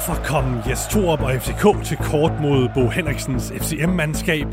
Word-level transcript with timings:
Hvorfor 0.00 0.24
kom 0.24 0.44
Jes 0.68 0.86
Torup 0.90 1.20
og 1.20 1.32
FCK 1.40 1.84
til 1.84 1.96
kort 1.96 2.32
mod 2.40 2.68
Bo 2.74 2.88
Henriksens 2.88 3.52
FCM-mandskab? 3.52 4.46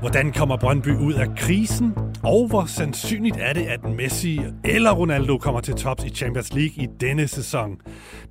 Hvordan 0.00 0.32
kommer 0.32 0.56
Brøndby 0.56 0.88
ud 0.88 1.14
af 1.14 1.26
krisen? 1.36 1.94
Og 2.22 2.48
hvor 2.48 2.64
sandsynligt 2.64 3.36
er 3.40 3.52
det, 3.52 3.66
at 3.66 3.84
Messi 3.84 4.40
eller 4.64 4.92
Ronaldo 4.92 5.38
kommer 5.38 5.60
til 5.60 5.74
tops 5.74 6.04
i 6.04 6.08
Champions 6.08 6.52
League 6.52 6.84
i 6.84 6.86
denne 7.00 7.28
sæson? 7.28 7.80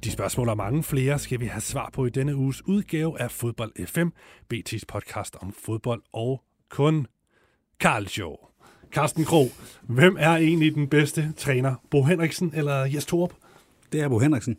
De 0.03 0.11
spørgsmål 0.11 0.49
og 0.49 0.57
mange 0.57 0.83
flere 0.83 1.19
skal 1.19 1.39
vi 1.39 1.45
have 1.45 1.61
svar 1.61 1.89
på 1.93 2.05
i 2.05 2.09
denne 2.09 2.35
uges 2.35 2.67
udgave 2.67 3.21
af 3.21 3.31
Fodbold 3.31 3.71
FM, 3.85 4.07
BT's 4.53 4.83
podcast 4.87 5.35
om 5.41 5.53
fodbold 5.65 6.01
og 6.13 6.43
kun 6.69 7.07
Show. 8.07 8.35
Carsten 8.91 9.25
Kro, 9.25 9.45
hvem 9.81 10.17
er 10.19 10.35
egentlig 10.35 10.75
den 10.75 10.87
bedste 10.87 11.33
træner? 11.37 11.75
Bo 11.91 12.03
Henriksen 12.03 12.51
eller 12.55 12.85
Jes 12.85 13.05
Torup? 13.05 13.33
Det 13.91 14.01
er 14.01 14.09
Bo 14.09 14.19
Henriksen. 14.19 14.57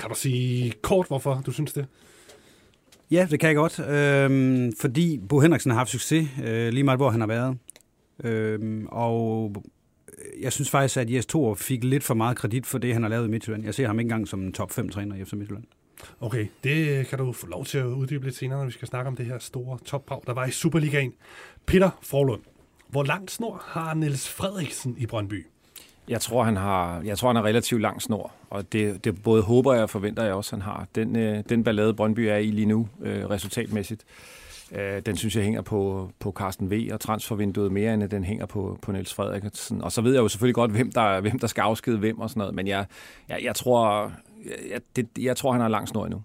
Kan 0.00 0.08
du 0.08 0.14
sige 0.14 0.72
kort, 0.82 1.06
hvorfor 1.06 1.42
du 1.46 1.52
synes 1.52 1.72
det? 1.72 1.86
Ja, 3.10 3.26
det 3.30 3.40
kan 3.40 3.48
jeg 3.48 3.56
godt. 3.56 3.78
Øhm, 3.80 4.72
fordi 4.80 5.20
Bo 5.28 5.40
Henriksen 5.40 5.70
har 5.70 5.78
haft 5.78 5.90
succes 5.90 6.28
øh, 6.44 6.68
lige 6.72 6.84
meget, 6.84 6.98
hvor 6.98 7.10
han 7.10 7.20
har 7.20 7.28
været. 7.28 7.58
Øhm, 8.24 8.86
og 8.90 9.54
jeg 10.40 10.52
synes 10.52 10.70
faktisk, 10.70 10.96
at 10.96 11.12
Jes 11.12 11.26
Thor 11.26 11.54
fik 11.54 11.84
lidt 11.84 12.04
for 12.04 12.14
meget 12.14 12.36
kredit 12.36 12.66
for 12.66 12.78
det, 12.78 12.92
han 12.92 13.02
har 13.02 13.10
lavet 13.10 13.26
i 13.26 13.30
Midtjylland. 13.30 13.64
Jeg 13.64 13.74
ser 13.74 13.86
ham 13.86 13.98
ikke 13.98 14.06
engang 14.06 14.28
som 14.28 14.42
en 14.42 14.52
top 14.52 14.72
5 14.72 14.88
træner 14.88 15.16
i 15.16 15.24
FC 15.24 15.32
Midtjylland. 15.32 15.64
Okay, 16.20 16.46
det 16.64 17.06
kan 17.06 17.18
du 17.18 17.32
få 17.32 17.46
lov 17.46 17.64
til 17.64 17.78
at 17.78 17.84
uddybe 17.84 18.24
lidt 18.24 18.36
senere, 18.36 18.58
når 18.58 18.66
vi 18.66 18.72
skal 18.72 18.88
snakke 18.88 19.08
om 19.08 19.16
det 19.16 19.26
her 19.26 19.38
store 19.38 19.78
topbrag, 19.84 20.20
der 20.26 20.32
var 20.32 20.46
i 20.46 20.50
Superligaen. 20.50 21.12
Peter 21.66 21.90
Forlund, 22.02 22.42
hvor 22.88 23.02
langt 23.04 23.30
snor 23.30 23.62
har 23.66 23.94
Niels 23.94 24.28
Frederiksen 24.28 24.94
i 24.98 25.06
Brøndby? 25.06 25.46
Jeg 26.08 26.20
tror, 26.20 26.42
han 26.42 26.56
har, 26.56 27.02
jeg 27.04 27.18
tror, 27.18 27.28
han 27.28 27.36
har 27.36 27.44
relativt 27.44 27.82
lang 27.82 28.02
snor, 28.02 28.32
og 28.50 28.72
det, 28.72 29.04
det 29.04 29.22
både 29.22 29.42
håber 29.42 29.74
jeg 29.74 29.82
og 29.82 29.90
forventer 29.90 30.24
jeg 30.24 30.34
også, 30.34 30.56
han 30.56 30.62
har. 30.62 30.86
Den, 30.94 31.16
øh, 31.16 31.44
den 31.48 31.64
ballade, 31.64 31.94
Brøndby 31.94 32.20
er 32.20 32.36
i 32.36 32.50
lige 32.50 32.66
nu, 32.66 32.88
øh, 33.00 33.30
resultatmæssigt, 33.30 34.04
øh, 34.72 35.02
den 35.06 35.16
synes 35.16 35.36
jeg 35.36 35.44
hænger 35.44 35.62
på, 35.62 36.10
på 36.18 36.32
Carsten 36.32 36.70
V. 36.70 36.88
og 36.92 37.00
transfervinduet 37.00 37.72
mere, 37.72 37.94
end 37.94 38.08
den 38.08 38.24
hænger 38.24 38.46
på, 38.46 38.78
på 38.82 38.92
Niels 38.92 39.14
Frederiksen. 39.14 39.82
Og 39.82 39.92
så 39.92 40.00
ved 40.00 40.12
jeg 40.12 40.20
jo 40.20 40.28
selvfølgelig 40.28 40.54
godt, 40.54 40.70
hvem 40.70 40.92
der, 40.92 41.20
hvem 41.20 41.38
der 41.38 41.46
skal 41.46 41.62
afskede 41.62 41.98
hvem 41.98 42.20
og 42.20 42.30
sådan 42.30 42.38
noget, 42.38 42.54
men 42.54 42.66
jeg, 42.66 42.86
jeg, 43.28 43.38
jeg, 43.42 43.54
tror, 43.54 44.12
jeg, 44.70 44.80
det, 44.96 45.08
jeg 45.18 45.36
tror, 45.36 45.52
han 45.52 45.60
har 45.60 45.68
lang 45.68 45.88
snor 45.88 46.04
endnu. 46.04 46.22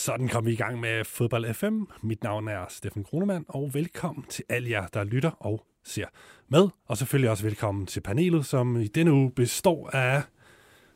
Sådan 0.00 0.28
kom 0.28 0.46
vi 0.46 0.52
i 0.52 0.56
gang 0.56 0.80
med 0.80 1.04
Fodbold 1.04 1.54
FM. 1.54 1.82
Mit 2.02 2.22
navn 2.22 2.48
er 2.48 2.64
Steffen 2.68 3.04
Kronemann, 3.04 3.44
og 3.48 3.70
velkommen 3.74 4.24
til 4.28 4.44
alle 4.48 4.70
jer, 4.70 4.86
der 4.86 5.04
lytter 5.04 5.30
og 5.30 5.66
ser 5.84 6.06
med. 6.48 6.68
Og 6.86 6.96
selvfølgelig 6.96 7.30
også 7.30 7.44
velkommen 7.44 7.86
til 7.86 8.00
panelet, 8.00 8.46
som 8.46 8.80
i 8.80 8.86
denne 8.86 9.12
uge 9.12 9.30
består 9.30 9.90
af 9.90 10.22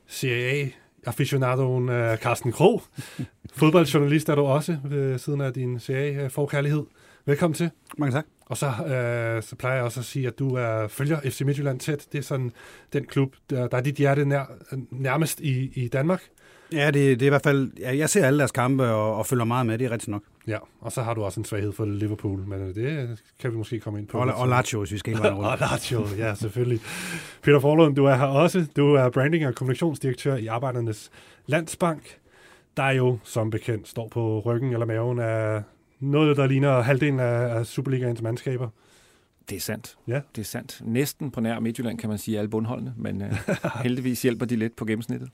Serie 0.07 0.73
A-aficionadoen 1.05 1.89
uh, 1.89 2.17
Carsten 2.17 2.53
Kro. 2.53 2.81
Fodboldjournalist 3.57 4.29
er 4.29 4.35
du 4.35 4.43
også 4.43 4.77
ved 4.85 5.19
siden 5.19 5.41
af 5.41 5.53
din 5.53 5.81
Serie 5.81 6.21
A-forkærlighed. 6.21 6.85
Velkommen 7.27 7.55
til. 7.55 7.71
Mange 7.99 8.13
tak. 8.13 8.27
Og 8.47 8.57
så, 8.57 8.67
øh, 8.67 9.43
så 9.43 9.57
plejer 9.57 9.75
jeg 9.75 9.85
også 9.85 10.01
at 10.01 10.07
sige, 10.07 10.27
at 10.27 10.39
du 10.39 10.55
er, 10.55 10.89
følger 10.89 11.21
FC 11.21 11.41
Midtjylland 11.41 11.81
tæt. 11.81 12.07
Det 12.13 12.19
er 12.19 12.23
sådan 12.23 12.53
den 12.93 13.05
klub, 13.05 13.37
der, 13.51 13.69
der 13.69 13.77
er 13.77 13.83
dit 13.83 13.97
hjerte 13.97 14.25
nær, 14.25 14.45
nærmest 14.91 15.41
i, 15.41 15.85
i 15.85 15.89
Danmark. 15.89 16.23
Ja, 16.75 16.87
det, 16.87 16.95
det 16.95 17.23
er 17.23 17.27
i 17.27 17.29
hvert 17.29 17.43
fald... 17.43 17.73
Ja, 17.79 17.97
jeg 17.97 18.11
ser 18.11 18.27
alle 18.27 18.39
deres 18.39 18.53
kampe 18.53 18.85
og, 18.85 19.17
og 19.17 19.27
følger 19.27 19.45
meget 19.45 19.67
med, 19.67 19.79
det 19.79 19.85
er 19.85 19.91
rigtigt 19.91 20.09
nok. 20.09 20.23
Ja, 20.47 20.59
og 20.81 20.93
så 20.93 21.03
har 21.03 21.15
du 21.15 21.23
også 21.23 21.41
en 21.41 21.45
svaghed 21.45 21.73
for 21.73 21.85
Liverpool, 21.85 22.41
men 22.47 22.61
øh, 22.61 22.75
det 22.75 23.19
kan 23.39 23.53
vi 23.53 23.57
måske 23.57 23.81
komme 23.81 23.99
ind 23.99 24.09
på. 24.09 24.19
Og, 24.19 24.35
og 24.35 24.49
Lazio, 24.49 24.79
hvis 24.79 24.93
vi 24.93 24.99
skal 24.99 25.13
ind 25.13 25.21
Og 25.25 25.59
Lazio, 25.61 26.07
ja, 26.19 26.35
selvfølgelig. 26.35 26.81
Peter 27.43 27.61
Forlund, 27.61 27.97
du 27.97 28.05
er 28.05 28.15
her 28.15 28.27
også. 28.27 28.67
Du 28.77 28.95
er 28.95 29.11
branding- 29.11 29.47
og 29.47 29.55
kommunikationsdirektør 29.55 30.37
i 30.37 30.47
Arbejdernes 30.47 31.11
Landsbank, 31.47 32.19
der 32.77 32.91
jo 32.91 33.19
som 33.25 33.51
bekendt 33.51 33.89
står 33.89 34.09
på 34.09 34.41
ryggen 34.41 34.73
eller 34.73 34.87
maven 34.87 35.19
af 35.19 35.63
noget, 36.01 36.37
der 36.37 36.47
ligner 36.47 36.81
halvdelen 36.81 37.21
af, 37.21 37.67
Superligaens 37.67 38.23
mandskaber. 38.23 38.69
Det 39.51 39.57
er 39.57 39.61
sandt. 39.61 39.97
Ja. 40.09 40.21
Det 40.37 40.41
er 40.41 40.47
sandt. 40.47 40.81
Næsten 40.85 41.31
på 41.31 41.41
nær 41.41 41.61
Midtjylland, 41.61 41.99
kan 41.99 42.09
man 42.09 42.19
sige, 42.19 42.39
alle 42.39 42.51
bundholdene, 42.51 42.95
men 42.97 43.23
uh, 43.23 43.29
heldigvis 43.83 44.23
hjælper 44.23 44.47
de 44.47 44.57
lidt 44.57 44.77
på 44.77 44.85
gennemsnittet. 44.85 45.29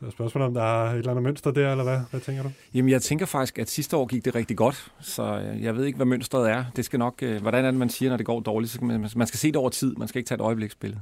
Så 0.00 0.10
spørgsmålet 0.10 0.46
om 0.46 0.54
der 0.54 0.62
er 0.62 0.90
et 0.90 0.98
eller 0.98 1.10
andet 1.10 1.22
mønster 1.22 1.50
der, 1.50 1.70
eller 1.70 1.84
hvad? 1.84 1.98
Hvad 2.10 2.20
tænker 2.20 2.42
du? 2.42 2.50
Jamen, 2.74 2.90
jeg 2.90 3.02
tænker 3.02 3.26
faktisk, 3.26 3.58
at 3.58 3.70
sidste 3.70 3.96
år 3.96 4.06
gik 4.06 4.24
det 4.24 4.34
rigtig 4.34 4.56
godt, 4.56 4.92
så 5.00 5.22
øh, 5.22 5.62
jeg 5.62 5.76
ved 5.76 5.84
ikke, 5.84 5.96
hvad 5.96 6.06
mønstret 6.06 6.50
er. 6.50 6.64
Det 6.76 6.84
skal 6.84 6.98
nok, 6.98 7.22
uh, 7.22 7.36
hvordan 7.36 7.64
er 7.64 7.70
det, 7.70 7.78
man 7.78 7.88
siger, 7.88 8.10
når 8.10 8.16
det 8.16 8.26
går 8.26 8.40
dårligt? 8.40 8.72
Så 8.72 8.84
man, 8.84 9.10
man 9.16 9.26
skal 9.26 9.38
se 9.38 9.48
det 9.48 9.56
over 9.56 9.68
tid, 9.68 9.94
man 9.96 10.08
skal 10.08 10.18
ikke 10.18 10.28
tage 10.28 10.36
et 10.36 10.40
øjebliksbillede. 10.40 11.00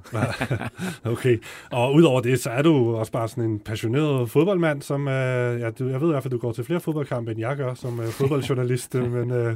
okay, 1.04 1.42
og 1.70 1.94
udover 1.94 2.20
det, 2.20 2.40
så 2.40 2.50
er 2.50 2.62
du 2.62 2.96
også 2.96 3.12
bare 3.12 3.28
sådan 3.28 3.44
en 3.44 3.60
passioneret 3.60 4.30
fodboldmand, 4.30 4.82
som, 4.82 5.06
uh, 5.06 5.12
ja, 5.12 5.70
du, 5.70 5.88
jeg 5.88 6.00
ved 6.00 6.08
i 6.08 6.12
hvert 6.12 6.22
fald, 6.22 6.32
du 6.32 6.38
går 6.38 6.52
til 6.52 6.64
flere 6.64 6.80
fodboldkampe, 6.80 7.30
end 7.30 7.40
jeg 7.40 7.56
gør 7.56 7.74
som 7.74 7.98
uh, 7.98 8.04
fodboldjournalist, 8.06 8.94
men... 9.16 9.30
Uh, 9.30 9.54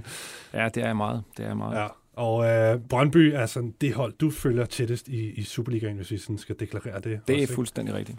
ja, 0.55 0.69
det 0.75 0.82
er 0.82 0.93
meget, 0.93 1.22
det 1.37 1.47
er 1.47 1.55
meget. 1.55 1.76
Ja. 1.76 1.87
Og 2.19 2.47
øh, 2.47 2.81
Brøndby 2.88 3.32
er 3.34 3.47
sådan 3.47 3.75
det 3.81 3.94
hold, 3.94 4.12
du 4.12 4.31
følger 4.31 4.65
tættest 4.65 5.09
i, 5.09 5.31
i 5.31 5.43
Superligaen, 5.43 5.97
hvis 5.97 6.10
vi 6.10 6.19
sådan 6.19 6.38
skal 6.38 6.56
deklarere 6.60 7.00
det. 7.00 7.20
Det 7.28 7.38
er 7.38 7.43
også, 7.43 7.55
fuldstændig 7.55 7.94
rigtigt. 7.94 8.19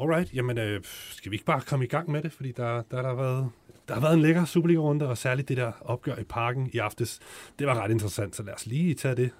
Alright, 0.00 0.34
jamen 0.34 0.58
øh, 0.58 0.80
skal 1.10 1.30
vi 1.30 1.36
ikke 1.36 1.44
bare 1.44 1.60
komme 1.60 1.84
i 1.84 1.88
gang 1.88 2.10
med 2.10 2.22
det, 2.22 2.32
fordi 2.32 2.52
der, 2.52 2.82
der, 2.82 3.02
der, 3.02 3.08
har, 3.08 3.14
været, 3.14 3.50
der 3.88 3.94
har 3.94 4.00
været 4.00 4.14
en 4.14 4.20
lækker 4.20 4.44
Superliga-runde, 4.44 5.08
og 5.08 5.18
særligt 5.18 5.48
det 5.48 5.56
der 5.56 5.72
opgør 5.80 6.16
i 6.16 6.24
parken 6.24 6.70
i 6.72 6.78
aftes, 6.78 7.20
det 7.58 7.66
var 7.66 7.82
ret 7.82 7.90
interessant, 7.90 8.36
så 8.36 8.42
lad 8.42 8.54
os 8.54 8.66
lige 8.66 8.94
tage 8.94 9.14
det. 9.14 9.30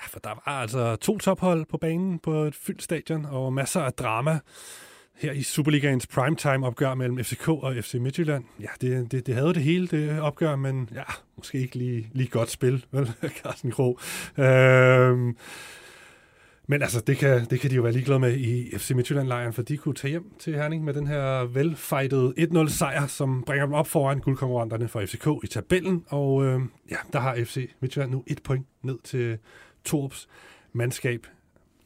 Ja, 0.00 0.06
for 0.08 0.20
der 0.20 0.30
var 0.30 0.60
altså 0.60 0.96
to 0.96 1.18
tophold 1.18 1.66
på 1.66 1.76
banen 1.76 2.18
på 2.18 2.32
et 2.34 2.54
fyldt 2.54 2.82
stadion, 2.82 3.24
og 3.24 3.52
masser 3.52 3.80
af 3.80 3.92
drama 3.92 4.40
her 5.14 5.32
i 5.32 5.42
Superligaens 5.42 6.06
primetime-opgør 6.06 6.94
mellem 6.94 7.24
FCK 7.24 7.48
og 7.48 7.74
FC 7.80 7.94
Midtjylland. 7.94 8.44
Ja, 8.60 8.68
det, 8.80 9.12
det, 9.12 9.26
det 9.26 9.34
havde 9.34 9.54
det 9.54 9.62
hele, 9.62 9.86
det 9.86 10.20
opgør, 10.20 10.56
men 10.56 10.88
ja, 10.94 11.02
måske 11.36 11.58
ikke 11.58 11.76
lige, 11.76 12.10
lige 12.12 12.28
godt 12.28 12.50
spil, 12.50 12.84
vel, 12.90 13.12
Carsten 13.42 13.70
Kro. 13.70 13.98
Øhm, 14.38 15.36
men 16.66 16.82
altså, 16.82 17.00
det 17.00 17.16
kan, 17.16 17.44
det 17.44 17.60
kan 17.60 17.70
de 17.70 17.74
jo 17.74 17.82
være 17.82 17.92
ligeglade 17.92 18.18
med 18.18 18.36
i 18.36 18.78
FC 18.78 18.90
Midtjylland-lejren, 18.90 19.52
for 19.52 19.62
de 19.62 19.76
kunne 19.76 19.94
tage 19.94 20.10
hjem 20.10 20.32
til 20.38 20.54
Herning 20.54 20.84
med 20.84 20.94
den 20.94 21.06
her 21.06 21.44
velfejtede 21.44 22.34
1-0-sejr, 22.38 23.06
som 23.06 23.42
bringer 23.46 23.66
dem 23.66 23.74
op 23.74 23.86
foran 23.86 24.18
guldkonkurrenterne 24.18 24.88
for 24.88 25.06
FCK 25.06 25.28
i 25.44 25.46
tabellen. 25.46 26.04
Og 26.08 26.44
øh, 26.44 26.60
ja, 26.90 26.96
der 27.12 27.20
har 27.20 27.34
FC 27.44 27.70
Midtjylland 27.80 28.10
nu 28.10 28.24
et 28.26 28.42
point 28.42 28.66
ned 28.82 28.98
til 29.04 29.38
Torps 29.84 30.28
mandskab 30.72 31.26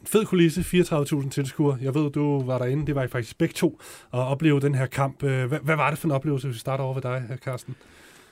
fed 0.04 0.24
kulisse, 0.24 0.60
34.000 0.60 1.30
tilskuere. 1.30 1.78
Jeg 1.82 1.94
ved, 1.94 2.10
du 2.10 2.42
var 2.42 2.58
derinde, 2.58 2.86
det 2.86 2.94
var 2.94 3.02
I 3.02 3.08
faktisk 3.08 3.38
begge 3.38 3.52
to, 3.52 3.80
at 4.12 4.18
opleve 4.18 4.60
den 4.60 4.74
her 4.74 4.86
kamp. 4.86 5.22
Øh, 5.22 5.48
hvad, 5.48 5.58
hvad 5.62 5.76
var 5.76 5.90
det 5.90 5.98
for 5.98 6.08
en 6.08 6.12
oplevelse, 6.12 6.46
hvis 6.46 6.54
vi 6.54 6.60
starter 6.60 6.84
over 6.84 6.94
ved 6.94 7.02
dig, 7.02 7.24
øh, 7.30 7.36
Carsten? 7.36 7.74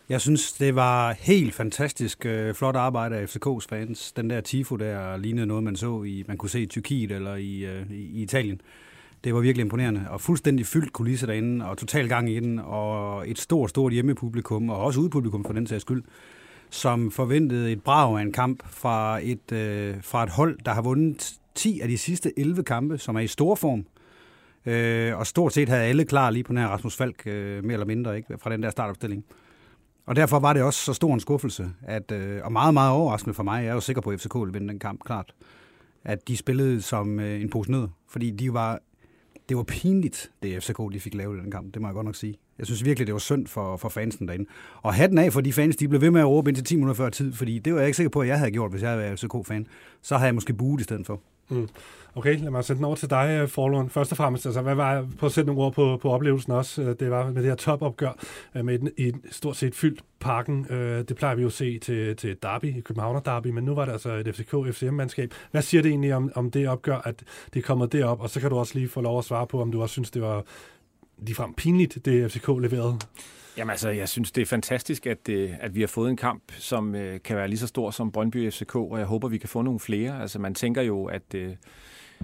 Jeg 0.08 0.20
synes, 0.20 0.52
det 0.52 0.74
var 0.74 1.12
helt 1.12 1.54
fantastisk 1.54 2.26
øh, 2.26 2.54
flot 2.54 2.76
arbejde 2.76 3.16
af 3.16 3.36
FCK's 3.36 3.66
fans. 3.68 4.12
Den 4.12 4.30
der 4.30 4.40
tifo 4.40 4.76
der 4.76 5.16
lignede 5.16 5.46
noget, 5.46 5.64
man 5.64 5.76
så 5.76 6.02
i, 6.02 6.24
man 6.28 6.36
kunne 6.36 6.50
se 6.50 6.60
i 6.60 6.66
Tyrkiet 6.66 7.12
eller 7.12 7.34
i, 7.34 7.64
øh, 7.64 7.90
i 7.90 8.22
Italien. 8.22 8.60
Det 9.24 9.34
var 9.34 9.40
virkelig 9.40 9.62
imponerende, 9.62 10.06
og 10.10 10.20
fuldstændig 10.20 10.66
fyldt 10.66 10.92
kulisse 10.92 11.26
derinde, 11.26 11.66
og 11.66 11.78
total 11.78 12.08
gang 12.08 12.30
i 12.30 12.40
den, 12.40 12.58
og 12.58 13.28
et 13.30 13.38
stort, 13.38 13.70
stort 13.70 13.92
hjemmepublikum, 13.92 14.70
og 14.70 14.80
også 14.80 15.00
udepublikum 15.00 15.44
for 15.44 15.52
den 15.52 15.66
sags 15.66 15.82
skyld, 15.82 16.02
som 16.70 17.10
forventede 17.10 17.72
et 17.72 17.82
brag 17.82 18.18
af 18.18 18.22
en 18.22 18.32
kamp 18.32 18.62
fra 18.70 19.20
et, 19.22 19.52
øh, 19.52 19.94
fra 20.02 20.24
et 20.24 20.30
hold, 20.30 20.58
der 20.64 20.72
har 20.72 20.82
vundet 20.82 21.38
10 21.56 21.80
af 21.80 21.88
de 21.88 21.98
sidste 21.98 22.38
11 22.38 22.62
kampe, 22.62 22.98
som 22.98 23.16
er 23.16 23.20
i 23.20 23.26
stor 23.26 23.54
form. 23.54 23.86
Øh, 24.66 25.18
og 25.18 25.26
stort 25.26 25.52
set 25.52 25.68
havde 25.68 25.82
alle 25.82 26.04
klar 26.04 26.30
lige 26.30 26.44
på 26.44 26.52
den 26.52 26.58
her 26.58 26.68
Rasmus 26.68 26.96
Falk, 26.96 27.26
øh, 27.26 27.64
mere 27.64 27.72
eller 27.72 27.86
mindre, 27.86 28.16
ikke, 28.16 28.38
fra 28.38 28.50
den 28.50 28.62
der 28.62 28.70
startopstilling. 28.70 29.24
Og 30.06 30.16
derfor 30.16 30.38
var 30.38 30.52
det 30.52 30.62
også 30.62 30.84
så 30.84 30.92
stor 30.92 31.14
en 31.14 31.20
skuffelse, 31.20 31.70
at, 31.82 32.12
øh, 32.12 32.40
og 32.44 32.52
meget, 32.52 32.74
meget 32.74 32.92
overraskende 32.92 33.34
for 33.34 33.42
mig, 33.42 33.62
jeg 33.62 33.70
er 33.70 33.74
jo 33.74 33.80
sikker 33.80 34.02
på, 34.02 34.10
at 34.10 34.20
FCK 34.20 34.34
ville 34.34 34.52
vinde 34.52 34.68
den 34.68 34.78
kamp, 34.78 35.00
klart, 35.04 35.34
at 36.04 36.28
de 36.28 36.36
spillede 36.36 36.82
som 36.82 37.20
øh, 37.20 37.40
en 37.40 37.50
pose 37.50 37.70
nød, 37.70 37.88
fordi 38.08 38.30
de 38.30 38.52
var, 38.52 38.80
det 39.48 39.56
var 39.56 39.62
pinligt, 39.62 40.30
det 40.42 40.62
FCK 40.62 40.78
de 40.92 41.00
fik 41.00 41.14
lavet 41.14 41.38
i 41.38 41.40
den 41.40 41.50
kamp, 41.50 41.74
det 41.74 41.82
må 41.82 41.88
jeg 41.88 41.94
godt 41.94 42.04
nok 42.04 42.14
sige. 42.14 42.34
Jeg 42.58 42.66
synes 42.66 42.84
virkelig, 42.84 43.06
det 43.06 43.12
var 43.12 43.18
synd 43.18 43.46
for, 43.46 43.76
for 43.76 43.88
fansen 43.88 44.28
derinde. 44.28 44.46
Og 44.82 44.94
hatten 44.94 45.18
af 45.18 45.32
for 45.32 45.40
de 45.40 45.52
fans, 45.52 45.76
de 45.76 45.88
blev 45.88 46.00
ved 46.00 46.10
med 46.10 46.20
at 46.20 46.26
råbe 46.26 46.50
indtil 46.50 46.64
10 46.64 46.76
minutter 46.76 46.94
før 46.94 47.10
tid, 47.10 47.32
fordi 47.32 47.58
det 47.58 47.72
var 47.72 47.78
jeg 47.78 47.86
ikke 47.88 47.96
sikker 47.96 48.10
på, 48.10 48.20
at 48.20 48.28
jeg 48.28 48.38
havde 48.38 48.50
gjort, 48.50 48.70
hvis 48.70 48.82
jeg 48.82 48.90
havde 48.90 49.02
været 49.02 49.20
FCK-fan. 49.20 49.66
Så 50.02 50.16
havde 50.16 50.26
jeg 50.26 50.34
måske 50.34 50.52
buet 50.52 50.80
i 50.80 50.84
stedet 50.84 51.06
for. 51.06 51.22
Mm. 51.48 51.68
Okay, 52.14 52.38
lad 52.38 52.50
mig 52.50 52.64
sende 52.64 52.78
den 52.78 52.84
over 52.84 52.96
til 52.96 53.10
dig, 53.10 53.38
øh, 53.42 53.48
Forlund. 53.48 53.90
Først 53.90 54.10
og 54.10 54.16
fremmest, 54.16 54.46
altså, 54.46 54.62
hvad 54.62 54.74
var, 54.74 55.08
på 55.18 55.26
at 55.26 55.32
sætte 55.32 55.46
nogle 55.46 55.62
ord 55.62 55.72
på, 55.72 55.98
på 56.02 56.10
oplevelsen 56.10 56.52
også, 56.52 56.82
øh, 56.82 56.96
det 57.00 57.10
var 57.10 57.26
med 57.30 57.42
det 57.42 57.50
her 57.50 57.56
topopgør 57.56 58.12
øh, 58.54 58.64
med 58.64 58.74
et, 58.74 58.92
et 58.96 59.14
stort 59.30 59.56
set 59.56 59.74
fyldt 59.74 60.00
parken. 60.20 60.66
Det 61.08 61.16
plejer 61.16 61.34
vi 61.34 61.42
jo 61.42 61.48
at 61.48 61.52
se 61.52 61.78
til, 61.78 62.16
til 62.16 62.36
derby, 62.42 62.82
Københavner 62.82 63.20
derby, 63.20 63.46
men 63.46 63.64
nu 63.64 63.74
var 63.74 63.84
det 63.84 63.92
altså 63.92 64.12
et 64.12 64.28
FCK-FCM-mandskab. 64.28 65.30
Hvad 65.50 65.62
siger 65.62 65.82
det 65.82 65.88
egentlig 65.88 66.14
om, 66.14 66.32
om 66.34 66.50
det 66.50 66.68
opgør, 66.68 66.98
at 66.98 67.24
det 67.54 67.60
er 67.60 67.66
kommet 67.66 67.92
derop, 67.92 68.20
og 68.20 68.30
så 68.30 68.40
kan 68.40 68.50
du 68.50 68.56
også 68.56 68.74
lige 68.74 68.88
få 68.88 69.00
lov 69.00 69.18
at 69.18 69.24
svare 69.24 69.46
på, 69.46 69.60
om 69.60 69.72
du 69.72 69.82
også 69.82 69.92
synes, 69.92 70.10
det 70.10 70.22
var 70.22 70.44
ligefrem 71.18 71.54
pinligt, 71.54 71.98
det 72.04 72.32
FCK 72.32 72.48
leverede? 72.48 72.98
Jamen 73.58 73.70
altså, 73.70 73.90
jeg 73.90 74.08
synes, 74.08 74.32
det 74.32 74.42
er 74.42 74.46
fantastisk, 74.46 75.06
at, 75.06 75.28
øh, 75.28 75.54
at 75.60 75.74
vi 75.74 75.80
har 75.80 75.86
fået 75.86 76.10
en 76.10 76.16
kamp, 76.16 76.52
som 76.58 76.94
øh, 76.94 77.20
kan 77.24 77.36
være 77.36 77.48
lige 77.48 77.58
så 77.58 77.66
stor 77.66 77.90
som 77.90 78.12
Brøndby 78.12 78.52
FCK, 78.52 78.76
og 78.76 78.98
jeg 78.98 79.06
håber, 79.06 79.28
vi 79.28 79.38
kan 79.38 79.48
få 79.48 79.62
nogle 79.62 79.80
flere. 79.80 80.20
Altså, 80.20 80.38
man 80.38 80.54
tænker 80.54 80.82
jo, 80.82 81.04
at 81.04 81.34
øh, 81.34 81.56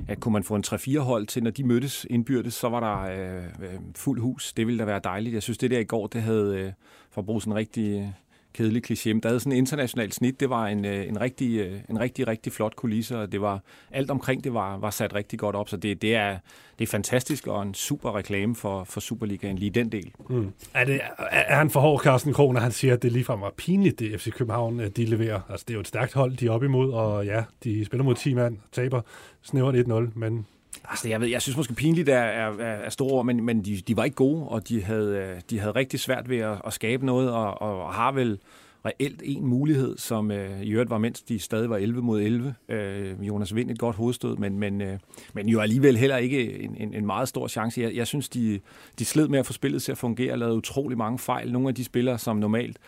at 0.09 0.21
kunne 0.21 0.33
man 0.33 0.45
få 0.45 0.55
en 0.55 0.65
3-4 0.67 0.99
hold 0.99 1.27
til, 1.27 1.43
når 1.43 1.51
de 1.51 1.65
mødtes 1.65 2.07
indbyrdes, 2.11 2.55
så 2.55 2.69
var 2.69 2.81
der 2.81 3.01
øh, 3.01 3.81
fuld 3.97 4.21
hus. 4.21 4.53
Det 4.53 4.67
ville 4.67 4.79
da 4.79 4.85
være 4.85 5.01
dejligt. 5.05 5.35
Jeg 5.35 5.43
synes, 5.43 5.59
det 5.59 5.71
der 5.71 5.79
i 5.79 5.85
går, 5.85 6.07
det 6.07 6.23
havde, 6.23 6.59
øh, 6.59 6.73
for 7.11 7.21
at 7.21 7.27
bruge 7.27 7.41
sådan 7.41 7.53
en 7.53 7.57
rigtig 7.57 8.01
øh, 8.01 8.09
kedelig 8.55 8.83
kliché, 8.91 9.21
der 9.21 9.29
havde 9.29 9.41
sådan 9.41 9.53
en 9.53 9.59
international 9.59 10.13
snit. 10.13 10.41
Det 10.41 10.51
var 10.51 10.67
en, 10.67 10.85
øh, 10.85 11.09
en, 11.09 11.21
rigtig, 11.21 11.59
øh, 11.59 11.81
en 11.91 12.01
rigtig, 12.01 12.27
rigtig 12.29 12.53
flot 12.53 12.77
kulisse, 12.77 13.19
og 13.19 13.33
det 13.33 13.41
var, 13.41 13.61
alt 13.91 14.11
omkring 14.11 14.45
det 14.45 14.55
var, 14.55 14.79
var 14.79 14.91
sat 14.91 15.15
rigtig 15.15 15.39
godt 15.39 15.57
op. 15.57 15.69
Så 15.69 15.77
det, 15.77 16.03
det, 16.03 16.15
er, 16.15 16.39
det 16.79 16.85
er 16.85 16.91
fantastisk 16.91 17.47
og 17.47 17.63
en 17.63 17.75
super 17.75 18.17
reklame 18.17 18.55
for, 18.55 18.85
for 18.85 19.01
Superligaen, 19.01 19.59
lige 19.59 19.71
den 19.71 19.93
del. 19.93 20.13
Mm. 20.31 20.53
Er, 20.75 20.85
det, 20.85 21.01
er 21.31 21.57
han 21.57 21.71
for 21.71 21.81
hård, 21.81 22.01
Carsten 22.01 22.33
Krohn, 22.33 22.55
når 22.55 22.61
han 22.61 22.73
siger, 22.73 22.95
at 22.95 23.03
det 23.03 23.13
ligefrem 23.13 23.41
var 23.41 23.53
pinligt, 23.57 23.99
det 23.99 24.21
FC 24.21 24.31
København, 24.31 24.81
øh, 24.81 24.91
de 24.97 25.05
leverer? 25.05 25.41
Altså, 25.49 25.65
det 25.69 25.75
er 25.75 25.75
jo 25.75 25.81
et 25.81 25.89
stærkt 25.89 26.13
hold, 26.13 26.37
de 26.37 26.47
er 26.47 26.51
op 26.51 26.65
imod, 26.65 26.93
og 26.93 27.27
ja, 27.27 27.45
de 27.65 27.85
spiller 27.85 28.05
mod 28.05 28.15
10 28.15 28.35
mand, 28.35 28.59
taber 28.73 29.01
snævert 29.43 29.75
1-0, 29.75 30.19
men 30.19 30.47
Altså, 30.89 31.09
jeg, 31.09 31.21
ved, 31.21 31.29
jeg 31.29 31.43
synes 31.43 31.57
måske 31.57 31.75
pinligt 31.75 32.09
er, 32.09 32.15
er, 32.15 32.51
er 32.61 32.91
store 32.91 33.25
men, 33.25 33.45
men 33.45 33.65
de, 33.65 33.77
de 33.77 33.97
var 33.97 34.05
ikke 34.05 34.17
gode, 34.17 34.49
og 34.49 34.69
de 34.69 34.83
havde, 34.83 35.17
øh, 35.17 35.41
de 35.51 35.59
havde 35.59 35.73
rigtig 35.73 36.01
svært 36.01 36.29
ved 36.29 36.39
at, 36.39 36.61
at 36.67 36.73
skabe 36.73 37.07
noget, 37.07 37.31
og, 37.31 37.63
og 37.63 37.95
har 37.95 38.13
vel 38.13 38.39
reelt 38.87 39.23
en 39.25 39.47
mulighed, 39.47 39.99
som 39.99 40.31
øh, 40.31 40.63
i 40.63 40.71
øvrigt 40.71 40.91
var, 40.91 40.99
mens 40.99 41.23
de 41.23 41.39
stadig 41.39 41.71
var 41.71 41.77
11 41.77 42.03
mod 42.03 42.21
11. 42.21 42.55
Øh, 42.69 43.15
Jonas 43.21 43.55
Vind 43.55 43.71
et 43.71 43.79
godt 43.79 43.97
hovedstød, 43.97 44.37
men, 44.37 44.59
men, 44.59 44.81
øh, 44.81 44.99
men 45.33 45.49
jo 45.49 45.61
alligevel 45.61 45.97
heller 45.97 46.17
ikke 46.17 46.61
en, 46.61 46.77
en, 46.77 46.95
en 46.95 47.07
meget 47.07 47.29
stor 47.29 47.49
chance. 47.49 47.81
Jeg, 47.81 47.95
jeg 47.95 48.07
synes, 48.07 48.29
de, 48.29 48.61
de 48.99 49.05
sled 49.05 49.29
med 49.29 49.39
at 49.39 49.47
få 49.47 49.53
spillet 49.53 49.83
til 49.83 49.93
at 49.93 49.99
fungere, 49.99 50.33
og 50.33 50.39
lavede 50.39 50.57
utrolig 50.57 50.99
mange 50.99 51.19
fejl. 51.19 51.53
Nogle 51.53 51.69
af 51.69 51.75
de 51.75 51.85
spillere, 51.85 52.19
som 52.19 52.37
normalt 52.37 52.79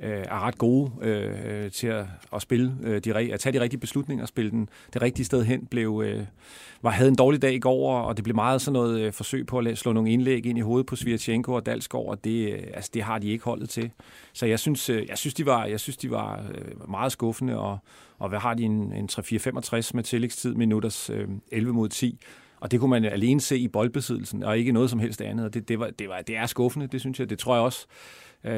øh, 0.00 0.10
er 0.10 0.46
ret 0.46 0.58
gode 0.58 0.92
øh, 1.02 1.70
til 1.70 1.86
at, 1.86 2.06
at 2.34 2.42
spille 2.42 2.76
øh, 2.82 3.00
de, 3.04 3.32
at 3.32 3.40
tage 3.40 3.52
de 3.52 3.60
rigtige 3.60 3.80
beslutninger 3.80 4.24
og 4.24 4.28
spille 4.28 4.50
den 4.50 4.68
det 4.94 5.02
rigtige 5.02 5.26
sted 5.26 5.44
hen, 5.44 5.66
blev, 5.66 6.02
øh, 6.06 6.24
var, 6.82 6.90
havde 6.90 7.08
en 7.08 7.16
dårlig 7.16 7.42
dag 7.42 7.54
i 7.54 7.58
går, 7.58 8.00
og 8.00 8.16
det 8.16 8.24
blev 8.24 8.34
meget 8.34 8.60
sådan 8.60 8.72
noget 8.72 9.00
øh, 9.00 9.12
forsøg 9.12 9.46
på 9.46 9.58
at 9.58 9.78
slå 9.78 9.92
nogle 9.92 10.10
indlæg 10.10 10.46
ind 10.46 10.58
i 10.58 10.60
hovedet 10.60 10.86
på 10.86 10.96
Svirtchenko 10.96 11.52
og 11.52 11.66
Dalsgaard, 11.66 12.06
og 12.06 12.24
det, 12.24 12.52
øh, 12.52 12.62
altså, 12.74 12.90
det 12.94 13.02
har 13.02 13.18
de 13.18 13.28
ikke 13.28 13.44
holdet 13.44 13.68
til. 13.68 13.90
Så 14.32 14.46
jeg 14.46 14.58
synes, 14.58 14.90
øh, 14.90 15.06
jeg 15.08 15.18
synes, 15.18 15.34
de 15.34 15.46
var, 15.46 15.64
jeg 15.64 15.80
synes, 15.80 15.96
de 15.96 16.10
var 16.10 16.44
øh, 16.54 16.90
meget 16.90 17.12
skuffende, 17.12 17.58
og, 17.58 17.78
og 18.18 18.28
hvad 18.28 18.38
har 18.38 18.54
de 18.54 18.62
en, 18.62 18.92
en 18.92 19.08
3-4-65 19.12 19.90
med 19.94 20.02
tillægstid 20.02 20.54
minutters 20.54 21.10
øh, 21.10 21.28
11 21.52 21.74
mod 21.74 21.88
10, 21.88 22.18
og 22.60 22.70
det 22.70 22.80
kunne 22.80 22.90
man 22.90 23.04
alene 23.04 23.40
se 23.40 23.58
i 23.58 23.68
boldbesiddelsen, 23.68 24.42
og 24.42 24.58
ikke 24.58 24.72
noget 24.72 24.90
som 24.90 24.98
helst 24.98 25.20
andet. 25.20 25.46
Og 25.46 25.54
det, 25.54 25.68
det, 25.68 25.78
var, 25.78 25.90
det, 25.98 26.08
var, 26.08 26.20
det 26.20 26.36
er 26.36 26.46
skuffende, 26.46 26.86
det 26.86 27.00
synes 27.00 27.20
jeg. 27.20 27.30
Det 27.30 27.38
tror 27.38 27.54
jeg 27.54 27.62
også, 27.62 27.86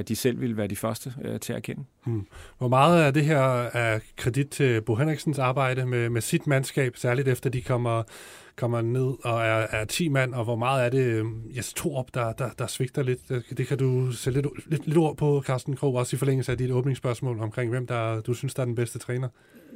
de 0.09 0.17
selv 0.17 0.41
ville 0.41 0.57
være 0.57 0.67
de 0.67 0.77
første 0.77 1.15
øh, 1.25 1.41
til 1.41 1.53
at 1.53 1.57
erkende. 1.57 1.85
Hmm. 2.05 2.27
Hvor 2.59 2.69
meget 2.69 3.03
af 3.03 3.15
det 3.15 3.25
her 3.25 3.41
er 3.63 3.99
kredit 4.17 4.49
til 4.49 4.81
Bo 4.81 4.95
Henriksens 4.95 5.39
arbejde 5.39 5.87
med, 5.87 6.09
med 6.09 6.21
sit 6.21 6.47
mandskab, 6.47 6.97
særligt 6.97 7.29
efter 7.29 7.51
de 7.51 7.63
kommer, 7.63 8.03
kommer 8.57 8.81
ned 8.81 9.15
og 9.25 9.41
er, 9.41 9.67
er 9.71 9.85
10 9.85 10.09
mand, 10.09 10.35
og 10.35 10.45
hvor 10.45 10.57
meget 10.57 10.85
er 10.85 10.89
det 10.89 11.05
øh, 11.05 11.25
Jes 11.57 11.73
Torup, 11.73 12.07
der, 12.15 12.33
der, 12.33 12.51
der 12.59 12.67
svigter 12.67 13.03
lidt? 13.03 13.29
Det 13.59 13.67
kan 13.67 13.79
du 13.79 14.13
sætte 14.13 14.41
lidt, 14.41 14.71
lidt, 14.71 14.87
lidt 14.87 14.99
ord 14.99 15.17
på, 15.17 15.43
Carsten 15.47 15.77
Krog, 15.77 15.95
også 15.95 16.17
i 16.17 16.19
forlængelse 16.19 16.53
af 16.53 16.59
dit 16.59 16.71
åbningsspørgsmål 16.71 17.41
omkring, 17.41 17.71
hvem 17.71 17.87
der, 17.87 18.21
du 18.21 18.35
synes, 18.35 18.55
der 18.55 18.63
er 18.63 18.67
den 18.67 18.75
bedste 18.75 18.99
træner. 18.99 19.29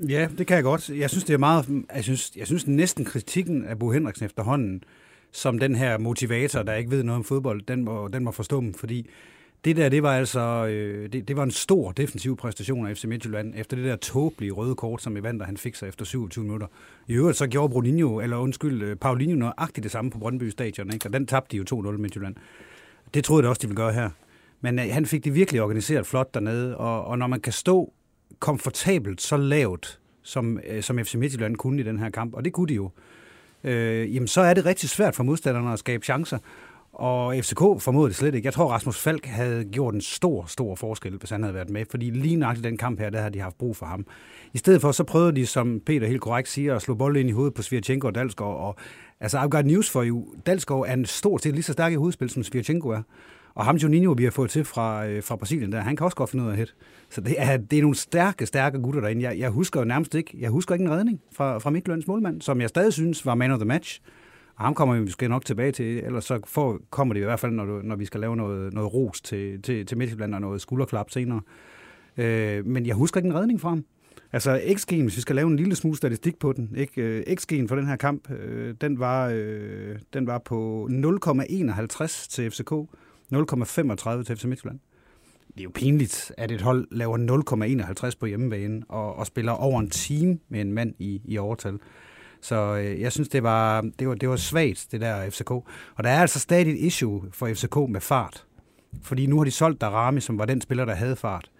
Ja, 0.08 0.28
det 0.38 0.46
kan 0.46 0.54
jeg 0.54 0.64
godt. 0.64 0.90
Jeg 0.90 1.10
synes, 1.10 1.24
det 1.24 1.34
er 1.34 1.38
meget, 1.38 1.84
jeg 1.94 2.04
synes, 2.04 2.32
jeg 2.36 2.46
synes 2.46 2.66
næsten 2.66 3.04
kritikken 3.04 3.64
af 3.64 3.78
Bo 3.78 3.90
Henriksen 3.90 4.26
efterhånden, 4.26 4.82
som 5.32 5.58
den 5.58 5.74
her 5.74 5.98
motivator, 5.98 6.62
der 6.62 6.74
ikke 6.74 6.90
ved 6.90 7.02
noget 7.02 7.16
om 7.16 7.24
fodbold, 7.24 7.62
den 7.62 7.84
må, 7.84 8.08
den 8.08 8.24
må 8.24 8.30
forstå 8.30 8.60
dem, 8.60 8.74
fordi 8.74 9.06
det 9.64 9.76
der, 9.76 9.88
det 9.88 10.02
var 10.02 10.16
altså 10.16 10.66
øh, 10.66 11.12
det, 11.12 11.28
det 11.28 11.36
var 11.36 11.42
en 11.42 11.50
stor 11.50 11.92
defensiv 11.92 12.36
præstation 12.36 12.86
af 12.86 12.96
FC 12.96 13.04
Midtjylland, 13.04 13.54
efter 13.56 13.76
det 13.76 13.86
der 13.86 13.96
tåbelige 13.96 14.52
røde 14.52 14.74
kort, 14.74 15.02
som 15.02 15.16
Evander 15.16 15.46
han 15.46 15.56
fik 15.56 15.74
sig 15.74 15.88
efter 15.88 16.04
27 16.04 16.44
minutter. 16.44 16.66
I 17.08 17.12
øvrigt 17.14 17.38
så 17.38 17.46
gjorde 17.46 17.72
Bruninho, 17.72 18.20
eller 18.20 18.36
undskyld, 18.36 18.82
øh, 18.82 18.96
Paulinho 18.96 19.36
nøjagtigt 19.36 19.82
det 19.82 19.90
samme 19.90 20.10
på 20.10 20.18
Brøndby 20.18 20.48
Stadion, 20.48 20.92
ikke? 20.92 21.06
og 21.06 21.12
den 21.12 21.26
tabte 21.26 21.52
de 21.52 21.56
jo 21.56 21.90
2-0 21.92 21.96
Midtjylland. 21.98 22.34
Det 23.14 23.24
troede 23.24 23.42
jeg 23.42 23.48
også, 23.48 23.60
de 23.62 23.66
ville 23.66 23.82
gøre 23.82 23.92
her. 23.92 24.10
Men 24.60 24.78
øh, 24.78 24.84
han 24.90 25.06
fik 25.06 25.24
det 25.24 25.34
virkelig 25.34 25.62
organiseret 25.62 26.06
flot 26.06 26.34
dernede, 26.34 26.76
og, 26.76 27.04
og 27.04 27.18
når 27.18 27.26
man 27.26 27.40
kan 27.40 27.52
stå 27.52 27.92
komfortabelt 28.38 29.20
så 29.20 29.36
lavt, 29.36 30.00
som, 30.22 30.60
øh, 30.68 30.82
som 30.82 30.98
FC 30.98 31.14
Midtjylland 31.14 31.56
kunne 31.56 31.80
i 31.80 31.84
den 31.84 31.98
her 31.98 32.10
kamp, 32.10 32.34
og 32.34 32.44
det 32.44 32.52
kunne 32.52 32.68
de 32.68 32.74
jo, 32.74 32.90
øh, 33.64 34.14
jamen 34.14 34.28
så 34.28 34.40
er 34.40 34.54
det 34.54 34.66
rigtig 34.66 34.88
svært 34.88 35.14
for 35.14 35.22
modstanderne 35.22 35.72
at 35.72 35.78
skabe 35.78 36.04
chancer. 36.04 36.38
Og 36.92 37.34
FCK 37.34 37.58
formodede 37.58 38.08
det 38.08 38.16
slet 38.16 38.34
ikke. 38.34 38.46
Jeg 38.46 38.54
tror, 38.54 38.68
Rasmus 38.68 38.98
Falk 38.98 39.26
havde 39.26 39.64
gjort 39.64 39.94
en 39.94 40.00
stor, 40.00 40.44
stor 40.46 40.74
forskel, 40.74 41.16
hvis 41.16 41.30
han 41.30 41.42
havde 41.42 41.54
været 41.54 41.70
med. 41.70 41.84
Fordi 41.90 42.10
lige 42.10 42.36
nøjagtigt 42.36 42.64
den 42.64 42.76
kamp 42.76 43.00
her, 43.00 43.10
der 43.10 43.18
havde 43.18 43.32
de 43.32 43.40
haft 43.40 43.58
brug 43.58 43.76
for 43.76 43.86
ham. 43.86 44.06
I 44.54 44.58
stedet 44.58 44.80
for, 44.80 44.92
så 44.92 45.04
prøvede 45.04 45.36
de, 45.36 45.46
som 45.46 45.80
Peter 45.86 46.06
helt 46.06 46.20
korrekt 46.20 46.48
siger, 46.48 46.76
at 46.76 46.82
slå 46.82 46.94
bolden 46.94 47.20
ind 47.20 47.28
i 47.28 47.32
hovedet 47.32 47.54
på 47.54 47.62
Svirchenko 47.62 48.06
og 48.06 48.14
Dalsgaard. 48.14 48.56
Og, 48.56 48.76
altså, 49.20 49.38
I've 49.38 49.48
got 49.48 49.66
news 49.66 49.90
for 49.90 50.04
you. 50.04 50.26
Dalsgaard 50.46 50.84
er 50.88 50.92
en 50.92 51.06
stor 51.06 51.38
til 51.38 51.52
lige 51.52 51.62
så 51.62 51.72
stærk 51.72 51.92
i 51.92 51.96
hovedspil, 51.96 52.30
som 52.30 52.42
Svirchenko 52.42 52.88
er. 52.88 53.02
Og 53.54 53.64
ham 53.64 53.76
Juninho, 53.76 54.12
vi 54.12 54.24
har 54.24 54.30
fået 54.30 54.50
til 54.50 54.64
fra, 54.64 55.06
øh, 55.06 55.22
fra 55.22 55.36
Brasilien, 55.36 55.72
der, 55.72 55.80
han 55.80 55.96
kan 55.96 56.04
også 56.04 56.16
godt 56.16 56.30
finde 56.30 56.44
ud 56.44 56.50
af 56.50 56.56
hit. 56.56 56.74
Så 57.10 57.20
det 57.20 57.34
er, 57.38 57.56
det 57.56 57.78
er 57.78 57.82
nogle 57.82 57.96
stærke, 57.96 58.46
stærke 58.46 58.78
gutter 58.78 59.00
derinde. 59.00 59.22
Jeg, 59.22 59.38
jeg 59.38 59.50
husker 59.50 59.80
jo 59.80 59.84
nærmest 59.84 60.14
ikke, 60.14 60.36
jeg 60.38 60.50
husker 60.50 60.74
ikke 60.74 60.84
en 60.84 60.90
redning 60.90 61.20
fra, 61.32 61.58
fra 61.58 61.70
Midtjyllands 61.70 62.06
målmand, 62.06 62.42
som 62.42 62.60
jeg 62.60 62.68
stadig 62.68 62.92
synes 62.92 63.26
var 63.26 63.34
man 63.34 63.50
of 63.50 63.58
the 63.58 63.66
match. 63.66 64.00
Og 64.60 64.66
ham 64.66 64.74
kommer 64.74 64.94
vi 64.94 65.00
måske 65.00 65.28
nok 65.28 65.44
tilbage 65.44 65.72
til, 65.72 66.04
ellers 66.04 66.24
så 66.24 66.40
får, 66.44 66.78
kommer 66.90 67.14
det 67.14 67.20
i 67.20 67.24
hvert 67.24 67.40
fald, 67.40 67.52
når, 67.52 67.64
du, 67.64 67.80
når 67.82 67.96
vi 67.96 68.04
skal 68.04 68.20
lave 68.20 68.36
noget, 68.36 68.72
noget 68.72 68.94
ros 68.94 69.20
til, 69.20 69.62
til, 69.62 69.86
til 69.86 69.98
Midtjylland 69.98 70.34
og 70.34 70.40
noget 70.40 70.60
skulderklap 70.60 71.10
senere. 71.10 71.40
Øh, 72.16 72.66
men 72.66 72.86
jeg 72.86 72.94
husker 72.94 73.20
ikke 73.20 73.28
en 73.28 73.34
redning 73.34 73.60
fra 73.60 73.68
ham. 73.68 73.84
Altså 74.32 74.56
XG'en, 74.56 75.02
hvis 75.02 75.16
vi 75.16 75.20
skal 75.20 75.36
lave 75.36 75.48
en 75.48 75.56
lille 75.56 75.76
smule 75.76 75.96
statistik 75.96 76.38
på 76.38 76.52
den, 76.52 76.74
ikke? 76.76 77.02
Øh, 77.02 77.22
XG'en 77.30 77.68
for 77.68 77.76
den 77.76 77.86
her 77.86 77.96
kamp, 77.96 78.30
øh, 78.30 78.74
den, 78.80 78.98
var, 78.98 79.30
øh, 79.34 79.98
den 80.12 80.26
var 80.26 80.38
på 80.38 80.88
0,51 80.90 82.28
til 82.28 82.50
FCK, 82.50 82.72
0,35 82.72 84.22
til 84.22 84.36
FC 84.36 84.44
Midtjylland. 84.44 84.78
Det 85.54 85.60
er 85.60 85.64
jo 85.64 85.70
pinligt, 85.74 86.32
at 86.38 86.50
et 86.50 86.60
hold 86.60 86.88
laver 86.90 87.18
0,51 88.08 88.18
på 88.20 88.26
hjemmebane 88.26 88.82
og, 88.88 89.16
og 89.16 89.26
spiller 89.26 89.52
over 89.52 89.80
en 89.80 89.90
time 89.90 90.38
med 90.48 90.60
en 90.60 90.72
mand 90.72 90.94
i, 90.98 91.22
i 91.24 91.38
overtal. 91.38 91.78
Så 92.40 92.76
øh, 92.76 93.00
jeg 93.00 93.12
synes, 93.12 93.28
det 93.28 93.42
var, 93.42 93.80
det, 93.98 94.08
var, 94.08 94.14
det 94.14 94.28
var 94.28 94.36
svagt, 94.36 94.88
det 94.92 95.00
der 95.00 95.30
FCK. 95.30 95.50
Og 95.50 96.04
der 96.04 96.10
er 96.10 96.20
altså 96.20 96.38
stadig 96.38 96.72
et 96.72 96.78
issue 96.78 97.22
for 97.32 97.48
FCK 97.54 97.76
med 97.88 98.00
fart. 98.00 98.44
Fordi 99.02 99.26
nu 99.26 99.36
har 99.36 99.44
de 99.44 99.50
solgt 99.50 99.80
Darami, 99.80 100.20
som 100.20 100.38
var 100.38 100.44
den 100.44 100.60
spiller, 100.60 100.84
der 100.84 100.94
havde 100.94 101.16
fart. 101.16 101.50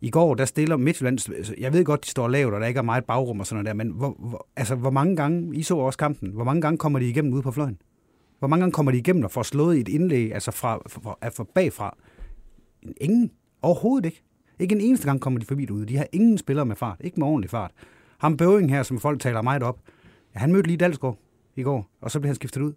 I 0.00 0.10
går, 0.10 0.34
der 0.34 0.44
stiller 0.44 0.76
Midtjylland, 0.76 1.30
altså, 1.36 1.54
jeg 1.58 1.72
ved 1.72 1.84
godt, 1.84 2.04
de 2.04 2.10
står 2.10 2.28
lavt, 2.28 2.54
og 2.54 2.60
der 2.60 2.66
ikke 2.66 2.78
er 2.78 2.82
meget 2.82 3.04
bagrum 3.04 3.40
og 3.40 3.46
sådan 3.46 3.64
noget 3.64 3.78
der, 3.78 3.84
men 3.84 3.92
hvor, 3.92 4.16
hvor, 4.18 4.46
altså, 4.56 4.74
hvor 4.74 4.90
mange 4.90 5.16
gange, 5.16 5.56
I 5.56 5.62
så 5.62 5.76
også 5.76 5.98
kampen, 5.98 6.30
hvor 6.30 6.44
mange 6.44 6.60
gange 6.60 6.78
kommer 6.78 6.98
de 6.98 7.08
igennem 7.08 7.32
ude 7.32 7.42
på 7.42 7.50
fløjen? 7.50 7.78
Hvor 8.38 8.48
mange 8.48 8.62
gange 8.62 8.72
kommer 8.72 8.92
de 8.92 8.98
igennem 8.98 9.24
og 9.24 9.30
får 9.30 9.42
slået 9.42 9.78
et 9.78 9.88
indlæg, 9.88 10.34
altså 10.34 10.50
fra, 10.50 10.82
fra, 10.88 11.28
fra 11.36 11.44
bagfra? 11.54 11.96
Ingen. 13.00 13.30
Overhovedet 13.62 14.06
ikke. 14.06 14.22
Ikke 14.58 14.74
en 14.74 14.80
eneste 14.80 15.06
gang 15.06 15.20
kommer 15.20 15.40
de 15.40 15.46
forbi 15.46 15.64
derude. 15.64 15.86
De 15.86 15.96
har 15.96 16.06
ingen 16.12 16.38
spillere 16.38 16.66
med 16.66 16.76
fart. 16.76 16.96
Ikke 17.00 17.20
med 17.20 17.26
ordentlig 17.26 17.50
fart. 17.50 17.70
Ham 18.18 18.36
Bøving 18.36 18.70
her, 18.70 18.82
som 18.82 19.00
folk 19.00 19.20
taler 19.20 19.42
meget 19.42 19.62
op, 19.62 19.78
Ja, 20.34 20.40
han 20.40 20.52
mødte 20.52 20.66
lige 20.66 20.76
Dalsgaard 20.76 21.18
i 21.56 21.62
går, 21.62 21.90
og 22.00 22.10
så 22.10 22.20
blev 22.20 22.28
han 22.28 22.34
skiftet 22.34 22.60
ud. 22.60 22.72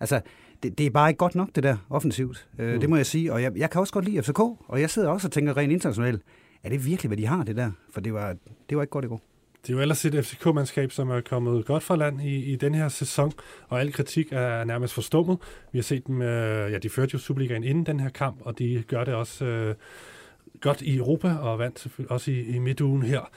Altså, 0.00 0.20
det, 0.62 0.78
det 0.78 0.86
er 0.86 0.90
bare 0.90 1.10
ikke 1.10 1.18
godt 1.18 1.34
nok, 1.34 1.48
det 1.54 1.62
der 1.62 1.76
offensivt. 1.90 2.48
Øh, 2.58 2.74
mm. 2.74 2.80
Det 2.80 2.90
må 2.90 2.96
jeg 2.96 3.06
sige. 3.06 3.32
Og 3.32 3.42
jeg, 3.42 3.52
jeg 3.56 3.70
kan 3.70 3.80
også 3.80 3.92
godt 3.92 4.04
lide 4.04 4.22
FCK, 4.22 4.38
og 4.38 4.80
jeg 4.80 4.90
sidder 4.90 5.08
også 5.08 5.28
og 5.28 5.32
tænker 5.32 5.56
rent 5.56 5.72
internationalt, 5.72 6.22
er 6.62 6.68
det 6.68 6.86
virkelig, 6.86 7.08
hvad 7.08 7.16
de 7.16 7.26
har, 7.26 7.44
det 7.44 7.56
der? 7.56 7.70
For 7.90 8.00
det 8.00 8.14
var, 8.14 8.36
det 8.68 8.76
var 8.76 8.82
ikke 8.82 8.90
godt 8.90 9.04
i 9.04 9.08
går. 9.08 9.22
Det 9.62 9.70
er 9.70 9.74
jo 9.76 9.80
ellers 9.80 10.04
et 10.04 10.24
FCK-mandskab, 10.24 10.90
som 10.90 11.10
er 11.10 11.20
kommet 11.20 11.66
godt 11.66 11.82
fra 11.82 11.96
land 11.96 12.22
i, 12.22 12.52
i 12.52 12.56
den 12.56 12.74
her 12.74 12.88
sæson, 12.88 13.32
og 13.68 13.80
al 13.80 13.92
kritik 13.92 14.28
er 14.32 14.64
nærmest 14.64 14.94
forstummet. 14.94 15.38
Vi 15.72 15.78
har 15.78 15.82
set 15.82 16.06
dem, 16.06 16.22
øh, 16.22 16.72
ja, 16.72 16.78
de 16.78 16.88
førte 16.88 17.10
jo 17.12 17.18
Superligaen 17.18 17.64
inden 17.64 17.86
den 17.86 18.00
her 18.00 18.08
kamp, 18.08 18.36
og 18.40 18.58
de 18.58 18.84
gør 18.86 19.04
det 19.04 19.14
også 19.14 19.44
øh, 19.44 19.74
godt 20.60 20.82
i 20.82 20.96
Europa, 20.96 21.34
og 21.34 21.58
vandt 21.58 21.80
selvfølgelig 21.80 22.10
også 22.10 22.30
i, 22.30 22.40
i 22.40 22.58
midtugen 22.58 23.02
her. 23.02 23.30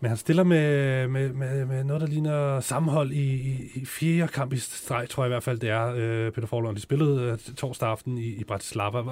Men 0.00 0.08
han 0.08 0.16
stiller 0.16 0.44
med, 0.44 1.08
med, 1.08 1.32
med, 1.32 1.64
med 1.64 1.84
noget, 1.84 2.00
der 2.00 2.06
ligner 2.08 2.60
sammenhold 2.60 3.12
i, 3.12 3.34
i, 3.34 3.70
i 3.74 3.84
fire 3.84 4.28
kamp 4.28 4.52
i 4.52 4.56
streg, 4.56 5.08
tror 5.08 5.22
jeg 5.24 5.28
i 5.28 5.32
hvert 5.32 5.42
fald, 5.42 5.58
det 5.58 5.70
er, 5.70 5.94
øh, 5.96 6.32
Peter 6.32 6.46
Forlund. 6.46 6.76
De 6.76 6.82
spillede 6.82 7.22
øh, 7.32 7.54
torsdag 7.54 7.88
aften 7.88 8.18
i, 8.18 8.26
i 8.26 8.44
Bratislava. 8.44 9.02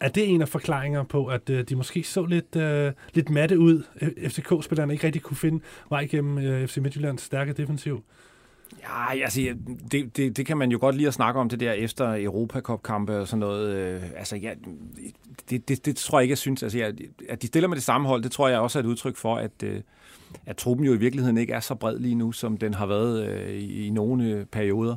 Er 0.00 0.08
det 0.08 0.28
en 0.28 0.42
af 0.42 0.48
forklaringer 0.48 1.02
på, 1.02 1.26
at 1.26 1.50
øh, 1.50 1.64
de 1.64 1.76
måske 1.76 2.02
så 2.02 2.24
lidt, 2.24 2.56
øh, 2.56 2.92
lidt 3.14 3.30
matte 3.30 3.58
ud? 3.58 3.82
FCK-spillerne 4.28 4.92
ikke 4.92 5.06
rigtig 5.06 5.22
kunne 5.22 5.36
finde 5.36 5.60
vej 5.90 6.00
igennem 6.00 6.38
øh, 6.38 6.68
FC 6.68 6.76
Midtjyllands 6.76 7.22
stærke 7.22 7.52
defensiv? 7.52 8.02
Ja, 8.82 9.22
altså, 9.22 9.40
det, 9.90 10.16
det, 10.16 10.36
det 10.36 10.46
kan 10.46 10.56
man 10.56 10.70
jo 10.70 10.78
godt 10.80 10.96
lide 10.96 11.08
at 11.08 11.14
snakke 11.14 11.40
om, 11.40 11.48
det 11.48 11.60
der 11.60 11.72
efter 11.72 12.14
Europacup-kampe 12.24 13.18
og 13.18 13.28
sådan 13.28 13.40
noget. 13.40 13.76
Øh, 13.76 14.02
altså, 14.16 14.36
ja, 14.36 14.54
det, 15.50 15.68
det, 15.68 15.86
det 15.86 15.96
tror 15.96 16.18
jeg 16.18 16.22
ikke, 16.22 16.32
jeg 16.32 16.38
synes. 16.38 16.62
Altså, 16.62 16.78
jeg, 16.78 16.94
at 17.28 17.42
de 17.42 17.46
stiller 17.46 17.68
med 17.68 17.76
det 17.76 17.84
samme 17.84 18.08
hold, 18.08 18.22
det 18.22 18.32
tror 18.32 18.48
jeg 18.48 18.58
også 18.58 18.78
er 18.78 18.82
et 18.82 18.86
udtryk 18.86 19.16
for, 19.16 19.36
at, 19.36 19.62
øh, 19.64 19.80
at 20.46 20.56
truppen 20.56 20.86
jo 20.86 20.92
i 20.92 20.96
virkeligheden 20.96 21.38
ikke 21.38 21.52
er 21.52 21.60
så 21.60 21.74
bred 21.74 21.98
lige 21.98 22.14
nu, 22.14 22.32
som 22.32 22.56
den 22.56 22.74
har 22.74 22.86
været 22.86 23.28
øh, 23.28 23.54
i, 23.54 23.86
i 23.86 23.90
nogle 23.90 24.46
perioder. 24.52 24.96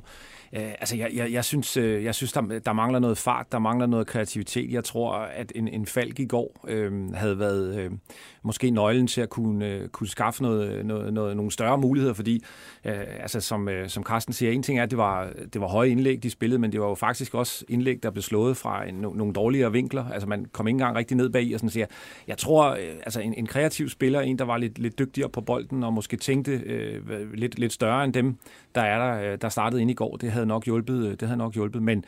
Øh, 0.54 0.72
altså, 0.72 0.96
jeg, 0.96 1.12
jeg, 1.14 1.32
jeg 1.32 1.46
synes, 1.46 1.78
øh, 1.78 2.04
jeg 2.04 2.16
synes 2.16 2.32
der, 2.32 2.60
der 2.66 2.74
mangler 2.74 3.00
noget 3.00 3.18
fart, 3.18 3.52
der 3.52 3.60
mangler 3.60 3.86
noget 3.86 4.08
kreativitet. 4.08 4.72
Jeg 4.72 4.84
tror, 4.84 5.14
at 5.14 5.52
en, 5.56 5.68
en 5.68 5.86
falk 5.86 6.20
i 6.20 6.26
går 6.26 6.66
øh, 6.68 7.14
havde 7.14 7.40
været 7.40 7.80
øh, 7.80 7.92
måske 8.44 8.70
nøglen 8.70 9.08
til 9.08 9.22
at 9.22 9.30
kunne, 9.30 9.68
øh, 9.68 9.88
kunne 9.88 10.08
skaffe 10.08 10.44
noget, 10.44 10.86
noget, 10.86 11.14
noget, 11.14 11.36
nogle 11.36 11.52
større 11.52 11.78
muligheder, 11.78 12.14
fordi, 12.14 12.44
øh, 12.86 12.94
altså, 13.20 13.42
som, 13.42 13.70
øh, 13.70 13.90
som 13.90 14.04
Carsten 14.04 14.34
siger, 14.34 14.52
en 14.52 14.64
ting 14.64 14.80
er, 14.80 14.84
at 14.84 14.90
det 14.90 14.98
var, 14.98 15.30
det 15.54 15.62
var 15.62 15.68
høje 15.68 15.90
indlæg, 15.90 16.24
de 16.24 16.30
spillede, 16.30 16.60
men 16.60 16.72
det 16.72 16.82
var 16.82 16.88
jo 16.88 16.96
faktisk 16.96 17.34
også 17.34 17.66
indlæg, 17.70 18.04
der 18.04 18.12
blev 18.12 18.22
slået 18.22 18.58
fra 18.58 18.88
en, 18.88 18.96
nogle 18.96 19.34
dårligere 19.34 19.72
vinkler. 19.72 20.06
Altså, 20.10 20.30
man 20.30 20.46
kom 20.52 20.68
ikke 20.68 20.76
engang 20.76 20.96
rigtig 20.96 21.18
ned 21.18 21.30
bag 21.30 21.50
og 21.54 21.60
sådan 21.60 21.70
siger, 21.70 21.86
jeg 22.28 22.38
tror, 22.38 22.70
øh, 22.70 22.78
altså, 23.04 23.20
en, 23.20 23.34
en 23.34 23.48
kreativ 23.48 23.90
spiller, 23.90 24.22
en, 24.22 24.40
der 24.40 24.46
var 24.46 24.58
lidt, 24.58 24.80
lidt 24.80 25.00
dygtigere 25.00 25.30
på 25.30 25.42
bolden 25.42 25.84
og 25.84 25.94
måske 25.94 26.18
tænkte 26.18 26.52
øh, 26.52 27.34
lidt, 27.34 27.60
lidt 27.60 27.74
større 27.74 28.04
end 28.04 28.14
dem, 28.14 28.38
der 28.76 28.82
er 28.82 29.00
der, 29.00 29.32
øh, 29.32 29.38
der 29.42 29.50
startede 29.50 29.82
ind 29.82 29.92
i 29.92 29.94
går, 29.94 30.16
det 30.16 30.32
havde 30.32 30.41
nok 30.48 30.66
hjulpet, 30.66 31.06
øh, 31.06 31.12
det 31.12 31.22
havde 31.22 31.38
nok 31.38 31.54
hjulpet, 31.54 31.84
men, 31.84 32.06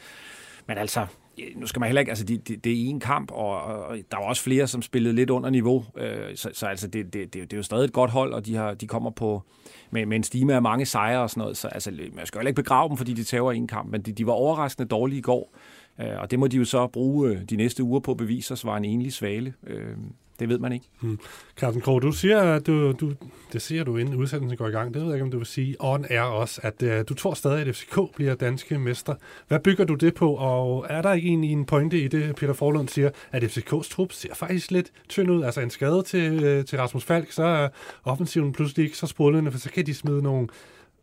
men 0.68 0.78
altså, 0.78 1.06
øh, 1.40 1.46
nu 1.56 1.68
skal 1.68 1.80
man 1.80 1.88
heller 1.88 2.00
ikke, 2.00 2.12
altså 2.12 2.26
det, 2.26 2.48
det, 2.48 2.64
det 2.64 2.72
er 2.72 2.90
en 2.90 3.00
kamp, 3.00 3.32
og, 3.32 3.62
og 3.62 3.98
der 4.12 4.18
var 4.18 4.26
også 4.26 4.44
flere, 4.44 4.68
som 4.68 4.82
spillede 4.82 5.16
lidt 5.16 5.30
under 5.30 5.50
niveau, 5.50 5.86
øh, 5.98 6.36
så, 6.36 6.50
så 6.54 6.66
altså 6.66 6.88
det, 6.88 7.14
det, 7.14 7.34
det, 7.34 7.44
det 7.44 7.54
er 7.54 7.58
jo 7.58 7.64
stadig 7.64 7.86
et 7.86 7.94
godt 7.94 8.12
hold, 8.12 8.34
og 8.34 8.46
de, 8.46 8.56
har, 8.56 8.74
de 8.74 8.88
kommer 8.88 9.10
på 9.10 9.44
med, 9.92 10.06
med 10.06 10.18
en 10.18 10.24
stime 10.24 10.54
af 10.54 10.62
mange 10.62 10.86
sejre 10.86 11.22
og 11.22 11.30
sådan 11.30 11.42
noget, 11.42 11.58
så 11.58 11.68
altså, 11.68 11.92
øh, 11.92 12.16
man 12.16 12.26
skal 12.26 12.38
jo 12.38 12.40
heller 12.40 12.50
ikke 12.50 12.62
begrave 12.62 12.90
dem, 12.90 12.98
fordi 12.98 13.14
de 13.14 13.24
tager 13.24 13.52
en 13.52 13.68
kamp, 13.68 13.92
men 13.92 14.02
de, 14.02 14.12
de 14.12 14.26
var 14.26 14.34
overraskende 14.34 14.88
dårlige 14.88 15.20
i 15.20 15.22
går, 15.22 15.56
øh, 16.02 16.20
og 16.20 16.32
det 16.32 16.40
må 16.40 16.48
de 16.48 16.58
jo 16.58 16.66
så 16.66 16.88
bruge 16.88 17.36
de 17.50 17.56
næste 17.56 17.84
uger 17.84 18.00
på 18.00 18.12
at 18.12 18.18
bevise 18.18 18.54
os 18.54 18.66
var 18.66 18.78
en 18.78 18.86
enlig 18.86 19.14
svale. 19.14 19.54
Øh, 19.68 19.98
det 20.40 20.50
ved 20.50 20.60
man 20.60 20.72
ikke. 20.72 20.86
Hmm. 21.00 21.20
Carsten 21.58 21.82
Krog, 21.82 22.02
du 22.02 22.12
siger, 22.12 22.60
du, 22.60 22.92
du, 22.92 23.14
det 23.54 23.62
siger 23.62 23.84
du 23.84 23.98
inden 23.98 24.16
udsendelsen 24.16 24.58
går 24.58 24.68
i 24.68 24.72
gang, 24.72 24.94
det 24.94 25.02
ved 25.02 25.08
jeg 25.08 25.16
ikke, 25.16 25.24
om 25.24 25.32
du 25.32 25.38
vil 25.38 25.46
sige 25.46 25.76
on 25.80 26.06
er 26.10 26.22
også, 26.22 26.62
at 26.64 26.84
uh, 26.84 26.90
du 27.10 27.14
tror 27.14 27.34
stadig, 27.34 27.68
at 27.68 27.76
FCK 27.76 28.00
bliver 28.16 28.36
danske 28.36 28.80
mester. 28.80 29.16
Hvad 29.48 29.60
bygger 29.60 29.86
du 29.86 29.96
det 29.96 30.14
på, 30.14 30.34
og 30.34 30.86
er 30.90 31.02
der 31.02 31.14
ikke 31.14 31.28
egentlig 31.28 31.52
en 31.52 31.66
pointe 31.66 32.00
i 32.00 32.08
det, 32.08 32.36
Peter 32.36 32.54
Forlund 32.54 32.88
siger, 32.88 33.10
at 33.32 33.44
FCK's 33.44 33.90
trup 33.90 34.12
ser 34.12 34.34
faktisk 34.34 34.72
lidt 34.72 34.92
tynd 35.10 35.32
ud, 35.32 35.44
altså 35.44 35.62
en 35.62 35.70
skade 35.70 36.04
til, 36.04 36.58
uh, 36.60 36.66
til 36.66 36.80
Rasmus 36.80 37.04
Falk, 37.04 37.32
så 37.32 37.44
er 37.44 37.68
offensiven 38.04 38.54
pludselig 38.54 38.86
ikke 38.86 38.98
så 38.98 39.08
sprudlende, 39.08 39.52
for 39.52 39.60
så 39.60 39.70
kan 39.72 39.86
de 39.86 39.94
smide 39.94 40.22
nogle 40.22 40.48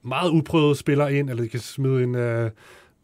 meget 0.02 0.30
uprøvede 0.30 0.76
spillere 0.76 1.14
ind, 1.14 1.30
eller 1.30 1.42
de 1.42 1.48
kan 1.48 1.60
smide 1.60 2.02
en... 2.02 2.14
Uh, 2.14 2.50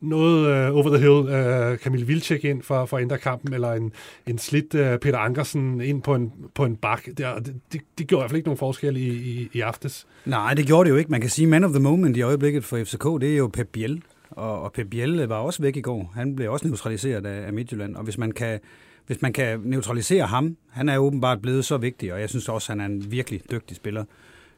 noget 0.00 0.70
uh, 0.70 0.76
over 0.76 0.88
the 0.88 0.98
hill, 0.98 1.72
uh, 1.72 1.78
Camille 1.78 2.06
Vilcek 2.06 2.44
ind 2.44 2.62
for, 2.62 2.86
for 2.86 2.96
at 2.96 3.02
ændre 3.02 3.18
kampen, 3.18 3.54
eller 3.54 3.72
en, 3.72 3.92
en 4.26 4.38
slidt 4.38 4.74
uh, 4.74 4.80
Peter 4.80 5.18
Ankersen 5.18 5.80
ind 5.80 6.02
på 6.02 6.14
en, 6.14 6.32
på 6.54 6.64
en 6.64 6.76
bak. 6.76 7.06
Det, 7.06 7.54
det, 7.72 7.80
det 7.98 8.06
gjorde 8.06 8.20
i 8.20 8.22
hvert 8.22 8.30
fald 8.30 8.36
ikke 8.36 8.48
nogen 8.48 8.58
forskel 8.58 8.96
i, 8.96 9.08
i, 9.08 9.48
i 9.52 9.60
aftes. 9.60 10.06
Nej, 10.24 10.54
det 10.54 10.66
gjorde 10.66 10.84
det 10.84 10.90
jo 10.90 10.98
ikke. 10.98 11.10
Man 11.10 11.20
kan 11.20 11.30
sige, 11.30 11.46
man 11.46 11.64
of 11.64 11.70
the 11.70 11.80
moment 11.80 12.16
i 12.16 12.22
øjeblikket 12.22 12.64
for 12.64 12.84
FCK, 12.84 13.04
det 13.20 13.32
er 13.32 13.36
jo 13.36 13.50
Pep 13.52 13.68
Biel. 13.72 14.02
Og, 14.30 14.62
og 14.62 14.72
Pep 14.72 14.86
Biel 14.90 15.18
var 15.18 15.36
også 15.36 15.62
væk 15.62 15.76
i 15.76 15.80
går. 15.80 16.12
Han 16.14 16.36
blev 16.36 16.52
også 16.52 16.66
neutraliseret 16.66 17.26
af, 17.26 17.46
af 17.46 17.52
Midtjylland. 17.52 17.96
Og 17.96 18.04
hvis 18.04 18.18
man 18.18 18.32
kan 18.32 18.60
hvis 19.06 19.22
man 19.22 19.32
kan 19.32 19.60
neutralisere 19.64 20.26
ham, 20.26 20.56
han 20.70 20.88
er 20.88 20.98
åbenbart 20.98 21.42
blevet 21.42 21.64
så 21.64 21.76
vigtig, 21.76 22.12
og 22.12 22.20
jeg 22.20 22.28
synes 22.28 22.48
også, 22.48 22.72
han 22.72 22.80
er 22.80 22.84
en 22.84 23.10
virkelig 23.10 23.40
dygtig 23.50 23.76
spiller. 23.76 24.04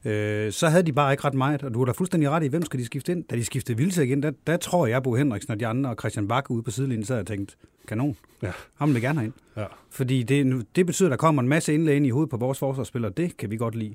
Øh, 0.08 0.52
så 0.52 0.68
havde 0.68 0.82
de 0.82 0.92
bare 0.92 1.12
ikke 1.12 1.24
ret 1.24 1.34
meget, 1.34 1.62
og 1.62 1.74
du 1.74 1.78
har 1.78 1.86
da 1.86 1.92
fuldstændig 1.92 2.30
ret 2.30 2.44
i, 2.44 2.46
hvem 2.46 2.64
skal 2.64 2.80
de 2.80 2.84
skifte 2.84 3.12
ind? 3.12 3.24
Da 3.24 3.36
de 3.36 3.44
skiftede 3.44 3.78
Vildse 3.78 4.06
ind, 4.06 4.22
der, 4.22 4.32
der 4.46 4.56
tror 4.56 4.86
jeg, 4.86 5.02
Bo 5.02 5.14
Henriksen 5.14 5.52
og 5.52 5.60
de 5.60 5.66
andre, 5.66 5.90
og 5.90 5.96
Christian 5.98 6.28
Bakke 6.28 6.50
ude 6.50 6.62
på 6.62 6.70
sidelinjen, 6.70 7.04
så 7.04 7.12
havde 7.12 7.20
jeg 7.20 7.26
tænkt, 7.26 7.56
kanon, 7.88 8.16
ja. 8.42 8.50
ham 8.74 8.94
vil 8.94 9.02
gerne 9.02 9.24
ind. 9.24 9.32
Ja. 9.56 9.64
Fordi 9.90 10.22
det, 10.22 10.66
det 10.76 10.86
betyder, 10.86 11.08
at 11.08 11.10
der 11.10 11.16
kommer 11.16 11.42
en 11.42 11.48
masse 11.48 11.74
indlæg 11.74 11.96
ind 11.96 12.06
i 12.06 12.10
hovedet 12.10 12.30
på 12.30 12.36
vores 12.36 12.58
forsvarsspillere, 12.58 13.12
det 13.16 13.36
kan 13.36 13.50
vi 13.50 13.56
godt 13.56 13.74
lide. 13.74 13.94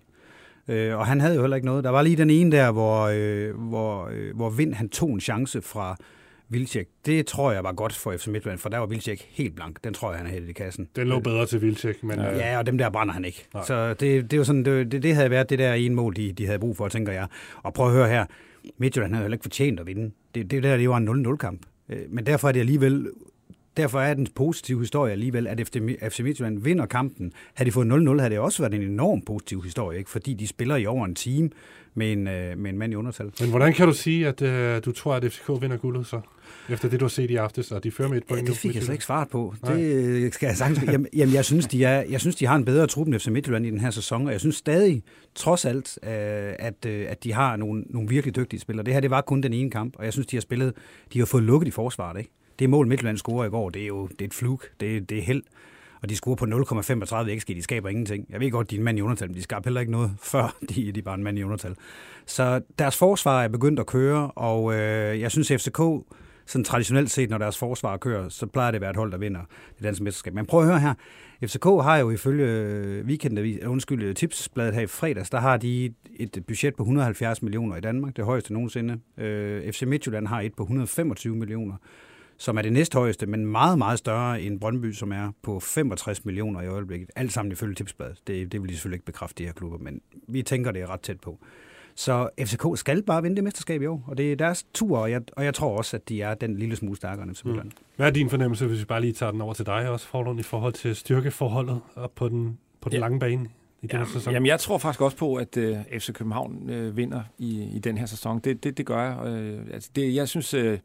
Øh, 0.67 0.97
og 0.97 1.05
han 1.05 1.21
havde 1.21 1.35
jo 1.35 1.41
heller 1.41 1.55
ikke 1.55 1.65
noget. 1.65 1.83
Der 1.83 1.89
var 1.89 2.01
lige 2.01 2.15
den 2.15 2.29
ene 2.29 2.51
der, 2.51 2.71
hvor, 2.71 3.09
øh, 3.13 3.55
hvor, 3.55 4.09
øh, 4.13 4.35
hvor 4.35 4.49
Vind 4.49 4.73
han 4.73 4.89
tog 4.89 5.09
en 5.09 5.21
chance 5.21 5.61
fra 5.61 5.97
Vilcek, 6.53 6.87
det 7.05 7.27
tror 7.27 7.51
jeg 7.51 7.63
var 7.63 7.71
godt 7.71 7.93
for 7.93 8.17
FC 8.17 8.27
Midtjylland, 8.27 8.59
for 8.59 8.69
der 8.69 8.77
var 8.77 8.85
Vilcek 8.85 9.27
helt 9.31 9.55
blank. 9.55 9.83
Den 9.83 9.93
tror 9.93 10.11
jeg, 10.11 10.17
han 10.17 10.27
havde 10.27 10.49
i 10.49 10.53
kassen. 10.53 10.87
Den 10.95 11.07
lå 11.07 11.19
bedre 11.19 11.45
til 11.45 11.61
Vilcek, 11.61 12.03
men... 12.03 12.19
Ja, 12.19 12.37
ja 12.37 12.57
og 12.57 12.65
dem 12.65 12.77
der 12.77 12.89
brænder 12.89 13.13
han 13.13 13.25
ikke. 13.25 13.45
Nej. 13.53 13.63
Så 13.65 13.93
det, 13.93 14.31
det, 14.31 14.39
var 14.39 14.45
sådan, 14.45 14.65
det, 14.65 15.03
det, 15.03 15.15
havde 15.15 15.29
været 15.29 15.49
det 15.49 15.59
der 15.59 15.73
ene 15.73 15.95
mål, 15.95 16.15
de, 16.15 16.31
de 16.31 16.45
havde 16.45 16.59
brug 16.59 16.77
for, 16.77 16.87
tænker 16.87 17.13
jeg. 17.13 17.27
Og 17.63 17.73
prøv 17.73 17.87
at 17.87 17.93
høre 17.93 18.07
her, 18.07 18.25
Midtjylland 18.77 19.13
havde 19.13 19.23
heller 19.23 19.35
ikke 19.35 19.43
fortjent 19.43 19.79
at 19.79 19.87
vinde. 19.87 20.11
Det, 20.35 20.51
det 20.51 20.63
der, 20.63 20.77
det 20.77 20.89
var 20.89 20.97
en 20.97 21.27
0-0-kamp. 21.27 21.61
Øh, 21.89 21.99
men 22.09 22.25
derfor 22.25 22.47
er 22.47 22.51
det 22.51 22.59
alligevel 22.59 23.07
Derfor 23.77 23.99
er 23.99 24.13
den 24.13 24.27
positive 24.35 24.79
historie 24.79 25.11
alligevel, 25.11 25.47
at 25.47 25.67
FC 26.11 26.19
Midtjylland 26.19 26.63
vinder 26.63 26.85
kampen. 26.85 27.31
Havde 27.53 27.69
de 27.69 27.71
fået 27.71 27.85
0-0, 27.85 28.19
havde 28.19 28.29
det 28.29 28.39
også 28.39 28.63
været 28.63 28.73
en 28.73 28.81
enorm 28.81 29.21
positiv 29.21 29.63
historie, 29.63 29.97
ikke? 29.97 30.09
fordi 30.09 30.33
de 30.33 30.47
spiller 30.47 30.75
i 30.75 30.85
over 30.85 31.05
en 31.05 31.15
time 31.15 31.49
med 31.93 32.11
en, 32.11 32.27
øh, 32.27 32.57
med 32.57 32.71
en 32.71 32.77
mand 32.77 32.93
i 32.93 32.95
undertal. 32.95 33.31
Men 33.39 33.49
hvordan 33.49 33.73
kan 33.73 33.87
du 33.87 33.93
sige, 33.93 34.27
at 34.27 34.41
uh, 34.41 34.85
du 34.85 34.91
tror, 34.91 35.13
at 35.13 35.31
FCK 35.31 35.49
vinder 35.61 35.77
guldet 35.77 36.07
så? 36.07 36.21
Efter 36.69 36.89
det, 36.89 36.99
du 36.99 37.05
har 37.05 37.09
set 37.09 37.31
i 37.31 37.35
aftes, 37.35 37.71
og 37.71 37.83
de 37.83 37.91
fører 37.91 38.09
med 38.09 38.17
et 38.17 38.23
point 38.27 38.47
ja, 38.47 38.51
det 38.51 38.57
fik 38.57 38.75
jeg 38.75 38.83
slet 38.83 38.93
ikke 38.93 39.05
svaret 39.05 39.29
på. 39.29 39.55
Nej. 39.63 39.75
Det 39.75 40.33
skal 40.33 40.47
jeg 40.47 40.57
sagtens. 40.57 40.91
Jamen, 40.91 41.07
jamen, 41.13 41.35
jeg, 41.35 41.45
synes, 41.45 41.67
de 41.67 41.83
er, 41.83 42.03
jeg 42.09 42.19
synes, 42.19 42.35
de 42.35 42.45
har 42.45 42.55
en 42.55 42.65
bedre 42.65 42.87
trup 42.87 43.07
end 43.07 43.19
FC 43.19 43.27
Midtjylland 43.27 43.65
i 43.65 43.69
den 43.69 43.79
her 43.79 43.89
sæson, 43.91 44.25
og 44.27 44.31
jeg 44.31 44.39
synes 44.39 44.55
stadig, 44.55 45.03
trods 45.35 45.65
alt, 45.65 45.99
øh, 46.03 46.09
at, 46.59 46.85
øh, 46.85 47.05
at 47.09 47.23
de 47.23 47.33
har 47.33 47.55
nogle, 47.55 47.83
nogle 47.89 48.09
virkelig 48.09 48.35
dygtige 48.35 48.59
spillere. 48.59 48.85
Det 48.85 48.93
her, 48.93 49.01
det 49.01 49.09
var 49.09 49.21
kun 49.21 49.43
den 49.43 49.53
ene 49.53 49.71
kamp, 49.71 49.95
og 49.97 50.05
jeg 50.05 50.13
synes, 50.13 50.27
de 50.27 50.35
har 50.35 50.41
spillet, 50.41 50.73
de 51.13 51.19
har 51.19 51.25
fået 51.25 51.43
lukket 51.43 51.67
i 51.67 51.71
forsvaret, 51.71 52.17
ikke? 52.17 52.31
Det 52.59 52.69
mål, 52.69 52.87
Midtjylland 52.87 53.17
scorer 53.17 53.45
i 53.45 53.49
går, 53.49 53.69
det 53.69 53.81
er 53.81 53.87
jo 53.87 54.07
det 54.07 54.21
er 54.21 54.25
et 54.25 54.33
fluk, 54.33 54.67
det, 54.79 55.09
det 55.09 55.17
er 55.17 55.21
held 55.21 55.43
og 56.03 56.09
de 56.09 56.15
scorer 56.15 56.35
på 56.35 56.45
0,35 56.45 57.39
XG, 57.39 57.47
de 57.47 57.61
skaber 57.61 57.89
ingenting. 57.89 58.25
Jeg 58.29 58.39
ved 58.39 58.51
godt, 58.51 58.71
de 58.71 58.75
er 58.75 58.79
en 58.79 58.85
mand 58.85 58.97
i 58.97 59.01
undertal, 59.01 59.27
men 59.27 59.35
de 59.35 59.43
skaber 59.43 59.61
heller 59.63 59.81
ikke 59.81 59.91
noget, 59.91 60.11
før 60.31 60.55
de, 60.69 60.91
de 60.91 61.01
bare 61.01 61.15
en 61.15 61.23
mand 61.23 61.39
i 61.39 61.43
undertal. 61.43 61.75
Så 62.25 62.61
deres 62.79 62.97
forsvar 62.97 63.43
er 63.43 63.47
begyndt 63.47 63.79
at 63.79 63.85
køre, 63.85 64.31
og 64.31 64.73
øh, 64.73 65.19
jeg 65.19 65.31
synes, 65.31 65.47
FCK 65.47 65.79
sådan 66.45 66.63
traditionelt 66.65 67.11
set, 67.11 67.29
når 67.29 67.37
deres 67.37 67.57
forsvar 67.57 67.97
kører, 67.97 68.29
så 68.29 68.45
plejer 68.45 68.71
det 68.71 68.75
at 68.75 68.81
være 68.81 68.89
et 68.89 68.95
hold, 68.95 69.11
der 69.11 69.17
vinder 69.17 69.41
det 69.75 69.83
danske 69.83 70.03
mesterskab. 70.03 70.33
Men 70.33 70.45
prøv 70.45 70.59
at 70.59 70.67
høre 70.67 70.79
her. 70.79 70.93
FCK 71.47 71.63
har 71.63 71.97
jo 71.97 72.11
ifølge 72.11 72.45
øh, 72.45 73.05
weekendavis, 73.05 73.59
øh, 73.61 73.71
undskyld, 73.71 74.03
øh, 74.03 74.15
tipsbladet 74.15 74.73
her 74.73 74.81
i 74.81 74.87
fredags, 74.87 75.29
der 75.29 75.39
har 75.39 75.57
de 75.57 75.93
et 76.15 76.43
budget 76.47 76.75
på 76.75 76.83
170 76.83 77.41
millioner 77.41 77.75
i 77.75 77.81
Danmark, 77.81 78.17
det 78.17 78.25
højeste 78.25 78.53
nogensinde. 78.53 78.99
Øh, 79.17 79.71
FC 79.71 79.81
Midtjylland 79.81 80.27
har 80.27 80.41
et 80.41 80.53
på 80.53 80.63
125 80.63 81.35
millioner, 81.35 81.75
som 82.37 82.57
er 82.57 82.61
det 82.61 82.73
næsthøjeste, 82.73 83.25
men 83.25 83.45
meget, 83.45 83.77
meget 83.77 83.99
større 83.99 84.41
end 84.41 84.59
Brøndby, 84.59 84.91
som 84.91 85.11
er 85.11 85.31
på 85.41 85.59
65 85.59 86.25
millioner 86.25 86.61
i 86.61 86.67
øjeblikket. 86.67 87.09
Alt 87.15 87.33
sammen 87.33 87.51
ifølge 87.51 87.75
tipsbladet. 87.75 88.21
Det, 88.27 88.51
det 88.51 88.61
vil 88.61 88.69
de 88.69 88.73
selvfølgelig 88.73 88.95
ikke 88.95 89.05
bekræfte, 89.05 89.43
de 89.43 89.45
her 89.45 89.53
klubber, 89.53 89.77
men 89.77 90.01
vi 90.27 90.41
tænker, 90.41 90.71
det 90.71 90.81
er 90.81 90.89
ret 90.89 91.01
tæt 91.01 91.19
på. 91.19 91.39
Så 91.95 92.29
FCK 92.39 92.65
skal 92.75 93.03
bare 93.03 93.21
vinde 93.21 93.35
det 93.35 93.43
mesterskab 93.43 93.81
i 93.81 93.85
år, 93.85 94.03
og 94.07 94.17
det 94.17 94.31
er 94.31 94.35
deres 94.35 94.65
tur, 94.73 94.97
og 94.97 95.11
jeg, 95.11 95.21
og 95.31 95.45
jeg 95.45 95.53
tror 95.53 95.77
også, 95.77 95.97
at 95.97 96.09
de 96.09 96.21
er 96.21 96.33
den 96.33 96.57
lille 96.57 96.75
smule 96.75 96.97
stærkere 96.97 97.23
end 97.27 97.35
FC 97.35 97.43
mm. 97.45 97.71
Hvad 97.95 98.07
er 98.07 98.11
din 98.11 98.29
fornemmelse, 98.29 98.67
hvis 98.67 98.79
vi 98.79 98.85
bare 98.85 99.01
lige 99.01 99.13
tager 99.13 99.31
den 99.31 99.41
over 99.41 99.53
til 99.53 99.65
dig 99.65 99.89
også, 99.89 100.07
Forlund, 100.07 100.39
i 100.39 100.43
forhold 100.43 100.73
til 100.73 100.95
styrkeforholdet 100.95 101.81
op 101.95 102.15
på 102.15 102.29
den, 102.29 102.57
på 102.81 102.89
den 102.89 102.95
ja. 102.95 102.99
lange 102.99 103.19
bane? 103.19 103.49
i 103.81 103.87
den 103.87 103.99
ja, 103.99 104.05
sæson? 104.05 104.33
Jamen, 104.33 104.47
jeg 104.47 104.59
tror 104.59 104.77
faktisk 104.77 105.01
også 105.01 105.17
på, 105.17 105.35
at 105.35 105.57
uh, 105.57 105.63
øh, 105.63 105.99
FC 105.99 106.13
København 106.13 106.69
uh, 106.69 106.97
vinder 106.97 107.21
i, 107.37 107.63
i 107.75 107.79
den 107.79 107.97
her 107.97 108.05
sæson. 108.05 108.39
Det, 108.39 108.63
det, 108.63 108.77
det 108.77 108.85
gør 108.85 109.03
jeg. 109.03 109.17
Uh, 109.19 109.73
altså 109.73 109.89
det, 109.95 110.15
jeg 110.15 110.27
synes... 110.27 110.53
Uh, 110.53 110.77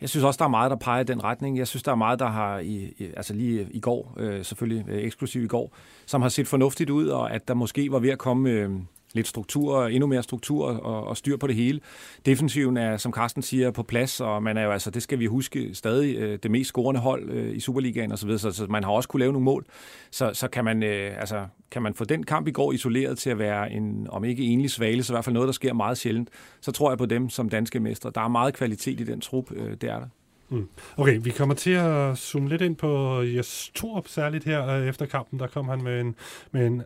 jeg 0.00 0.08
synes 0.08 0.24
også, 0.24 0.38
der 0.38 0.44
er 0.44 0.48
meget, 0.48 0.70
der 0.70 0.76
peger 0.76 1.00
i 1.00 1.04
den 1.04 1.24
retning. 1.24 1.58
Jeg 1.58 1.66
synes, 1.66 1.82
der 1.82 1.92
er 1.92 1.96
meget, 1.96 2.18
der 2.18 2.26
har, 2.26 2.58
i, 2.58 2.94
altså 3.16 3.34
lige 3.34 3.68
i 3.70 3.80
går, 3.80 4.14
øh, 4.16 4.44
selvfølgelig 4.44 4.84
øh, 4.88 5.02
eksklusiv 5.02 5.44
i 5.44 5.46
går, 5.46 5.72
som 6.06 6.22
har 6.22 6.28
set 6.28 6.48
fornuftigt 6.48 6.90
ud, 6.90 7.08
og 7.08 7.34
at 7.34 7.48
der 7.48 7.54
måske 7.54 7.92
var 7.92 7.98
ved 7.98 8.10
at 8.10 8.18
komme 8.18 8.50
øh, 8.50 8.70
lidt 9.16 9.26
struktur, 9.26 9.86
endnu 9.86 10.06
mere 10.06 10.22
struktur 10.22 10.66
og, 10.66 11.06
og 11.06 11.16
styr 11.16 11.36
på 11.36 11.46
det 11.46 11.54
hele. 11.54 11.80
Defensiven 12.26 12.76
er, 12.76 12.96
som 12.96 13.12
Carsten 13.12 13.42
siger, 13.42 13.70
på 13.70 13.82
plads, 13.82 14.20
og 14.20 14.42
man 14.42 14.56
er 14.56 14.62
jo 14.62 14.70
altså, 14.70 14.90
det 14.90 15.02
skal 15.02 15.18
vi 15.18 15.26
huske, 15.26 15.74
stadig 15.74 16.16
øh, 16.16 16.38
det 16.42 16.50
mest 16.50 16.68
scorende 16.68 17.00
hold 17.00 17.30
øh, 17.30 17.56
i 17.56 17.60
Superligaen 17.60 18.12
og 18.12 18.18
så 18.18 18.26
videre, 18.26 18.38
så, 18.38 18.50
så 18.50 18.66
man 18.66 18.84
har 18.84 18.90
også 18.90 19.08
kunne 19.08 19.20
lave 19.20 19.32
nogle 19.32 19.44
mål. 19.44 19.66
Så, 20.10 20.30
så 20.34 20.48
kan, 20.48 20.64
man, 20.64 20.82
øh, 20.82 21.20
altså, 21.20 21.46
kan 21.70 21.82
man 21.82 21.94
få 21.94 22.04
den 22.04 22.22
kamp 22.22 22.48
i 22.48 22.50
går 22.50 22.72
isoleret 22.72 23.18
til 23.18 23.30
at 23.30 23.38
være 23.38 23.72
en, 23.72 24.06
om 24.10 24.24
ikke 24.24 24.42
enlig 24.42 24.70
svale, 24.70 25.02
så 25.02 25.12
i 25.12 25.14
hvert 25.14 25.24
fald 25.24 25.34
noget, 25.34 25.46
der 25.46 25.52
sker 25.52 25.72
meget 25.72 25.98
sjældent, 25.98 26.28
så 26.60 26.72
tror 26.72 26.90
jeg 26.90 26.98
på 26.98 27.06
dem 27.06 27.30
som 27.30 27.48
danske 27.48 27.80
mestre. 27.80 28.10
Der 28.14 28.20
er 28.20 28.28
meget 28.28 28.54
kvalitet 28.54 29.00
i 29.00 29.04
den 29.04 29.20
trup, 29.20 29.52
øh, 29.52 29.70
det 29.70 29.84
er 29.84 29.98
der. 29.98 30.06
Mm. 30.48 30.68
Okay, 30.96 31.18
vi 31.22 31.30
kommer 31.30 31.54
til 31.54 31.70
at 31.70 32.18
zoome 32.18 32.48
lidt 32.48 32.62
ind 32.62 32.76
på 32.76 33.22
Jes 33.22 33.70
Torp, 33.74 34.08
særligt 34.08 34.44
her 34.44 34.68
øh, 34.68 34.86
efter 34.86 35.06
kampen. 35.06 35.38
Der 35.38 35.46
kom 35.46 35.68
han 35.68 35.82
med 35.82 36.00
en, 36.00 36.14
med 36.52 36.66
en 36.66 36.82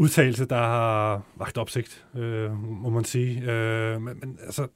udtalelse, 0.00 0.44
der 0.44 0.56
har 0.56 1.22
vagt 1.36 1.58
opsigt, 1.58 2.06
øh, 2.16 2.64
må 2.82 2.88
man 2.88 3.04
sige. 3.04 3.52
Øh, 3.52 4.02
men, 4.02 4.16
men 4.20 4.38
altså... 4.44 4.66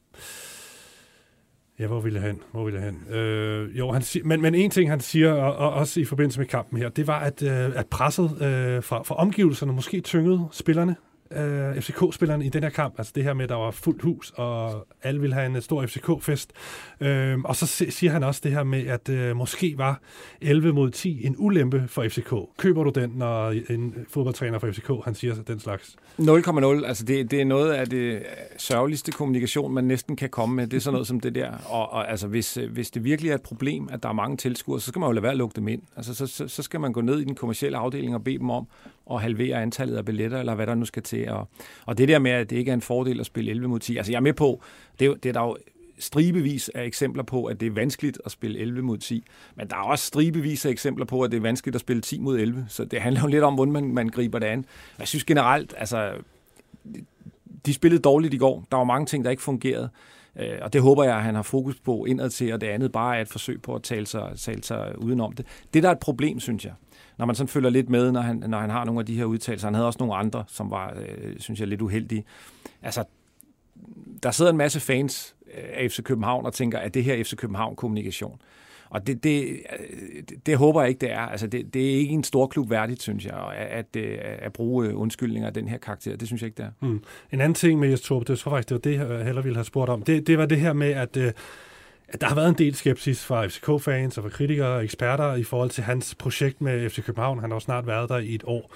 Ja, 1.78 1.86
hvor 1.86 2.00
ville 2.00 2.20
han? 2.20 2.40
Hvor 2.52 2.64
ville 2.64 2.80
han? 2.80 3.14
Øh, 3.14 3.78
jo, 3.78 3.92
han 3.92 4.02
siger, 4.02 4.24
men, 4.24 4.42
men 4.42 4.54
en 4.54 4.70
ting, 4.70 4.90
han 4.90 5.00
siger, 5.00 5.32
og, 5.32 5.56
og 5.56 5.72
også 5.72 6.00
i 6.00 6.04
forbindelse 6.04 6.40
med 6.40 6.46
kampen 6.46 6.78
her, 6.78 6.88
det 6.88 7.06
var, 7.06 7.20
at, 7.20 7.42
øh, 7.42 7.78
at 7.78 7.86
presset 7.86 8.24
øh, 8.24 8.82
fra, 8.82 9.02
fra 9.02 9.14
omgivelserne 9.14 9.72
måske 9.72 10.00
tyngede 10.00 10.48
spillerne 10.52 10.96
øh, 11.30 11.80
FCK-spillerne 11.80 12.46
i 12.46 12.48
den 12.48 12.62
her 12.62 12.70
kamp. 12.70 12.94
Altså 12.98 13.12
det 13.14 13.24
her 13.24 13.34
med, 13.34 13.44
at 13.44 13.48
der 13.48 13.54
var 13.54 13.70
fuldt 13.70 14.02
hus, 14.02 14.32
og 14.36 14.86
alle 15.02 15.20
ville 15.20 15.34
have 15.34 15.46
en 15.46 15.56
øh, 15.56 15.62
stor 15.62 15.86
FCK-fest. 15.86 16.52
Øh, 17.00 17.38
og 17.44 17.56
så 17.56 17.66
siger 17.66 18.10
han 18.10 18.22
også 18.22 18.40
det 18.44 18.52
her 18.52 18.62
med, 18.64 18.86
at 18.86 19.08
øh, 19.08 19.36
måske 19.36 19.74
var 19.78 20.00
11 20.40 20.72
mod 20.72 20.90
10 20.90 21.26
en 21.26 21.34
ulempe 21.38 21.84
for 21.88 22.04
FCK. 22.08 22.34
Køber 22.56 22.84
du 22.84 22.90
den, 22.90 23.10
når 23.10 23.50
en 23.50 23.94
øh, 23.96 24.04
fodboldtræner 24.08 24.58
for 24.58 24.72
FCK, 24.72 24.90
han 25.04 25.14
siger 25.14 25.34
den 25.34 25.60
slags? 25.60 25.96
0,0. 26.20 26.86
Altså 26.86 27.04
det, 27.04 27.30
det 27.30 27.40
er 27.40 27.44
noget 27.44 27.72
af 27.72 27.86
det 27.86 28.22
sørgeligste 28.58 29.12
kommunikation, 29.12 29.74
man 29.74 29.84
næsten 29.84 30.16
kan 30.16 30.28
komme 30.30 30.56
med. 30.56 30.66
Det 30.66 30.76
er 30.76 30.80
sådan 30.80 30.94
noget 30.94 31.06
som 31.06 31.20
det 31.20 31.34
der. 31.34 31.52
Og, 31.68 31.92
og 31.92 32.10
altså, 32.10 32.28
hvis, 32.28 32.56
øh, 32.56 32.72
hvis 32.72 32.90
det 32.90 33.04
virkelig 33.04 33.30
er 33.30 33.34
et 33.34 33.42
problem, 33.42 33.88
at 33.92 34.02
der 34.02 34.08
er 34.08 34.12
mange 34.12 34.36
tilskuere, 34.36 34.80
så 34.80 34.86
skal 34.86 35.00
man 35.00 35.08
jo 35.08 35.12
lade 35.12 35.22
være 35.22 35.32
at 35.32 35.38
lukke 35.38 35.56
dem 35.56 35.68
ind. 35.68 35.82
Altså, 35.96 36.14
så, 36.14 36.26
så, 36.26 36.48
så 36.48 36.62
skal 36.62 36.80
man 36.80 36.92
gå 36.92 37.00
ned 37.00 37.20
i 37.20 37.24
den 37.24 37.34
kommercielle 37.34 37.78
afdeling 37.78 38.14
og 38.14 38.24
bede 38.24 38.38
dem 38.38 38.50
om 38.50 38.66
at 39.10 39.20
halvere 39.20 39.62
antallet 39.62 39.96
af 39.96 40.04
billetter, 40.04 40.38
eller 40.38 40.54
hvad 40.54 40.66
der 40.66 40.74
nu 40.74 40.84
skal 40.84 41.02
til. 41.02 41.28
Og, 41.28 41.48
og 41.86 41.98
det 41.98 42.08
der 42.08 42.18
med, 42.18 42.30
at 42.30 42.50
det 42.50 42.56
ikke 42.56 42.70
er 42.70 42.74
en 42.74 42.80
fordel 42.80 43.20
at 43.20 43.26
spille 43.26 43.50
11 43.50 43.68
mod 43.68 43.78
10, 43.78 43.96
altså 43.96 44.12
jeg 44.12 44.16
er 44.16 44.22
med 44.22 44.32
på, 44.32 44.62
det 44.98 45.06
er, 45.06 45.14
det 45.14 45.28
er 45.28 45.32
der 45.32 45.40
jo 45.40 45.56
stribevis 45.98 46.70
af 46.74 46.84
eksempler 46.84 47.22
på, 47.22 47.44
at 47.44 47.60
det 47.60 47.66
er 47.66 47.70
vanskeligt 47.70 48.18
at 48.24 48.32
spille 48.32 48.58
11 48.58 48.82
mod 48.82 48.98
10. 48.98 49.24
Men 49.56 49.68
der 49.68 49.76
er 49.76 49.80
også 49.80 50.06
stribevis 50.06 50.66
af 50.66 50.70
eksempler 50.70 51.04
på, 51.04 51.22
at 51.22 51.30
det 51.30 51.36
er 51.36 51.40
vanskeligt 51.40 51.74
at 51.74 51.80
spille 51.80 52.02
10 52.02 52.18
mod 52.18 52.38
11. 52.38 52.66
Så 52.68 52.84
det 52.84 53.00
handler 53.00 53.20
jo 53.20 53.26
lidt 53.26 53.44
om, 53.44 53.54
hvordan 53.54 53.72
man, 53.72 53.94
man 53.94 54.08
griber 54.08 54.38
det 54.38 54.46
an. 54.46 54.64
Jeg 54.98 55.08
synes 55.08 55.24
generelt, 55.24 55.74
altså, 55.76 56.12
de 57.66 57.74
spillede 57.74 58.02
dårligt 58.02 58.34
i 58.34 58.36
går. 58.36 58.64
Der 58.70 58.76
var 58.76 58.84
mange 58.84 59.06
ting, 59.06 59.24
der 59.24 59.30
ikke 59.30 59.42
fungerede. 59.42 59.88
Øh, 60.36 60.58
og 60.62 60.72
det 60.72 60.80
håber 60.82 61.04
jeg, 61.04 61.16
at 61.16 61.22
han 61.22 61.34
har 61.34 61.42
fokus 61.42 61.80
på 61.80 62.04
indad 62.04 62.30
til, 62.30 62.52
og 62.52 62.60
det 62.60 62.66
andet 62.66 62.92
bare 62.92 63.16
er 63.16 63.20
et 63.20 63.28
forsøg 63.28 63.62
på 63.62 63.74
at 63.74 63.82
tale 63.82 64.06
sig, 64.06 64.32
tale 64.36 64.62
sig 64.62 64.98
udenom 64.98 65.32
det. 65.32 65.46
Det, 65.74 65.82
der 65.82 65.88
er 65.88 65.92
et 65.92 65.98
problem, 65.98 66.40
synes 66.40 66.64
jeg, 66.64 66.72
når 67.18 67.26
man 67.26 67.34
sådan 67.34 67.48
følger 67.48 67.70
lidt 67.70 67.90
med, 67.90 68.12
når 68.12 68.20
han, 68.20 68.44
når 68.46 68.58
han 68.58 68.70
har 68.70 68.84
nogle 68.84 69.00
af 69.00 69.06
de 69.06 69.16
her 69.16 69.24
udtalelser. 69.24 69.66
Han 69.66 69.74
havde 69.74 69.86
også 69.86 69.98
nogle 70.00 70.14
andre, 70.14 70.44
som 70.46 70.70
var, 70.70 70.94
øh, 70.96 71.34
synes 71.38 71.60
jeg, 71.60 71.68
lidt 71.68 71.80
uheldige. 71.80 72.24
Altså, 72.82 73.04
der 74.22 74.30
sidder 74.30 74.50
en 74.50 74.56
masse 74.56 74.80
fans 74.80 75.36
øh, 75.54 75.64
af 75.72 75.90
FC 75.90 76.02
København 76.02 76.46
og 76.46 76.52
tænker, 76.52 76.78
at 76.78 76.94
det 76.94 77.04
her 77.04 77.24
FC 77.24 77.36
København-kommunikation. 77.36 78.40
Og 78.90 79.06
det, 79.06 79.24
det, 79.24 79.42
øh, 79.48 80.22
det, 80.28 80.46
det 80.46 80.56
håber 80.56 80.80
jeg 80.80 80.88
ikke, 80.88 81.00
det 81.00 81.12
er. 81.12 81.20
Altså, 81.20 81.46
det, 81.46 81.74
det 81.74 81.90
er 81.90 81.96
ikke 81.96 82.14
en 82.14 82.24
stor 82.24 82.46
klub 82.46 82.70
værdigt, 82.70 83.02
synes 83.02 83.26
jeg, 83.26 83.52
at, 83.56 83.86
at, 83.96 84.02
øh, 84.02 84.18
at 84.20 84.52
bruge 84.52 84.96
undskyldninger 84.96 85.46
af 85.46 85.54
den 85.54 85.68
her 85.68 85.78
karakter. 85.78 86.16
Det 86.16 86.28
synes 86.28 86.42
jeg 86.42 86.46
ikke, 86.46 86.56
det 86.56 86.64
er. 86.64 86.86
Mm. 86.86 87.02
En 87.32 87.40
anden 87.40 87.54
ting 87.54 87.80
med 87.80 87.88
Jes 87.88 88.00
Torp, 88.00 88.26
det 88.26 88.38
tror 88.38 88.50
faktisk, 88.50 88.68
det 88.68 88.74
var 88.74 89.06
det, 89.06 89.16
jeg 89.16 89.24
heller 89.24 89.42
ville 89.42 89.56
have 89.56 89.64
spurgt 89.64 89.90
om. 89.90 90.02
Det, 90.02 90.26
det 90.26 90.38
var 90.38 90.46
det 90.46 90.60
her 90.60 90.72
med, 90.72 90.90
at 90.90 91.16
øh, 91.16 91.32
at 92.14 92.20
der 92.20 92.26
har 92.26 92.34
været 92.34 92.48
en 92.48 92.54
del 92.54 92.74
skepsis 92.74 93.24
fra 93.24 93.46
FCK-fans 93.46 94.18
og 94.18 94.24
fra 94.24 94.30
kritikere 94.30 94.68
og 94.68 94.84
eksperter 94.84 95.34
i 95.34 95.44
forhold 95.44 95.70
til 95.70 95.84
hans 95.84 96.14
projekt 96.14 96.60
med 96.60 96.90
FC 96.90 97.04
København. 97.04 97.40
Han 97.40 97.50
har 97.50 97.56
jo 97.56 97.60
snart 97.60 97.86
været 97.86 98.08
der 98.08 98.18
i 98.18 98.34
et 98.34 98.42
år. 98.46 98.74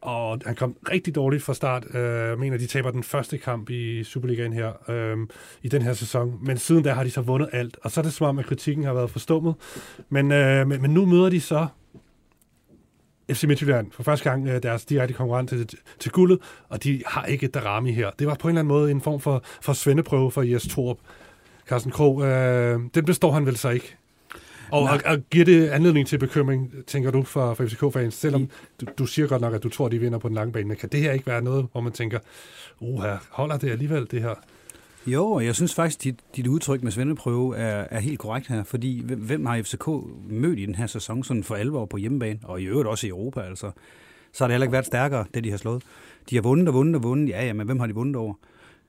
Og 0.00 0.40
han 0.46 0.54
kom 0.54 0.76
rigtig 0.90 1.14
dårligt 1.14 1.42
fra 1.42 1.54
start. 1.54 1.84
Øh, 1.94 2.28
jeg 2.28 2.38
mener, 2.38 2.58
de 2.58 2.66
taber 2.66 2.90
den 2.90 3.02
første 3.02 3.38
kamp 3.38 3.70
i 3.70 4.04
Superligaen 4.04 4.52
her 4.52 4.90
øh, 4.90 5.16
i 5.62 5.68
den 5.68 5.82
her 5.82 5.92
sæson. 5.92 6.38
Men 6.42 6.58
siden 6.58 6.82
da 6.82 6.92
har 6.92 7.04
de 7.04 7.10
så 7.10 7.20
vundet 7.20 7.48
alt. 7.52 7.78
Og 7.82 7.90
så 7.90 8.00
er 8.00 8.02
det 8.02 8.12
som 8.12 8.26
om, 8.26 8.38
at 8.38 8.46
kritikken 8.46 8.84
har 8.84 8.94
været 8.94 9.10
forstummet. 9.10 9.54
Men, 10.08 10.32
øh, 10.32 10.68
men, 10.68 10.82
men 10.82 10.90
nu 10.90 11.06
møder 11.06 11.30
de 11.30 11.40
så 11.40 11.66
FC 13.30 13.44
Midtjylland 13.44 13.92
for 13.92 14.02
første 14.02 14.30
gang 14.30 14.48
øh, 14.48 14.62
deres 14.62 14.84
direkte 14.84 15.14
konkurrent 15.14 15.48
til, 15.48 15.68
til 15.98 16.12
guldet, 16.12 16.38
og 16.68 16.84
de 16.84 17.02
har 17.06 17.24
ikke 17.24 17.46
et 17.46 17.54
drama 17.54 17.90
her. 17.90 18.10
Det 18.18 18.26
var 18.26 18.34
på 18.34 18.48
en 18.48 18.52
eller 18.52 18.60
anden 18.60 18.68
måde 18.68 18.90
en 18.90 19.00
form 19.00 19.20
for, 19.20 19.42
for 19.60 19.72
svendeprøve 19.72 20.30
for 20.30 20.42
Jes 20.42 20.68
Torp. 20.68 20.98
Carsten 21.68 21.92
Krog, 21.92 22.22
øh, 22.22 22.80
den 22.94 23.04
består 23.04 23.32
han 23.32 23.46
vel 23.46 23.56
så 23.56 23.70
ikke? 23.70 23.96
Og, 24.70 24.82
og, 24.82 25.00
og 25.04 25.18
giver 25.30 25.44
det 25.44 25.68
anledning 25.68 26.06
til 26.06 26.18
bekymring, 26.18 26.72
tænker 26.86 27.10
du, 27.10 27.22
for, 27.22 27.54
for 27.54 27.64
FCK-fans? 27.64 28.14
Selvom 28.14 28.48
du, 28.80 28.86
du 28.98 29.06
siger 29.06 29.28
godt 29.28 29.40
nok, 29.40 29.54
at 29.54 29.62
du 29.62 29.68
tror, 29.68 29.88
de 29.88 29.98
vinder 29.98 30.18
på 30.18 30.28
den 30.28 30.34
lange 30.34 30.52
bane, 30.52 30.68
men 30.68 30.76
kan 30.76 30.88
det 30.88 31.00
her 31.00 31.12
ikke 31.12 31.26
være 31.26 31.42
noget, 31.42 31.66
hvor 31.72 31.80
man 31.80 31.92
tænker, 31.92 32.18
uha, 32.80 33.16
holder 33.30 33.56
det 33.56 33.70
alligevel, 33.70 34.06
det 34.10 34.22
her? 34.22 34.34
Jo, 35.06 35.40
jeg 35.40 35.54
synes 35.54 35.74
faktisk, 35.74 36.04
dit, 36.04 36.14
dit 36.36 36.46
udtryk 36.46 36.82
med 36.82 36.92
svendeprøve 36.92 37.56
er, 37.56 37.86
er 37.90 38.00
helt 38.00 38.18
korrekt 38.18 38.48
her, 38.48 38.64
fordi 38.64 39.02
hvem 39.04 39.46
har 39.46 39.62
FCK 39.62 39.88
mødt 40.28 40.58
i 40.58 40.66
den 40.66 40.74
her 40.74 40.86
sæson 40.86 41.24
sådan 41.24 41.44
for 41.44 41.54
alvor 41.54 41.84
på 41.84 41.96
hjemmebane, 41.96 42.38
og 42.42 42.60
i 42.60 42.64
øvrigt 42.64 42.88
også 42.88 43.06
i 43.06 43.10
Europa, 43.10 43.40
altså. 43.40 43.70
Så 44.32 44.44
har 44.44 44.48
det 44.48 44.54
heller 44.54 44.64
ikke 44.64 44.72
været 44.72 44.86
stærkere, 44.86 45.24
det 45.34 45.44
de 45.44 45.50
har 45.50 45.56
slået. 45.56 45.82
De 46.30 46.34
har 46.34 46.42
vundet 46.42 46.68
og 46.68 46.74
vundet 46.74 46.96
og 46.96 47.02
vundet, 47.02 47.28
ja, 47.28 47.46
ja, 47.46 47.52
men 47.52 47.66
hvem 47.66 47.78
har 47.78 47.86
de 47.86 47.94
vundet 47.94 48.16
over? 48.16 48.34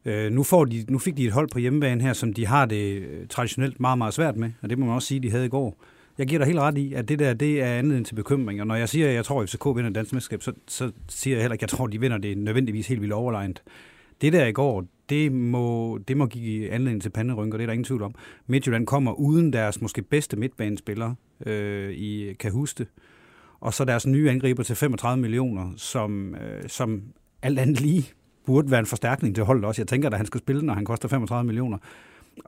Øh, 0.08 0.32
nu, 0.32 0.43
får 0.43 0.65
de, 0.65 0.86
nu 0.89 1.00
fik 1.00 1.17
de 1.17 1.26
et 1.26 1.32
hold 1.32 1.50
på 1.52 1.60
hjemmebane 1.60 2.02
her, 2.02 2.13
som 2.13 2.34
de 2.34 2.46
har 2.46 2.65
det 2.65 3.02
øh, 3.02 3.28
traditionelt 3.28 3.80
meget, 3.80 3.98
meget 3.98 4.13
svært 4.13 4.36
med, 4.36 4.52
og 4.62 4.70
det 4.70 4.80
må 4.80 4.86
man 4.86 4.96
også 4.96 5.08
sige, 5.08 5.20
de 5.20 5.32
havde 5.32 5.46
i 5.46 5.50
går. 5.50 5.84
Jeg 6.17 6.28
giver 6.28 6.39
dig 6.39 6.46
helt 6.46 6.60
ret 6.60 6.78
i, 6.78 6.93
at 6.93 7.10
det 7.10 7.20
der, 7.20 7.34
det 7.34 7.62
er 7.62 7.74
anledning 7.74 8.06
til 8.06 8.15
bekymring, 8.15 8.62
og 8.62 8.67
når 8.67 8.76
jeg 8.76 8.89
siger, 8.89 9.08
at 9.08 9.13
jeg 9.13 9.26
tror, 9.26 9.41
at 9.41 9.50
FCK 9.50 9.65
vinder 9.65 9.89
dansk 9.89 10.13
mesterskab, 10.13 10.43
så, 10.43 10.54
så 10.67 10.91
siger 11.10 11.36
jeg 11.36 11.43
heller 11.43 11.54
ikke, 11.54 11.63
at 11.63 11.72
jeg 11.72 11.78
tror, 11.78 11.86
at 11.86 11.91
de 11.91 12.00
vinder 12.00 12.17
det 12.17 12.38
nødvendigvis 12.38 12.88
helt 12.88 13.02
vildt 13.02 13.13
overlegnet. 13.13 13.63
Det 14.22 14.34
der 14.34 14.46
i 14.46 14.52
går, 14.52 14.86
det 15.10 15.32
må, 15.32 15.98
det 15.98 16.17
må 16.17 16.26
give 16.26 16.72
anledning 16.72 17.02
til 17.02 17.10
panderynker, 17.10 17.58
det 17.58 17.63
er 17.63 17.67
der 17.67 17.74
ingen 17.74 17.86
tvivl 17.86 18.04
om. 18.04 18.15
Midtjylland 18.48 18.88
kommer 18.88 19.12
uden 19.12 19.54
deres 19.54 19.82
måske 19.82 20.02
bedste 20.02 20.38
midtbanespillere 20.38 21.15
øh, 21.46 21.91
i 21.91 22.34
Kahuste, 22.34 22.88
og 23.60 23.74
så 23.74 23.86
deres 23.86 24.08
nye 24.08 24.30
angriber 24.30 24.63
til 24.63 24.76
35 24.76 25.22
millioner, 25.22 25.74
som, 25.76 26.36
øh, 26.36 26.63
som 26.67 27.04
alt 27.41 27.60
andet 27.60 27.82
lige 27.82 28.13
burde 28.48 28.72
være 28.72 28.80
en 28.80 28.86
forstærkning 28.86 29.36
til 29.36 29.44
holdet 29.44 29.66
også. 29.66 29.82
Jeg 29.82 29.88
tænker, 29.88 30.10
at 30.10 30.18
han 30.18 30.26
skal 30.26 30.40
spille, 30.40 30.62
når 30.62 30.74
han 30.74 30.86
koster 30.86 31.08
35 31.08 31.46
millioner 31.46 31.78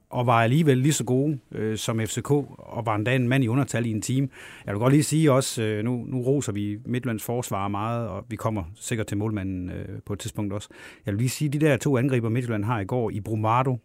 og 0.10 0.28
var 0.28 0.44
alligevel 0.44 0.78
lige 0.78 0.94
så 0.94 1.04
gode 1.04 1.40
øh, 1.52 1.78
som 1.78 2.00
FCK, 2.00 2.32
og 2.58 2.86
var 2.86 2.96
endda 2.96 3.16
en 3.16 3.28
mand 3.28 3.44
i 3.44 3.48
undertal 3.48 3.86
i 3.86 3.92
en 3.92 4.02
team. 4.02 4.30
Jeg 4.66 4.74
vil 4.74 4.80
godt 4.80 4.94
lige 4.94 5.04
sige 5.04 5.32
også, 5.32 5.64
øh, 5.64 5.84
nu, 5.84 6.06
nu 6.08 6.22
roser 6.22 6.52
vi 6.52 6.78
Midtlands 6.86 7.24
forsvar 7.24 7.68
meget, 7.68 8.08
og 8.08 8.26
vi 8.30 8.36
kommer 8.36 8.64
sikkert 8.76 9.08
til 9.08 9.18
målmanden 9.18 9.70
øh, 9.70 10.00
på 10.06 10.14
et 10.14 10.20
tidspunkt 10.20 10.54
også. 10.54 10.70
Jeg 11.06 11.14
vil 11.14 11.20
lige 11.20 11.30
sige, 11.30 11.50
de 11.50 11.60
der 11.60 11.78
to 11.78 11.98
angriber 11.98 12.30
Midtland 12.30 12.64
har 12.64 12.80
i 12.80 12.86
går 12.86 13.10
i 13.10 13.20
Brumado, 13.20 13.78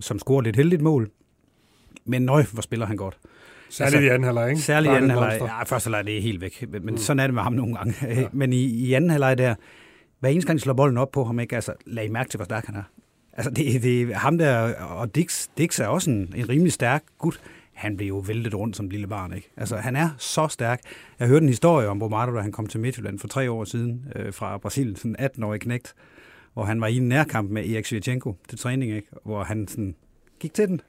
som 0.00 0.18
scorede 0.18 0.44
lidt 0.44 0.56
heldigt 0.56 0.82
mål, 0.82 1.10
men 2.04 2.22
nøj, 2.22 2.44
hvor 2.52 2.62
spiller 2.62 2.86
han 2.86 2.96
godt. 2.96 3.18
Særligt 3.70 3.96
altså, 3.96 4.10
i 4.10 4.14
anden 4.14 4.24
halvleg, 4.24 4.50
ikke? 4.50 4.62
Særligt 4.62 4.92
i 4.92 4.96
anden 4.96 5.10
halvleg. 5.10 5.38
Ja, 5.40 5.62
første 5.62 5.86
halvleg, 5.86 6.04
det 6.04 6.16
er 6.16 6.22
helt 6.22 6.40
væk. 6.40 6.64
Men, 6.68 6.84
men 6.84 6.94
mm. 6.94 6.98
sådan 6.98 7.20
er 7.20 7.26
det 7.26 7.34
med 7.34 7.42
ham 7.42 7.52
nogle 7.52 7.76
gange. 7.76 7.94
Ja. 8.02 8.28
Men 8.32 8.52
i, 8.52 8.64
i 8.64 8.92
anden 8.92 9.10
halvleg 9.10 9.38
der, 9.38 9.54
hver 10.20 10.28
eneste 10.28 10.46
gang 10.46 10.58
de 10.58 10.62
slår 10.62 10.74
bolden 10.74 10.98
op 10.98 11.10
på 11.10 11.24
ham, 11.24 11.40
ikke? 11.40 11.54
Altså, 11.54 11.72
lad 11.86 12.04
I 12.04 12.08
mærke 12.08 12.30
til, 12.30 12.38
hvor 12.38 12.44
stærk 12.44 12.66
han 12.66 12.74
er. 12.74 12.82
Altså, 13.32 13.50
det, 13.50 13.82
det, 13.82 14.14
ham 14.14 14.38
der, 14.38 14.74
og 14.74 15.14
Dix, 15.14 15.48
Dix 15.58 15.80
er 15.80 15.86
også 15.86 16.10
en, 16.10 16.32
en 16.36 16.48
rimelig 16.48 16.72
stærk 16.72 17.04
gut. 17.18 17.40
Han 17.72 17.96
blev 17.96 18.08
jo 18.08 18.18
væltet 18.18 18.54
rundt 18.54 18.76
som 18.76 18.88
lille 18.88 19.06
barn, 19.06 19.34
ikke? 19.34 19.50
Altså, 19.56 19.76
han 19.76 19.96
er 19.96 20.10
så 20.18 20.48
stærk. 20.48 20.80
Jeg 21.18 21.28
hørte 21.28 21.42
en 21.42 21.48
historie 21.48 21.88
om 21.88 21.98
Bombardo, 21.98 22.34
da 22.34 22.40
han 22.40 22.52
kom 22.52 22.66
til 22.66 22.80
Midtjylland 22.80 23.18
for 23.18 23.28
tre 23.28 23.50
år 23.50 23.64
siden 23.64 24.12
øh, 24.16 24.32
fra 24.32 24.58
Brasilien, 24.58 24.96
sådan 24.96 25.16
18-årig 25.20 25.60
knægt, 25.60 25.94
hvor 26.54 26.64
han 26.64 26.80
var 26.80 26.86
i 26.86 26.96
en 26.96 27.08
nærkamp 27.08 27.50
med 27.50 27.70
Erik 27.70 27.86
Svirchenko 27.86 28.36
til 28.48 28.58
træning, 28.58 28.92
ikke? 28.92 29.08
Hvor 29.24 29.44
han 29.44 29.68
sådan 29.68 29.94
gik 30.40 30.54
til 30.54 30.68
den, 30.68 30.80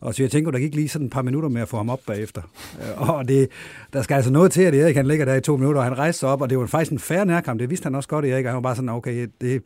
og 0.00 0.14
så 0.14 0.22
jeg 0.22 0.30
tænker, 0.30 0.50
der 0.50 0.58
gik 0.58 0.74
lige 0.74 0.88
sådan 0.88 1.06
et 1.06 1.12
par 1.12 1.22
minutter 1.22 1.48
med 1.48 1.62
at 1.62 1.68
få 1.68 1.76
ham 1.76 1.90
op 1.90 2.00
bagefter. 2.06 2.42
Øh, 2.80 3.10
og 3.10 3.28
det, 3.28 3.48
der 3.92 4.02
skal 4.02 4.14
altså 4.14 4.32
noget 4.32 4.52
til, 4.52 4.62
at 4.62 4.74
Erik 4.74 4.96
han 4.96 5.06
ligger 5.06 5.24
der 5.24 5.34
i 5.34 5.40
to 5.40 5.56
minutter, 5.56 5.80
og 5.80 5.84
han 5.84 5.98
rejste 5.98 6.20
sig 6.20 6.28
op, 6.28 6.42
og 6.42 6.50
det 6.50 6.58
var 6.58 6.66
faktisk 6.66 6.92
en 6.92 6.98
færre 6.98 7.26
nærkamp. 7.26 7.60
Det 7.60 7.70
vidste 7.70 7.84
han 7.84 7.94
også 7.94 8.08
godt, 8.08 8.24
Erik. 8.24 8.44
Han 8.44 8.54
var 8.54 8.60
bare 8.60 8.76
sådan, 8.76 8.88
okay, 8.88 9.20
det, 9.22 9.30
det 9.40 9.62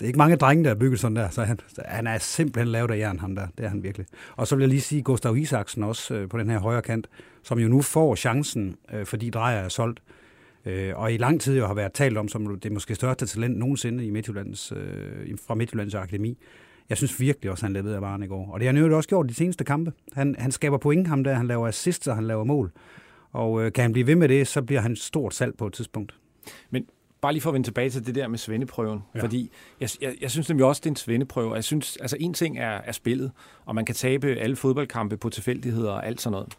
er 0.00 0.06
ikke 0.06 0.18
mange 0.18 0.36
drenge, 0.36 0.64
der 0.64 0.70
er 0.70 0.74
bygget 0.74 1.00
sådan 1.00 1.16
der, 1.16 1.28
så 1.28 1.42
han, 1.42 1.58
han 1.84 2.06
er 2.06 2.18
simpelthen 2.18 2.68
lavet 2.72 2.90
af 2.90 2.98
jern, 2.98 3.18
ham 3.18 3.34
der. 3.34 3.46
Det 3.58 3.64
er 3.64 3.68
han 3.68 3.82
virkelig. 3.82 4.06
Og 4.36 4.46
så 4.46 4.56
vil 4.56 4.62
jeg 4.62 4.68
lige 4.68 4.80
sige 4.80 5.02
Gustav 5.02 5.36
Isaksen 5.36 5.82
også 5.84 6.14
øh, 6.14 6.28
på 6.28 6.38
den 6.38 6.50
her 6.50 6.58
højre 6.58 6.82
kant, 6.82 7.06
som 7.42 7.58
jo 7.58 7.68
nu 7.68 7.82
får 7.82 8.14
chancen, 8.14 8.76
øh, 8.94 9.06
fordi 9.06 9.30
Drejer 9.30 9.60
er 9.60 9.68
solgt. 9.68 10.02
Øh, 10.66 10.92
og 10.96 11.12
i 11.12 11.16
lang 11.16 11.40
tid 11.40 11.58
jo 11.58 11.66
har 11.66 11.74
været 11.74 11.92
talt 11.92 12.18
om, 12.18 12.28
som 12.28 12.60
det 12.60 12.72
måske 12.72 12.94
største 12.94 13.26
talent 13.26 13.58
nogensinde 13.58 14.06
i 14.06 14.10
Midtjyllands, 14.10 14.72
øh, 14.72 15.38
fra 15.46 15.54
Midtjyllands 15.54 15.94
Akademi. 15.94 16.38
Jeg 16.90 16.96
synes 16.96 17.20
virkelig 17.20 17.50
også, 17.50 17.64
han 17.64 17.72
levede 17.72 17.94
af 17.94 18.02
varen 18.02 18.22
i 18.22 18.26
går. 18.26 18.50
Og 18.52 18.60
det 18.60 18.68
har 18.68 18.74
han 18.74 18.84
jo 18.84 18.96
også 18.96 19.08
gjort 19.08 19.28
de 19.28 19.34
seneste 19.34 19.64
kampe. 19.64 19.92
Han, 20.12 20.36
han 20.38 20.52
skaber 20.52 20.78
point 20.78 21.08
ham 21.08 21.24
der, 21.24 21.34
han 21.34 21.46
laver 21.46 21.68
assist, 21.68 22.08
og 22.08 22.14
han 22.14 22.26
laver 22.26 22.44
mål. 22.44 22.72
Og 23.32 23.62
øh, 23.62 23.72
kan 23.72 23.82
han 23.82 23.92
blive 23.92 24.06
ved 24.06 24.16
med 24.16 24.28
det, 24.28 24.48
så 24.48 24.62
bliver 24.62 24.80
han 24.80 24.96
stort 24.96 25.34
salg 25.34 25.56
på 25.56 25.66
et 25.66 25.72
tidspunkt. 25.72 26.14
Men 26.70 26.86
bare 27.20 27.32
lige 27.32 27.42
for 27.42 27.50
at 27.50 27.54
vende 27.54 27.66
tilbage 27.66 27.90
til 27.90 28.06
det 28.06 28.14
der 28.14 28.28
med 28.28 28.38
svendeprøven, 28.38 29.02
ja. 29.14 29.22
fordi 29.22 29.50
jeg, 29.80 29.88
jeg, 30.00 30.14
jeg 30.20 30.30
synes 30.30 30.48
nemlig 30.48 30.66
også, 30.66 30.80
det 30.80 30.86
er 30.86 30.90
en 30.90 30.96
svendeprøve. 30.96 31.54
Jeg 31.54 31.64
synes, 31.64 31.96
altså 31.96 32.16
en 32.20 32.34
ting 32.34 32.58
er, 32.58 32.80
er 32.84 32.92
spillet, 32.92 33.32
og 33.64 33.74
man 33.74 33.84
kan 33.84 33.94
tabe 33.94 34.26
alle 34.26 34.56
fodboldkampe 34.56 35.16
på 35.16 35.28
tilfældigheder 35.28 35.90
og 35.90 36.06
alt 36.06 36.20
sådan 36.20 36.32
noget. 36.32 36.56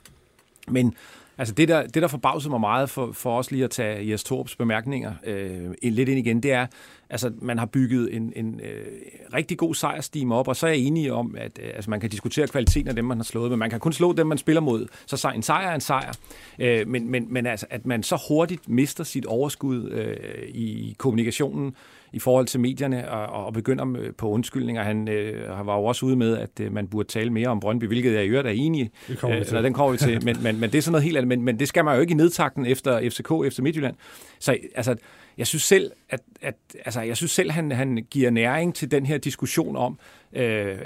Men 0.67 0.93
Altså 1.41 1.53
det, 1.53 1.67
der, 1.67 1.83
det, 1.83 2.01
der 2.01 2.07
forbavsede 2.07 2.49
mig 2.49 2.59
meget 2.59 2.89
for, 2.89 3.11
for 3.11 3.37
os 3.37 3.51
lige 3.51 3.63
at 3.63 3.69
tage 3.69 4.11
Jes 4.11 4.23
Torps 4.23 4.55
bemærkninger 4.55 5.13
øh, 5.23 5.71
lidt 5.83 6.09
ind 6.09 6.19
igen, 6.19 6.43
det 6.43 6.51
er, 6.51 6.67
altså 7.09 7.31
man 7.41 7.59
har 7.59 7.65
bygget 7.65 8.15
en, 8.15 8.33
en 8.35 8.59
øh, 8.63 8.85
rigtig 9.33 9.57
god 9.57 9.75
sejrstime 9.75 10.35
op, 10.35 10.47
og 10.47 10.55
så 10.55 10.67
er 10.67 10.71
jeg 10.71 10.79
enig 10.79 11.11
om, 11.11 11.35
at 11.37 11.59
øh, 11.63 11.69
altså, 11.75 11.89
man 11.89 11.99
kan 11.99 12.09
diskutere 12.09 12.47
kvaliteten 12.47 12.87
af 12.87 12.95
dem, 12.95 13.05
man 13.05 13.17
har 13.17 13.23
slået, 13.23 13.49
men 13.49 13.59
man 13.59 13.69
kan 13.69 13.79
kun 13.79 13.93
slå 13.93 14.13
dem, 14.13 14.27
man 14.27 14.37
spiller 14.37 14.61
mod. 14.61 14.87
Så 15.05 15.31
en 15.35 15.43
sejr 15.43 15.69
er 15.69 15.75
en 15.75 15.81
sejr. 15.81 16.13
Øh, 16.59 16.87
men 16.87 17.11
men, 17.11 17.33
men 17.33 17.45
altså, 17.45 17.65
at 17.69 17.85
man 17.85 18.03
så 18.03 18.23
hurtigt 18.27 18.69
mister 18.69 19.03
sit 19.03 19.25
overskud 19.25 19.89
øh, 19.89 20.15
i 20.47 20.95
kommunikationen, 20.97 21.75
i 22.13 22.19
forhold 22.19 22.45
til 22.45 22.59
medierne 22.59 23.11
og, 23.11 23.45
og 23.45 23.53
begynder 23.53 24.11
på 24.17 24.29
undskyldninger. 24.29 24.83
Han 24.83 25.07
øh, 25.07 25.67
var 25.67 25.77
jo 25.77 25.83
også 25.83 26.05
ude 26.05 26.15
med, 26.15 26.37
at 26.37 26.59
øh, 26.59 26.73
man 26.73 26.87
burde 26.87 27.07
tale 27.07 27.29
mere 27.29 27.47
om 27.47 27.59
Brøndby, 27.59 27.87
hvilket 27.87 28.13
jeg 28.13 28.25
i 28.25 28.27
øvrigt 28.27 28.47
er 28.47 28.51
enig 28.51 28.81
i. 28.81 29.13
Øh, 29.59 29.63
den 29.63 29.73
kommer 29.73 29.91
vi 29.91 29.97
til. 29.97 30.23
men, 30.25 30.37
men, 30.43 30.59
men 30.59 30.71
det 30.71 30.77
er 30.77 30.81
sådan 30.81 30.91
noget 30.91 31.03
helt 31.03 31.17
andet. 31.17 31.27
Men, 31.27 31.41
men 31.41 31.59
det 31.59 31.67
skal 31.67 31.85
man 31.85 31.95
jo 31.95 32.01
ikke 32.01 32.11
i 32.11 32.15
nedtakten 32.15 32.65
efter 32.65 33.09
FCK, 33.09 33.31
efter 33.45 33.63
Midtjylland. 33.63 33.95
Så 34.39 34.57
altså, 34.75 34.95
jeg 35.37 35.47
synes 35.47 35.63
selv, 35.63 35.91
at, 36.09 36.19
at 36.41 36.55
altså, 36.85 37.01
jeg 37.01 37.17
synes 37.17 37.31
selv, 37.31 37.51
han, 37.51 37.71
han 37.71 38.05
giver 38.09 38.29
næring 38.29 38.75
til 38.75 38.91
den 38.91 39.05
her 39.05 39.17
diskussion 39.17 39.75
om, 39.75 39.99
øh, 40.33 40.77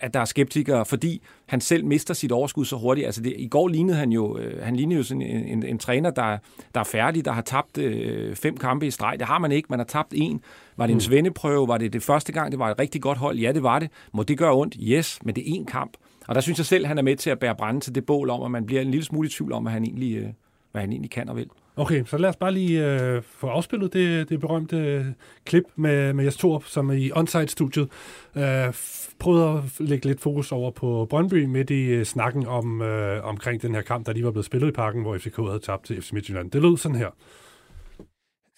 at 0.00 0.14
der 0.14 0.20
er 0.20 0.24
skeptikere, 0.24 0.84
fordi 0.84 1.22
han 1.46 1.60
selv 1.60 1.84
mister 1.84 2.14
sit 2.14 2.32
overskud 2.32 2.64
så 2.64 2.76
hurtigt. 2.76 3.06
Altså 3.06 3.22
det, 3.22 3.34
I 3.36 3.48
går 3.48 3.68
lignede 3.68 3.98
han 3.98 4.12
jo, 4.12 4.38
øh, 4.38 4.62
han 4.64 4.76
lignede 4.76 4.98
jo 4.98 5.02
sådan 5.02 5.22
en, 5.22 5.44
en, 5.44 5.62
en 5.66 5.78
træner, 5.78 6.10
der, 6.10 6.38
der 6.74 6.80
er 6.80 6.84
færdig, 6.84 7.24
der 7.24 7.32
har 7.32 7.42
tabt 7.42 7.78
øh, 7.78 8.36
fem 8.36 8.56
kampe 8.56 8.86
i 8.86 8.90
streg. 8.90 9.16
Det 9.18 9.26
har 9.26 9.38
man 9.38 9.52
ikke, 9.52 9.66
man 9.70 9.78
har 9.78 9.86
tabt 9.86 10.12
en. 10.16 10.40
Var 10.76 10.86
det 10.86 10.92
en 10.92 10.96
mm. 10.96 11.00
svendeprøve? 11.00 11.68
Var 11.68 11.78
det 11.78 11.92
det 11.92 12.02
første 12.02 12.32
gang, 12.32 12.52
det 12.52 12.58
var 12.58 12.70
et 12.70 12.78
rigtig 12.78 13.02
godt 13.02 13.18
hold? 13.18 13.38
Ja, 13.38 13.52
det 13.52 13.62
var 13.62 13.78
det. 13.78 13.90
Må 14.12 14.22
det 14.22 14.38
gøre 14.38 14.54
ondt? 14.54 14.76
Yes, 14.80 15.18
men 15.24 15.36
det 15.36 15.50
er 15.50 15.60
én 15.60 15.64
kamp. 15.64 15.96
Og 16.28 16.34
der 16.34 16.40
synes 16.40 16.58
jeg 16.58 16.66
selv, 16.66 16.86
han 16.86 16.98
er 16.98 17.02
med 17.02 17.16
til 17.16 17.30
at 17.30 17.38
bære 17.38 17.54
brænde 17.54 17.80
til 17.80 17.94
det 17.94 18.06
bål 18.06 18.30
om, 18.30 18.42
at 18.42 18.50
man 18.50 18.66
bliver 18.66 18.82
en 18.82 18.90
lille 18.90 19.04
smule 19.04 19.28
i 19.28 19.30
tvivl 19.30 19.52
om, 19.52 19.62
hvad 19.62 19.72
han 19.72 19.84
egentlig, 19.84 20.16
øh, 20.16 20.28
hvad 20.72 20.80
han 20.80 20.92
egentlig 20.92 21.10
kan 21.10 21.28
og 21.28 21.36
vil. 21.36 21.48
Okay, 21.78 22.04
så 22.04 22.18
lad 22.18 22.28
os 22.28 22.36
bare 22.36 22.52
lige 22.52 22.86
øh, 22.86 23.22
få 23.22 23.46
afspillet 23.46 23.92
det, 23.92 24.28
det 24.28 24.40
berømte 24.40 24.76
øh, 24.76 25.06
klip 25.44 25.64
med, 25.76 26.12
med 26.12 26.24
Jes 26.24 26.36
Torp, 26.36 26.64
som 26.64 26.90
er 26.90 26.94
i 26.94 27.12
onsite-studiet 27.12 27.88
øh, 28.36 28.74
prøvede 29.18 29.48
at 29.48 29.62
lægge 29.78 30.06
lidt 30.06 30.20
fokus 30.20 30.52
over 30.52 30.70
på 30.70 31.06
Brøndby 31.10 31.44
midt 31.44 31.70
i 31.70 31.82
øh, 31.84 32.04
snakken 32.04 32.46
om, 32.46 32.82
øh, 32.82 33.24
omkring 33.24 33.62
den 33.62 33.74
her 33.74 33.82
kamp, 33.82 34.06
der 34.06 34.12
lige 34.12 34.24
var 34.24 34.30
blevet 34.30 34.46
spillet 34.46 34.68
i 34.68 34.72
parken, 34.72 35.02
hvor 35.02 35.18
FCK 35.18 35.36
havde 35.36 35.60
tabt 35.60 35.86
til 35.86 36.02
FC 36.02 36.12
Midtjylland. 36.12 36.50
Det 36.50 36.62
lød 36.62 36.76
sådan 36.76 36.96
her. 36.96 37.10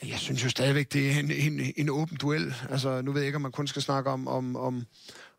Jeg 0.09 0.19
synes 0.19 0.45
jo 0.45 0.49
stadigvæk, 0.49 0.93
det 0.93 1.11
er 1.11 1.21
en, 1.21 1.31
en, 1.31 1.73
en 1.77 1.91
åben 1.91 2.17
duel. 2.17 2.55
Altså, 2.71 3.03
nu 3.03 3.13
ved 3.13 3.21
jeg 3.21 3.27
ikke, 3.27 3.37
om 3.37 3.43
man 3.43 3.53
kun 3.53 3.67
skal 3.67 3.83
snakke 3.83 4.11
om, 4.11 4.29
om, 4.29 4.57
om, 4.57 4.83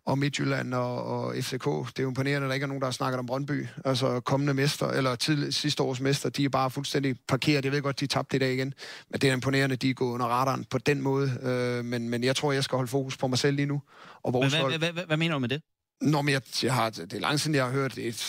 og 0.06 0.18
Midtjylland 0.18 0.74
og, 0.74 1.04
og 1.04 1.36
FCK. 1.36 1.66
Det 1.66 2.00
er 2.00 2.04
jo 2.04 2.08
imponerende, 2.08 2.46
at 2.46 2.50
der 2.50 2.54
ikke 2.54 2.64
er 2.64 2.68
nogen, 2.68 2.82
der 2.82 2.88
har 2.88 2.92
snakket 2.92 3.20
om 3.20 3.26
Brøndby. 3.26 3.68
Altså 3.86 4.20
kommende 4.20 4.54
mester, 4.54 4.88
eller 4.88 5.16
tid, 5.16 5.52
sidste 5.52 5.84
års 5.84 6.00
mester, 6.00 6.30
de 6.30 6.46
er 6.46 6.50
bare 6.50 6.72
fuldstændig 6.72 7.16
parkeret. 7.28 7.66
Jeg 7.66 7.72
ved 7.72 7.82
godt, 7.82 8.00
de 8.00 8.08
tabte 8.08 8.36
i 8.36 8.40
dag 8.40 8.54
igen, 8.54 8.74
men 9.10 9.22
det 9.22 9.30
er 9.30 9.34
imponerende, 9.34 9.74
at 9.74 9.82
de 9.82 9.90
er 9.90 9.94
gået 9.94 10.14
under 10.14 10.26
radaren 10.26 10.66
på 10.70 10.78
den 10.78 11.02
måde. 11.02 11.40
Øh, 11.42 11.86
men, 11.86 12.10
men 12.10 12.24
jeg 12.24 12.36
tror, 12.36 12.52
jeg 12.52 12.64
skal 12.64 12.76
holde 12.76 12.90
fokus 12.90 13.18
på 13.18 13.28
mig 13.28 13.38
selv 13.38 13.56
lige 13.56 13.66
nu. 13.66 13.82
Og 14.24 14.34
vores 14.34 14.54
hvad, 14.54 14.64
hvad, 14.64 14.78
hvad, 14.78 14.92
hvad, 14.92 15.06
hvad 15.06 15.18
mener 15.18 15.34
du 15.34 15.40
med 15.40 15.50
det? 15.50 15.62
Nå, 16.02 16.22
men 16.22 16.34
jeg, 16.34 16.42
jeg 16.64 16.74
har, 16.74 16.90
det 16.90 17.14
er 17.14 17.20
lang 17.20 17.40
siden, 17.40 17.56
jeg 17.56 17.66
har 17.66 17.72
hørt 17.72 17.98
et, 17.98 18.26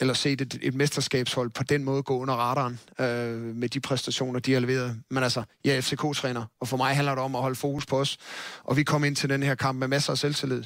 eller 0.00 0.14
set 0.14 0.40
et, 0.40 0.58
et 0.62 0.74
mesterskabshold 0.74 1.50
på 1.50 1.62
den 1.62 1.84
måde 1.84 2.02
gå 2.02 2.18
under 2.18 2.34
radaren 2.34 2.80
øh, 3.00 3.56
med 3.56 3.68
de 3.68 3.80
præstationer, 3.80 4.40
de 4.40 4.52
har 4.52 4.60
leveret. 4.60 5.00
Men 5.10 5.22
altså, 5.22 5.42
jeg 5.64 5.76
er 5.76 5.80
FCK-træner, 5.80 6.44
og 6.60 6.68
for 6.68 6.76
mig 6.76 6.96
handler 6.96 7.14
det 7.14 7.24
om 7.24 7.36
at 7.36 7.42
holde 7.42 7.56
fokus 7.56 7.86
på 7.86 8.00
os. 8.00 8.18
Og 8.64 8.76
vi 8.76 8.82
kom 8.82 9.04
ind 9.04 9.16
til 9.16 9.28
den 9.28 9.42
her 9.42 9.54
kamp 9.54 9.78
med 9.78 9.88
masser 9.88 10.12
af 10.12 10.18
selvtillid 10.18 10.64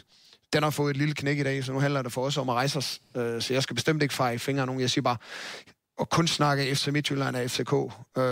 den 0.52 0.62
har 0.62 0.70
fået 0.70 0.90
et 0.90 0.96
lille 0.96 1.14
knæk 1.14 1.38
i 1.38 1.42
dag, 1.42 1.64
så 1.64 1.72
nu 1.72 1.80
handler 1.80 2.02
det 2.02 2.12
for 2.12 2.24
os 2.24 2.36
om 2.36 2.48
at 2.48 2.54
rejse 2.54 2.78
os. 2.78 3.00
Øh, 3.16 3.42
så 3.42 3.54
jeg 3.54 3.62
skal 3.62 3.74
bestemt 3.74 4.02
ikke 4.02 4.14
fejre 4.14 4.38
fingre 4.38 4.66
nogen. 4.66 4.80
Jeg 4.80 4.90
siger 4.90 5.02
bare, 5.02 5.16
og 5.98 6.08
kun 6.10 6.26
snakke 6.26 6.74
FC 6.74 6.88
Midtjylland 6.88 7.36
og 7.36 7.50
FCK, 7.50 7.72
øh, 7.72 8.22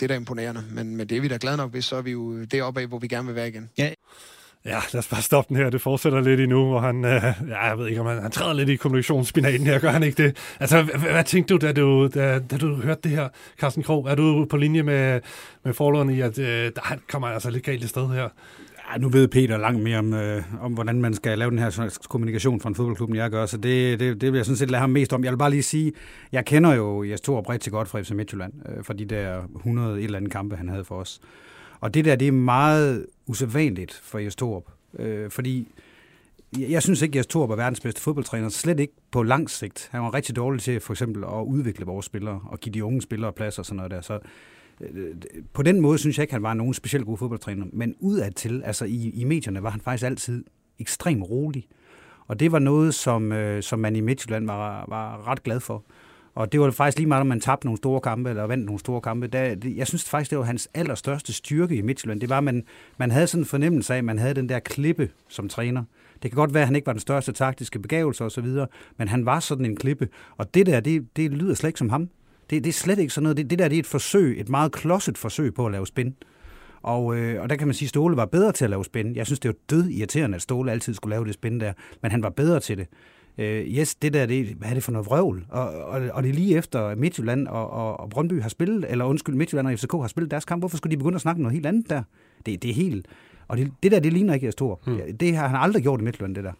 det 0.00 0.02
er 0.02 0.06
da 0.08 0.14
imponerende. 0.14 0.64
Men, 0.70 0.96
men 0.96 1.08
det 1.08 1.16
er 1.16 1.20
vi 1.20 1.28
da 1.28 1.38
glade 1.40 1.56
nok 1.56 1.72
ved, 1.72 1.82
så 1.82 1.96
er 1.96 2.02
vi 2.02 2.10
jo 2.10 2.44
deroppe 2.44 2.80
af, 2.80 2.86
hvor 2.86 2.98
vi 2.98 3.08
gerne 3.08 3.26
vil 3.26 3.34
være 3.34 3.48
igen. 3.48 3.70
Ja. 3.78 3.90
Ja, 4.66 4.80
lad 4.92 4.98
os 4.98 5.08
bare 5.08 5.22
stoppe 5.22 5.48
den 5.48 5.62
her. 5.62 5.70
Det 5.70 5.80
fortsætter 5.80 6.20
lidt 6.20 6.40
endnu, 6.40 6.68
hvor 6.68 6.80
han, 6.80 7.04
øh, 7.04 7.22
ja, 7.48 7.64
jeg 7.64 7.78
ved 7.78 7.88
ikke, 7.88 8.00
om 8.00 8.06
han, 8.06 8.22
han 8.22 8.30
træder 8.30 8.52
lidt 8.52 8.68
i 8.68 8.76
kommunikationsspinaten 8.76 9.66
her. 9.66 9.78
Gør 9.78 9.90
han 9.90 10.02
ikke 10.02 10.22
det? 10.22 10.36
Altså, 10.60 10.82
hvad, 10.82 10.94
hvad 10.94 11.24
tænkte 11.24 11.54
du, 11.54 11.66
da 11.66 11.72
du, 11.72 12.08
da, 12.14 12.38
da 12.38 12.56
du 12.56 12.74
hørte 12.74 13.00
det 13.02 13.10
her, 13.10 13.28
Carsten 13.60 13.82
Krog? 13.82 14.06
Er 14.10 14.14
du 14.14 14.46
på 14.50 14.56
linje 14.56 14.82
med, 14.82 15.20
med 15.64 15.74
forholdene 15.74 16.16
i, 16.16 16.20
at 16.20 16.38
øh, 16.38 16.72
der 16.76 16.96
kommer 17.08 17.28
altså 17.28 17.50
lidt 17.50 17.64
galt 17.64 17.84
i 17.84 17.86
sted 17.86 18.08
her? 18.08 18.28
Ja, 18.92 18.98
nu 18.98 19.08
ved 19.08 19.28
Peter 19.28 19.56
langt 19.56 19.82
mere 19.82 19.98
om, 19.98 20.14
øh, 20.14 20.42
om, 20.60 20.72
hvordan 20.72 21.00
man 21.00 21.14
skal 21.14 21.38
lave 21.38 21.50
den 21.50 21.58
her 21.58 21.98
kommunikation 22.08 22.60
fra 22.60 22.68
en 22.68 22.74
fodboldklub, 22.74 23.08
end 23.08 23.18
jeg 23.18 23.30
gør, 23.30 23.46
så 23.46 23.56
det, 23.56 24.00
det, 24.00 24.20
det 24.20 24.32
vil 24.32 24.38
jeg 24.38 24.44
sådan 24.44 24.56
set 24.56 24.70
lade 24.70 24.80
ham 24.80 24.90
mest 24.90 25.12
om. 25.12 25.24
Jeg 25.24 25.32
vil 25.32 25.38
bare 25.38 25.50
lige 25.50 25.62
sige, 25.62 25.92
jeg 26.32 26.44
kender 26.44 26.74
jo 26.74 27.02
Jes 27.02 27.20
Torup 27.20 27.48
rigtig 27.48 27.72
godt 27.72 27.88
fra 27.88 28.00
FC 28.00 28.10
Midtjylland, 28.10 28.52
øh, 28.68 28.84
for 28.84 28.92
de 28.92 29.04
der 29.04 29.42
100 29.56 29.98
et 29.98 30.04
eller 30.04 30.18
andet 30.18 30.32
kampe, 30.32 30.56
han 30.56 30.68
havde 30.68 30.84
for 30.84 30.94
os. 30.94 31.20
Og 31.80 31.94
det 31.94 32.04
der, 32.04 32.16
det 32.16 32.28
er 32.28 32.32
meget 32.32 33.06
usædvanligt 33.26 34.00
for 34.02 34.18
Jes 34.18 34.36
Torup, 34.36 34.64
øh, 34.98 35.30
fordi 35.30 35.68
jeg, 36.58 36.70
jeg 36.70 36.82
synes 36.82 37.02
ikke, 37.02 37.12
at 37.12 37.16
Jes 37.16 37.26
Torup 37.26 37.50
er 37.50 37.56
verdens 37.56 37.80
bedste 37.80 38.00
fodboldtræner, 38.00 38.48
slet 38.48 38.80
ikke 38.80 38.94
på 39.10 39.22
lang 39.22 39.50
sigt. 39.50 39.88
Han 39.92 40.02
var 40.02 40.14
rigtig 40.14 40.36
dårlig 40.36 40.62
til 40.62 40.80
for 40.80 40.92
eksempel 40.92 41.24
at 41.24 41.42
udvikle 41.46 41.86
vores 41.86 42.06
spillere 42.06 42.40
og 42.44 42.60
give 42.60 42.72
de 42.72 42.84
unge 42.84 43.02
spillere 43.02 43.32
plads 43.32 43.58
og 43.58 43.66
sådan 43.66 43.76
noget 43.76 43.90
der. 43.90 44.00
Så 44.00 44.18
på 45.52 45.62
den 45.62 45.80
måde 45.80 45.98
synes 45.98 46.18
jeg 46.18 46.22
ikke, 46.22 46.34
han 46.34 46.42
var 46.42 46.54
nogen 46.54 46.74
specielt 46.74 47.06
god 47.06 47.18
fodboldtræner, 47.18 47.66
men 47.72 47.94
udadtil, 47.98 48.62
altså 48.64 48.84
i, 48.84 49.10
i 49.10 49.24
medierne, 49.24 49.62
var 49.62 49.70
han 49.70 49.80
faktisk 49.80 50.04
altid 50.04 50.44
ekstremt 50.78 51.30
rolig. 51.30 51.66
Og 52.26 52.40
det 52.40 52.52
var 52.52 52.58
noget, 52.58 52.94
som, 52.94 53.32
øh, 53.32 53.62
som 53.62 53.78
man 53.78 53.96
i 53.96 54.00
Midtjylland 54.00 54.46
var, 54.46 54.84
var 54.88 55.28
ret 55.28 55.42
glad 55.42 55.60
for. 55.60 55.84
Og 56.34 56.52
det 56.52 56.60
var 56.60 56.70
faktisk 56.70 56.98
lige 56.98 57.08
meget, 57.08 57.20
om 57.20 57.26
man 57.26 57.40
tabte 57.40 57.66
nogle 57.66 57.78
store 57.78 58.00
kampe, 58.00 58.30
eller 58.30 58.44
vandt 58.44 58.64
nogle 58.64 58.78
store 58.78 59.00
kampe. 59.00 59.26
Der, 59.26 59.54
det, 59.54 59.76
jeg 59.76 59.86
synes 59.86 60.04
faktisk, 60.10 60.30
det 60.30 60.38
var 60.38 60.44
hans 60.44 60.68
allerstørste 60.74 61.32
styrke 61.32 61.76
i 61.76 61.82
Midtjylland. 61.82 62.20
Det 62.20 62.28
var, 62.28 62.38
at 62.38 62.44
man, 62.44 62.64
man 62.98 63.10
havde 63.10 63.26
sådan 63.26 63.42
en 63.42 63.46
fornemmelse 63.46 63.94
af, 63.94 63.98
at 63.98 64.04
man 64.04 64.18
havde 64.18 64.34
den 64.34 64.48
der 64.48 64.58
klippe 64.58 65.10
som 65.28 65.48
træner. 65.48 65.84
Det 66.22 66.30
kan 66.30 66.36
godt 66.36 66.54
være, 66.54 66.62
at 66.62 66.66
han 66.66 66.76
ikke 66.76 66.86
var 66.86 66.92
den 66.92 67.00
største 67.00 67.32
taktiske 67.32 67.78
begavelse 67.78 68.24
osv., 68.24 68.46
men 68.96 69.08
han 69.08 69.26
var 69.26 69.40
sådan 69.40 69.64
en 69.64 69.76
klippe. 69.76 70.08
Og 70.36 70.54
det 70.54 70.66
der, 70.66 70.80
det, 70.80 71.16
det 71.16 71.30
lyder 71.30 71.54
slet 71.54 71.68
ikke 71.68 71.78
som 71.78 71.90
ham. 71.90 72.08
Det, 72.54 72.64
det 72.64 72.70
er 72.70 72.72
slet 72.72 72.98
ikke 72.98 73.12
sådan 73.12 73.22
noget. 73.22 73.36
Det, 73.36 73.50
det 73.50 73.58
der 73.58 73.68
det 73.68 73.76
er 73.76 73.80
et 73.80 73.86
forsøg, 73.86 74.40
et 74.40 74.48
meget 74.48 74.72
klodset 74.72 75.18
forsøg 75.18 75.54
på 75.54 75.66
at 75.66 75.72
lave 75.72 75.86
spin. 75.86 76.14
Og, 76.82 77.16
øh, 77.16 77.42
og 77.42 77.50
der 77.50 77.56
kan 77.56 77.68
man 77.68 77.74
sige, 77.74 77.86
at 77.86 77.88
Ståle 77.88 78.16
var 78.16 78.24
bedre 78.24 78.52
til 78.52 78.64
at 78.64 78.70
lave 78.70 78.84
spin. 78.84 79.16
Jeg 79.16 79.26
synes, 79.26 79.40
det 79.40 79.48
var 79.48 79.54
død 79.70 79.88
irriterende, 79.88 80.36
at 80.36 80.42
Ståle 80.42 80.72
altid 80.72 80.94
skulle 80.94 81.14
lave 81.14 81.24
det 81.24 81.34
spin 81.34 81.60
der, 81.60 81.72
men 82.02 82.10
han 82.10 82.22
var 82.22 82.30
bedre 82.30 82.60
til 82.60 82.78
det. 82.78 82.86
Øh, 83.38 83.66
yes, 83.66 83.94
det 83.94 84.14
der, 84.14 84.26
det, 84.26 84.46
hvad 84.46 84.68
er 84.68 84.74
det 84.74 84.82
for 84.82 84.92
noget 84.92 85.06
vrøvl? 85.06 85.46
Og, 85.48 85.68
og, 85.68 86.02
og 86.12 86.22
det 86.22 86.28
er 86.28 86.34
lige 86.34 86.56
efter 86.56 86.94
Midtjylland 86.94 87.48
og, 87.48 87.70
og, 87.70 88.00
og 88.00 88.10
Brøndby 88.10 88.42
har 88.42 88.48
spillet, 88.48 88.86
eller 88.88 89.04
undskyld, 89.04 89.34
Midtjylland 89.34 89.66
og 89.68 89.78
FCK 89.78 89.92
har 89.92 90.08
spillet 90.08 90.30
deres 90.30 90.44
kamp. 90.44 90.60
Hvorfor 90.60 90.76
skulle 90.76 90.90
de 90.90 90.96
begynde 90.96 91.14
at 91.14 91.20
snakke 91.20 91.42
noget 91.42 91.52
helt 91.52 91.66
andet 91.66 91.90
der? 91.90 92.02
Det, 92.46 92.62
det 92.62 92.70
er 92.70 92.74
helt... 92.74 93.06
Og 93.48 93.56
det, 93.56 93.72
det 93.82 93.92
der, 93.92 94.00
det 94.00 94.12
ligner 94.12 94.34
ikke 94.34 94.52
Stor. 94.52 94.80
Hmm. 94.86 95.16
Det 95.20 95.36
har 95.36 95.48
han 95.48 95.56
aldrig 95.60 95.82
gjort 95.82 96.00
i 96.00 96.04
Midtjylland, 96.04 96.34
det 96.34 96.44
der. 96.44 96.52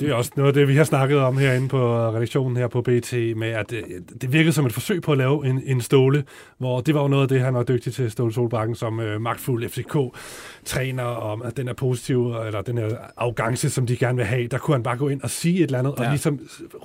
Det 0.00 0.10
er 0.10 0.14
også 0.14 0.30
noget 0.36 0.48
af 0.48 0.54
det, 0.54 0.68
vi 0.68 0.76
har 0.76 0.84
snakket 0.84 1.18
om 1.18 1.38
herinde 1.38 1.68
på 1.68 2.08
redaktionen 2.08 2.56
her 2.56 2.68
på 2.68 2.82
BT, 2.82 3.12
med 3.36 3.48
at 3.48 3.70
det, 3.70 3.84
det 4.20 4.32
virkede 4.32 4.52
som 4.52 4.66
et 4.66 4.72
forsøg 4.72 5.02
på 5.02 5.12
at 5.12 5.18
lave 5.18 5.46
en, 5.46 5.62
en 5.64 5.80
ståle, 5.80 6.24
hvor 6.58 6.80
det 6.80 6.94
var 6.94 7.02
jo 7.02 7.08
noget 7.08 7.22
af 7.22 7.28
det, 7.28 7.40
han 7.40 7.54
var 7.54 7.62
dygtig 7.62 7.94
til, 7.94 8.10
Ståle 8.10 8.32
Solbakken, 8.32 8.74
som 8.74 9.00
øh, 9.00 9.20
magtfuld 9.20 9.68
FCK-træner, 9.68 11.02
om 11.02 11.42
at 11.42 11.56
den 11.56 11.68
er 11.68 11.72
positiv, 11.72 12.34
eller 12.46 12.62
den 12.62 12.78
her 12.78 12.88
arrogance, 13.16 13.70
som 13.70 13.86
de 13.86 13.96
gerne 13.96 14.16
vil 14.16 14.26
have, 14.26 14.46
der 14.46 14.58
kunne 14.58 14.74
han 14.74 14.82
bare 14.82 14.96
gå 14.96 15.08
ind 15.08 15.22
og 15.22 15.30
sige 15.30 15.56
et 15.56 15.62
eller 15.62 15.78
andet, 15.78 15.94
ja. 15.98 16.04
og 16.04 16.10
ligesom 16.10 16.40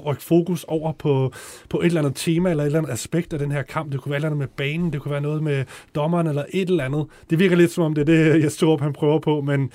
rykke 0.06 0.24
fokus 0.24 0.64
over 0.64 0.92
på, 0.92 1.34
på 1.70 1.80
et 1.80 1.86
eller 1.86 2.02
andet 2.02 2.16
tema, 2.16 2.50
eller 2.50 2.64
et 2.64 2.66
eller 2.66 2.80
andet 2.80 2.92
aspekt 2.92 3.34
af 3.34 3.40
den 3.40 3.52
her 3.52 3.62
kamp. 3.62 3.92
Det 3.92 4.02
kunne 4.02 4.10
være 4.10 4.18
et 4.18 4.20
eller 4.20 4.30
andet 4.30 4.40
med 4.40 4.48
banen, 4.48 4.94
det 4.94 5.02
kunne 5.02 5.12
være 5.12 5.22
noget 5.22 5.44
med 5.44 5.66
dommeren, 5.96 6.28
eller 6.28 6.46
et 6.50 6.70
eller 6.70 6.84
andet. 6.84 7.06
Det 7.30 7.40
virker 7.40 7.56
lidt 7.56 7.72
som 7.72 7.84
om, 7.84 7.94
det 7.94 8.02
er 8.02 8.06
det, 8.06 8.44
jeg 8.44 8.52
står 8.52 8.74
op, 8.74 8.82
han 8.82 8.94
prøver 8.94 9.20
på, 9.20 9.42
men 9.42 9.72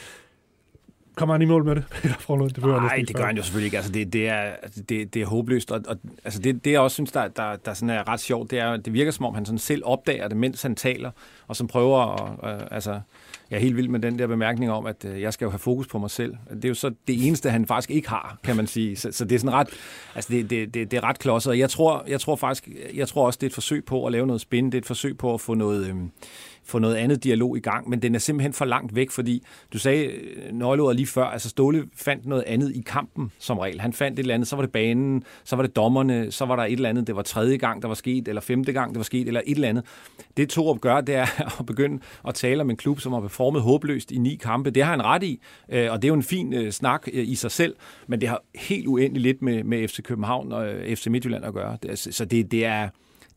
Kommer 1.21 1.35
han 1.35 1.43
i 1.43 1.45
mål 1.45 1.65
med 1.65 1.75
det, 1.75 1.85
Peter 2.03 2.15
Forlund? 2.19 2.51
Det 2.51 2.65
Nej, 2.65 3.05
det 3.09 3.17
gør 3.17 3.25
han 3.25 3.37
jo 3.37 3.43
selvfølgelig 3.43 3.67
ikke. 3.67 3.77
Altså, 3.77 3.93
det, 3.93 4.13
det, 4.13 4.29
er, 4.29 4.51
det, 4.89 5.15
det 5.15 5.23
er 5.23 5.27
håbløst. 5.27 5.71
Og, 5.71 5.81
og, 5.89 5.97
altså, 6.25 6.41
det, 6.41 6.65
det, 6.65 6.73
jeg 6.73 6.81
også 6.81 6.95
synes, 6.95 7.13
der, 7.13 7.29
der, 7.29 7.57
der 7.57 7.75
sådan 7.75 7.91
er 7.91 8.09
ret 8.09 8.21
sjovt, 8.21 8.51
det 8.51 8.59
er, 8.59 8.77
det 8.77 8.93
virker 8.93 9.11
som 9.11 9.27
om, 9.27 9.35
han 9.35 9.47
sådan 9.47 9.59
selv 9.59 9.83
opdager 9.85 10.29
det, 10.29 10.37
mens 10.37 10.63
han 10.63 10.75
taler, 10.75 11.11
og 11.49 11.57
som 11.57 11.67
prøver 11.67 11.99
at... 12.45 12.61
Øh, 12.61 12.67
altså, 12.71 13.01
jeg 13.51 13.57
er 13.57 13.61
helt 13.61 13.77
vild 13.77 13.89
med 13.89 14.01
den 14.01 14.19
der 14.19 14.27
bemærkning 14.27 14.71
om, 14.71 14.87
at 14.87 15.05
øh, 15.05 15.21
jeg 15.21 15.33
skal 15.33 15.45
jo 15.45 15.51
have 15.51 15.59
fokus 15.59 15.87
på 15.87 15.99
mig 15.99 16.11
selv. 16.11 16.35
Det 16.55 16.65
er 16.65 16.69
jo 16.69 16.75
så 16.75 16.91
det 17.09 17.27
eneste, 17.27 17.51
han 17.51 17.67
faktisk 17.67 17.91
ikke 17.91 18.09
har, 18.09 18.39
kan 18.43 18.57
man 18.57 18.67
sige. 18.67 18.97
Så, 18.97 19.13
så 19.13 19.25
det 19.25 19.35
er 19.35 19.39
sådan 19.39 19.53
ret, 19.53 19.69
altså 20.15 20.33
det, 20.33 20.51
det, 20.51 20.75
det, 20.75 20.91
det 20.91 20.97
er 20.97 21.05
ret 21.05 21.19
klodset. 21.19 21.51
Og 21.51 21.59
jeg 21.59 21.71
tror, 21.71 22.05
jeg 22.09 22.21
tror 22.21 22.37
faktisk, 22.37 22.69
jeg 22.95 23.09
tror 23.09 23.27
også, 23.27 23.37
det 23.37 23.47
er 23.47 23.51
et 23.51 23.55
forsøg 23.55 23.85
på 23.85 24.07
at 24.07 24.13
lave 24.13 24.27
noget 24.27 24.41
spændende. 24.41 24.73
Det 24.73 24.79
er 24.79 24.83
et 24.83 24.87
forsøg 24.87 25.19
på 25.19 25.35
at 25.35 25.41
få 25.41 25.55
noget, 25.55 25.87
øh, 25.87 25.95
få 26.71 26.79
noget 26.79 26.95
andet 26.95 27.25
dialog 27.25 27.57
i 27.57 27.61
gang, 27.61 27.89
men 27.89 28.03
den 28.03 28.15
er 28.15 28.19
simpelthen 28.19 28.53
for 28.53 28.65
langt 28.65 28.95
væk, 28.95 29.11
fordi 29.11 29.43
du 29.73 29.79
sagde 29.79 30.05
øh, 30.05 30.53
nøgleordet 30.53 30.97
lige 30.97 31.07
før, 31.07 31.25
altså 31.25 31.49
Ståle 31.49 31.85
fandt 31.95 32.27
noget 32.27 32.45
andet 32.47 32.77
i 32.77 32.83
kampen 32.87 33.33
som 33.39 33.59
regel. 33.59 33.81
Han 33.81 33.93
fandt 33.93 34.19
et 34.19 34.23
eller 34.23 34.35
andet, 34.35 34.49
så 34.49 34.57
var 34.57 34.63
det 34.63 34.73
banen, 34.73 35.25
så 35.45 35.57
var 35.57 35.63
det 35.63 35.77
dommerne, 35.77 36.33
så 36.33 36.45
var 36.45 36.57
der 36.57 36.65
et 36.65 36.73
eller 36.73 36.89
andet, 36.89 37.07
det 37.07 37.17
var 37.17 37.23
tredje 37.23 37.57
gang, 37.57 37.83
der 37.83 37.89
var 37.89 37.95
sket, 37.95 38.29
eller 38.29 38.41
femte 38.41 38.73
gang, 38.73 38.91
det 38.91 38.99
var 38.99 39.05
sket, 39.05 39.27
eller 39.27 39.41
et 39.47 39.55
eller 39.55 39.69
andet. 39.69 39.85
Det 40.37 40.49
Torup 40.49 40.81
gør, 40.81 41.01
det 41.01 41.15
er 41.15 41.27
at 41.61 41.67
begynde 41.67 42.03
at 42.29 42.35
tale 42.35 42.61
om 42.61 42.71
en 42.71 42.77
klub, 42.77 43.01
som 43.01 43.13
har 43.13 43.21
performet 43.21 43.63
håbløst 43.63 44.13
i 44.13 44.19
ni 44.19 44.35
kampe. 44.35 44.71
Det 44.71 44.85
har 44.85 44.91
han 44.91 45.05
ret 45.05 45.23
i, 45.23 45.41
øh, 45.69 45.93
og 45.93 46.03
det 46.03 46.05
er 46.05 46.09
jo 46.09 46.15
en 46.15 46.23
fin 46.23 46.55
øh, 46.55 46.73
snak 46.73 47.09
i 47.13 47.35
sig 47.35 47.51
selv, 47.51 47.77
men 48.07 48.21
det 48.21 48.29
har 48.29 48.43
helt 48.55 48.87
uendeligt 48.87 49.23
lidt 49.23 49.43
med, 49.43 49.65
med 49.65 49.89
FC 49.89 50.03
København 50.03 50.53
og 50.53 50.69
FC 50.95 51.07
Midtjylland 51.07 51.45
at 51.45 51.55
gøre. 51.55 51.97
Så 51.97 52.25
det, 52.25 52.51
det 52.51 52.65
er 52.65 52.89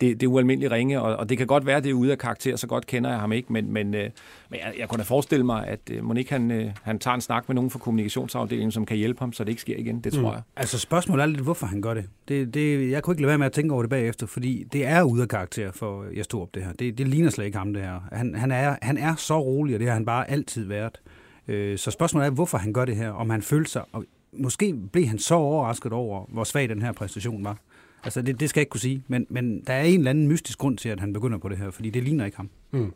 det, 0.04 0.22
det 0.22 0.28
er 0.28 0.32
ualmindeligt 0.32 0.72
ringe, 0.72 1.02
og, 1.02 1.16
og 1.16 1.30
det 1.30 1.38
kan 1.38 1.48
godt 1.48 1.66
være, 1.66 1.78
at 1.78 1.84
det 1.84 1.90
er 1.90 1.94
ude 1.94 2.12
af 2.12 2.18
karakter, 2.18 2.56
så 2.56 2.68
godt 2.68 2.88
kender 2.88 3.10
jeg 3.10 3.20
ham 3.20 3.32
ikke, 3.32 3.54
men, 3.54 3.74
men, 3.74 3.94
øh, 3.94 4.10
men 4.50 4.60
jeg, 4.60 4.74
jeg 4.80 4.90
kunne 4.90 4.98
da 4.98 5.04
forestille 5.04 5.46
mig, 5.46 5.68
at 5.68 5.80
øh, 5.92 6.04
Monique 6.04 6.40
han, 6.40 6.52
øh, 6.52 6.72
han 6.84 7.00
tager 7.00 7.16
en 7.16 7.22
snak 7.22 7.50
med 7.50 7.56
nogen 7.56 7.70
fra 7.70 7.80
kommunikationsafdelingen, 7.80 8.72
som 8.72 8.86
kan 8.86 8.98
hjælpe 8.98 9.20
ham, 9.20 9.34
så 9.34 9.44
det 9.44 9.50
ikke 9.50 9.62
sker 9.62 9.78
igen, 9.78 10.00
det 10.00 10.14
tror 10.14 10.22
mm. 10.22 10.28
jeg. 10.28 10.42
Altså 10.56 10.80
spørgsmålet 10.80 11.24
er 11.24 11.28
lidt, 11.28 11.42
hvorfor 11.42 11.66
han 11.66 11.82
gør 11.82 11.94
det. 11.94 12.06
det, 12.28 12.54
det 12.54 12.92
jeg 12.92 13.04
kunne 13.04 13.14
ikke 13.14 13.22
lade 13.22 13.30
være 13.30 13.38
med 13.38 13.46
at 13.46 13.52
tænke 13.52 13.74
over 13.74 13.84
det 13.84 13.90
bagefter, 13.90 14.28
fordi 14.28 14.64
det 14.74 14.86
er 14.86 15.04
ude 15.04 15.22
af 15.22 15.28
karakter 15.28 15.72
for 15.72 16.06
jeg 16.16 16.24
stod 16.24 16.42
op 16.42 16.56
det 16.56 16.64
her. 16.64 16.74
Det, 16.74 16.98
det 16.98 17.08
ligner 17.08 17.30
slet 17.30 17.46
ikke 17.46 17.58
ham 17.58 17.74
det 17.74 17.82
her. 17.82 18.00
Han, 18.12 18.36
han, 18.36 18.52
er, 18.52 18.76
han 18.82 18.98
er 18.98 19.16
så 19.16 19.40
rolig, 19.40 19.76
og 19.76 19.80
det 19.80 19.88
har 19.88 19.94
han 19.94 20.06
bare 20.06 20.32
altid 20.32 20.66
været. 20.66 21.02
Øh, 21.48 21.78
så 21.78 21.92
spørgsmålet 21.92 22.28
er, 22.28 22.32
hvorfor 22.32 22.58
han 22.58 22.74
gør 22.74 22.86
det 22.86 22.96
her, 22.96 23.10
om 23.10 23.30
han 23.30 23.42
føler 23.42 23.68
sig, 23.68 23.82
og 23.92 24.06
måske 24.34 24.76
blev 24.92 25.06
han 25.06 25.20
så 25.20 25.36
overrasket 25.36 25.94
over, 25.94 26.26
hvor 26.30 26.44
svag 26.44 26.70
den 26.70 26.82
her 26.82 26.92
præstation 26.92 27.44
var. 27.44 27.58
Altså, 28.04 28.22
det, 28.22 28.40
det 28.40 28.50
skal 28.50 28.60
jeg 28.60 28.62
ikke 28.62 28.70
kunne 28.70 28.80
sige, 28.80 29.04
men, 29.08 29.26
men 29.30 29.64
der 29.68 29.74
er 29.74 29.84
en 29.84 30.00
eller 30.00 30.10
anden 30.10 30.28
mystisk 30.28 30.58
grund 30.58 30.78
til, 30.78 30.90
at 30.90 31.00
han 31.00 31.14
begynder 31.14 31.38
på 31.38 31.50
det 31.50 31.58
her, 31.58 31.72
fordi 31.72 31.90
det 31.90 32.04
ligner 32.04 32.26
ikke 32.26 32.38
ham. 32.38 32.50
Mm. 32.72 32.94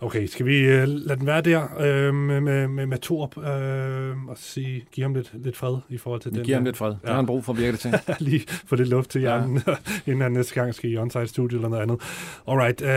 Okay, 0.00 0.26
skal 0.26 0.46
vi 0.46 0.58
øh, 0.58 0.88
lade 0.88 1.18
den 1.18 1.26
være 1.26 1.40
der 1.40 1.62
øh, 1.80 2.14
med, 2.14 2.40
med, 2.40 2.68
med, 2.68 2.86
med 2.86 2.98
Torp 2.98 3.38
øh, 3.38 4.24
og 4.28 4.36
sige, 4.36 4.84
give 4.92 5.04
ham 5.04 5.14
lidt, 5.14 5.30
lidt 5.44 5.56
fred 5.56 5.76
i 5.88 5.98
forhold 5.98 6.20
til 6.20 6.32
Vi 6.32 6.36
den 6.36 6.44
giver 6.44 6.56
ham 6.56 6.64
lidt 6.64 6.76
fred. 6.76 6.90
Det 6.90 6.98
Ja. 7.04 7.08
har 7.08 7.16
han 7.16 7.26
brug 7.26 7.44
for, 7.44 7.52
virker 7.52 7.70
det 7.70 7.80
til. 7.80 7.94
lige 8.28 8.44
få 8.66 8.76
lidt 8.76 8.88
luft 8.88 9.10
til 9.10 9.20
hjernen, 9.20 9.62
ja. 9.66 9.72
inden 10.06 10.20
han 10.20 10.32
næste 10.32 10.54
gang 10.54 10.74
skal 10.74 10.90
i 10.92 10.96
onsite 10.96 11.26
studio 11.26 11.58
eller 11.58 11.68
noget 11.68 11.82
andet. 11.82 12.00
Alright, 12.48 12.82
øh, 12.82 12.88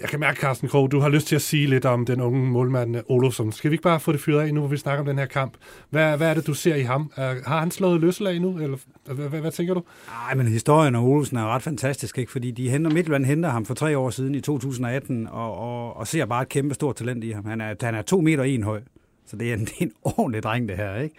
jeg 0.00 0.08
kan 0.08 0.20
mærke, 0.20 0.40
Carsten 0.40 0.68
Krog, 0.68 0.90
du 0.92 1.00
har 1.00 1.08
lyst 1.08 1.26
til 1.26 1.36
at 1.36 1.42
sige 1.42 1.66
lidt 1.66 1.84
om 1.84 2.06
den 2.06 2.20
unge 2.20 2.46
målmand 2.46 2.96
Olofsson. 3.08 3.52
Skal 3.52 3.70
vi 3.70 3.74
ikke 3.74 3.82
bare 3.82 4.00
få 4.00 4.12
det 4.12 4.20
fyret 4.20 4.40
af 4.40 4.54
nu, 4.54 4.60
hvor 4.60 4.68
vi 4.68 4.76
snakker 4.76 5.00
om 5.00 5.06
den 5.06 5.18
her 5.18 5.26
kamp? 5.26 5.52
Hvad, 5.90 6.16
hvad 6.16 6.30
er 6.30 6.34
det, 6.34 6.46
du 6.46 6.54
ser 6.54 6.74
i 6.74 6.82
ham? 6.82 7.12
Uh, 7.16 7.22
har 7.22 7.60
han 7.60 7.70
slået 7.70 8.00
løsslag 8.00 8.40
nu, 8.40 8.58
eller 8.58 8.76
hvad, 9.04 9.28
hvad, 9.28 9.40
hvad 9.40 9.52
tænker 9.52 9.74
du? 9.74 9.82
Nej, 10.08 10.34
men 10.34 10.46
historien 10.46 10.94
om 10.94 11.04
Olsen 11.04 11.36
er 11.36 11.54
ret 11.54 11.62
fantastisk, 11.62 12.18
ikke? 12.18 12.32
fordi 12.32 12.50
de 12.50 12.70
henter, 12.70 12.90
Midtjylland 12.90 13.24
henter 13.24 13.50
ham 13.50 13.64
for 13.64 13.74
tre 13.74 13.98
år 13.98 14.10
siden 14.10 14.34
i 14.34 14.40
2018, 14.40 15.28
og, 15.30 15.58
og, 15.58 15.96
og 15.96 16.05
ser 16.06 16.26
bare 16.26 16.42
et 16.42 16.48
kæmpe 16.48 16.74
stort 16.74 16.96
talent 16.96 17.24
i 17.24 17.30
ham. 17.30 17.44
Han 17.44 17.60
er, 17.60 17.74
han 17.80 17.94
er 17.94 18.02
to 18.02 18.20
meter 18.20 18.44
en 18.44 18.62
høj, 18.62 18.80
så 19.26 19.36
det 19.36 19.50
er 19.50 19.54
en, 19.54 19.64
det 19.66 19.72
er 19.80 19.84
en 19.84 19.92
ordentlig 20.02 20.42
dreng, 20.42 20.68
det 20.68 20.76
her. 20.76 20.96
ikke? 20.96 21.14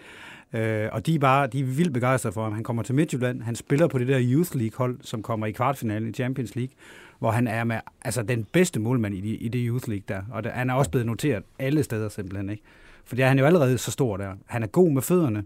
Øh, 0.53 0.89
og 0.91 1.05
de 1.05 1.15
er, 1.15 1.19
bare, 1.19 1.47
de 1.47 1.59
er 1.59 1.63
vildt 1.63 1.93
begejstrede 1.93 2.33
for 2.33 2.43
ham. 2.43 2.53
Han 2.53 2.63
kommer 2.63 2.83
til 2.83 2.95
Midtjylland, 2.95 3.41
han 3.41 3.55
spiller 3.55 3.87
på 3.87 3.97
det 3.97 4.07
der 4.07 4.19
Youth 4.21 4.55
League-hold, 4.55 4.97
som 5.01 5.21
kommer 5.21 5.45
i 5.45 5.51
kvartfinalen 5.51 6.09
i 6.09 6.13
Champions 6.13 6.55
League, 6.55 6.73
hvor 7.19 7.31
han 7.31 7.47
er 7.47 7.63
med 7.63 7.79
altså, 8.01 8.23
den 8.23 8.43
bedste 8.43 8.79
målmand 8.79 9.15
i, 9.15 9.21
de, 9.21 9.35
i 9.35 9.47
det 9.47 9.61
Youth 9.67 9.89
League 9.89 10.03
der. 10.07 10.21
Og 10.31 10.43
der, 10.43 10.49
han 10.49 10.69
er 10.69 10.73
også 10.73 10.91
blevet 10.91 11.07
noteret 11.07 11.43
alle 11.59 11.83
steder 11.83 12.09
simpelthen. 12.09 12.49
Ikke? 12.49 12.63
Fordi 13.05 13.21
han 13.21 13.37
er 13.37 13.41
jo 13.41 13.47
allerede 13.47 13.77
så 13.77 13.91
stor 13.91 14.17
der. 14.17 14.33
Han 14.45 14.63
er 14.63 14.67
god 14.67 14.91
med 14.91 15.01
fødderne. 15.01 15.43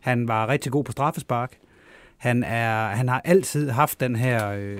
Han 0.00 0.28
var 0.28 0.48
rigtig 0.48 0.72
god 0.72 0.84
på 0.84 0.92
straffespark. 0.92 1.58
Han, 2.16 2.42
er, 2.44 2.88
han 2.88 3.08
har 3.08 3.20
altid 3.24 3.70
haft 3.70 4.00
den 4.00 4.16
her, 4.16 4.50
øh, 4.50 4.78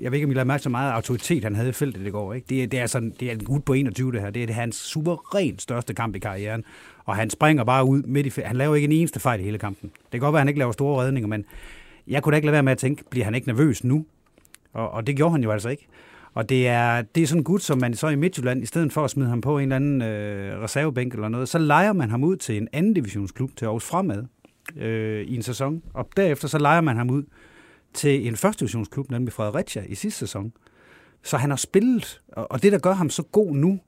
jeg 0.00 0.10
ved 0.12 0.16
ikke, 0.18 0.24
om 0.26 0.30
I 0.30 0.34
lader 0.34 0.44
mærke 0.44 0.62
så 0.62 0.68
meget 0.70 0.92
autoritet, 0.92 1.44
han 1.44 1.54
havde 1.54 1.68
i 1.68 1.72
feltet 1.72 2.06
i 2.06 2.10
går. 2.10 2.34
Ikke? 2.34 2.46
Det, 2.48 2.62
er- 2.62 2.66
det, 2.66 2.80
er 2.80 2.86
sådan, 2.86 3.12
det 3.20 3.28
er 3.28 3.32
en 3.32 3.44
gut 3.44 3.64
på 3.64 3.72
21, 3.72 4.12
det 4.12 4.20
her. 4.20 4.30
Det 4.30 4.50
er 4.50 4.54
hans 4.54 4.76
suverænt 4.76 5.62
største 5.62 5.94
kamp 5.94 6.16
i 6.16 6.18
karrieren. 6.18 6.64
Og 7.04 7.16
han 7.16 7.30
springer 7.30 7.64
bare 7.64 7.84
ud 7.84 8.02
midt 8.02 8.26
i 8.26 8.40
Han 8.44 8.56
laver 8.56 8.74
ikke 8.74 8.84
en 8.86 8.92
eneste 8.92 9.20
fejl 9.20 9.40
i 9.40 9.42
hele 9.42 9.58
kampen. 9.58 9.90
Det 9.90 10.10
kan 10.10 10.20
godt 10.20 10.32
være, 10.32 10.38
at 10.38 10.42
han 10.42 10.48
ikke 10.48 10.58
laver 10.58 10.72
store 10.72 11.04
redninger, 11.04 11.28
men 11.28 11.44
jeg 12.08 12.22
kunne 12.22 12.30
da 12.30 12.36
ikke 12.36 12.46
lade 12.46 12.52
være 12.52 12.62
med 12.62 12.72
at 12.72 12.78
tænke, 12.78 13.04
bliver 13.10 13.24
han 13.24 13.34
ikke 13.34 13.46
nervøs 13.46 13.84
nu? 13.84 14.04
Og, 14.72 14.90
og 14.90 15.06
det 15.06 15.16
gjorde 15.16 15.32
han 15.32 15.42
jo 15.42 15.50
altså 15.50 15.68
ikke. 15.68 15.86
Og 16.34 16.48
det 16.48 16.68
er, 16.68 17.02
det 17.02 17.22
er 17.22 17.26
sådan 17.26 17.40
en 17.40 17.44
gut, 17.44 17.62
som 17.62 17.78
man 17.78 17.94
så 17.94 18.08
i 18.08 18.16
Midtjylland, 18.16 18.62
i 18.62 18.66
stedet 18.66 18.92
for 18.92 19.04
at 19.04 19.10
smide 19.10 19.28
ham 19.28 19.40
på 19.40 19.58
en 19.58 19.62
eller 19.62 19.76
anden 19.76 20.02
øh, 20.02 20.62
reservebænk 20.62 21.14
eller 21.14 21.28
noget, 21.28 21.48
så 21.48 21.58
leger 21.58 21.92
man 21.92 22.10
ham 22.10 22.24
ud 22.24 22.36
til 22.36 22.56
en 22.56 22.68
anden 22.72 22.94
divisionsklub, 22.94 23.50
til 23.56 23.64
Aarhus 23.64 23.84
Fremad, 23.84 24.24
øh, 24.76 25.26
i 25.26 25.34
en 25.34 25.42
sæson. 25.42 25.82
Og 25.94 26.08
derefter 26.16 26.48
så 26.48 26.58
leger 26.58 26.80
man 26.80 26.96
ham 26.96 27.10
ud 27.10 27.22
til 27.94 28.28
en 28.28 28.36
første 28.36 28.60
divisionsklub, 28.60 29.10
nemlig 29.10 29.32
Fredericia, 29.32 29.84
i 29.88 29.94
sidste 29.94 30.18
sæson. 30.18 30.52
Så 31.22 31.36
han 31.36 31.50
har 31.50 31.56
spillet, 31.56 32.20
og 32.28 32.62
det, 32.62 32.72
der 32.72 32.78
gør 32.78 32.92
ham 32.92 33.10
så 33.10 33.22
god 33.22 33.54
nu, 33.54 33.80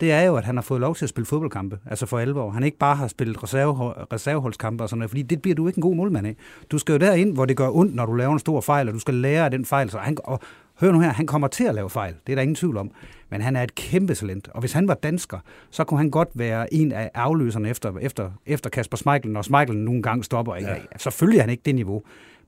det 0.00 0.12
er 0.12 0.22
jo, 0.22 0.36
at 0.36 0.44
han 0.44 0.56
har 0.56 0.62
fået 0.62 0.80
lov 0.80 0.94
til 0.94 1.04
at 1.04 1.08
spille 1.08 1.26
fodboldkampe, 1.26 1.78
altså 1.86 2.06
for 2.06 2.18
alvor. 2.18 2.50
Han 2.50 2.62
ikke 2.62 2.78
bare 2.78 2.96
har 2.96 3.08
spillet 3.08 3.42
reserve, 3.42 3.94
reserveholdskampe 4.12 4.84
og 4.84 4.88
sådan 4.88 4.98
noget, 4.98 5.10
fordi 5.10 5.22
det 5.22 5.42
bliver 5.42 5.54
du 5.54 5.66
ikke 5.66 5.78
en 5.78 5.82
god 5.82 5.94
målmand 5.94 6.26
af. 6.26 6.36
Du 6.70 6.78
skal 6.78 6.92
jo 6.92 6.98
derind, 6.98 7.34
hvor 7.34 7.44
det 7.44 7.56
gør 7.56 7.68
ondt, 7.68 7.94
når 7.94 8.06
du 8.06 8.12
laver 8.14 8.32
en 8.32 8.38
stor 8.38 8.60
fejl, 8.60 8.88
og 8.88 8.94
du 8.94 8.98
skal 8.98 9.14
lære 9.14 9.44
af 9.44 9.50
den 9.50 9.64
fejl. 9.64 9.90
Så 9.90 9.98
han, 9.98 10.16
og 10.24 10.40
hør 10.80 10.92
nu 10.92 11.00
her, 11.00 11.12
han 11.12 11.26
kommer 11.26 11.48
til 11.48 11.64
at 11.64 11.74
lave 11.74 11.90
fejl, 11.90 12.14
det 12.26 12.32
er 12.32 12.36
der 12.36 12.42
ingen 12.42 12.54
tvivl 12.54 12.76
om. 12.76 12.90
Men 13.30 13.40
han 13.40 13.56
er 13.56 13.62
et 13.62 13.74
kæmpe 13.74 14.14
talent, 14.14 14.48
og 14.48 14.60
hvis 14.60 14.72
han 14.72 14.88
var 14.88 14.94
dansker, 14.94 15.38
så 15.70 15.84
kunne 15.84 15.98
han 15.98 16.10
godt 16.10 16.28
være 16.34 16.74
en 16.74 16.92
af 16.92 17.10
afløserne 17.14 17.68
efter, 17.68 17.98
efter, 18.00 18.30
efter 18.46 18.70
Kasper 18.70 18.96
Schmeichel, 18.96 19.32
når 19.32 19.42
Schmeichel 19.42 19.76
nogle 19.76 20.02
gange 20.02 20.24
stopper. 20.24 20.54
Ikke? 20.56 20.70
Ja. 20.70 20.76
Selvfølgelig 20.98 21.38
er 21.38 21.42
han 21.42 21.50
ikke 21.50 21.62
det 21.66 21.74
niveau. 21.74 22.02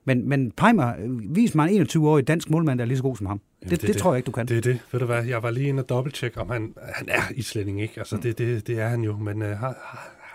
Men, 0.05 0.29
men 0.29 0.51
Peimer, 0.51 0.93
øh, 0.99 1.35
vis 1.35 1.55
mig 1.55 1.71
en 1.71 1.81
21-årig 1.81 2.27
dansk 2.27 2.49
målmand, 2.49 2.79
der 2.79 2.85
er 2.85 2.87
lige 2.87 2.97
så 2.97 3.03
god 3.03 3.15
som 3.15 3.25
ham. 3.25 3.41
Jamen, 3.61 3.69
det, 3.71 3.81
det, 3.81 3.87
det, 3.87 3.97
tror 3.97 4.11
jeg 4.11 4.17
ikke, 4.17 4.25
du 4.25 4.31
kan. 4.31 4.47
Det 4.47 4.57
er 4.57 4.61
det. 4.61 4.79
Ved 4.91 4.99
du 4.99 5.05
hvad, 5.05 5.23
jeg 5.23 5.43
var 5.43 5.51
lige 5.51 5.67
inde 5.67 5.81
og 5.81 5.89
dobbelttjekke, 5.89 6.41
om 6.41 6.49
han, 6.49 6.73
han 6.93 7.09
er 7.09 7.21
islænding, 7.35 7.81
ikke? 7.81 7.93
Altså, 7.97 8.17
det, 8.17 8.37
det, 8.37 8.67
det 8.67 8.79
er 8.79 8.87
han 8.87 9.01
jo, 9.01 9.17
men 9.17 9.41
uh, 9.41 9.47
han, 9.47 9.73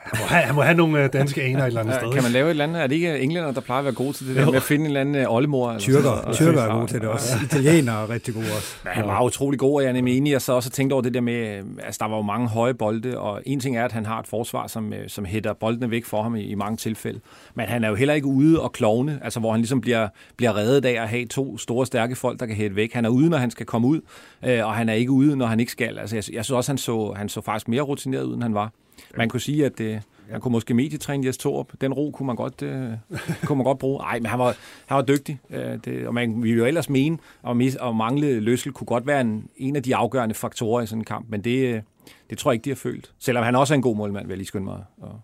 han, 0.02 0.20
må 0.20 0.26
have, 0.26 0.42
han 0.42 0.54
må 0.54 0.62
have 0.62 0.76
nogle 0.76 1.04
uh, 1.04 1.10
danske 1.12 1.42
aner 1.42 1.62
et 1.62 1.66
eller 1.66 1.80
andet 1.80 1.92
Ja, 1.92 1.98
sted. 1.98 2.12
kan 2.12 2.22
man 2.22 2.32
lave 2.32 2.46
et 2.46 2.50
eller 2.50 2.64
andet? 2.64 2.82
Er 2.82 2.86
det 2.86 2.94
ikke 2.94 3.18
englænder, 3.20 3.52
der 3.52 3.60
plejer 3.60 3.78
at 3.78 3.84
være 3.84 3.94
gode 3.94 4.12
til 4.12 4.28
det 4.28 4.36
der 4.36 4.46
med 4.46 4.54
at 4.54 4.62
finde 4.62 4.82
en 4.82 4.86
eller 4.86 5.00
anden 5.00 5.14
øh, 5.14 5.24
oldemor? 5.28 5.68
Eller 5.68 5.80
Tyrker, 5.80 6.32
tyrker 6.32 6.62
er 6.62 6.74
gode 6.74 6.86
til 6.86 7.00
det 7.00 7.08
også. 7.08 7.36
Italienere 7.44 8.02
er 8.02 8.10
rigtig 8.10 8.34
gode 8.34 8.46
også. 8.56 8.76
Ja, 8.84 8.90
han 8.90 9.06
var 9.06 9.22
utrolig 9.24 9.58
god, 9.58 9.74
og 9.76 9.82
jeg 9.82 9.88
er 9.88 9.92
nemlig 9.92 10.16
enig. 10.16 10.32
Jeg 10.32 10.42
så 10.42 10.52
også 10.52 10.70
tænkt 10.70 10.92
over 10.92 11.02
det 11.02 11.14
der 11.14 11.20
med, 11.20 11.56
øh, 11.56 11.62
altså 11.84 11.98
der 12.00 12.08
var 12.08 12.16
jo 12.16 12.22
mange 12.22 12.48
høje 12.48 12.74
bolde, 12.74 13.18
og 13.18 13.42
en 13.46 13.60
ting 13.60 13.76
er, 13.76 13.84
at 13.84 13.92
han 13.92 14.06
har 14.06 14.20
et 14.20 14.26
forsvar, 14.26 14.66
som, 14.66 14.92
øh, 14.92 15.08
som 15.08 15.24
hætter 15.24 15.52
boldene 15.52 15.90
væk 15.90 16.04
for 16.04 16.22
ham 16.22 16.34
i, 16.36 16.42
i 16.42 16.54
mange 16.54 16.76
tilfælde. 16.76 17.20
Men 17.54 17.66
han 17.66 17.84
er 17.84 17.88
jo 17.88 17.94
heller 17.94 18.14
ikke 18.14 18.26
ude 18.26 18.60
og 18.60 18.72
klovne, 18.72 19.20
altså 19.22 19.40
hvor 19.40 19.50
han 19.50 19.60
ligesom 19.60 19.80
bliver, 19.80 20.08
bliver 20.36 20.56
reddet 20.56 20.84
af 20.84 21.02
at 21.02 21.08
have 21.08 21.26
to 21.26 21.58
store, 21.58 21.86
stærke 21.86 22.16
folk, 22.16 22.40
der 22.40 22.46
kan 22.46 22.56
hætte 22.56 22.76
væk. 22.76 22.92
Han 22.92 23.04
er 23.04 23.08
ude, 23.08 23.28
når 23.30 23.38
han 23.38 23.50
skal 23.50 23.66
komme 23.66 23.88
ud, 23.88 24.00
øh, 24.44 24.66
og 24.66 24.74
han 24.74 24.88
er 24.88 24.94
ikke 24.94 25.10
ude, 25.10 25.36
når 25.36 25.46
han 25.46 25.60
ikke 25.60 25.72
skal. 25.72 25.98
Altså 25.98 26.16
jeg, 26.16 26.24
jeg 26.32 26.44
synes 26.44 26.50
også, 26.56 26.72
han 26.72 26.78
så, 26.78 27.12
han 27.16 27.28
så 27.28 27.40
faktisk 27.40 27.68
mere 27.68 27.82
rutineret 27.82 28.22
ud, 28.24 28.34
end 28.34 28.42
han 28.42 28.54
var. 28.54 28.70
Man 29.16 29.28
kunne 29.28 29.40
sige, 29.40 29.66
at 29.66 29.80
øh, 29.80 30.00
han 30.30 30.40
kunne 30.40 30.52
måske 30.52 30.74
medietræne 30.74 31.26
Jes 31.26 31.38
Torup. 31.38 31.72
Den 31.80 31.92
ro 31.92 32.10
kunne 32.10 32.26
man 32.26 32.36
godt, 32.36 32.62
øh, 32.62 32.92
kunne 33.46 33.56
man 33.56 33.64
godt 33.64 33.78
bruge. 33.78 33.98
Nej, 33.98 34.18
men 34.18 34.26
han 34.26 34.38
var, 34.38 34.56
han 34.86 34.96
var 34.96 35.02
dygtig. 35.02 35.40
Øh, 35.50 35.78
det, 35.84 36.06
og 36.06 36.14
man 36.14 36.42
ville 36.42 36.58
jo 36.58 36.64
ellers 36.64 36.90
mene, 36.90 37.18
at, 37.48 37.56
mis, 37.56 37.76
at 37.76 37.96
mangle 37.96 38.40
løssel 38.40 38.72
kunne 38.72 38.86
godt 38.86 39.06
være 39.06 39.20
en, 39.20 39.48
en 39.56 39.76
af 39.76 39.82
de 39.82 39.96
afgørende 39.96 40.34
faktorer 40.34 40.82
i 40.82 40.86
sådan 40.86 41.00
en 41.00 41.04
kamp. 41.04 41.26
Men 41.28 41.44
det, 41.44 41.74
øh, 41.74 41.82
det 42.30 42.38
tror 42.38 42.50
jeg 42.50 42.54
ikke, 42.54 42.64
de 42.64 42.70
har 42.70 42.76
følt. 42.76 43.12
Selvom 43.18 43.44
han 43.44 43.56
også 43.56 43.74
er 43.74 43.76
en 43.76 43.82
god 43.82 43.96
målmand, 43.96 44.26
vil 44.26 44.32
jeg 44.32 44.38
lige 44.38 44.46
skynde 44.46 44.64
mig. 44.64 44.84
Og, 44.96 45.20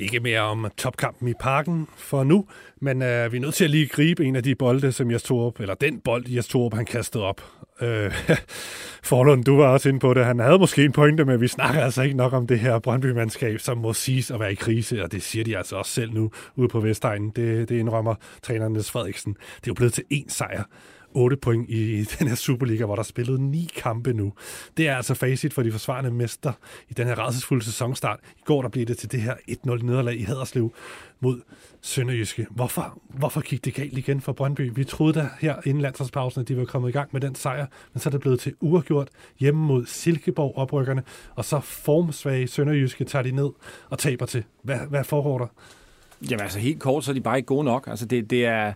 Ikke 0.00 0.20
mere 0.20 0.40
om 0.40 0.66
topkampen 0.76 1.28
i 1.28 1.32
parken 1.40 1.88
for 1.96 2.24
nu, 2.24 2.46
men 2.80 3.02
øh, 3.02 3.32
vi 3.32 3.36
er 3.36 3.40
nødt 3.40 3.54
til 3.54 3.64
at 3.64 3.70
lige 3.70 3.86
gribe 3.86 4.24
en 4.24 4.36
af 4.36 4.42
de 4.42 4.54
bolde, 4.54 4.92
som 4.92 5.10
Jes 5.10 5.22
Torup, 5.22 5.60
eller 5.60 5.74
den 5.74 6.00
bold, 6.00 6.24
Jes 6.28 6.48
Torup, 6.48 6.74
han 6.74 6.84
kastede 6.84 7.24
op. 7.24 7.44
Øh, 7.80 8.14
Forlund, 9.08 9.44
du 9.44 9.56
var 9.56 9.68
også 9.68 9.88
inde 9.88 10.00
på 10.00 10.14
det. 10.14 10.24
Han 10.24 10.38
havde 10.38 10.58
måske 10.58 10.84
en 10.84 10.92
pointe 10.92 11.24
med, 11.24 11.38
vi 11.38 11.48
snakker 11.48 11.80
altså 11.80 12.02
ikke 12.02 12.16
nok 12.16 12.32
om 12.32 12.46
det 12.46 12.58
her 12.58 12.78
Brøndby-mandskab, 12.78 13.60
som 13.60 13.78
må 13.78 13.92
siges 13.92 14.30
at 14.30 14.40
være 14.40 14.52
i 14.52 14.54
krise, 14.54 15.02
og 15.02 15.12
det 15.12 15.22
siger 15.22 15.44
de 15.44 15.56
altså 15.56 15.76
også 15.76 15.92
selv 15.92 16.12
nu 16.12 16.30
ude 16.56 16.68
på 16.68 16.80
Vestegnen. 16.80 17.30
Det, 17.36 17.68
det 17.68 17.78
indrømmer 17.78 18.14
træneren 18.42 18.72
Niels 18.72 18.90
Frederiksen. 18.90 19.32
Det 19.32 19.66
er 19.66 19.68
jo 19.68 19.74
blevet 19.74 19.92
til 19.92 20.04
én 20.12 20.24
sejr. 20.28 20.62
8 21.14 21.36
point 21.36 21.70
i 21.70 22.04
den 22.18 22.28
her 22.28 22.34
Superliga, 22.34 22.84
hvor 22.84 22.94
der 22.94 23.02
er 23.02 23.04
spillet 23.04 23.40
ni 23.40 23.70
kampe 23.76 24.12
nu. 24.12 24.32
Det 24.76 24.88
er 24.88 24.96
altså 24.96 25.14
facit 25.14 25.54
for 25.54 25.62
de 25.62 25.72
forsvarende 25.72 26.10
mester 26.10 26.52
i 26.88 26.94
den 26.94 27.06
her 27.06 27.26
redselsfulde 27.26 27.64
sæsonstart. 27.64 28.20
I 28.38 28.42
går 28.44 28.62
der 28.62 28.68
blev 28.68 28.86
det 28.86 28.98
til 28.98 29.12
det 29.12 29.22
her 29.22 29.34
1-0 29.34 29.86
nederlag 29.86 30.20
i 30.20 30.22
Haderslev 30.22 30.74
mod 31.20 31.40
Sønderjyske. 31.80 32.46
Hvorfor, 32.50 32.98
hvorfor 33.08 33.40
gik 33.40 33.64
det 33.64 33.74
galt 33.74 33.98
igen 33.98 34.20
for 34.20 34.32
Brøndby? 34.32 34.70
Vi 34.74 34.84
troede 34.84 35.12
da 35.12 35.28
her 35.40 35.56
inden 35.64 35.82
landsholdspausen, 35.82 36.40
at 36.40 36.48
de 36.48 36.56
var 36.56 36.64
kommet 36.64 36.88
i 36.88 36.92
gang 36.92 37.08
med 37.12 37.20
den 37.20 37.34
sejr, 37.34 37.66
men 37.92 38.00
så 38.00 38.08
er 38.08 38.10
det 38.10 38.20
blevet 38.20 38.40
til 38.40 38.54
uafgjort 38.60 39.08
hjemme 39.38 39.66
mod 39.66 39.86
Silkeborg 39.86 40.56
oprykkerne, 40.56 41.02
og 41.34 41.44
så 41.44 41.60
formsvage 41.60 42.48
Sønderjyske 42.48 43.04
tager 43.04 43.22
de 43.22 43.30
ned 43.30 43.50
og 43.90 43.98
taber 43.98 44.26
til. 44.26 44.44
Hvad, 44.62 44.78
hvad 44.88 45.04
foregår 45.04 45.38
der? 45.38 45.46
Jamen 46.30 46.40
altså 46.40 46.58
helt 46.58 46.80
kort, 46.80 47.04
så 47.04 47.10
er 47.10 47.14
de 47.14 47.20
bare 47.20 47.36
ikke 47.36 47.46
gode 47.46 47.64
nok. 47.64 47.86
Altså 47.86 48.06
det, 48.06 48.30
det, 48.30 48.46
er, 48.46 48.72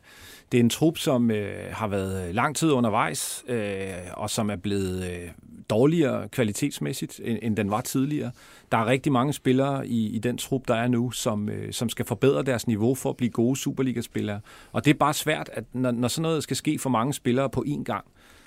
det 0.53 0.59
er 0.59 0.63
en 0.63 0.71
trup, 0.71 0.99
som 0.99 1.31
øh, 1.31 1.73
har 1.73 1.89
været 1.89 2.29
øh, 2.29 2.35
lang 2.35 2.57
tid 2.57 2.71
undervejs, 2.71 3.45
øh, 3.49 3.93
og 4.13 4.31
som 4.31 4.51
er 4.51 4.57
blevet 4.57 5.05
øh, 5.05 5.31
dårligere 5.71 6.29
kvalitetsmæssigt, 6.29 7.21
end, 7.25 7.39
end 7.43 7.57
den 7.57 7.71
var 7.71 7.81
tidligere. 7.81 8.31
Der 8.73 8.79
er 8.79 8.87
rigtig 8.87 9.13
mange 9.13 9.33
spillere 9.33 9.89
i, 9.89 10.07
i 10.09 10.19
den 10.19 10.39
trup, 10.39 10.69
der 10.69 10.75
er 10.75 10.89
nu, 10.89 11.11
som, 11.11 11.49
øh, 11.49 11.73
som 11.73 11.89
skal 11.89 12.05
forbedre 12.05 12.43
deres 12.43 12.67
niveau 12.67 12.95
for 12.95 13.11
at 13.11 13.17
blive 13.17 13.31
gode 13.31 13.57
Superliga-spillere. 13.57 14.41
Og 14.73 14.85
det 14.85 14.91
er 14.91 14.99
bare 14.99 15.15
svært, 15.15 15.51
at 15.53 15.65
når, 15.73 15.91
når 15.91 16.09
sådan 16.09 16.23
noget 16.23 16.43
skal 16.43 16.57
ske 16.57 16.79
for 16.79 16.91
mange 16.91 17.15
spillere 17.15 17.51
på 17.51 17.65
én 17.67 17.83
gang, 17.83 18.05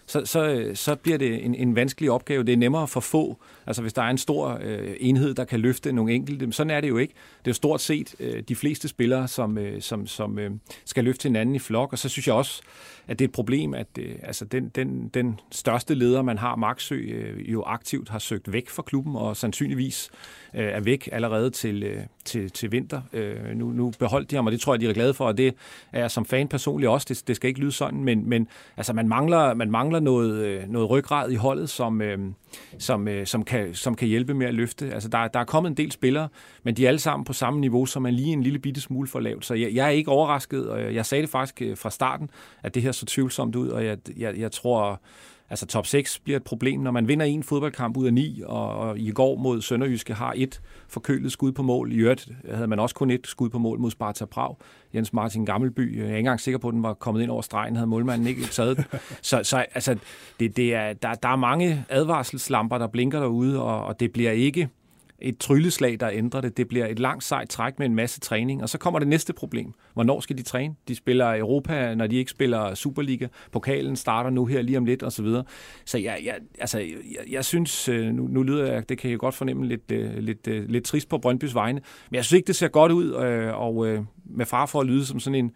så, 0.08 0.26
så, 0.26 0.72
så 0.74 0.96
bliver 0.96 1.18
det 1.18 1.46
en, 1.46 1.56
en 1.56 1.76
vanskelig 1.76 2.12
opgave. 2.12 2.44
Det 2.44 2.54
er 2.54 2.58
nemmere 2.58 2.88
for 2.88 3.00
få. 3.00 3.38
Altså 3.68 3.82
hvis 3.82 3.94
der 3.94 4.02
er 4.02 4.10
en 4.10 4.18
stor 4.18 4.60
øh, 4.64 4.96
enhed, 5.00 5.34
der 5.34 5.46
kan 5.46 5.60
løfte 5.60 5.92
nogle 5.92 6.14
enkelte, 6.14 6.52
sådan 6.52 6.72
er 6.72 6.82
det 6.82 6.90
jo 6.90 6.98
ikke. 6.98 7.14
Det 7.40 7.48
er 7.48 7.52
jo 7.52 7.54
stort 7.54 7.82
set 7.82 8.16
øh, 8.20 8.44
de 8.48 8.56
fleste 8.56 8.88
spillere, 8.88 9.28
som, 9.28 9.58
øh, 9.58 9.82
som, 9.82 10.08
som 10.08 10.40
øh, 10.40 10.52
skal 10.86 11.04
løfte 11.04 11.24
hinanden 11.24 11.56
i 11.56 11.60
flok, 11.60 11.92
og 11.92 12.00
så 12.00 12.10
synes 12.10 12.28
jeg 12.28 12.36
også, 12.36 12.62
at 13.08 13.20
det 13.20 13.26
er 13.26 13.28
et 13.28 13.34
problem, 13.34 13.74
at 13.74 13.88
øh, 14.00 14.16
altså 14.24 14.46
den, 14.46 14.70
den, 14.76 15.08
den 15.08 15.40
største 15.52 15.96
leder, 15.96 16.22
man 16.22 16.38
har, 16.38 16.56
Maxø, 16.56 16.96
øh, 16.96 17.52
jo 17.52 17.64
aktivt 17.64 18.10
har 18.10 18.20
søgt 18.20 18.54
væk 18.54 18.70
fra 18.70 18.84
klubben, 18.84 19.16
og 19.16 19.38
sandsynligvis 19.38 20.10
øh, 20.56 20.66
er 20.66 20.80
væk 20.80 21.10
allerede 21.12 21.50
til, 21.50 21.84
øh, 21.84 22.00
til, 22.26 22.52
til 22.52 22.72
vinter. 22.72 23.02
Øh, 23.14 23.56
nu, 23.56 23.70
nu 23.70 23.94
beholdt 24.00 24.32
de 24.32 24.36
ham, 24.36 24.46
og 24.46 24.52
det 24.52 24.62
tror 24.62 24.74
jeg, 24.74 24.82
de 24.82 24.90
er 24.90 24.94
glade 24.94 25.14
for, 25.14 25.26
og 25.26 25.38
det 25.38 25.54
er 25.92 26.00
jeg 26.00 26.12
som 26.12 26.26
fan 26.26 26.48
personligt 26.48 26.90
også. 26.90 27.06
Det, 27.10 27.28
det 27.28 27.36
skal 27.36 27.48
ikke 27.48 27.60
lyde 27.60 27.72
sådan, 27.72 28.04
men, 28.04 28.30
men 28.30 28.48
altså, 28.78 28.94
man 28.94 29.08
mangler, 29.08 29.54
man 29.54 29.72
mangler 29.72 29.97
noget, 30.00 30.46
øh, 30.46 30.70
noget 30.70 30.90
ryggrad 30.90 31.32
i 31.32 31.36
holdet, 31.36 31.70
som, 31.70 32.02
øh, 32.02 32.20
som, 32.80 33.08
øh, 33.08 33.28
som, 33.28 33.44
kan, 33.44 33.74
som 33.74 33.96
kan 33.96 34.08
hjælpe 34.08 34.34
med 34.34 34.48
at 34.48 34.54
løfte. 34.54 34.94
Altså, 34.94 35.10
der, 35.10 35.28
der 35.28 35.40
er 35.40 35.44
kommet 35.44 35.70
en 35.70 35.78
del 35.78 35.92
spillere, 35.92 36.30
men 36.64 36.78
de 36.78 36.84
er 36.84 36.88
alle 36.88 37.00
sammen 37.00 37.26
på 37.26 37.34
samme 37.34 37.60
niveau, 37.60 37.86
som 37.86 38.06
er 38.06 38.12
lige 38.12 38.34
en 38.34 38.44
lille 38.44 38.60
bitte 38.60 38.82
smule 38.82 39.08
for 39.08 39.20
lavt. 39.20 39.46
Så 39.46 39.54
jeg, 39.54 39.74
jeg 39.74 39.86
er 39.86 39.90
ikke 39.90 40.12
overrasket, 40.12 40.70
og 40.70 40.96
jeg, 40.96 41.06
sagde 41.06 41.22
det 41.22 41.30
faktisk 41.30 41.82
fra 41.82 41.90
starten, 41.90 42.30
at 42.64 42.76
det 42.76 42.82
her 42.82 42.92
så 42.92 43.06
tvivlsomt 43.06 43.56
ud, 43.56 43.70
og 43.70 43.86
jeg, 43.86 43.98
jeg, 44.18 44.38
jeg 44.38 44.52
tror 44.52 45.02
altså 45.50 45.66
top 45.66 45.86
6 45.86 46.20
bliver 46.20 46.38
et 46.38 46.44
problem, 46.44 46.80
når 46.80 46.92
man 46.92 47.08
vinder 47.08 47.26
en 47.26 47.44
fodboldkamp 47.44 47.98
ud 47.98 48.06
af 48.06 48.14
ni, 48.14 48.42
og, 48.46 48.70
og 48.70 49.00
i 49.00 49.12
går 49.12 49.36
mod 49.36 49.62
Sønderjyske 49.62 50.14
har 50.14 50.34
et 50.36 50.62
forkølet 50.88 51.32
skud 51.32 51.52
på 51.52 51.64
mål. 51.64 51.92
I 51.92 51.96
øvrigt 51.96 52.30
havde 52.54 52.68
man 52.68 52.80
også 52.80 52.96
kun 52.96 53.12
et 53.12 53.28
skud 53.28 53.50
på 53.50 53.60
mål 53.60 53.80
mod 53.80 53.92
Sparta 53.92 54.26
Prag. 54.26 54.56
Jens 54.96 55.14
Martin 55.14 55.46
Gammelby, 55.46 55.98
jeg 55.98 56.04
er 56.04 56.08
ikke 56.08 56.20
engang 56.20 56.40
sikker 56.40 56.58
på, 56.58 56.68
at 56.68 56.74
den 56.74 56.84
var 56.84 56.94
kommet 56.94 57.22
ind 57.22 57.32
over 57.32 57.42
stregen, 57.42 57.76
havde 57.76 57.88
målmanden 57.88 58.28
ikke 58.28 58.42
taget 58.42 58.86
Så, 59.22 59.44
så 59.44 59.66
altså, 59.74 59.98
det, 60.40 60.58
det 60.58 60.76
er, 60.76 60.94
der, 60.94 61.14
der 61.14 61.30
er 61.30 61.36
mange 61.36 61.86
advarselslamper, 61.90 62.78
der 62.78 62.88
blinker 62.88 63.20
derude, 63.20 63.62
og, 63.62 63.86
og 63.86 64.00
det 64.00 64.12
bliver 64.12 64.32
ikke 64.32 64.70
et 65.20 65.38
trylleslag, 65.38 66.00
der 66.00 66.10
ændrer 66.10 66.42
det. 66.42 66.58
Det 66.58 66.68
bliver 66.68 66.88
et 66.88 67.00
langt 67.00 67.24
sejt 67.24 67.50
træk 67.50 67.80
med 67.80 67.86
en 67.86 67.96
masse 67.96 68.20
træning. 68.20 68.64
Og 68.64 68.70
så 68.70 68.78
kommer 68.78 69.00
det 69.00 69.08
næste 69.08 69.34
problem. 69.34 69.74
Hvornår 69.94 70.20
skal 70.20 70.38
de 70.38 70.44
træne? 70.44 70.76
De 70.88 70.96
spiller 70.96 71.36
Europa, 71.36 71.96
når 71.96 72.08
de 72.08 72.16
ikke 72.16 72.32
spiller 72.32 72.76
Superliga. 72.76 73.28
Pokalen 73.52 73.96
starter 73.96 74.30
nu 74.30 74.46
her 74.46 74.62
lige 74.62 74.78
om 74.78 74.86
lidt, 74.86 75.04
og 75.04 75.12
så 75.12 75.24
videre. 75.24 75.44
Så 75.86 75.98
jeg, 75.98 76.20
jeg, 76.26 76.36
altså, 76.60 76.80
jeg, 76.80 77.32
jeg 77.32 77.46
synes, 77.46 77.90
øh, 77.90 78.14
nu, 78.14 78.28
nu 78.28 78.44
lyder 78.44 78.74
jeg, 78.74 78.90
det 78.90 78.98
kan 78.98 79.12
jeg 79.12 79.20
godt 79.20 79.36
fornemme, 79.36 79.68
lidt, 79.68 79.92
øh, 79.92 80.18
lidt, 80.18 80.48
lidt, 80.48 80.72
lidt 80.72 80.84
trist 80.84 81.10
på 81.10 81.18
Brøndbys 81.18 81.56
vegne. 81.56 81.82
Men 82.10 82.16
jeg 82.16 82.26
synes 82.26 82.38
ikke, 82.38 82.48
det 82.48 82.56
ser 82.56 82.68
godt 82.68 82.92
ud, 82.92 83.10
og 83.10 84.06
med 84.26 84.46
far 84.46 84.66
for 84.66 84.82
at 84.82 84.88
lyde 84.88 85.06
som 85.06 85.20
sådan 85.20 85.36
en 85.36 85.52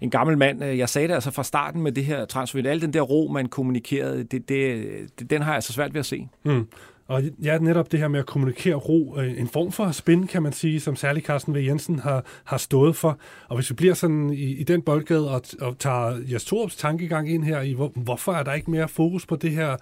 en 0.00 0.10
gammel 0.10 0.38
mand. 0.38 0.64
Jeg 0.64 0.88
sagde 0.88 1.08
det 1.08 1.14
altså 1.14 1.30
fra 1.30 1.44
starten 1.44 1.82
med 1.82 1.92
det 1.92 2.04
her 2.04 2.24
transfer. 2.24 2.70
Al 2.70 2.80
den 2.80 2.92
der 2.92 3.00
ro, 3.00 3.30
man 3.32 3.46
kommunikerede, 3.46 4.24
det, 4.24 4.48
det, 4.48 4.86
det, 5.18 5.30
den 5.30 5.42
har 5.42 5.50
jeg 5.50 5.54
altså 5.54 5.72
svært 5.72 5.94
ved 5.94 5.98
at 5.98 6.06
se. 6.06 6.28
Mm. 6.44 6.66
Og 7.08 7.22
ja, 7.42 7.58
netop 7.58 7.92
det 7.92 8.00
her 8.00 8.08
med 8.08 8.20
at 8.20 8.26
kommunikere 8.26 8.74
ro, 8.74 9.16
øh, 9.18 9.40
en 9.40 9.48
form 9.48 9.72
for 9.72 9.90
spin, 9.90 10.26
kan 10.26 10.42
man 10.42 10.52
sige, 10.52 10.80
som 10.80 10.96
særlig 10.96 11.22
Carsten 11.22 11.54
V. 11.54 11.56
Jensen 11.56 11.98
har, 11.98 12.24
har 12.44 12.56
stået 12.56 12.96
for. 12.96 13.18
Og 13.48 13.56
hvis 13.56 13.70
vi 13.70 13.74
bliver 13.74 13.94
sådan 13.94 14.30
i, 14.30 14.44
i 14.44 14.62
den 14.62 14.82
boldgade 14.82 15.30
og, 15.30 15.42
og 15.60 15.78
tager 15.78 16.20
Jes 16.32 16.44
Torups 16.44 16.76
tankegang 16.76 17.30
ind 17.30 17.44
her 17.44 17.60
i, 17.60 17.72
hvor, 17.72 17.92
hvorfor 17.94 18.32
er 18.32 18.42
der 18.42 18.52
ikke 18.52 18.70
mere 18.70 18.88
fokus 18.88 19.26
på 19.26 19.36
det 19.36 19.50
her, 19.50 19.76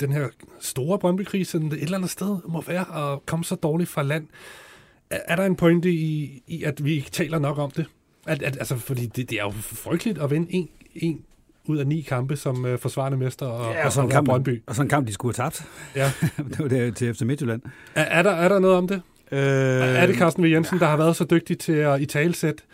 den 0.00 0.12
her 0.12 0.28
store 0.60 0.98
Brøndby-krise, 0.98 1.58
et 1.58 1.72
eller 1.72 1.96
andet 1.96 2.10
sted 2.10 2.38
må 2.48 2.60
være 2.60 3.12
at 3.12 3.26
komme 3.26 3.44
så 3.44 3.54
dårligt 3.54 3.90
fra 3.90 4.02
land. 4.02 4.26
Er, 5.10 5.18
er 5.24 5.36
der 5.36 5.44
en 5.44 5.56
pointe 5.56 5.90
i, 5.90 6.42
i, 6.46 6.62
at 6.62 6.84
vi 6.84 6.94
ikke 6.94 7.10
taler 7.10 7.38
nok 7.38 7.58
om 7.58 7.70
det? 7.70 7.86
At, 8.26 8.42
at, 8.42 8.56
altså, 8.56 8.76
fordi 8.76 9.06
det, 9.06 9.30
det 9.30 9.40
er 9.40 9.44
jo 9.44 9.50
frygteligt 9.50 10.18
at 10.18 10.30
vinde 10.30 10.54
en, 10.54 10.68
en 10.94 11.24
ud 11.68 11.78
af 11.78 11.86
ni 11.86 12.00
kampe 12.00 12.36
som 12.36 12.64
uh, 12.64 12.78
forsvarende 12.78 13.18
mester 13.18 13.46
og, 13.46 13.74
ja, 13.74 13.86
og, 13.86 13.92
og, 13.96 14.04
og 14.04 14.10
kamp, 14.10 14.28
Brøndby. 14.28 14.62
Og 14.66 14.74
sådan 14.74 14.86
en 14.86 14.90
kamp, 14.90 15.06
de 15.06 15.12
skulle 15.12 15.36
have 15.36 15.44
tabt. 15.50 15.64
Ja. 15.96 16.12
det 16.48 16.58
var 16.58 16.68
det 16.68 16.96
til 16.96 17.14
FC 17.14 17.22
Midtjylland. 17.22 17.62
Er, 17.94 18.02
er, 18.02 18.22
der, 18.22 18.30
er 18.30 18.48
der 18.48 18.58
noget 18.58 18.76
om 18.76 18.88
det? 18.88 19.02
Øh, 19.32 19.38
er 19.40 20.06
det 20.06 20.16
Carsten 20.16 20.44
V. 20.44 20.46
Jensen, 20.46 20.78
der 20.78 20.86
har 20.86 20.96
været 20.96 21.16
så 21.16 21.24
dygtig 21.24 21.58
til 21.58 21.72
at 21.72 22.00
i 22.00 22.06
talsæt 22.06 22.64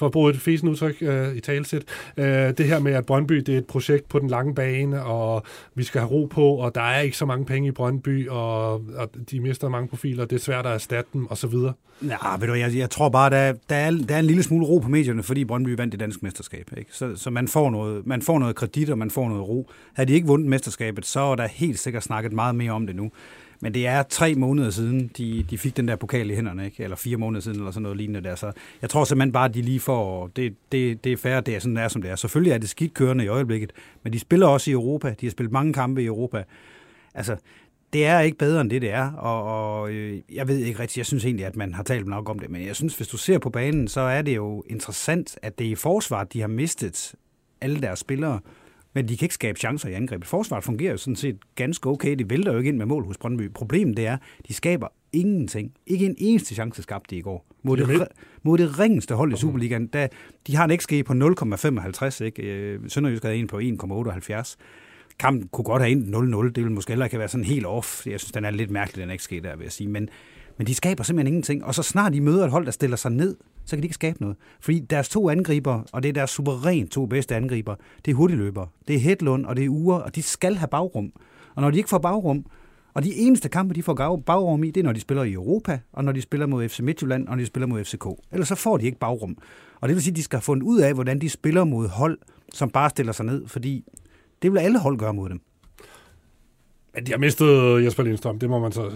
for 0.00 0.06
at 0.06 0.12
bruge 0.12 0.30
et 0.30 0.36
fesen 0.36 0.68
udtryk 0.68 0.96
øh, 1.00 1.36
i 1.36 1.40
talsæt, 1.40 1.82
øh, 2.16 2.24
det 2.26 2.66
her 2.66 2.78
med, 2.78 2.92
at 2.92 3.06
Brøndby 3.06 3.34
det 3.34 3.54
er 3.54 3.58
et 3.58 3.66
projekt 3.66 4.08
på 4.08 4.18
den 4.18 4.28
lange 4.28 4.54
bane, 4.54 5.04
og 5.04 5.42
vi 5.74 5.84
skal 5.84 6.00
have 6.00 6.10
ro 6.10 6.24
på, 6.24 6.46
og 6.46 6.74
der 6.74 6.80
er 6.80 7.00
ikke 7.00 7.16
så 7.16 7.26
mange 7.26 7.44
penge 7.44 7.68
i 7.68 7.70
Brøndby, 7.70 8.28
og, 8.28 8.72
og 8.74 9.10
de 9.30 9.40
mister 9.40 9.68
mange 9.68 9.88
profiler, 9.88 10.24
det 10.24 10.36
er 10.36 10.40
svært 10.40 10.66
at 10.66 10.72
erstatte 10.72 11.10
dem, 11.12 11.26
osv. 11.30 11.54
Ja, 12.02 12.36
ved 12.38 12.48
du, 12.48 12.54
jeg, 12.54 12.76
jeg 12.76 12.90
tror 12.90 13.08
bare, 13.08 13.30
der, 13.30 13.52
der, 13.70 13.76
er, 13.76 13.90
der 14.08 14.14
er 14.14 14.18
en 14.18 14.24
lille 14.24 14.42
smule 14.42 14.66
ro 14.66 14.78
på 14.78 14.88
medierne, 14.88 15.22
fordi 15.22 15.44
Brøndby 15.44 15.76
vandt 15.76 15.92
det 15.92 16.00
danske 16.00 16.20
mesterskab. 16.22 16.70
Ikke? 16.76 16.90
Så, 16.92 17.16
så 17.16 17.30
man, 17.30 17.48
får 17.48 17.70
noget, 17.70 18.06
man 18.06 18.22
får 18.22 18.38
noget 18.38 18.56
kredit, 18.56 18.90
og 18.90 18.98
man 18.98 19.10
får 19.10 19.28
noget 19.28 19.48
ro. 19.48 19.70
Havde 19.94 20.08
de 20.08 20.12
ikke 20.12 20.26
vundet 20.26 20.48
mesterskabet, 20.48 21.06
så 21.06 21.20
er 21.20 21.36
der 21.36 21.46
helt 21.46 21.78
sikkert 21.78 22.02
snakket 22.02 22.32
meget 22.32 22.54
mere 22.54 22.72
om 22.72 22.86
det 22.86 22.96
nu. 22.96 23.10
Men 23.60 23.74
det 23.74 23.86
er 23.86 24.02
tre 24.02 24.34
måneder 24.34 24.70
siden, 24.70 25.10
de, 25.18 25.42
de 25.50 25.58
fik 25.58 25.76
den 25.76 25.88
der 25.88 25.96
pokal 25.96 26.30
i 26.30 26.34
hænderne, 26.34 26.64
ikke? 26.64 26.82
eller 26.82 26.96
fire 26.96 27.16
måneder 27.16 27.40
siden, 27.40 27.58
eller 27.58 27.70
sådan 27.70 27.82
noget 27.82 27.98
lignende 27.98 28.28
der. 28.28 28.34
Så 28.34 28.52
jeg 28.82 28.90
tror 28.90 29.04
simpelthen 29.04 29.32
bare, 29.32 29.48
at 29.48 29.54
de 29.54 29.62
lige 29.62 29.80
får, 29.80 30.26
det, 30.26 30.54
det, 30.72 31.04
det 31.04 31.12
er 31.12 31.16
færre, 31.16 31.40
det 31.40 31.56
er 31.56 31.60
sådan, 31.60 31.76
det 31.76 31.82
er, 31.82 31.88
som 31.88 32.02
det 32.02 32.10
er. 32.10 32.16
Selvfølgelig 32.16 32.52
er 32.52 32.58
det 32.58 32.68
skidt 32.68 32.94
kørende 32.94 33.24
i 33.24 33.28
øjeblikket, 33.28 33.72
men 34.02 34.12
de 34.12 34.18
spiller 34.18 34.46
også 34.46 34.70
i 34.70 34.72
Europa. 34.72 35.14
De 35.20 35.26
har 35.26 35.30
spillet 35.30 35.52
mange 35.52 35.72
kampe 35.72 36.02
i 36.02 36.06
Europa. 36.06 36.44
Altså, 37.14 37.36
det 37.92 38.06
er 38.06 38.20
ikke 38.20 38.38
bedre 38.38 38.60
end 38.60 38.70
det, 38.70 38.82
det 38.82 38.90
er, 38.90 39.12
og, 39.12 39.42
og 39.42 39.90
øh, 39.90 40.20
jeg 40.32 40.48
ved 40.48 40.58
ikke 40.58 40.80
rigtigt, 40.80 40.98
jeg 40.98 41.06
synes 41.06 41.24
egentlig, 41.24 41.46
at 41.46 41.56
man 41.56 41.74
har 41.74 41.82
talt 41.82 42.06
nok 42.06 42.28
om 42.28 42.38
det, 42.38 42.50
men 42.50 42.66
jeg 42.66 42.76
synes, 42.76 42.96
hvis 42.96 43.08
du 43.08 43.16
ser 43.16 43.38
på 43.38 43.50
banen, 43.50 43.88
så 43.88 44.00
er 44.00 44.22
det 44.22 44.36
jo 44.36 44.64
interessant, 44.66 45.38
at 45.42 45.58
det 45.58 45.66
er 45.66 45.70
i 45.70 45.74
forsvaret, 45.74 46.32
de 46.32 46.40
har 46.40 46.48
mistet 46.48 47.14
alle 47.60 47.80
deres 47.80 47.98
spillere, 47.98 48.40
men 48.94 49.08
de 49.08 49.16
kan 49.16 49.24
ikke 49.24 49.34
skabe 49.34 49.58
chancer 49.58 49.88
i 49.88 49.92
angrebet. 49.92 50.26
Forsvaret 50.26 50.64
fungerer 50.64 50.90
jo 50.90 50.96
sådan 50.96 51.16
set 51.16 51.36
ganske 51.54 51.88
okay. 51.88 52.14
De 52.14 52.30
vælter 52.30 52.52
jo 52.52 52.58
ikke 52.58 52.68
ind 52.68 52.76
med 52.76 52.86
mål 52.86 53.04
hos 53.04 53.18
Brøndby. 53.18 53.50
Problemet 53.52 53.96
det 53.96 54.06
er, 54.06 54.16
de 54.48 54.54
skaber 54.54 54.88
ingenting. 55.12 55.72
Ikke 55.86 56.06
en 56.06 56.14
eneste 56.18 56.54
chance 56.54 56.82
skabte 56.82 57.14
de 57.14 57.18
i 57.18 57.22
går. 57.22 57.46
Mod 57.62 57.76
det, 57.76 58.08
mod 58.42 58.58
det 58.58 58.78
ringeste 58.78 59.14
hold 59.14 59.32
i 59.32 59.36
Superligaen. 59.36 59.86
Da, 59.86 60.08
de 60.46 60.56
har 60.56 60.64
en 60.64 60.78
XG 60.78 61.04
på 61.04 61.12
0,55. 61.12 62.24
Ikke? 62.24 62.42
Øh, 62.42 62.80
Sønderjysk 62.88 63.22
havde 63.22 63.36
en 63.36 63.46
på 63.46 63.58
1,78. 63.58 64.56
Kampen 65.18 65.48
kunne 65.48 65.64
godt 65.64 65.82
have 65.82 65.92
en 65.92 66.14
0-0. 66.14 66.50
Det 66.50 66.64
vil 66.64 66.70
måske 66.70 66.90
heller 66.90 67.06
ikke 67.06 67.18
være 67.18 67.28
sådan 67.28 67.44
helt 67.44 67.66
off. 67.66 68.06
Jeg 68.06 68.20
synes, 68.20 68.32
den 68.32 68.44
er 68.44 68.50
lidt 68.50 68.70
mærkelig, 68.70 69.08
den 69.08 69.18
XG 69.18 69.30
der, 69.30 69.56
vil 69.56 69.64
jeg 69.64 69.72
sige. 69.72 69.88
Men, 69.88 70.08
men 70.58 70.66
de 70.66 70.74
skaber 70.74 71.04
simpelthen 71.04 71.26
ingenting. 71.26 71.64
Og 71.64 71.74
så 71.74 71.82
snart 71.82 72.12
de 72.12 72.20
møder 72.20 72.44
et 72.44 72.50
hold, 72.50 72.64
der 72.64 72.70
stiller 72.70 72.96
sig 72.96 73.12
ned, 73.12 73.36
så 73.64 73.76
kan 73.76 73.82
de 73.82 73.86
ikke 73.86 73.94
skabe 73.94 74.20
noget. 74.20 74.36
Fordi 74.60 74.78
deres 74.78 75.08
to 75.08 75.30
angriber, 75.30 75.82
og 75.92 76.02
det 76.02 76.08
er 76.08 76.12
deres 76.12 76.30
suverænt 76.30 76.90
to 76.90 77.06
bedste 77.06 77.36
angriber, 77.36 77.74
det 78.04 78.10
er 78.10 78.14
hurtigløber, 78.14 78.66
Det 78.88 78.96
er 78.96 79.00
Hedlund, 79.00 79.46
og 79.46 79.56
det 79.56 79.64
er 79.64 79.68
Ure, 79.68 80.02
og 80.02 80.14
de 80.14 80.22
skal 80.22 80.54
have 80.54 80.68
bagrum. 80.68 81.12
Og 81.54 81.62
når 81.62 81.70
de 81.70 81.76
ikke 81.76 81.88
får 81.88 81.98
bagrum, 81.98 82.44
og 82.94 83.04
de 83.04 83.14
eneste 83.14 83.48
kampe, 83.48 83.74
de 83.74 83.82
får 83.82 84.22
bagrum 84.26 84.64
i, 84.64 84.70
det 84.70 84.80
er, 84.80 84.84
når 84.84 84.92
de 84.92 85.00
spiller 85.00 85.22
i 85.22 85.32
Europa, 85.32 85.78
og 85.92 86.04
når 86.04 86.12
de 86.12 86.22
spiller 86.22 86.46
mod 86.46 86.68
FC 86.68 86.80
Midtjylland, 86.80 87.28
og 87.28 87.36
når 87.36 87.42
de 87.42 87.46
spiller 87.46 87.66
mod 87.66 87.84
FCK. 87.84 88.06
Ellers 88.32 88.48
så 88.48 88.54
får 88.54 88.76
de 88.76 88.86
ikke 88.86 88.98
bagrum. 88.98 89.36
Og 89.80 89.88
det 89.88 89.94
vil 89.94 90.02
sige, 90.02 90.12
at 90.12 90.16
de 90.16 90.22
skal 90.22 90.36
have 90.36 90.42
fundet 90.42 90.62
ud 90.62 90.80
af, 90.80 90.94
hvordan 90.94 91.18
de 91.18 91.28
spiller 91.28 91.64
mod 91.64 91.88
hold, 91.88 92.18
som 92.54 92.70
bare 92.70 92.90
stiller 92.90 93.12
sig 93.12 93.26
ned, 93.26 93.46
fordi 93.46 93.84
det 94.42 94.52
vil 94.52 94.58
alle 94.58 94.78
hold 94.78 94.98
gøre 94.98 95.14
mod 95.14 95.28
dem. 95.28 95.40
Men 96.94 97.06
de 97.06 97.10
har 97.12 97.18
mistet 97.18 97.84
Jesper 97.84 98.02
Lindstrøm, 98.02 98.38
det 98.38 98.50
må 98.50 98.58
man 98.58 98.72
så 98.72 98.90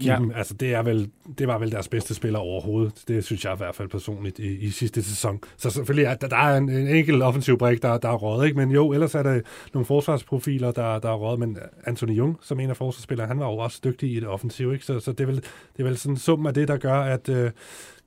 give 0.00 0.12
ja. 0.12 0.18
dem. 0.18 0.32
Altså, 0.34 0.54
det, 0.54 0.74
er 0.74 0.82
vel, 0.82 1.10
det 1.38 1.48
var 1.48 1.58
vel 1.58 1.72
deres 1.72 1.88
bedste 1.88 2.14
spiller 2.14 2.38
overhovedet. 2.38 3.02
Det 3.08 3.24
synes 3.24 3.44
jeg 3.44 3.52
i 3.52 3.56
hvert 3.56 3.74
fald 3.74 3.88
personligt 3.88 4.38
i, 4.38 4.58
i 4.58 4.70
sidste 4.70 5.02
sæson. 5.02 5.40
Så 5.56 5.70
selvfølgelig 5.70 6.04
er 6.04 6.14
der, 6.14 6.28
der 6.28 6.36
er 6.36 6.56
en, 6.56 6.68
en 6.68 6.88
enkelt 6.88 7.22
offensiv 7.22 7.58
brik, 7.58 7.82
der, 7.82 7.98
der 7.98 8.08
er 8.08 8.14
råd, 8.14 8.44
ikke? 8.44 8.58
Men 8.58 8.70
jo, 8.70 8.92
ellers 8.92 9.14
er 9.14 9.22
der 9.22 9.40
nogle 9.74 9.86
forsvarsprofiler, 9.86 10.70
der, 10.70 10.98
der 10.98 11.08
er 11.08 11.14
råd. 11.14 11.38
Men 11.38 11.58
Anthony 11.86 12.12
Jung, 12.12 12.38
som 12.42 12.60
en 12.60 12.70
af 12.70 12.76
forsvarsspillerne, 12.76 13.28
han 13.28 13.38
var 13.38 13.46
jo 13.46 13.56
også 13.56 13.80
dygtig 13.84 14.12
i 14.12 14.20
det 14.20 14.28
offensiv, 14.28 14.72
ikke? 14.72 14.84
Så, 14.84 15.00
så 15.00 15.12
det, 15.12 15.20
er 15.20 15.26
vel, 15.26 15.36
det 15.36 15.78
er 15.78 15.84
vel 15.84 15.98
sådan 15.98 16.16
summen 16.16 16.46
af 16.46 16.54
det, 16.54 16.68
der 16.68 16.76
gør, 16.76 17.00
at... 17.00 17.28
Øh, 17.28 17.50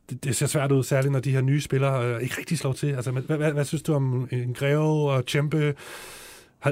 det, 0.10 0.24
det 0.24 0.36
ser 0.36 0.46
svært 0.46 0.72
ud, 0.72 0.84
særligt 0.84 1.12
når 1.12 1.20
de 1.20 1.32
her 1.32 1.42
nye 1.42 1.62
spillere 1.62 2.06
øh, 2.06 2.22
ikke 2.22 2.36
rigtig 2.38 2.58
slår 2.58 2.74
til. 2.74 2.88
Altså, 2.88 3.12
hvad, 3.12 3.38
hvad, 3.38 3.52
hvad 3.52 3.66
synes 3.66 3.84
du 3.84 3.94
om 3.94 4.28
en 4.32 4.54
Greve 4.54 5.12
og 5.12 5.24
Champe? 5.28 5.74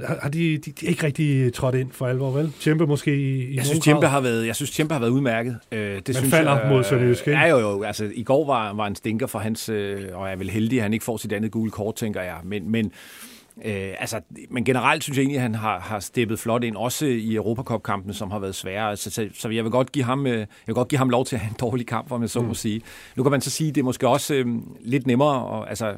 Har, 0.01 0.19
har 0.21 0.29
de, 0.29 0.57
de, 0.57 0.71
de 0.71 0.85
ikke 0.85 1.05
rigtig 1.05 1.53
trådt 1.53 1.75
ind 1.75 1.91
for 1.91 2.07
alvor, 2.07 2.31
vel? 2.31 2.51
Tjempe 2.59 2.87
måske 2.87 3.15
i, 3.15 3.43
i 3.43 3.55
jeg 3.55 3.65
synes, 3.65 3.83
Tjempe 3.83 4.07
har 4.07 4.21
været, 4.21 4.47
Jeg 4.47 4.55
synes, 4.55 4.71
Tjempe 4.71 4.93
har 4.93 4.99
været 4.99 5.11
udmærket. 5.11 5.57
Øh, 5.71 5.79
det 5.79 6.07
Men 6.07 6.15
synes 6.15 6.33
falder 6.33 6.59
jeg, 6.59 6.69
mod 6.69 6.83
Sønderjysk, 6.83 7.27
ikke? 7.27 7.39
Ja, 7.39 7.47
jo, 7.47 7.59
jo. 7.59 7.83
Altså, 7.83 8.11
I 8.13 8.23
går 8.23 8.45
var, 8.45 8.73
var 8.73 8.87
en 8.87 8.95
stinker 8.95 9.27
for 9.27 9.39
hans, 9.39 9.69
øh, 9.69 10.01
og 10.13 10.25
jeg 10.25 10.33
er 10.33 10.37
vel 10.37 10.49
heldig, 10.49 10.79
at 10.79 10.83
han 10.83 10.93
ikke 10.93 11.05
får 11.05 11.17
sit 11.17 11.33
andet 11.33 11.51
gule 11.51 11.71
kort, 11.71 11.95
tænker 11.95 12.21
jeg. 12.21 12.37
Men, 12.43 12.71
men 12.71 12.91
Øh, 13.65 13.93
altså, 13.99 14.21
men 14.49 14.65
generelt 14.65 15.03
synes 15.03 15.17
jeg 15.17 15.21
egentlig, 15.21 15.37
at 15.37 15.41
han 15.41 15.55
har, 15.55 15.79
har 15.79 15.99
steppet 15.99 16.39
flot 16.39 16.63
ind, 16.63 16.75
også 16.75 17.05
i 17.05 17.35
Europacup-kampene, 17.35 18.13
som 18.13 18.31
har 18.31 18.39
været 18.39 18.55
svære. 18.55 18.89
Altså, 18.89 19.11
så, 19.11 19.29
så 19.33 19.49
jeg, 19.49 19.63
vil 19.63 19.71
godt 19.71 19.91
give 19.91 20.05
ham, 20.05 20.27
øh, 20.27 20.37
jeg 20.37 20.47
vil 20.65 20.75
godt 20.75 20.87
give 20.87 20.97
ham 20.97 21.09
lov 21.09 21.25
til 21.25 21.35
at 21.35 21.39
have 21.39 21.49
en 21.49 21.55
dårlig 21.59 21.87
kamp, 21.87 22.11
om 22.11 22.21
jeg 22.21 22.29
så 22.29 22.41
mm. 22.41 22.47
må 22.47 22.53
sige. 22.53 22.81
Nu 23.15 23.23
kan 23.23 23.31
man 23.31 23.41
så 23.41 23.49
sige, 23.49 23.69
at 23.69 23.75
det 23.75 23.81
er 23.81 23.85
måske 23.85 24.07
også 24.07 24.33
øh, 24.33 24.45
lidt 24.81 25.07
nemmere, 25.07 25.45
og, 25.45 25.69
altså, 25.69 25.93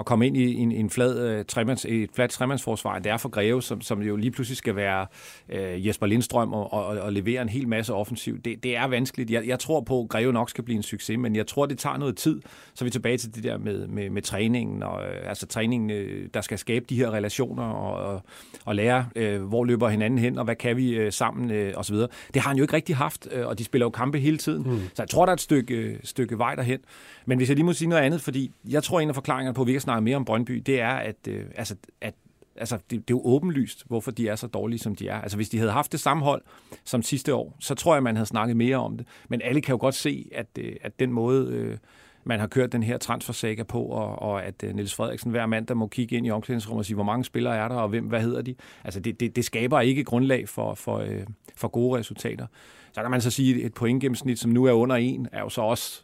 at 0.00 0.06
komme 0.06 0.26
ind 0.26 0.36
i 0.36 0.54
en, 0.54 0.72
en 0.72 0.90
flad, 0.90 1.38
uh, 1.38 1.44
tremands, 1.46 1.84
et 1.88 2.10
fladt 2.14 2.30
tremandsforsvar, 2.30 2.98
det 2.98 3.12
er 3.12 3.16
for 3.16 3.28
Greve, 3.28 3.62
som, 3.62 3.80
som 3.80 4.02
jo 4.02 4.16
lige 4.16 4.30
pludselig 4.30 4.56
skal 4.56 4.76
være 4.76 5.06
uh, 5.48 5.86
Jesper 5.86 6.06
Lindstrøm 6.06 6.52
og, 6.52 6.72
og, 6.72 6.86
og 6.86 7.12
levere 7.12 7.42
en 7.42 7.48
hel 7.48 7.68
masse 7.68 7.94
offensiv. 7.94 8.40
Det, 8.40 8.62
det 8.62 8.76
er 8.76 8.84
vanskeligt. 8.84 9.30
Jeg, 9.30 9.46
jeg 9.46 9.58
tror 9.58 9.80
på, 9.80 10.00
at 10.00 10.08
Greve 10.08 10.32
nok 10.32 10.50
skal 10.50 10.64
blive 10.64 10.76
en 10.76 10.82
succes, 10.82 11.18
men 11.18 11.36
jeg 11.36 11.46
tror, 11.46 11.66
det 11.66 11.78
tager 11.78 11.96
noget 11.96 12.16
tid. 12.16 12.40
Så 12.74 12.84
er 12.84 12.86
vi 12.86 12.90
tilbage 12.90 13.16
til 13.16 13.34
det 13.34 13.44
der 13.44 13.58
med, 13.58 13.86
med, 13.86 14.10
med 14.10 14.22
træningen, 14.22 14.82
og, 14.82 14.94
uh, 14.94 15.28
altså 15.28 15.46
træningen, 15.46 15.90
uh, 15.90 16.26
der 16.34 16.40
skal 16.40 16.58
skabe 16.58 16.84
de 16.88 16.96
her 16.96 17.10
relationer 17.10 17.62
og, 17.62 18.14
og, 18.14 18.22
og 18.64 18.74
lære, 18.74 19.06
uh, 19.16 19.42
hvor 19.42 19.64
løber 19.64 19.88
hinanden 19.88 20.18
hen, 20.18 20.38
og 20.38 20.44
hvad 20.44 20.56
kan 20.56 20.76
vi 20.76 21.06
uh, 21.06 21.12
sammen, 21.12 21.50
uh, 21.50 21.80
osv. 21.80 21.96
Det 21.96 22.08
har 22.34 22.48
han 22.48 22.56
jo 22.56 22.64
ikke 22.64 22.74
rigtig 22.74 22.96
haft, 22.96 23.28
uh, 23.40 23.46
og 23.46 23.58
de 23.58 23.64
spiller 23.64 23.86
jo 23.86 23.90
kampe 23.90 24.18
hele 24.18 24.38
tiden. 24.38 24.62
Mm. 24.62 24.80
Så 24.94 25.02
jeg 25.02 25.08
tror, 25.08 25.24
der 25.26 25.30
er 25.30 25.34
et 25.34 25.40
stykke, 25.40 25.98
stykke 26.04 26.38
vej 26.38 26.54
derhen. 26.54 26.78
Men 27.26 27.38
hvis 27.38 27.48
jeg 27.48 27.56
lige 27.56 27.66
må 27.66 27.72
sige 27.72 27.88
noget 27.88 28.02
andet, 28.02 28.20
fordi 28.20 28.50
jeg 28.68 28.82
tror, 28.82 29.00
en 29.00 29.08
af 29.08 29.14
forklaringerne 29.14 29.54
på, 29.54 29.60
at 29.60 29.66
vi 29.66 29.70
ikke 29.70 29.82
snakke 29.90 30.04
mere 30.04 30.16
om 30.16 30.24
Brøndby, 30.24 30.62
det 30.66 30.80
er, 30.80 30.92
at, 30.92 31.28
øh, 31.28 31.44
altså, 31.56 31.76
at 32.00 32.14
altså, 32.56 32.76
det, 32.76 32.90
det 32.90 32.98
er 32.98 33.02
jo 33.10 33.22
åbenlyst, 33.24 33.84
hvorfor 33.86 34.10
de 34.10 34.28
er 34.28 34.36
så 34.36 34.46
dårlige, 34.46 34.78
som 34.78 34.94
de 34.94 35.08
er. 35.08 35.20
Altså, 35.20 35.36
hvis 35.36 35.48
de 35.48 35.58
havde 35.58 35.72
haft 35.72 35.92
det 35.92 36.00
samme 36.00 36.24
hold 36.24 36.42
som 36.84 37.02
sidste 37.02 37.34
år, 37.34 37.56
så 37.60 37.74
tror 37.74 37.94
jeg, 37.94 38.02
man 38.02 38.16
havde 38.16 38.26
snakket 38.26 38.56
mere 38.56 38.76
om 38.76 38.96
det. 38.96 39.06
Men 39.28 39.42
alle 39.42 39.60
kan 39.60 39.72
jo 39.72 39.78
godt 39.80 39.94
se, 39.94 40.28
at, 40.34 40.46
øh, 40.58 40.72
at 40.82 41.00
den 41.00 41.12
måde, 41.12 41.46
øh, 41.52 41.76
man 42.24 42.40
har 42.40 42.46
kørt 42.46 42.72
den 42.72 42.82
her 42.82 42.98
transfersaga 42.98 43.62
på, 43.62 43.82
og, 43.82 44.18
og 44.18 44.44
at 44.44 44.64
øh, 44.64 44.74
Niels 44.74 44.94
Frederiksen 44.94 45.30
hver 45.30 45.46
mand, 45.46 45.66
der 45.66 45.74
må 45.74 45.86
kigge 45.86 46.16
ind 46.16 46.26
i 46.26 46.30
omklædningsrummet 46.30 46.80
og 46.80 46.86
sige, 46.86 46.94
hvor 46.94 47.04
mange 47.04 47.24
spillere 47.24 47.56
er 47.56 47.68
der, 47.68 47.76
og 47.76 47.88
hvem, 47.88 48.04
hvad 48.04 48.20
hedder 48.20 48.42
de? 48.42 48.54
Altså, 48.84 49.00
det, 49.00 49.20
det, 49.20 49.36
det 49.36 49.44
skaber 49.44 49.80
ikke 49.80 50.04
grundlag 50.04 50.48
for, 50.48 50.74
for, 50.74 50.98
øh, 50.98 51.22
for 51.56 51.68
gode 51.68 51.98
resultater. 51.98 52.46
Så 52.92 53.02
kan 53.02 53.10
man 53.10 53.20
så 53.20 53.30
sige, 53.30 53.54
at 53.54 53.66
et 53.66 53.74
pointgennemsnit, 53.74 54.38
som 54.38 54.50
nu 54.50 54.64
er 54.64 54.72
under 54.72 54.96
en, 54.96 55.28
er 55.32 55.40
jo 55.40 55.48
så 55.48 55.60
også 55.60 56.02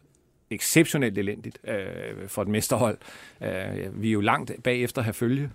exceptionelt 0.51 1.18
elendigt 1.18 1.59
øh, 1.68 2.28
for 2.28 2.42
et 2.42 2.49
mesterhold. 2.49 2.99
Øh, 3.42 4.03
vi 4.03 4.09
er 4.09 4.12
jo 4.12 4.20
langt 4.20 4.53
bagefter 4.64 5.03
have 5.03 5.14
følge, 5.14 5.51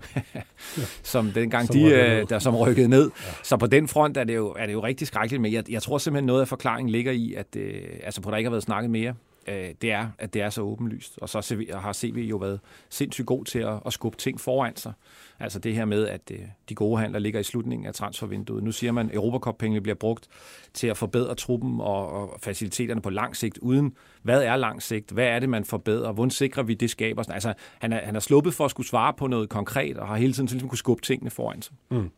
som 1.03 1.31
dengang 1.31 1.67
som 1.67 1.75
de, 1.75 1.83
øh, 1.83 2.29
der 2.29 2.39
som 2.39 2.55
rykkede 2.55 2.87
ned. 2.87 3.11
Ja. 3.25 3.31
Så 3.43 3.57
på 3.57 3.67
den 3.67 3.87
front 3.87 4.17
er 4.17 4.23
det 4.23 4.35
jo, 4.35 4.55
er 4.59 4.65
det 4.65 4.73
jo 4.73 4.83
rigtig 4.83 5.07
skrækkeligt, 5.07 5.41
men 5.41 5.53
jeg, 5.53 5.71
jeg 5.71 5.81
tror 5.81 5.97
simpelthen 5.97 6.25
noget 6.25 6.41
af 6.41 6.47
forklaringen 6.47 6.89
ligger 6.89 7.11
i, 7.11 7.33
at 7.33 7.55
øh, 7.55 7.83
altså 8.03 8.21
på 8.21 8.31
der 8.31 8.37
ikke 8.37 8.47
har 8.47 8.51
været 8.51 8.63
snakket 8.63 8.91
mere, 8.91 9.13
øh, 9.47 9.69
det 9.81 9.91
er, 9.91 10.07
at 10.17 10.33
det 10.33 10.41
er 10.41 10.49
så 10.49 10.61
åbenlyst. 10.61 11.19
Og 11.21 11.29
så 11.29 11.65
har 11.73 11.93
CV 11.93 12.25
jo 12.29 12.37
været 12.37 12.59
sindssygt 12.89 13.27
god 13.27 13.45
til 13.45 13.59
at, 13.59 13.79
at 13.85 13.93
skubbe 13.93 14.17
ting 14.17 14.39
foran 14.39 14.75
sig. 14.75 14.93
Altså 15.39 15.59
det 15.59 15.75
her 15.75 15.85
med, 15.85 16.07
at 16.07 16.31
øh, 16.31 16.39
de 16.69 16.75
gode 16.75 16.99
handler 16.99 17.19
ligger 17.19 17.39
i 17.39 17.43
slutningen 17.43 17.87
af 17.87 17.93
transfervinduet. 17.93 18.63
Nu 18.63 18.71
siger 18.71 18.91
man, 18.91 19.09
at 19.09 19.15
Europacup-pengene 19.15 19.81
bliver 19.81 19.95
brugt 19.95 20.27
til 20.73 20.87
at 20.87 20.97
forbedre 20.97 21.35
truppen 21.35 21.81
og, 21.81 22.09
og 22.11 22.39
faciliteterne 22.41 23.01
på 23.01 23.09
lang 23.09 23.35
sigt, 23.35 23.57
uden 23.57 23.95
hvad 24.21 24.43
er 24.43 24.55
lang 24.55 24.81
sigt? 24.81 25.11
Hvad 25.11 25.25
er 25.25 25.39
det, 25.39 25.49
man 25.49 25.65
forbedrer? 25.65 26.11
Hvordan 26.11 26.31
sikrer 26.31 26.63
vi 26.63 26.73
det 26.73 26.89
skaber? 26.89 27.31
Altså, 27.31 27.53
han 27.79 27.93
er, 27.93 28.05
han 28.05 28.15
er 28.15 28.19
sluppet 28.19 28.53
for 28.53 28.65
at 28.65 28.71
skulle 28.71 28.87
svare 28.87 29.13
på 29.13 29.27
noget 29.27 29.49
konkret, 29.49 29.97
og 29.97 30.07
har 30.07 30.15
hele 30.15 30.33
tiden 30.33 30.47
ligesom 30.47 30.69
kunne 30.69 30.77
skubbe 30.77 31.03
tingene 31.03 31.29
foran 31.29 31.61
sig. 31.61 31.73
Mm. 31.89 32.09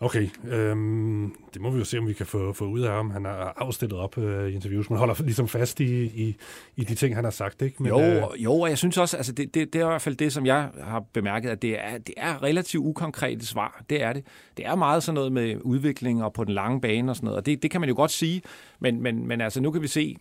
Okay, 0.00 0.28
øhm, 0.48 1.34
det 1.54 1.62
må 1.62 1.70
vi 1.70 1.78
jo 1.78 1.84
se, 1.84 1.98
om 1.98 2.08
vi 2.08 2.12
kan 2.12 2.26
få, 2.26 2.52
få 2.52 2.64
ud 2.64 2.80
af 2.80 2.92
ham. 2.92 3.10
Han 3.10 3.24
har 3.24 3.54
afstillet 3.56 3.98
op 3.98 4.18
øh, 4.18 4.48
i 4.48 4.54
interviews. 4.54 4.90
Man 4.90 4.98
holder 4.98 5.14
ligesom 5.22 5.48
fast 5.48 5.80
i, 5.80 6.04
i, 6.04 6.36
i 6.76 6.84
de 6.84 6.94
ting, 6.94 7.14
han 7.14 7.24
har 7.24 7.30
sagt, 7.30 7.62
ikke? 7.62 7.82
Men, 7.82 7.88
jo, 7.88 8.00
øh... 8.00 8.22
jo, 8.36 8.52
og 8.52 8.68
jeg 8.68 8.78
synes 8.78 8.98
også, 8.98 9.16
altså 9.16 9.32
det, 9.32 9.54
det, 9.54 9.72
det 9.72 9.80
er 9.80 9.84
i 9.84 9.88
hvert 9.88 10.02
fald 10.02 10.16
det, 10.16 10.32
som 10.32 10.46
jeg 10.46 10.70
har 10.82 11.00
bemærket, 11.12 11.50
at 11.50 11.62
det 11.62 11.80
er, 11.80 11.98
det 11.98 12.14
er 12.16 12.42
relativt 12.42 12.84
ukonkrete 12.84 13.46
svar. 13.46 13.82
Det 13.90 14.02
er 14.02 14.12
det. 14.12 14.24
Det 14.56 14.66
er 14.66 14.74
meget 14.74 15.02
sådan 15.02 15.14
noget 15.14 15.32
med 15.32 15.56
udvikling 15.60 16.24
og 16.24 16.32
på 16.32 16.44
den 16.44 16.54
lange 16.54 16.80
bane 16.80 17.12
og 17.12 17.16
sådan 17.16 17.24
noget, 17.24 17.38
og 17.38 17.46
det, 17.46 17.62
det 17.62 17.70
kan 17.70 17.80
man 17.80 17.88
jo 17.88 17.96
godt 17.96 18.10
sige, 18.10 18.42
men, 18.80 19.02
men, 19.02 19.26
men 19.26 19.40
altså 19.40 19.60
nu 19.60 19.70
kan 19.70 19.82
vi 19.82 19.88
se, 19.88 20.16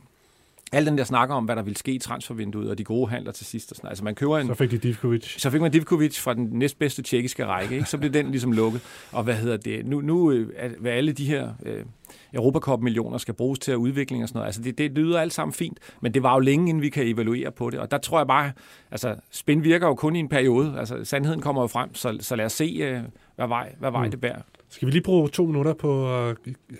al 0.71 0.85
den 0.85 0.97
der 0.97 1.03
snakker 1.03 1.35
om, 1.35 1.45
hvad 1.45 1.55
der 1.55 1.61
ville 1.61 1.77
ske 1.77 1.91
i 1.91 1.99
transfervinduet, 1.99 2.69
og 2.69 2.77
de 2.77 2.83
gode 2.83 3.09
handler 3.09 3.31
til 3.31 3.45
sidst. 3.45 3.71
Og 3.71 3.75
sådan. 3.75 3.89
Altså, 3.89 4.03
man 4.03 4.15
køber 4.15 4.37
en, 4.37 4.47
så 4.47 4.53
fik 4.53 4.71
de 4.71 4.77
Divkovic. 4.77 5.41
Så 5.41 5.49
fik 5.49 5.61
man 5.61 5.71
Divkovic 5.71 6.19
fra 6.19 6.33
den 6.33 6.49
næstbedste 6.51 7.01
tjekkiske 7.01 7.45
række. 7.45 7.75
Ikke? 7.75 7.89
Så 7.89 7.97
blev 7.97 8.11
den 8.11 8.31
ligesom 8.31 8.51
lukket. 8.51 8.81
Og 9.11 9.23
hvad 9.23 9.35
hedder 9.35 9.57
det? 9.57 9.85
Nu, 9.85 10.01
nu 10.01 10.31
øh, 10.31 10.71
hvad 10.79 10.91
alle 10.91 11.11
de 11.11 11.25
her 11.25 11.49
øh, 11.65 11.85
Europacup-millioner 12.33 13.17
skal 13.17 13.33
bruges 13.33 13.59
til 13.59 13.71
at 13.71 13.75
udvikling 13.75 14.23
og 14.23 14.29
sådan 14.29 14.37
noget. 14.37 14.47
Altså, 14.47 14.61
det, 14.61 14.77
det 14.77 14.91
lyder 14.91 15.19
alt 15.19 15.33
sammen 15.33 15.53
fint, 15.53 15.79
men 16.01 16.13
det 16.13 16.23
var 16.23 16.33
jo 16.33 16.39
længe, 16.39 16.69
inden 16.69 16.81
vi 16.81 16.89
kan 16.89 17.07
evaluere 17.07 17.51
på 17.51 17.69
det. 17.69 17.79
Og 17.79 17.91
der 17.91 17.97
tror 17.97 18.19
jeg 18.19 18.27
bare, 18.27 18.51
altså, 18.91 19.15
spin 19.31 19.63
virker 19.63 19.87
jo 19.87 19.95
kun 19.95 20.15
i 20.15 20.19
en 20.19 20.29
periode. 20.29 20.79
Altså, 20.79 21.03
sandheden 21.03 21.41
kommer 21.41 21.61
jo 21.61 21.67
frem, 21.67 21.95
så, 21.95 22.17
så 22.19 22.35
lad 22.35 22.45
os 22.45 22.53
se, 22.53 22.77
øh, 22.81 23.01
hvad 23.35 23.47
vej, 23.47 23.75
hvad 23.79 23.91
vej 23.91 24.05
mm. 24.05 24.11
det 24.11 24.21
bærer. 24.21 24.41
Skal 24.69 24.85
vi 24.85 24.91
lige 24.91 25.03
bruge 25.03 25.29
to 25.29 25.45
minutter 25.45 25.73
på 25.73 26.17
at 26.27 26.37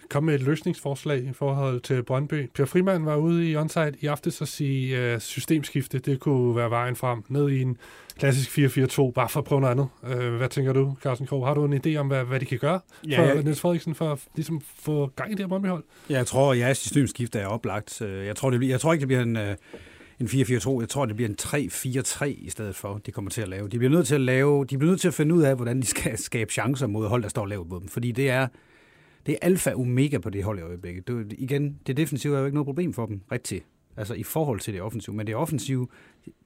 komme 0.09 0.25
med 0.25 0.35
et 0.35 0.41
løsningsforslag 0.41 1.23
i 1.23 1.33
forhold 1.33 1.79
til 1.79 2.03
Brøndby? 2.03 2.49
Per 2.55 2.65
Frimand 2.65 3.03
var 3.03 3.15
ude 3.15 3.49
i 3.49 3.55
onsite 3.55 3.93
i 4.01 4.05
aftes 4.05 4.41
og 4.41 4.47
sige, 4.47 4.97
at 4.97 5.21
systemskifte 5.21 5.99
det 5.99 6.19
kunne 6.19 6.55
være 6.55 6.69
vejen 6.69 6.95
frem 6.95 7.23
ned 7.29 7.49
i 7.49 7.61
en 7.61 7.77
klassisk 8.19 8.57
4-4-2, 8.57 9.11
bare 9.11 9.29
for 9.29 9.39
at 9.39 9.43
prøve 9.43 9.61
noget 9.61 9.71
andet. 9.71 9.88
Øh, 10.07 10.35
hvad 10.35 10.49
tænker 10.49 10.73
du, 10.73 10.95
Carsten 11.03 11.27
Krog? 11.27 11.47
Har 11.47 11.53
du 11.53 11.65
en 11.65 11.81
idé 11.85 11.95
om, 11.95 12.07
hvad, 12.07 12.23
hvad 12.23 12.39
de 12.39 12.45
kan 12.45 12.57
gøre 12.59 12.79
ja, 13.07 13.19
for 13.19 13.23
ja. 13.23 13.41
Niels 13.41 13.59
Frederiksen 13.59 13.95
for 13.95 14.11
at 14.11 14.19
ligesom, 14.35 14.61
få 14.79 15.11
gang 15.15 15.31
i 15.31 15.33
det 15.33 15.39
her 15.39 15.47
Brøndby-hold? 15.47 15.83
Ja, 16.09 16.15
jeg 16.15 16.27
tror, 16.27 16.51
at 16.51 16.59
ja, 16.59 16.73
systemskifte 16.73 17.39
er 17.39 17.47
oplagt. 17.47 18.01
Øh, 18.01 18.25
jeg 18.25 18.35
tror, 18.35 18.49
det 18.49 18.59
bliver, 18.59 18.73
jeg 18.73 18.79
tror 18.79 18.93
ikke, 18.93 19.01
det 19.01 19.07
bliver 19.07 19.21
en... 19.21 19.55
En 20.20 20.26
4-4-2. 20.26 20.80
Jeg 20.80 20.89
tror, 20.89 21.05
det 21.05 21.15
bliver 21.15 21.30
en 21.30 21.36
3-4-3 21.41 22.26
i 22.26 22.49
stedet 22.49 22.76
for, 22.76 22.97
de 23.05 23.11
kommer 23.11 23.32
til 23.32 23.41
at 23.41 23.47
lave. 23.47 23.68
De 23.68 23.78
bliver 23.78 23.91
nødt 23.91 24.07
til 24.07 24.15
at 24.15 24.22
lave, 24.22 24.65
de 24.65 24.78
bliver 24.78 24.91
nødt 24.91 25.01
til 25.01 25.07
at 25.07 25.13
finde 25.13 25.36
ud 25.36 25.41
af, 25.41 25.55
hvordan 25.55 25.82
de 25.82 25.88
skal 25.88 26.18
skabe 26.30 26.51
chancer 26.51 26.88
mod 26.88 27.07
hold, 27.07 27.24
der 27.24 27.30
står 27.30 27.45
lavt 27.45 27.70
på 27.70 27.80
dem. 27.80 27.88
Fordi 27.88 28.11
det 28.11 28.30
er, 28.30 28.47
det 29.26 29.34
er 29.34 29.38
alfa 29.41 29.72
og 29.72 29.80
omega 29.80 30.18
på 30.18 30.30
det 30.30 30.43
hold 30.43 30.59
i 30.59 30.61
øjeblikket. 30.61 31.07
Det, 31.07 31.36
igen, 31.38 31.80
det 31.88 31.97
defensive 31.97 32.36
er 32.36 32.39
jo 32.39 32.45
ikke 32.45 32.55
noget 32.55 32.65
problem 32.65 32.93
for 32.93 33.05
dem, 33.05 33.22
rigtigt. 33.32 33.65
Altså 33.97 34.13
i 34.13 34.24
forhold 34.24 34.59
til 34.59 34.74
det 34.74 34.82
offensive. 34.82 35.15
Men 35.15 35.28
det 35.28 35.36
offensive, 35.36 35.88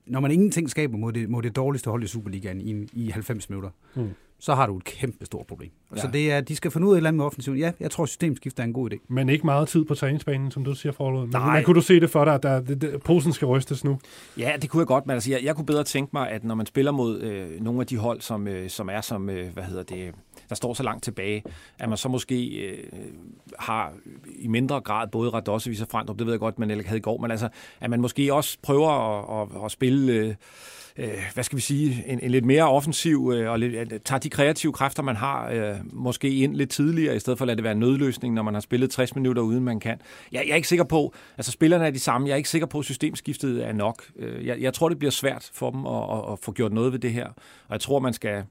når 0.06 0.20
man 0.20 0.32
ingenting 0.32 0.70
skaber 0.70 0.98
mod 0.98 1.14
det, 1.14 1.30
mod 1.30 1.44
det 1.44 1.56
dårligste 1.56 1.90
hold 1.90 2.04
i 2.04 2.08
Superligaen 2.08 2.62
i, 2.62 2.88
i 2.94 3.10
90 3.10 3.50
minutter, 3.50 3.70
mm 3.96 4.10
så 4.42 4.56
har 4.56 4.68
du 4.68 4.78
et 4.78 4.84
kæmpe 4.84 5.26
stort 5.26 5.48
problem. 5.48 5.70
Ja. 5.96 6.02
Så 6.02 6.08
det 6.14 6.32
er, 6.32 6.42
de 6.42 6.56
skal 6.56 6.72
finde 6.72 6.88
ud 6.88 6.92
af 6.92 6.96
et 6.96 6.98
eller 6.98 7.08
andet 7.08 7.18
med 7.18 7.26
offensiven. 7.26 7.58
Ja, 7.60 7.72
jeg 7.80 7.92
tror, 7.92 8.06
systemskift 8.06 8.60
er 8.60 8.64
en 8.64 8.74
god 8.74 8.92
idé. 8.92 8.98
Men 9.08 9.30
ikke 9.30 9.46
meget 9.46 9.68
tid 9.68 9.86
på 9.86 9.96
træningsbanen, 9.96 10.52
som 10.52 10.64
du 10.64 10.76
siger 10.76 10.94
forlod. 10.94 11.28
Nej. 11.28 11.56
Men 11.56 11.64
kunne 11.64 11.76
du 11.76 11.82
se 11.82 12.00
det 12.00 12.10
for 12.10 12.26
dig, 12.26 12.34
at 12.34 12.44
der, 12.44 12.62
det, 12.62 12.82
det, 12.82 13.04
posen 13.04 13.34
skal 13.34 13.46
rystes 13.46 13.84
nu? 13.84 14.00
Ja, 14.38 14.54
det 14.62 14.70
kunne 14.70 14.80
jeg 14.80 14.88
godt, 14.88 15.08
men 15.08 15.14
altså, 15.14 15.32
jeg, 15.32 15.44
jeg 15.44 15.56
kunne 15.56 15.66
bedre 15.66 15.84
tænke 15.84 16.10
mig, 16.14 16.30
at 16.30 16.44
når 16.44 16.56
man 16.56 16.66
spiller 16.66 16.92
mod 16.92 17.22
øh, 17.22 17.62
nogle 17.62 17.82
af 17.82 17.88
de 17.88 17.98
hold, 17.98 18.22
som, 18.22 18.48
øh, 18.48 18.70
som 18.70 18.90
er 18.90 19.02
som, 19.02 19.30
øh, 19.30 19.54
hvad 19.54 19.64
hedder 19.64 19.84
det, 19.84 20.16
der 20.50 20.56
står 20.56 20.74
så 20.74 20.84
langt 20.84 21.04
tilbage, 21.04 21.44
at 21.80 21.90
man 21.90 21.98
så 21.98 22.10
måske 22.10 22.48
øh, 22.48 22.78
har 23.60 23.94
i 24.40 24.48
mindre 24.48 24.82
grad 24.82 25.08
både 25.08 25.30
Radosevic 25.30 25.82
og 25.82 25.88
Frandrup, 25.92 26.20
det 26.20 26.26
ved 26.26 26.34
jeg 26.34 26.40
godt, 26.40 26.60
man 26.60 26.70
havde 26.70 26.98
i 26.98 27.02
går, 27.02 27.18
men 27.18 27.32
altså, 27.32 27.50
at 27.80 27.90
man 27.90 28.02
måske 28.02 28.34
også 28.34 28.58
prøver 28.62 28.90
at, 28.90 29.42
at, 29.42 29.66
at 29.66 29.72
spille... 29.72 30.14
Øh, 30.14 30.36
øh, 30.98 31.10
hvad 31.34 31.44
skal 31.44 31.56
vi 31.56 31.62
sige, 31.62 32.04
en, 32.08 32.20
en 32.24 32.32
lidt 32.32 32.46
mere 32.46 32.70
offensiv, 32.70 33.32
øh, 33.36 33.52
og 33.52 33.60
lidt, 33.60 34.04
tager 34.06 34.20
de 34.20 34.30
kreative 34.30 34.74
kræfter, 34.74 35.04
man 35.04 35.16
har, 35.16 35.50
øh, 35.50 35.76
måske 35.84 36.30
ind 36.30 36.56
lidt 36.56 36.70
tidligere, 36.70 37.16
i 37.16 37.20
stedet 37.20 37.38
for 37.38 37.46
at 37.46 37.48
lade 37.48 37.56
det 37.56 37.64
være 37.64 37.74
en 37.74 37.80
nødløsning, 37.80 38.34
når 38.34 38.44
man 38.44 38.54
har 38.54 38.62
spillet 38.62 38.92
60 38.92 39.16
minutter 39.16 39.42
uden 39.42 39.64
man 39.64 39.80
kan. 39.80 40.02
Jeg, 40.32 40.44
jeg 40.46 40.52
er 40.52 40.56
ikke 40.56 40.68
sikker 40.68 40.86
på, 40.86 41.14
altså 41.38 41.52
spillerne 41.52 41.86
er 41.86 41.92
de 41.92 42.00
samme, 42.00 42.28
jeg 42.28 42.34
er 42.34 42.38
ikke 42.38 42.50
sikker 42.50 42.68
på, 42.68 42.80
at 42.80 42.86
systemskiftet 42.86 43.68
er 43.68 43.74
nok. 43.74 44.04
Øh, 44.16 44.46
jeg, 44.46 44.62
jeg 44.62 44.74
tror, 44.74 44.90
det 44.90 45.00
bliver 45.00 45.12
svært 45.12 45.50
for 45.54 45.72
dem 45.72 45.86
at, 45.86 46.04
at, 46.18 46.34
at 46.34 46.40
få 46.40 46.52
gjort 46.52 46.74
noget 46.74 46.92
ved 46.92 47.00
det 47.00 47.12
her, 47.12 47.28
og 47.68 47.72
jeg 47.72 47.80
tror, 47.80 48.00
man 48.00 48.14
skal, 48.14 48.44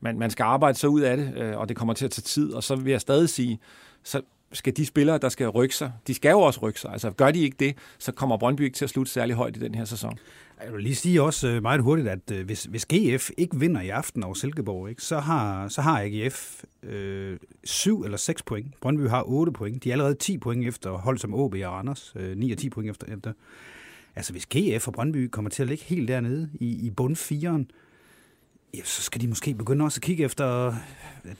man, 0.00 0.18
man 0.18 0.30
skal 0.30 0.44
arbejde 0.44 0.78
sig 0.78 0.88
ud 0.88 1.00
af 1.00 1.16
det, 1.16 1.34
øh, 1.36 1.58
og 1.58 1.68
det 1.68 1.76
kommer 1.76 1.94
til 1.94 2.04
at 2.04 2.10
tage 2.10 2.22
tid, 2.22 2.52
og 2.52 2.62
så 2.62 2.76
vil 2.76 2.90
jeg 2.90 3.00
stadig 3.00 3.28
sige, 3.28 3.58
så 4.02 4.20
skal 4.52 4.76
de 4.76 4.86
spillere, 4.86 5.18
der 5.18 5.28
skal 5.28 5.48
rykke 5.48 5.74
sig, 5.74 5.92
de 6.06 6.14
skal 6.14 6.30
jo 6.30 6.40
også 6.40 6.60
rykke 6.62 6.80
sig. 6.80 6.92
Altså 6.92 7.10
gør 7.10 7.30
de 7.30 7.40
ikke 7.40 7.56
det, 7.60 7.76
så 7.98 8.12
kommer 8.12 8.36
Brøndby 8.36 8.60
ikke 8.60 8.76
til 8.76 8.84
at 8.84 8.90
slutte 8.90 9.12
særlig 9.12 9.36
højt 9.36 9.56
i 9.56 9.60
den 9.60 9.74
her 9.74 9.84
sæson. 9.84 10.18
Jeg 10.64 10.72
vil 10.72 10.82
lige 10.82 10.94
sige 10.94 11.22
også 11.22 11.48
øh, 11.48 11.62
meget 11.62 11.80
hurtigt, 11.80 12.08
at 12.08 12.30
øh, 12.32 12.46
hvis, 12.46 12.64
hvis 12.64 12.86
GF 12.86 13.30
ikke 13.36 13.58
vinder 13.58 13.80
i 13.80 13.88
aften 13.88 14.24
over 14.24 14.34
Silkeborg, 14.34 14.88
ikke, 14.88 15.02
så, 15.02 15.18
har, 15.18 15.68
så 15.68 15.80
har 15.80 16.00
AGF 16.00 16.64
øh, 16.82 17.38
7 17.64 18.02
eller 18.02 18.16
6 18.16 18.42
point. 18.42 18.80
Brøndby 18.80 19.08
har 19.08 19.22
8 19.26 19.52
point. 19.52 19.84
De 19.84 19.88
er 19.88 19.92
allerede 19.92 20.14
10 20.14 20.38
point 20.38 20.68
efter 20.68 20.90
hold 20.90 21.18
som 21.18 21.34
OB 21.34 21.54
og 21.54 21.72
Randers. 21.72 22.12
Øh, 22.16 22.36
9 22.36 22.52
og 22.52 22.58
10 22.58 22.70
point 22.70 22.90
efter. 22.90 23.06
efter. 23.16 23.32
Altså 24.16 24.32
hvis 24.32 24.46
GF 24.46 24.88
og 24.88 24.92
Brøndby 24.92 25.28
kommer 25.28 25.50
til 25.50 25.62
at 25.62 25.68
ligge 25.68 25.84
helt 25.84 26.08
dernede 26.08 26.50
i, 26.54 26.86
i 26.86 26.90
bund 26.90 27.16
4'eren, 27.16 27.74
ja, 28.74 28.80
så 28.84 29.02
skal 29.02 29.20
de 29.20 29.28
måske 29.28 29.54
begynde 29.54 29.84
også 29.84 29.98
at 29.98 30.02
kigge 30.02 30.24
efter, 30.24 30.74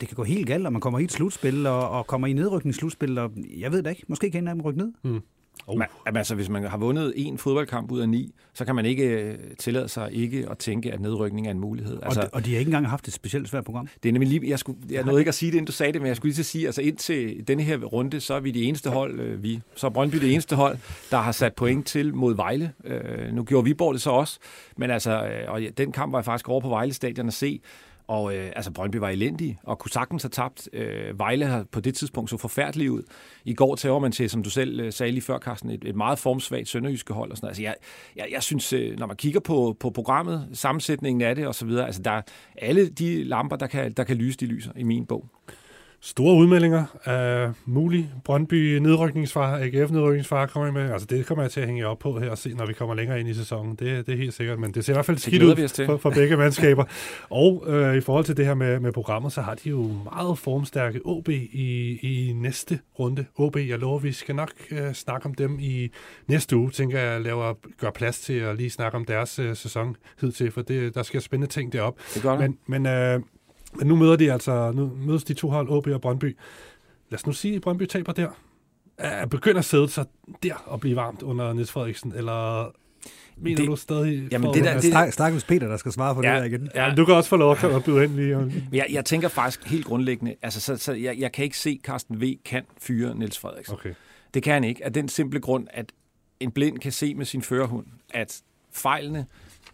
det 0.00 0.08
kan 0.08 0.16
gå 0.16 0.24
helt 0.24 0.46
galt, 0.46 0.66
og 0.66 0.72
man 0.72 0.80
kommer 0.80 0.98
i 0.98 1.04
et 1.04 1.12
slutspil, 1.12 1.66
og, 1.66 1.90
og 1.90 2.06
kommer 2.06 2.26
i 2.26 2.32
nedrykningsslutspil, 2.32 3.18
og 3.18 3.32
jeg 3.56 3.72
ved 3.72 3.82
det 3.82 3.90
ikke, 3.90 4.04
måske 4.08 4.30
kan 4.30 4.42
en 4.44 4.48
af 4.48 4.54
dem 4.54 4.62
rykke 4.62 4.78
ned. 4.78 4.92
Mm. 5.04 5.20
Oh. 5.66 5.78
Man, 5.78 5.88
altså, 6.06 6.34
hvis 6.34 6.48
man 6.48 6.64
har 6.64 6.78
vundet 6.78 7.12
en 7.16 7.38
fodboldkamp 7.38 7.90
ud 7.90 8.00
af 8.00 8.08
ni, 8.08 8.34
så 8.54 8.64
kan 8.64 8.74
man 8.74 8.86
ikke 8.86 9.04
øh, 9.04 9.38
tillade 9.58 9.88
sig 9.88 10.12
ikke 10.12 10.46
at 10.50 10.58
tænke, 10.58 10.92
at 10.92 11.00
nedrykning 11.00 11.46
er 11.46 11.50
en 11.50 11.60
mulighed. 11.60 11.98
Altså, 12.02 12.20
og, 12.20 12.28
og 12.32 12.44
de 12.44 12.52
har 12.52 12.58
ikke 12.58 12.68
engang 12.68 12.88
haft 12.88 13.08
et 13.08 13.14
specielt 13.14 13.48
svært 13.48 13.64
program. 13.64 13.88
Det 14.02 14.08
er 14.08 14.12
nemlig 14.12 14.28
lige, 14.28 14.50
jeg, 14.50 14.58
skulle, 14.58 14.78
jeg 14.90 15.04
nåede 15.04 15.20
ikke 15.20 15.28
at 15.28 15.34
sige 15.34 15.50
det, 15.50 15.56
inden 15.56 15.66
du 15.66 15.72
sagde 15.72 15.92
det, 15.92 16.00
men 16.00 16.08
jeg 16.08 16.16
skulle 16.16 16.28
lige 16.28 16.34
til 16.34 16.42
at 16.42 16.46
sige, 16.46 16.66
altså 16.66 16.82
indtil 16.82 17.48
denne 17.48 17.62
her 17.62 17.78
runde, 17.78 18.20
så 18.20 18.34
er 18.34 18.40
vi 18.40 18.50
det 18.50 18.68
eneste 18.68 18.90
hold, 18.90 19.20
øh, 19.20 19.42
vi, 19.42 19.60
så 19.74 19.86
er 19.86 19.90
Brøndby 19.90 20.16
det 20.16 20.32
eneste 20.32 20.56
hold, 20.56 20.78
der 21.10 21.18
har 21.18 21.32
sat 21.32 21.54
point 21.54 21.86
til 21.86 22.14
mod 22.14 22.36
Vejle. 22.36 22.72
Øh, 22.84 23.32
nu 23.32 23.44
gjorde 23.44 23.64
Viborg 23.64 23.94
det 23.94 24.02
så 24.02 24.10
også, 24.10 24.38
men 24.76 24.90
altså, 24.90 25.26
øh, 25.26 25.52
og 25.52 25.60
den 25.78 25.92
kamp 25.92 26.12
var 26.12 26.18
jeg 26.18 26.24
faktisk 26.24 26.48
over 26.48 26.60
på 26.60 26.68
Vejle 26.68 26.92
stadion 26.92 27.28
at 27.28 27.34
se, 27.34 27.60
og 28.08 28.36
øh, 28.36 28.52
altså, 28.56 28.70
Brøndby 28.70 28.96
var 28.96 29.08
elendig, 29.08 29.58
og 29.62 29.78
kunne 29.78 29.90
sagtens 29.90 30.22
have 30.22 30.30
tabt. 30.30 30.68
Øh, 30.72 31.18
Vejle 31.18 31.46
har 31.46 31.64
på 31.72 31.80
det 31.80 31.94
tidspunkt 31.94 32.30
så 32.30 32.36
forfærdeligt 32.36 32.90
ud. 32.90 33.02
I 33.44 33.54
går 33.54 33.74
tager 33.74 33.98
man 33.98 34.12
til, 34.12 34.30
som 34.30 34.42
du 34.42 34.50
selv 34.50 34.80
øh, 34.80 34.92
sagde 34.92 35.12
lige 35.12 35.22
før, 35.22 35.38
Carsten, 35.38 35.70
et, 35.70 35.84
et 35.84 35.96
meget 35.96 36.18
formsvagt 36.18 36.68
sønderjyske 36.68 37.12
hold. 37.12 37.30
Og 37.30 37.36
sådan 37.36 37.48
Altså, 37.48 37.62
jeg, 37.62 37.74
jeg, 38.16 38.26
jeg 38.32 38.42
synes, 38.42 38.72
øh, 38.72 38.98
når 38.98 39.06
man 39.06 39.16
kigger 39.16 39.40
på, 39.40 39.76
på 39.80 39.90
programmet, 39.90 40.48
sammensætningen 40.52 41.22
af 41.22 41.34
det 41.34 41.48
osv., 41.48 41.70
altså, 41.70 42.02
der 42.02 42.10
er 42.10 42.22
alle 42.56 42.88
de 42.88 43.24
lamper, 43.24 43.56
der 43.56 43.66
kan, 43.66 43.92
der 43.92 44.04
kan 44.04 44.16
lyse, 44.16 44.38
de 44.38 44.46
lyser 44.46 44.72
i 44.76 44.82
min 44.82 45.06
bog 45.06 45.28
store 46.00 46.34
udmeldinger 46.34 46.84
af 47.04 47.52
mulig 47.64 48.10
Brøndby 48.24 48.78
nedrykningsfar, 48.78 49.58
AGF 49.58 49.90
nedrykningsfar 49.90 50.46
kommer 50.46 50.70
med. 50.72 50.92
Altså 50.92 51.06
det 51.06 51.26
kommer 51.26 51.44
jeg 51.44 51.50
til 51.50 51.60
at 51.60 51.66
hænge 51.66 51.86
op 51.86 51.98
på 51.98 52.20
her 52.20 52.30
og 52.30 52.38
se, 52.38 52.54
når 52.54 52.66
vi 52.66 52.72
kommer 52.72 52.94
længere 52.94 53.20
ind 53.20 53.28
i 53.28 53.34
sæsonen. 53.34 53.70
Det, 53.70 54.06
det 54.06 54.12
er 54.12 54.16
helt 54.16 54.34
sikkert, 54.34 54.58
men 54.58 54.74
det 54.74 54.84
ser 54.84 54.92
i 54.92 54.94
hvert 54.94 55.06
fald 55.06 55.18
skidt 55.18 55.42
ud 55.42 55.86
for, 55.86 55.96
for 55.96 56.10
begge 56.10 56.36
mandskaber. 56.36 56.84
Og 57.30 57.64
øh, 57.66 57.96
i 57.96 58.00
forhold 58.00 58.24
til 58.24 58.36
det 58.36 58.46
her 58.46 58.54
med, 58.54 58.80
med 58.80 58.92
programmet, 58.92 59.32
så 59.32 59.40
har 59.40 59.54
de 59.54 59.68
jo 59.68 59.90
meget 60.04 60.38
formstærke 60.38 61.00
OB 61.04 61.28
i, 61.28 61.98
i 62.02 62.32
næste 62.32 62.78
runde. 62.98 63.24
OB, 63.36 63.56
jeg 63.56 63.78
lover, 63.78 63.98
vi 63.98 64.12
skal 64.12 64.34
nok 64.34 64.52
øh, 64.70 64.92
snakke 64.92 65.26
om 65.26 65.34
dem 65.34 65.58
i 65.60 65.90
næste 66.28 66.56
uge, 66.56 66.70
tænker 66.70 67.00
jeg, 67.00 67.20
laver, 67.20 67.54
gør 67.80 67.90
plads 67.90 68.20
til 68.20 68.32
at 68.32 68.56
lige 68.56 68.70
snakke 68.70 68.96
om 68.96 69.04
deres 69.04 69.38
øh, 69.38 69.56
sæson 69.56 69.96
hidtil, 70.20 70.50
for 70.50 70.62
det, 70.62 70.94
der 70.94 71.02
sker 71.02 71.20
spændende 71.20 71.52
ting 71.52 71.72
derop. 71.72 71.98
Det 72.14 72.22
gør 72.22 72.30
det. 72.30 72.40
Men, 72.40 72.58
men 72.66 72.86
øh, 72.86 73.20
men 73.74 73.86
nu 73.86 73.96
møder 73.96 74.16
de 74.16 74.32
altså, 74.32 74.72
nu 74.72 74.92
mødes 75.06 75.24
de 75.24 75.34
to 75.34 75.48
hold, 75.50 75.68
OB 75.70 75.86
og 75.86 76.00
Brøndby. 76.00 76.36
Lad 77.10 77.18
os 77.18 77.26
nu 77.26 77.32
sige, 77.32 77.56
at 77.56 77.62
Brøndby 77.62 77.86
taber 77.86 78.12
der. 78.12 78.28
Er 78.98 79.26
begynder 79.26 79.58
at 79.58 79.64
sidde 79.64 79.88
sig 79.88 80.06
der 80.42 80.54
og 80.54 80.80
blive 80.80 80.96
varmt 80.96 81.22
under 81.22 81.52
Niels 81.52 81.70
Frederiksen, 81.70 82.12
eller 82.16 82.70
Mener 83.40 83.56
det, 83.56 83.66
du 83.66 83.76
stadig... 83.76 84.28
Jamen, 84.32 84.54
det 84.54 84.64
der, 84.64 84.74
det, 84.74 84.84
Stak, 84.84 85.12
Stakkels 85.12 85.44
Peter, 85.44 85.68
der 85.68 85.76
skal 85.76 85.92
svare 85.92 86.14
på 86.14 86.22
ja, 86.22 86.34
det 86.34 86.38
der 86.38 86.44
igen. 86.44 86.70
Ja, 86.74 86.94
du 86.96 87.04
kan 87.04 87.14
også 87.14 87.30
få 87.30 87.36
lov 87.36 87.56
at 87.62 87.84
byde 87.84 88.04
ind 88.04 88.14
lige. 88.14 88.52
jeg, 88.72 88.86
jeg 88.90 89.04
tænker 89.04 89.28
faktisk 89.28 89.66
helt 89.66 89.84
grundlæggende, 89.84 90.34
altså, 90.42 90.60
så, 90.60 90.76
så 90.76 90.92
jeg, 90.92 91.18
jeg 91.18 91.32
kan 91.32 91.44
ikke 91.44 91.58
se, 91.58 91.70
at 91.70 91.86
Carsten 91.86 92.20
V. 92.20 92.34
kan 92.44 92.64
fyre 92.80 93.14
Niels 93.18 93.38
Frederiksen. 93.38 93.74
Okay. 93.74 93.94
Det 94.34 94.42
kan 94.42 94.52
han 94.52 94.64
ikke, 94.64 94.84
af 94.84 94.92
den 94.92 95.08
simple 95.08 95.40
grund, 95.40 95.66
at 95.70 95.92
en 96.40 96.50
blind 96.50 96.78
kan 96.78 96.92
se 96.92 97.14
med 97.14 97.24
sin 97.24 97.42
førerhund, 97.42 97.86
at 98.14 98.40
fejlene 98.72 99.26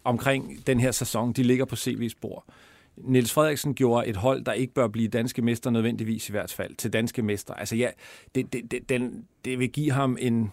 omkring 0.03 0.67
den 0.67 0.79
her 0.79 0.91
sæson, 0.91 1.33
de 1.33 1.43
ligger 1.43 1.65
på 1.65 1.75
CV's 1.75 2.13
bord. 2.21 2.45
Niels 2.97 3.33
Frederiksen 3.33 3.75
gjorde 3.75 4.07
et 4.07 4.15
hold, 4.15 4.45
der 4.45 4.53
ikke 4.53 4.73
bør 4.73 4.87
blive 4.87 5.07
danske 5.07 5.41
mester 5.41 5.69
nødvendigvis 5.69 6.29
i 6.29 6.31
hvert 6.31 6.51
fald, 6.51 6.75
til 6.75 6.93
danske 6.93 7.21
mester. 7.21 7.53
Altså 7.53 7.75
ja, 7.75 7.89
det, 8.35 8.53
det, 8.53 8.71
det, 8.71 8.89
den, 8.89 9.27
det 9.45 9.59
vil 9.59 9.69
give 9.69 9.91
ham 9.91 10.17
en... 10.19 10.51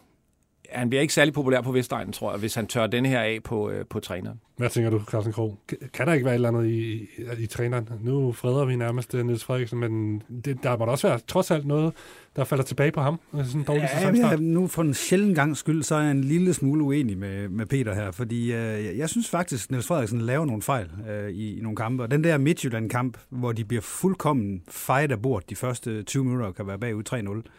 Han 0.75 0.89
bliver 0.89 1.03
ikke 1.03 1.15
særlig 1.15 1.35
populær 1.35 1.61
på 1.61 1.73
Vestegnen, 1.73 2.13
tror 2.13 2.31
jeg, 2.31 2.41
hvis 2.41 2.55
han 2.55 2.67
tør 2.67 2.87
denne 2.87 3.09
her 3.09 3.21
af 3.21 3.39
på, 3.45 3.71
øh, 3.71 3.87
på 3.87 4.01
træneren. 4.01 4.41
Hvad 4.57 4.71
tænker 4.71 4.91
du, 4.91 5.01
Carsten 5.11 5.33
Krog? 5.33 5.59
Kan 5.93 6.07
der 6.07 6.13
ikke 6.13 6.25
være 6.25 6.35
et 6.35 6.35
eller 6.35 6.49
andet 6.49 6.67
i, 6.67 6.93
i, 6.93 7.09
i 7.39 7.47
træneren? 7.47 7.89
Nu 8.01 8.33
freder 8.33 8.65
vi 8.65 8.77
nærmest 8.77 9.15
øh, 9.15 9.27
Niels 9.27 9.45
Frederiksen, 9.45 9.79
men 9.79 10.23
det, 10.45 10.63
der 10.63 10.77
må 10.77 10.85
da 10.85 10.91
også 10.91 11.09
være 11.09 11.19
trods 11.19 11.51
alt 11.51 11.67
noget, 11.67 11.93
der 12.37 12.45
falder 12.45 12.65
tilbage 12.65 12.93
på 12.93 13.01
ham. 13.01 13.21
Sådan 13.33 13.61
en 13.61 13.63
dårlig 13.63 13.89
ja, 14.03 14.29
ja, 14.31 14.37
nu 14.37 14.67
for 14.67 14.83
en 14.83 14.95
sjældent 14.95 15.35
gang 15.35 15.57
skyld, 15.57 15.83
så 15.83 15.95
er 15.95 16.01
jeg 16.01 16.11
en 16.11 16.25
lille 16.25 16.55
smule 16.55 16.85
uenig 16.85 17.19
med, 17.19 17.49
med 17.49 17.67
Peter 17.67 17.95
her, 17.95 18.11
fordi 18.11 18.53
øh, 18.53 18.99
jeg 18.99 19.09
synes 19.09 19.29
faktisk, 19.29 19.67
at 19.67 19.71
Niels 19.71 19.87
Frederiksen 19.87 20.21
laver 20.21 20.45
nogle 20.45 20.63
fejl 20.63 20.91
øh, 21.11 21.31
i, 21.31 21.59
i 21.59 21.61
nogle 21.61 21.77
kampe. 21.77 22.03
Og 22.03 22.11
den 22.11 22.25
der 22.25 22.39
Midtjylland-kamp, 22.39 23.19
hvor 23.29 23.53
de 23.53 23.65
bliver 23.65 23.83
fuldkommen 23.83 24.63
fejret 24.69 25.13
af 25.13 25.23
bord 25.23 25.43
de 25.51 25.57
første 25.57 26.03
20 26.03 26.25
minutter 26.25 26.47
og 26.47 26.55
kan 26.55 26.67
være 26.67 26.79
bagud 26.79 27.43
3-0, 27.45 27.51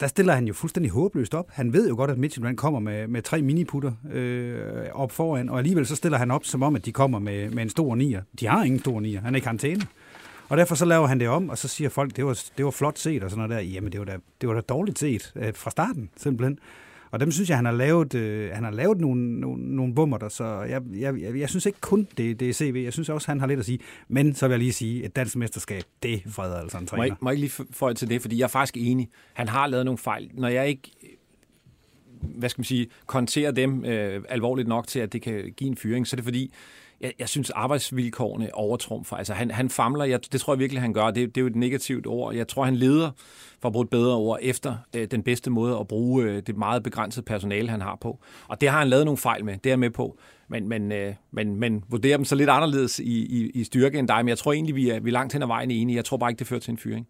der 0.00 0.06
stiller 0.06 0.34
han 0.34 0.46
jo 0.46 0.54
fuldstændig 0.54 0.92
håbløst 0.92 1.34
op. 1.34 1.50
Han 1.50 1.72
ved 1.72 1.88
jo 1.88 1.96
godt, 1.96 2.10
at 2.10 2.18
Midtjylland 2.18 2.56
kommer 2.56 2.80
med, 2.80 3.08
med 3.08 3.22
tre 3.22 3.42
miniputter 3.42 3.92
øh, 4.12 4.60
op 4.92 5.12
foran, 5.12 5.48
og 5.48 5.58
alligevel 5.58 5.86
så 5.86 5.96
stiller 5.96 6.18
han 6.18 6.30
op, 6.30 6.44
som 6.44 6.62
om, 6.62 6.76
at 6.76 6.84
de 6.86 6.92
kommer 6.92 7.18
med, 7.18 7.50
med 7.50 7.62
en 7.62 7.70
stor 7.70 7.94
nier. 7.94 8.22
De 8.40 8.46
har 8.46 8.64
ingen 8.64 8.80
stor 8.80 9.00
nier. 9.00 9.20
Han 9.20 9.34
er 9.34 9.38
i 9.38 9.40
karantæne. 9.40 9.82
Og 10.48 10.56
derfor 10.56 10.74
så 10.74 10.84
laver 10.84 11.06
han 11.06 11.20
det 11.20 11.28
om, 11.28 11.48
og 11.48 11.58
så 11.58 11.68
siger 11.68 11.90
folk, 11.90 12.16
det 12.16 12.26
var, 12.26 12.42
det 12.56 12.64
var 12.64 12.70
flot 12.70 12.98
set 12.98 13.24
og 13.24 13.30
sådan 13.30 13.48
noget 13.48 13.64
der. 13.64 13.70
Jamen, 13.70 13.92
det 13.92 14.00
var 14.00 14.06
da, 14.06 14.16
det 14.40 14.48
var 14.48 14.54
da 14.54 14.60
dårligt 14.60 14.98
set 14.98 15.32
øh, 15.36 15.54
fra 15.54 15.70
starten, 15.70 16.10
simpelthen. 16.16 16.58
Og 17.10 17.20
dem 17.20 17.32
synes 17.32 17.48
jeg, 17.48 17.58
han 17.58 17.64
har 17.64 17.72
lavet, 17.72 18.14
øh, 18.14 18.50
han 18.52 18.64
har 18.64 18.70
lavet 18.70 19.00
nogle, 19.00 19.40
nogle, 19.40 19.76
nogle 19.76 19.94
bummer 19.94 20.18
der, 20.18 20.28
så 20.28 20.44
jeg, 20.44 20.82
jeg, 20.92 21.20
jeg, 21.20 21.38
jeg 21.38 21.48
synes 21.48 21.66
ikke 21.66 21.80
kun, 21.80 22.08
det, 22.16 22.40
det 22.40 22.48
er 22.48 22.52
CV. 22.52 22.82
Jeg 22.84 22.92
synes 22.92 23.08
også, 23.08 23.30
han 23.30 23.40
har 23.40 23.46
lidt 23.46 23.60
at 23.60 23.66
sige. 23.66 23.78
Men 24.08 24.34
så 24.34 24.48
vil 24.48 24.52
jeg 24.52 24.58
lige 24.58 24.72
sige, 24.72 25.04
et 25.04 25.16
dansk 25.16 25.36
mesterskab, 25.36 25.82
det 26.02 26.22
freder 26.26 26.56
altså 26.56 26.78
en 26.78 26.86
træner. 26.86 27.02
Må 27.02 27.04
jeg, 27.04 27.16
må 27.20 27.30
jeg 27.30 27.38
ikke 27.38 27.56
lige 27.56 27.66
få 27.72 27.92
til 27.92 28.08
det, 28.08 28.22
fordi 28.22 28.38
jeg 28.38 28.44
er 28.44 28.48
faktisk 28.48 28.76
enig. 28.76 29.08
Han 29.32 29.48
har 29.48 29.66
lavet 29.66 29.84
nogle 29.84 29.98
fejl. 29.98 30.30
Når 30.34 30.48
jeg 30.48 30.68
ikke 30.68 30.90
hvad 32.22 32.48
skal 32.48 32.60
man 32.60 32.64
sige, 32.64 32.86
konterer 33.06 33.50
dem 33.50 33.84
øh, 33.84 34.22
alvorligt 34.28 34.68
nok 34.68 34.86
til, 34.86 35.00
at 35.00 35.12
det 35.12 35.22
kan 35.22 35.52
give 35.56 35.70
en 35.70 35.76
fyring, 35.76 36.06
så 36.06 36.14
er 36.14 36.16
det 36.16 36.24
fordi, 36.24 36.52
jeg, 37.00 37.12
jeg 37.18 37.28
synes, 37.28 37.50
arbejdsvilkårene 37.50 38.54
overtrumfer. 38.54 39.16
Altså, 39.16 39.34
han, 39.34 39.50
han 39.50 39.70
famler, 39.70 40.04
jeg, 40.04 40.32
det 40.32 40.40
tror 40.40 40.52
jeg 40.52 40.58
virkelig, 40.58 40.82
han 40.82 40.92
gør. 40.92 41.06
Det, 41.06 41.16
det 41.16 41.36
er 41.36 41.40
jo 41.40 41.46
et 41.46 41.56
negativt 41.56 42.06
ord. 42.06 42.34
Jeg 42.34 42.48
tror, 42.48 42.64
han 42.64 42.76
leder, 42.76 43.10
for 43.60 43.68
at 43.68 43.72
bruge 43.72 43.84
et 43.84 43.90
bedre 43.90 44.16
ord, 44.16 44.38
efter 44.42 44.76
øh, 44.96 45.08
den 45.10 45.22
bedste 45.22 45.50
måde 45.50 45.78
at 45.78 45.88
bruge 45.88 46.24
øh, 46.24 46.42
det 46.46 46.56
meget 46.56 46.82
begrænsede 46.82 47.24
personale, 47.24 47.68
han 47.68 47.80
har 47.80 47.98
på. 48.00 48.18
Og 48.48 48.60
det 48.60 48.68
har 48.68 48.78
han 48.78 48.88
lavet 48.88 49.04
nogle 49.04 49.18
fejl 49.18 49.44
med, 49.44 49.52
det 49.54 49.66
er 49.66 49.70
jeg 49.70 49.78
med 49.78 49.90
på. 49.90 50.18
Men, 50.48 50.68
men, 50.68 50.92
øh, 50.92 51.14
men, 51.30 51.56
men 51.56 51.84
vurderer 51.88 52.16
dem 52.16 52.24
så 52.24 52.34
lidt 52.34 52.50
anderledes 52.50 52.98
i, 52.98 53.26
i, 53.26 53.50
i 53.50 53.64
styrke 53.64 53.98
end 53.98 54.08
dig. 54.08 54.16
Men 54.16 54.28
jeg 54.28 54.38
tror 54.38 54.52
egentlig, 54.52 54.74
vi 54.74 54.90
er, 54.90 55.00
vi 55.00 55.10
er 55.10 55.12
langt 55.12 55.32
hen 55.32 55.42
ad 55.42 55.46
vejen 55.46 55.70
enige. 55.70 55.96
Jeg 55.96 56.04
tror 56.04 56.16
bare 56.16 56.30
ikke, 56.30 56.38
det 56.38 56.46
fører 56.46 56.60
til 56.60 56.70
en 56.70 56.78
fyring. 56.78 57.06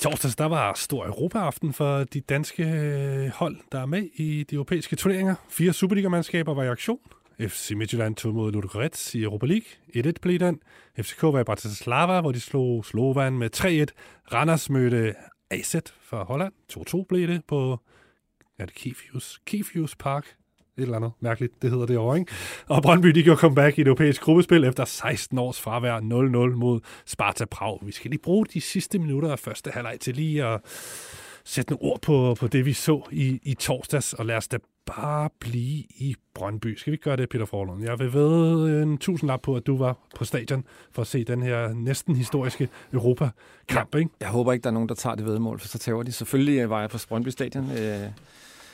Torsdags 0.00 0.36
der 0.36 0.44
var 0.44 0.74
stor 0.74 1.06
Europaaften 1.06 1.72
for 1.72 2.04
de 2.04 2.20
danske 2.20 2.62
øh, 2.62 3.28
hold, 3.28 3.56
der 3.72 3.80
er 3.80 3.86
med 3.86 4.02
i 4.14 4.44
de 4.50 4.54
europæiske 4.54 4.96
turneringer. 4.96 5.34
Fire 5.48 5.72
Superliga-mandskaber 5.72 6.54
var 6.54 6.62
i 6.64 6.68
aktion. 6.68 6.98
FC 7.40 7.70
Midtjylland 7.76 8.16
tog 8.16 8.34
mod 8.34 8.52
Ludogorets 8.52 9.14
i 9.14 9.22
Europa 9.22 9.46
League. 9.46 9.66
1-1 9.96 10.12
blev 10.22 10.38
den. 10.38 10.60
FCK 11.00 11.22
var 11.22 11.40
i 11.40 11.44
Bratislava, 11.44 12.20
hvor 12.20 12.32
de 12.32 12.40
slog 12.40 12.84
Slovan 12.84 13.38
med 13.38 13.56
3-1. 13.56 14.32
Randers 14.32 14.70
mødte 14.70 15.14
AZ 15.50 15.76
fra 16.02 16.24
Holland. 16.24 16.52
2-2 16.72 17.04
blev 17.08 17.28
det 17.28 17.44
på 17.48 17.80
er 18.58 18.66
det 18.66 18.74
Kifius, 18.74 19.40
Kifius 19.46 19.96
Park 19.96 20.36
et 20.78 20.82
eller 20.82 20.96
andet 20.96 21.12
mærkeligt, 21.20 21.62
det 21.62 21.70
hedder 21.70 21.86
det 21.86 21.98
over, 21.98 22.14
ikke? 22.14 22.32
Og 22.66 22.82
Brøndby, 22.82 23.08
de 23.08 23.22
gjorde 23.22 23.40
comeback 23.40 23.78
i 23.78 23.80
det 23.80 23.86
europæiske 23.86 24.24
gruppespil 24.24 24.64
efter 24.64 24.84
16 24.84 25.38
års 25.38 25.60
fravær 25.60 25.98
0-0 26.52 26.56
mod 26.56 26.80
Sparta 27.06 27.44
Prag. 27.44 27.78
Vi 27.82 27.92
skal 27.92 28.10
lige 28.10 28.22
bruge 28.22 28.46
de 28.46 28.60
sidste 28.60 28.98
minutter 28.98 29.32
af 29.32 29.38
første 29.38 29.70
halvleg 29.70 29.96
til 30.00 30.14
lige 30.14 30.44
at 30.44 30.60
sætte 31.44 31.72
nogle 31.72 31.92
ord 31.92 32.00
på, 32.02 32.36
på 32.40 32.46
det, 32.46 32.66
vi 32.66 32.72
så 32.72 33.08
i, 33.10 33.40
i 33.42 33.54
torsdags, 33.54 34.12
og 34.12 34.26
lad 34.26 34.36
os 34.36 34.48
da 34.48 34.58
bare 34.86 35.28
blive 35.40 35.84
i 35.96 36.16
Brøndby. 36.34 36.76
Skal 36.76 36.92
vi 36.92 36.96
gøre 36.96 37.16
det, 37.16 37.28
Peter 37.28 37.44
Forlund? 37.44 37.84
Jeg 37.84 37.98
vil 37.98 38.12
ved 38.12 38.82
en 38.82 38.98
tusind 38.98 39.28
lap 39.28 39.40
på, 39.42 39.56
at 39.56 39.66
du 39.66 39.76
var 39.76 39.96
på 40.16 40.24
stadion 40.24 40.64
for 40.92 41.02
at 41.02 41.08
se 41.08 41.24
den 41.24 41.42
her 41.42 41.72
næsten 41.72 42.16
historiske 42.16 42.68
Europa-kamp, 42.92 43.94
ikke? 43.94 44.10
Jeg 44.20 44.28
håber 44.28 44.52
ikke, 44.52 44.62
der 44.62 44.70
er 44.70 44.74
nogen, 44.74 44.88
der 44.88 44.94
tager 44.94 45.16
det 45.16 45.26
vedmål, 45.26 45.60
for 45.60 45.68
så 45.68 45.78
tager 45.78 46.02
de. 46.02 46.12
Selvfølgelig 46.12 46.70
var 46.70 46.80
jeg 46.80 46.90
på 46.90 46.98
Brøndby 47.08 47.28
Stadion. 47.28 47.70
Øh 47.70 48.10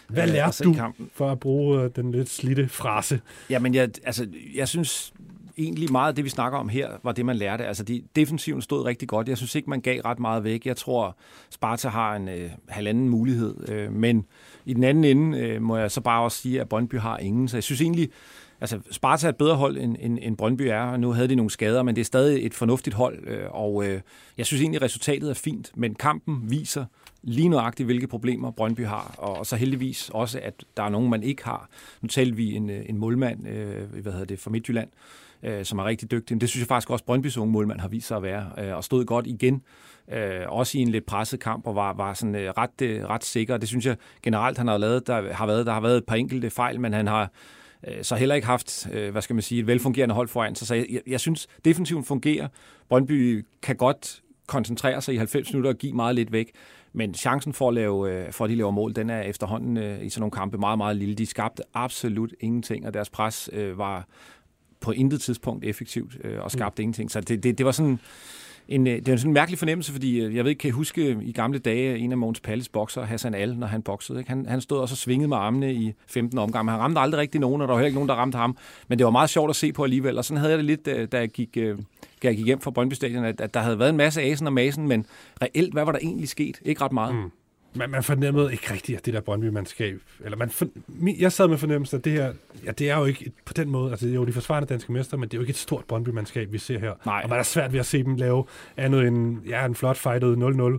hvad 0.09 0.27
lærte 0.27 0.65
du 0.65 0.73
kampen. 0.73 1.11
for 1.15 1.31
at 1.31 1.41
bruge 1.41 1.83
øh, 1.83 1.91
den 1.97 2.13
lidt 2.13 2.29
slidte 2.29 2.69
frase? 2.69 3.21
Jamen, 3.51 3.75
jeg, 3.75 3.91
altså, 4.05 4.27
jeg 4.55 4.69
synes 4.69 5.13
egentlig 5.59 5.93
meget 5.93 6.09
af 6.09 6.15
det, 6.15 6.25
vi 6.25 6.31
snakker 6.31 6.59
om 6.59 6.69
her, 6.69 6.91
var 7.03 7.13
det, 7.13 7.27
man 7.27 7.37
lærte. 7.37 7.65
Altså, 7.65 7.85
de, 7.85 8.03
defensiven 8.17 8.63
stod 8.63 8.85
rigtig 8.85 9.09
godt. 9.09 9.29
Jeg 9.29 9.37
synes 9.37 9.55
ikke, 9.55 9.71
man 9.71 9.81
gav 9.81 10.01
ret 10.01 10.19
meget 10.19 10.45
væk. 10.45 10.67
Jeg 10.67 10.77
tror, 10.77 11.17
Sparta 11.51 11.89
har 11.89 12.17
en 12.17 12.29
øh, 12.29 12.51
halvanden 12.69 13.09
mulighed. 13.09 13.69
Øh, 13.69 13.93
men 13.93 14.27
i 14.65 14.75
den 14.75 14.85
anden 14.85 15.05
ende 15.05 15.39
øh, 15.39 15.63
må 15.63 15.77
jeg 15.77 15.91
så 15.91 16.01
bare 16.01 16.23
også 16.23 16.39
sige, 16.39 16.61
at 16.61 16.69
Brøndby 16.69 16.99
har 16.99 17.19
ingen. 17.19 17.49
Så 17.49 17.57
jeg 17.57 17.65
synes 17.65 17.81
egentlig, 17.81 18.09
altså 18.61 18.81
Sparta 18.91 19.27
er 19.27 19.31
et 19.31 19.37
bedre 19.37 19.55
hold, 19.55 19.77
end, 19.77 19.97
end, 20.01 20.19
end 20.23 20.37
Brøndby 20.37 20.63
er, 20.63 20.81
og 20.81 21.01
nu 21.01 21.13
havde 21.13 21.29
de 21.29 21.35
nogle 21.35 21.51
skader, 21.51 21.83
men 21.83 21.97
det 21.97 22.01
er 22.01 22.05
stadig 22.05 22.47
et 22.47 22.55
fornuftigt 22.55 22.97
hold, 22.97 23.29
øh, 23.29 23.47
og 23.51 23.87
øh, 23.87 24.01
jeg 24.39 24.47
synes 24.47 24.61
egentlig, 24.61 24.79
at 24.79 24.83
resultatet 24.83 25.31
er 25.31 25.35
fint, 25.35 25.73
men 25.75 25.95
kampen 25.95 26.51
viser, 26.51 26.85
lige 27.23 27.49
nøjagtigt, 27.49 27.87
hvilke 27.87 28.07
problemer 28.07 28.51
Brøndby 28.51 28.87
har, 28.87 29.15
og 29.19 29.47
så 29.47 29.57
heldigvis 29.57 30.11
også, 30.15 30.41
at 30.43 30.65
der 30.77 30.83
er 30.83 30.89
nogen, 30.89 31.11
man 31.11 31.23
ikke 31.23 31.45
har. 31.45 31.69
Nu 32.01 32.09
talte 32.09 32.37
vi 32.37 32.55
en, 32.55 32.71
øh, 32.71 32.85
en 32.89 32.99
målmand, 32.99 33.49
øh, 33.49 34.03
hvad 34.03 34.13
hedder 34.13 34.27
det, 34.27 34.39
fra 34.39 34.51
Midtjylland, 34.51 34.89
øh, 35.43 35.65
som 35.65 35.79
er 35.79 35.85
rigtig 35.85 36.11
dygtig. 36.11 36.35
Men 36.35 36.41
det 36.41 36.49
synes 36.49 36.61
jeg 36.61 36.69
faktisk 36.69 36.91
også, 36.91 37.05
Brøndbys 37.05 37.37
unge 37.37 37.53
målmand 37.53 37.81
har 37.81 37.89
vist 37.89 38.07
sig 38.07 38.17
at 38.17 38.23
være, 38.23 38.51
øh, 38.59 38.77
og 38.77 38.85
stod 38.85 39.05
godt 39.05 39.27
igen, 39.27 39.63
øh, 40.13 40.41
også 40.49 40.79
i 40.79 40.81
en 40.81 40.89
lidt 40.89 41.07
presset 41.07 41.41
kamp, 41.41 41.67
og 41.67 41.75
var, 41.75 41.93
var 41.93 42.15
sådan 42.15 42.35
øh, 42.35 42.51
ret, 42.51 42.83
øh, 42.83 43.05
ret 43.05 43.25
sikker. 43.25 43.57
Det 43.57 43.69
synes 43.69 43.87
jeg 43.87 43.97
generelt, 44.23 44.59
han 44.59 44.69
har 44.69 44.79
lavet. 44.79 45.07
Der 45.07 45.33
har 45.33 45.47
været, 45.47 45.67
der 45.67 45.73
har 45.73 45.81
været 45.81 45.97
et 45.97 46.07
par 46.07 46.17
enkelte 46.17 46.51
fejl, 46.51 46.81
men 46.81 46.93
han 46.93 47.07
har 47.07 47.31
øh, 47.89 48.05
så 48.05 48.17
heller 48.17 48.35
ikke 48.35 48.47
haft, 48.47 48.89
øh, 48.93 49.11
hvad 49.11 49.23
skal 49.23 49.35
man 49.35 49.43
sige, 49.43 49.61
et 49.61 49.67
velfungerende 49.67 50.15
hold 50.15 50.29
foran 50.29 50.55
sig. 50.55 50.67
Så 50.67 50.75
jeg, 50.75 50.87
jeg 51.07 51.21
synes, 51.21 51.47
defensiven 51.65 52.05
fungerer. 52.05 52.49
Brøndby 52.89 53.47
kan 53.63 53.77
godt 53.77 54.23
koncentrere 54.47 55.03
sig 55.03 55.15
i 55.15 55.17
90 55.17 55.53
minutter 55.53 55.71
og 55.71 55.77
give 55.77 55.93
meget 55.93 56.15
lidt 56.15 56.33
væk. 56.33 56.51
Men 56.97 57.15
chancen 57.15 57.53
for, 57.53 57.69
at, 57.69 57.75
lave, 57.75 58.13
øh, 58.13 58.33
for 58.33 58.45
at 58.45 58.51
de 58.51 58.55
laver 58.55 58.71
mål, 58.71 58.97
den 58.97 59.11
er 59.11 59.21
efterhånden 59.21 59.77
øh, 59.77 60.05
i 60.05 60.09
sådan 60.09 60.21
nogle 60.21 60.31
kampe 60.31 60.59
meget, 60.59 60.79
meget 60.79 60.97
lille. 60.97 61.15
De 61.15 61.27
skabte 61.27 61.63
absolut 61.75 62.35
ingenting, 62.41 62.87
og 62.87 62.95
deres 62.95 63.11
pres 63.11 63.51
øh, 63.53 63.79
var 63.79 64.07
på 64.81 64.91
intet 64.91 65.21
tidspunkt 65.21 65.65
effektivt 65.65 66.17
øh, 66.25 66.41
og 66.41 66.51
skabte 66.51 66.81
mm. 66.81 66.83
ingenting. 66.83 67.11
Så 67.11 67.21
det, 67.21 67.43
det, 67.43 67.59
det 67.59 67.67
var 67.67 67.73
sådan 67.73 67.99
en, 68.69 68.87
det 68.87 69.09
var 69.09 69.17
sådan 69.17 69.31
en 69.31 69.35
mærkelig 69.35 69.59
fornemmelse, 69.59 69.93
fordi 69.93 70.23
jeg 70.37 70.45
ved 70.45 70.51
ikke, 70.51 70.61
kan 70.61 70.69
I 70.69 70.71
huske 70.71 71.19
i 71.23 71.33
gamle 71.33 71.59
dage, 71.59 71.99
en 71.99 72.13
af 72.13 72.19
Mogens 72.19 72.41
Palles 72.41 72.69
bokser, 72.69 73.03
Hassan 73.03 73.35
Al, 73.35 73.57
når 73.57 73.67
han 73.67 73.83
boksede. 73.83 74.19
Ikke? 74.19 74.31
Han, 74.31 74.47
han 74.47 74.61
stod 74.61 74.79
også 74.79 74.93
og 74.93 74.99
svingede 74.99 75.29
med 75.29 75.37
armene 75.37 75.75
i 75.75 75.93
15 76.07 76.39
omgang, 76.39 76.65
men 76.65 76.73
han 76.73 76.81
ramte 76.81 77.01
aldrig 77.01 77.21
rigtig 77.21 77.41
nogen, 77.41 77.63
og 77.63 77.69
der 77.69 77.75
var 77.75 77.79
heller 77.79 77.87
ikke 77.87 77.97
nogen, 77.97 78.09
der 78.09 78.15
ramte 78.15 78.39
ham. 78.39 78.57
Men 78.89 78.99
det 78.99 79.05
var 79.05 79.11
meget 79.11 79.31
sjovt 79.31 79.51
at 79.51 79.57
se 79.57 79.73
på 79.73 79.85
alligevel, 79.85 80.19
og 80.19 80.25
sådan 80.25 80.39
havde 80.39 80.51
jeg 80.51 80.59
det 80.59 80.65
lidt, 80.65 81.13
da 81.13 81.19
jeg 81.19 81.29
gik, 81.29 81.59
jeg 82.29 82.37
gik 82.37 82.47
hjem 82.47 82.61
fra 82.61 82.71
Brøndby 82.71 82.95
Stadion, 82.95 83.25
at, 83.25 83.41
at 83.41 83.55
der 83.55 83.61
havde 83.61 83.79
været 83.79 83.91
en 83.91 83.97
masse 83.97 84.23
asen 84.23 84.47
og 84.47 84.53
masen, 84.53 84.89
men 84.89 85.07
reelt, 85.43 85.73
hvad 85.73 85.85
var 85.85 85.93
der 85.93 85.99
egentlig 85.99 86.29
sket? 86.29 86.61
Ikke 86.65 86.85
ret 86.85 86.93
meget. 86.93 87.15
Mm. 87.15 87.31
Man, 87.75 87.91
man 87.91 88.03
fornemmede 88.03 88.53
ikke 88.53 88.73
rigtigt, 88.73 88.99
at 88.99 89.07
det 89.07 89.15
der 89.15 89.21
Brøndby-mandskab... 89.21 90.01
Eller 90.25 90.37
man 90.37 90.51
for, 90.51 90.67
jeg 91.19 91.33
sad 91.33 91.49
med 91.49 91.59
fornemmelsen, 91.59 91.99
at 91.99 92.05
det 92.05 92.13
her... 92.13 92.33
Ja, 92.65 92.71
det 92.71 92.91
er 92.91 92.99
jo 92.99 93.05
ikke 93.05 93.33
på 93.45 93.53
den 93.53 93.71
måde... 93.71 93.91
Altså, 93.91 94.07
det 94.07 94.13
er 94.13 94.17
jo 94.17 94.25
de 94.25 94.33
forsvarende 94.33 94.69
danske 94.69 94.93
mester, 94.93 95.17
men 95.17 95.29
det 95.29 95.35
er 95.35 95.39
jo 95.39 95.43
ikke 95.43 95.51
et 95.51 95.57
stort 95.57 95.85
Brøndby-mandskab, 95.85 96.53
vi 96.53 96.59
ser 96.59 96.79
her. 96.79 96.93
Nej. 97.07 97.21
Og 97.25 97.31
man 97.31 97.39
er 97.39 97.43
svært 97.43 97.73
ved 97.73 97.81
at 97.81 97.87
se 97.87 98.05
dem 98.05 98.17
lave 98.17 98.45
andet 98.77 99.07
end 99.07 99.47
ja, 99.47 99.67
en 99.67 99.75
flot 99.75 99.97
fightet 99.97 100.37
0-0 100.37 100.79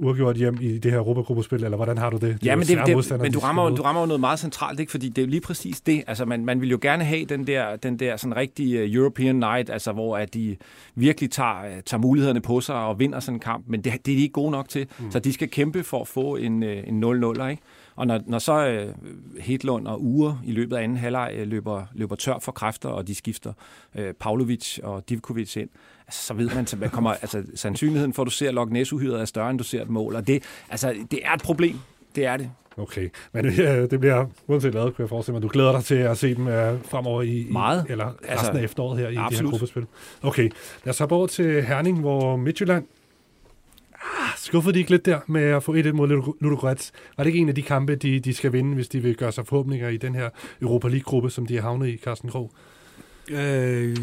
uafgjort 0.00 0.36
hjem 0.36 0.58
i 0.60 0.78
det 0.78 0.90
her 0.90 0.98
Europa-gruppespil, 0.98 1.64
eller 1.64 1.76
hvordan 1.76 1.98
har 1.98 2.10
du 2.10 2.16
det? 2.16 2.40
det 2.40 2.46
ja, 2.46 2.56
men, 2.56 2.66
det, 2.66 2.78
det, 2.86 3.20
men 3.20 3.32
du, 3.32 3.38
rammer, 3.38 3.70
du 3.70 3.82
rammer 3.82 4.00
jo 4.00 4.06
noget 4.06 4.20
meget 4.20 4.38
centralt, 4.38 4.80
ikke? 4.80 4.90
fordi 4.90 5.08
det 5.08 5.18
er 5.18 5.22
jo 5.22 5.30
lige 5.30 5.40
præcis 5.40 5.80
det. 5.80 6.04
Altså, 6.06 6.24
man, 6.24 6.44
man 6.44 6.60
vil 6.60 6.70
jo 6.70 6.78
gerne 6.82 7.04
have 7.04 7.24
den 7.24 7.46
der, 7.46 7.76
den 7.76 7.98
der 7.98 8.16
sådan 8.16 8.36
rigtige 8.36 8.78
øh, 8.78 8.94
European 8.94 9.34
night, 9.34 9.70
altså, 9.70 9.92
hvor 9.92 10.16
at 10.16 10.34
de 10.34 10.56
virkelig 10.94 11.30
tager, 11.30 11.64
øh, 11.64 11.82
tager 11.86 12.00
mulighederne 12.00 12.40
på 12.40 12.60
sig 12.60 12.74
og 12.74 12.98
vinder 12.98 13.20
sådan 13.20 13.36
en 13.36 13.40
kamp, 13.40 13.64
men 13.68 13.80
det, 13.80 13.92
det 13.92 14.12
er 14.12 14.16
de 14.16 14.22
ikke 14.22 14.32
gode 14.32 14.50
nok 14.50 14.68
til. 14.68 14.86
Mm. 14.98 15.10
Så 15.10 15.18
de 15.18 15.32
skal 15.32 15.50
kæmpe 15.50 15.82
for 15.82 16.00
at 16.00 16.08
få 16.08 16.36
en, 16.36 16.62
øh, 16.62 16.82
en 16.86 17.04
0-0'er, 17.04 17.46
ikke? 17.46 17.62
Og 17.96 18.06
når, 18.06 18.20
når 18.26 18.38
så 18.38 18.66
øh, 18.66 18.94
Hedlund 19.40 19.86
og 19.86 20.04
Ure 20.04 20.40
i 20.44 20.52
løbet 20.52 20.76
af 20.76 20.82
anden 20.82 20.98
halvleg 20.98 21.32
øh, 21.36 21.48
løber, 21.48 21.84
løber 21.92 22.16
tør 22.16 22.38
for 22.38 22.52
kræfter, 22.52 22.88
og 22.88 23.06
de 23.06 23.14
skifter 23.14 23.52
øh, 23.94 24.14
Pavlovic 24.14 24.78
og 24.82 25.08
Divkovic 25.08 25.56
ind, 25.56 25.68
så 26.10 26.34
ved 26.34 26.48
man, 26.48 26.58
at 26.58 26.78
man 26.80 26.90
kommer, 26.90 27.10
altså, 27.10 27.42
sandsynligheden 27.54 28.12
for, 28.12 28.22
at 28.22 28.26
du 28.26 28.30
ser 28.30 28.50
Loch 28.50 28.70
Ness-uhyret 28.72 29.20
er 29.20 29.24
større, 29.24 29.50
end 29.50 29.58
du 29.58 29.64
ser 29.64 29.82
et 29.82 29.90
mål. 29.90 30.14
Og 30.16 30.26
det, 30.26 30.42
altså, 30.70 30.94
det 31.10 31.18
er 31.24 31.32
et 31.32 31.42
problem. 31.42 31.76
Det 32.14 32.24
er 32.26 32.36
det. 32.36 32.50
Okay, 32.76 33.08
men 33.32 33.46
øh, 33.46 33.90
det 33.90 34.00
bliver 34.00 34.26
uanset 34.46 34.70
hvad, 34.72 34.82
kunne 34.82 34.94
jeg 34.98 35.08
forestille 35.08 35.32
mig. 35.34 35.42
Du 35.42 35.48
glæder 35.52 35.72
dig 35.72 35.84
til 35.84 35.94
at 35.94 36.18
se 36.18 36.34
dem 36.34 36.48
øh, 36.48 36.84
fremover 36.84 37.22
i, 37.22 37.46
Meget. 37.50 37.86
i 37.88 37.92
eller 37.92 38.06
resten 38.06 38.28
Altså, 38.28 38.50
af 38.52 38.62
efteråret 38.62 38.98
her 38.98 39.08
i 39.08 39.16
absolut. 39.16 39.30
det 39.30 39.38
her 39.40 39.50
gruppespil. 39.50 39.86
Okay, 40.22 40.50
lad 40.84 40.90
os 40.90 40.98
hoppe 40.98 41.14
over 41.14 41.26
til 41.26 41.62
Herning, 41.62 42.00
hvor 42.00 42.36
Midtjylland 42.36 42.84
ah, 43.94 44.30
skuffede 44.36 44.74
de 44.74 44.78
ikke 44.78 44.90
lidt 44.90 45.06
der 45.06 45.18
med 45.26 45.42
at 45.42 45.62
få 45.62 45.74
1-1 45.76 45.92
mod 45.92 46.08
Ludo- 46.08 46.36
Ludogorets. 46.40 46.92
Var 47.16 47.24
det 47.24 47.28
ikke 47.28 47.38
en 47.40 47.48
af 47.48 47.54
de 47.54 47.62
kampe, 47.62 47.94
de, 47.96 48.20
de 48.20 48.34
skal 48.34 48.52
vinde, 48.52 48.74
hvis 48.74 48.88
de 48.88 49.00
vil 49.00 49.16
gøre 49.16 49.32
sig 49.32 49.46
forhåbninger 49.46 49.88
i 49.88 49.96
den 49.96 50.14
her 50.14 50.28
Europa 50.62 50.88
League-gruppe, 50.88 51.30
som 51.30 51.46
de 51.46 51.54
har 51.54 51.62
havnet 51.62 51.88
i, 51.88 51.96
Carsten 51.96 52.30
Krog? 52.30 52.50
Øh, 53.30 53.96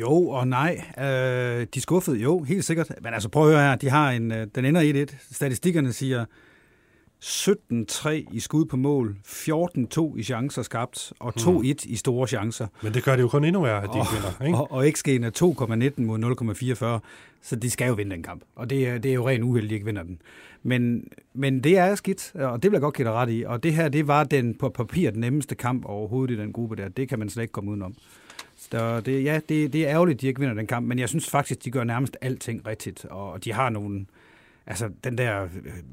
jo 0.00 0.28
og 0.28 0.48
nej. 0.48 0.84
Øh, 0.98 1.66
de 1.74 1.80
skuffede, 1.80 2.18
jo, 2.18 2.42
helt 2.42 2.64
sikkert. 2.64 2.92
Men 3.02 3.14
altså, 3.14 3.28
prøv 3.28 3.48
at 3.48 3.54
høre 3.54 3.68
her. 3.68 3.76
De 3.76 3.90
har 3.90 4.10
en, 4.10 4.32
øh, 4.32 4.46
den 4.54 4.64
ender 4.64 5.06
1-1. 5.06 5.34
Statistikkerne 5.34 5.92
siger 5.92 6.24
17-3 7.24 8.08
i 8.32 8.40
skud 8.40 8.64
på 8.64 8.76
mål, 8.76 9.16
14-2 9.26 10.16
i 10.16 10.22
chancer 10.22 10.62
skabt, 10.62 11.12
og 11.18 11.32
2-1 11.40 11.64
i 11.84 11.96
store 11.96 12.28
chancer. 12.28 12.66
Men 12.82 12.94
det 12.94 13.04
gør 13.04 13.16
det 13.16 13.22
jo 13.22 13.28
kun 13.28 13.44
endnu 13.44 13.62
værre, 13.62 13.82
at 13.82 13.88
de 13.92 13.98
ikke 13.98 14.10
vinder, 14.12 14.46
ikke? 14.46 14.58
Og, 14.58 14.72
og 14.72 14.86
XG'en 14.86 15.24
er 15.24 15.92
2,19 15.98 16.02
mod 16.02 17.00
0,44, 17.00 17.08
så 17.42 17.56
de 17.56 17.70
skal 17.70 17.88
jo 17.88 17.94
vinde 17.94 18.10
den 18.10 18.22
kamp. 18.22 18.42
Og 18.56 18.70
det 18.70 18.88
er, 18.88 18.98
det 18.98 19.08
er 19.08 19.14
jo 19.14 19.28
rent 19.28 19.44
uheldigt, 19.44 19.68
at 19.68 19.70
de 19.70 19.74
ikke 19.74 19.86
vinder 19.86 20.02
den. 20.02 20.18
Men, 20.62 21.08
men 21.34 21.64
det 21.64 21.78
er 21.78 21.94
skidt, 21.94 22.32
og 22.34 22.62
det 22.62 22.70
vil 22.70 22.76
jeg 22.76 22.80
godt 22.80 22.94
give 22.94 23.08
dig 23.08 23.14
ret 23.14 23.30
i. 23.30 23.44
Og 23.46 23.62
det 23.62 23.74
her, 23.74 23.88
det 23.88 24.08
var 24.08 24.24
den 24.24 24.54
på 24.54 24.68
papir 24.68 25.10
den 25.10 25.20
nemmeste 25.20 25.54
kamp 25.54 25.84
overhovedet 25.84 26.34
i 26.34 26.38
den 26.38 26.52
gruppe 26.52 26.76
der. 26.76 26.88
Det 26.88 27.08
kan 27.08 27.18
man 27.18 27.30
slet 27.30 27.42
ikke 27.42 27.52
komme 27.52 27.70
udenom. 27.70 27.94
Så 28.72 29.00
det, 29.00 29.24
ja, 29.24 29.40
det, 29.48 29.72
det 29.72 29.82
er 29.82 29.88
ærgerligt, 29.88 30.16
at 30.16 30.20
de 30.20 30.26
ikke 30.26 30.40
vinder 30.40 30.54
den 30.54 30.66
kamp, 30.66 30.88
men 30.88 30.98
jeg 30.98 31.08
synes 31.08 31.30
faktisk, 31.30 31.64
de 31.64 31.70
gør 31.70 31.84
nærmest 31.84 32.16
alting 32.20 32.66
rigtigt. 32.66 33.04
Og 33.04 33.44
de 33.44 33.52
har 33.52 33.70
nogle... 33.70 34.06
Altså, 34.66 34.90
den 35.04 35.18
der 35.18 35.42
øh, 35.42 35.48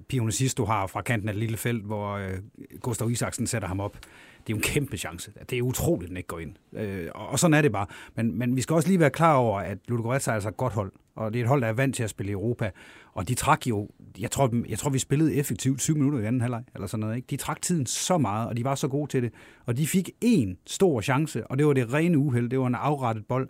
pionicist, 0.08 0.58
du 0.58 0.66
har 0.66 0.88
fra 0.88 1.02
kanten 1.02 1.30
af 1.30 1.34
det 1.34 1.40
lille 1.40 1.58
felt, 1.58 1.84
hvor 1.84 2.14
øh, 2.14 2.38
Gustav 2.82 3.12
Isaksen 3.12 3.48
sætter 3.48 3.68
ham 3.68 3.80
op, 3.80 3.94
det 3.94 4.00
er 4.48 4.50
jo 4.50 4.56
en 4.56 4.62
kæmpe 4.62 4.98
chance. 4.98 5.32
Det 5.50 5.58
er 5.58 5.62
utroligt, 5.62 6.04
at 6.04 6.10
den 6.10 6.18
ikke 6.18 6.28
går 6.28 6.40
ind. 6.40 6.56
Øh, 6.74 7.08
og, 7.16 7.28
og 7.28 7.40
sådan 7.40 7.54
er 7.54 7.62
det 7.62 7.72
bare. 7.72 7.86
Men, 8.16 8.40
men 8.40 8.56
vi 8.56 8.62
skal 8.62 8.74
også 8.74 8.88
lige 8.90 9.00
være 9.00 9.10
klar 9.10 9.36
over, 9.36 9.60
at 9.60 9.78
Ludogorets 9.88 10.28
er 10.28 10.32
altså 10.32 10.50
et 10.50 10.58
godt 10.58 10.74
hold. 10.74 10.92
Og 11.16 11.34
det 11.34 11.40
er 11.40 11.44
et 11.44 11.48
hold, 11.48 11.62
der 11.62 11.68
er 11.68 11.74
vant 11.74 11.96
til 11.96 12.04
at 12.04 12.10
spille 12.10 12.30
i 12.30 12.34
Europa. 12.34 12.72
Og 13.20 13.28
de 13.28 13.36
trak 13.36 13.68
jo, 13.68 13.90
jeg 14.20 14.32
tror, 14.32 14.52
jeg 14.70 14.80
tror 14.80 14.90
vi 14.90 15.00
spillede 15.00 15.36
effektivt 15.36 15.82
7 15.82 15.96
minutter 15.96 16.20
i 16.20 16.26
anden 16.26 16.42
halvleg, 16.42 16.64
eller 16.76 16.88
sådan 16.88 17.00
noget. 17.00 17.16
Ikke? 17.16 17.26
De 17.30 17.38
trak 17.38 17.62
tiden 17.62 17.86
så 17.86 18.18
meget, 18.18 18.48
og 18.48 18.58
de 18.58 18.64
var 18.64 18.76
så 18.76 18.88
gode 18.88 19.12
til 19.12 19.24
det. 19.24 19.34
Og 19.66 19.78
de 19.78 19.88
fik 19.88 20.10
en 20.22 20.58
stor 20.66 21.02
chance, 21.02 21.48
og 21.48 21.58
det 21.58 21.68
var 21.68 21.74
det 21.74 21.94
rene 21.94 22.18
uheld. 22.18 22.50
Det 22.50 22.60
var 22.60 22.68
en 22.68 22.76
afrettet 22.76 23.26
bold. 23.26 23.50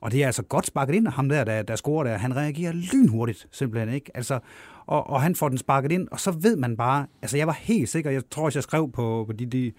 Og 0.00 0.12
det 0.12 0.22
er 0.22 0.26
altså 0.26 0.42
godt 0.42 0.66
sparket 0.66 0.94
ind 0.94 1.06
af 1.06 1.12
ham 1.12 1.28
der, 1.28 1.44
der, 1.44 1.62
der 1.62 1.76
scorer 1.76 2.04
der. 2.04 2.16
Han 2.16 2.36
reagerer 2.36 2.72
lynhurtigt, 2.72 3.48
simpelthen. 3.50 3.94
ikke. 3.94 4.10
Altså, 4.14 4.38
og, 4.86 5.10
og 5.10 5.22
han 5.22 5.34
får 5.34 5.48
den 5.48 5.58
sparket 5.58 5.92
ind, 5.92 6.08
og 6.10 6.20
så 6.20 6.30
ved 6.30 6.56
man 6.56 6.76
bare... 6.76 7.06
Altså, 7.22 7.36
jeg 7.36 7.46
var 7.46 7.58
helt 7.60 7.88
sikker, 7.88 8.10
jeg 8.10 8.22
tror 8.30 8.44
også, 8.44 8.58
jeg 8.58 8.62
skrev 8.64 8.92
på, 8.92 9.24
på 9.26 9.32
de, 9.32 9.46
de, 9.46 9.72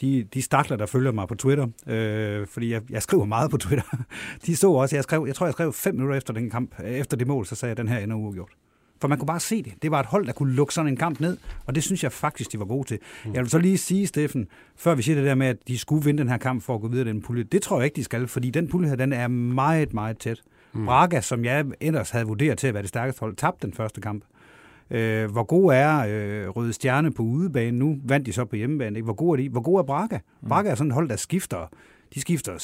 de, 0.00 0.24
de 0.34 0.42
stakler, 0.42 0.76
der 0.76 0.86
følger 0.86 1.12
mig 1.12 1.28
på 1.28 1.34
Twitter, 1.34 1.66
øh, 1.86 2.46
fordi 2.46 2.72
jeg, 2.72 2.82
jeg 2.90 3.02
skriver 3.02 3.24
meget 3.24 3.50
på 3.50 3.56
Twitter, 3.56 4.04
de 4.46 4.56
så 4.56 4.70
også, 4.70 4.96
jeg, 4.96 5.02
skrev, 5.02 5.24
jeg 5.26 5.34
tror, 5.34 5.46
jeg 5.46 5.52
skrev 5.52 5.72
fem 5.72 5.94
minutter 5.94 6.16
efter 6.16 6.34
den 6.34 6.50
kamp, 6.50 6.74
efter 6.84 7.16
det 7.16 7.26
mål, 7.26 7.46
så 7.46 7.54
sagde 7.54 7.70
jeg, 7.70 7.78
at 7.78 7.78
den 7.78 7.88
her 7.88 7.98
ender 7.98 8.16
uafgjort. 8.16 8.50
For 9.00 9.08
man 9.08 9.18
kunne 9.18 9.26
bare 9.26 9.40
se 9.40 9.62
det. 9.62 9.72
Det 9.82 9.90
var 9.90 10.00
et 10.00 10.06
hold, 10.06 10.26
der 10.26 10.32
kunne 10.32 10.52
lukke 10.52 10.74
sådan 10.74 10.88
en 10.88 10.96
kamp 10.96 11.20
ned, 11.20 11.36
og 11.66 11.74
det 11.74 11.82
synes 11.82 12.04
jeg 12.04 12.12
faktisk, 12.12 12.52
de 12.52 12.58
var 12.58 12.64
gode 12.64 12.88
til. 12.88 12.98
Mm. 13.24 13.34
Jeg 13.34 13.42
vil 13.42 13.50
så 13.50 13.58
lige 13.58 13.78
sige, 13.78 14.06
Steffen, 14.06 14.48
før 14.76 14.94
vi 14.94 15.02
siger 15.02 15.16
det 15.16 15.24
der 15.24 15.34
med, 15.34 15.46
at 15.46 15.56
de 15.68 15.78
skulle 15.78 16.04
vinde 16.04 16.18
den 16.18 16.28
her 16.28 16.36
kamp 16.36 16.62
for 16.62 16.74
at 16.74 16.80
gå 16.80 16.88
videre 16.88 17.08
i 17.08 17.12
den 17.12 17.22
pulje, 17.22 17.42
det 17.42 17.62
tror 17.62 17.76
jeg 17.78 17.84
ikke, 17.84 17.96
de 17.96 18.04
skal, 18.04 18.28
fordi 18.28 18.50
den 18.50 18.68
pulje 18.68 18.88
her, 18.88 18.96
den 18.96 19.12
er 19.12 19.28
meget, 19.28 19.94
meget 19.94 20.18
tæt. 20.18 20.40
Mm. 20.72 20.84
Braga, 20.84 21.20
som 21.20 21.44
jeg 21.44 21.64
ellers 21.80 22.10
havde 22.10 22.26
vurderet 22.26 22.58
til 22.58 22.66
at 22.66 22.74
være 22.74 22.82
det 22.82 22.88
stærkeste 22.88 23.20
hold, 23.20 23.36
tabte 23.36 23.66
den 23.66 23.74
første 23.74 24.00
kamp. 24.00 24.24
Øh, 24.90 25.30
hvor 25.30 25.42
god 25.42 25.72
er 25.72 25.98
øh, 25.98 26.48
Røde 26.48 26.72
Stjerne 26.72 27.12
på 27.12 27.22
udebane 27.22 27.78
nu? 27.78 27.98
Vandt 28.04 28.26
de 28.26 28.32
så 28.32 28.44
på 28.44 28.56
hjemmebane. 28.56 28.96
Ikke? 28.98 29.04
Hvor 29.04 29.14
god 29.14 29.38
er 29.38 29.42
de? 29.42 29.48
Hvor 29.48 29.60
god 29.60 29.78
er 29.78 29.82
Braga? 29.82 30.18
Mm. 30.42 30.48
Braga 30.48 30.70
er 30.70 30.74
sådan 30.74 30.90
et 30.90 30.94
hold, 30.94 31.08
der 31.08 31.16
skifter 31.16 31.68
de 32.14 32.20
skifter 32.20 32.54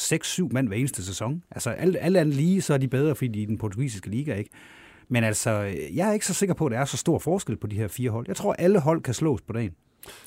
6-7 0.44 0.48
mand 0.52 0.68
hver 0.68 0.76
eneste 0.76 1.04
sæson. 1.04 1.42
Altså 1.50 1.70
alt, 1.70 1.96
alt 2.00 2.16
andet 2.16 2.34
lige, 2.34 2.62
så 2.62 2.74
er 2.74 2.78
de 2.78 2.88
bedre, 2.88 3.14
fordi 3.14 3.28
de 3.28 3.38
er 3.38 3.42
i 3.42 3.46
den 3.46 3.58
portugisiske 3.58 4.10
liga, 4.10 4.34
ikke? 4.34 4.50
Men 5.12 5.24
altså, 5.24 5.50
jeg 5.94 6.08
er 6.08 6.12
ikke 6.12 6.26
så 6.26 6.34
sikker 6.34 6.54
på, 6.54 6.66
at 6.66 6.72
der 6.72 6.78
er 6.78 6.84
så 6.84 6.96
stor 6.96 7.18
forskel 7.18 7.56
på 7.56 7.66
de 7.66 7.76
her 7.76 7.88
fire 7.88 8.10
hold. 8.10 8.24
Jeg 8.28 8.36
tror, 8.36 8.52
alle 8.58 8.80
hold 8.80 9.02
kan 9.02 9.14
slås 9.14 9.40
på 9.42 9.52
dagen. 9.52 9.70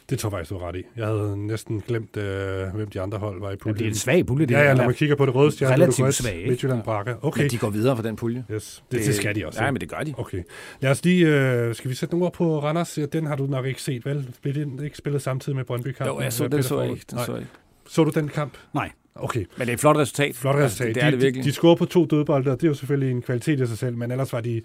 Det 0.10 0.20
tror 0.20 0.30
jeg 0.30 0.32
faktisk, 0.32 0.52
du 0.52 0.58
ret 0.58 0.76
i. 0.76 0.84
Jeg 0.98 1.06
havde 1.06 1.48
næsten 1.48 1.84
glemt, 1.88 2.18
øh, 2.18 2.68
hvem 2.76 2.90
de 2.90 3.02
andre 3.02 3.18
hold 3.18 3.40
var 3.40 3.48
i 3.50 3.52
Ja, 3.52 3.56
puljen. 3.58 3.78
det 3.78 3.86
er 3.86 3.90
en 3.90 3.96
svag 3.96 4.26
pulje. 4.26 4.46
Det 4.46 4.54
Ja, 4.56 4.62
ja, 4.64 4.74
når 4.74 4.86
man 4.86 4.94
kigger 4.94 5.16
på 5.16 5.26
det 5.26 5.36
røde 5.36 5.52
stjerne, 5.52 5.74
Relativt 5.74 6.14
svag, 6.14 6.36
ikke? 6.36 6.50
Midtjylland, 6.50 6.84
Braga. 6.84 7.14
Okay, 7.22 7.42
Men 7.42 7.52
de 7.52 7.58
går 7.58 7.70
videre 7.70 7.96
for 7.96 8.04
den 8.04 8.16
pulje. 8.16 8.46
yes. 8.52 8.84
det, 8.92 9.06
det, 9.06 9.16
skal 9.16 9.36
de 9.36 9.48
også. 9.48 9.64
Ja, 9.64 9.72
men 9.72 9.82
det 9.82 9.90
gør 9.90 10.00
de. 10.00 10.14
Okay. 10.18 10.44
Lad 10.82 10.92
os 10.92 11.04
lige, 11.06 11.28
øh, 11.28 11.76
skal 11.76 11.90
vi 11.90 11.96
sætte 11.96 12.16
nogle 12.16 12.26
ord 12.26 12.34
på 12.34 12.60
Randers? 12.60 12.98
Ja, 12.98 13.06
Den 13.06 13.26
har 13.26 13.36
du 13.36 13.46
nok 13.46 13.66
ikke 13.66 13.82
set, 13.82 14.06
vel? 14.06 14.30
Blev 14.42 14.54
den 14.54 14.84
ikke 14.84 14.98
spillet 14.98 15.22
samtidig 15.22 15.56
med 15.56 15.66
brøndby 15.66 15.88
kampen 15.88 16.16
Jo, 16.16 16.22
jeg 16.22 16.34
så, 16.34 16.48
den 16.48 16.64
så 16.64 16.82
jeg 16.82 16.92
ikke. 16.92 17.06
Den 17.12 17.20
så 17.20 17.32
jeg 17.32 17.42
ikke. 17.42 17.52
Så 17.88 18.04
du 18.04 18.12
den 18.12 18.28
kamp? 18.30 18.54
Nej. 18.74 18.92
Okay, 19.16 19.40
Men 19.58 19.68
det 19.68 19.70
er 19.70 19.74
et 19.74 19.80
flot 19.80 19.98
resultat. 19.98 20.36
flot 20.36 20.56
Altså, 20.56 20.66
resultat. 20.66 20.88
det, 20.88 20.96
det 20.96 21.04
er 21.04 21.06
de, 21.08 21.12
det 21.12 21.22
virkelig. 21.22 21.44
De, 21.44 21.50
de 21.50 21.54
scorede 21.54 21.76
på 21.78 21.86
to 21.86 22.06
dødbolde, 22.06 22.52
og 22.52 22.58
det 22.62 22.68
er 22.68 22.70
jo 22.70 22.74
selvfølgelig 22.74 23.12
en 23.12 23.22
kvalitet 23.22 23.60
i 23.60 23.66
sig 23.68 23.78
selv, 23.78 23.98
men 23.98 24.12
ellers 24.12 24.34
var 24.34 24.42
de... 24.42 24.62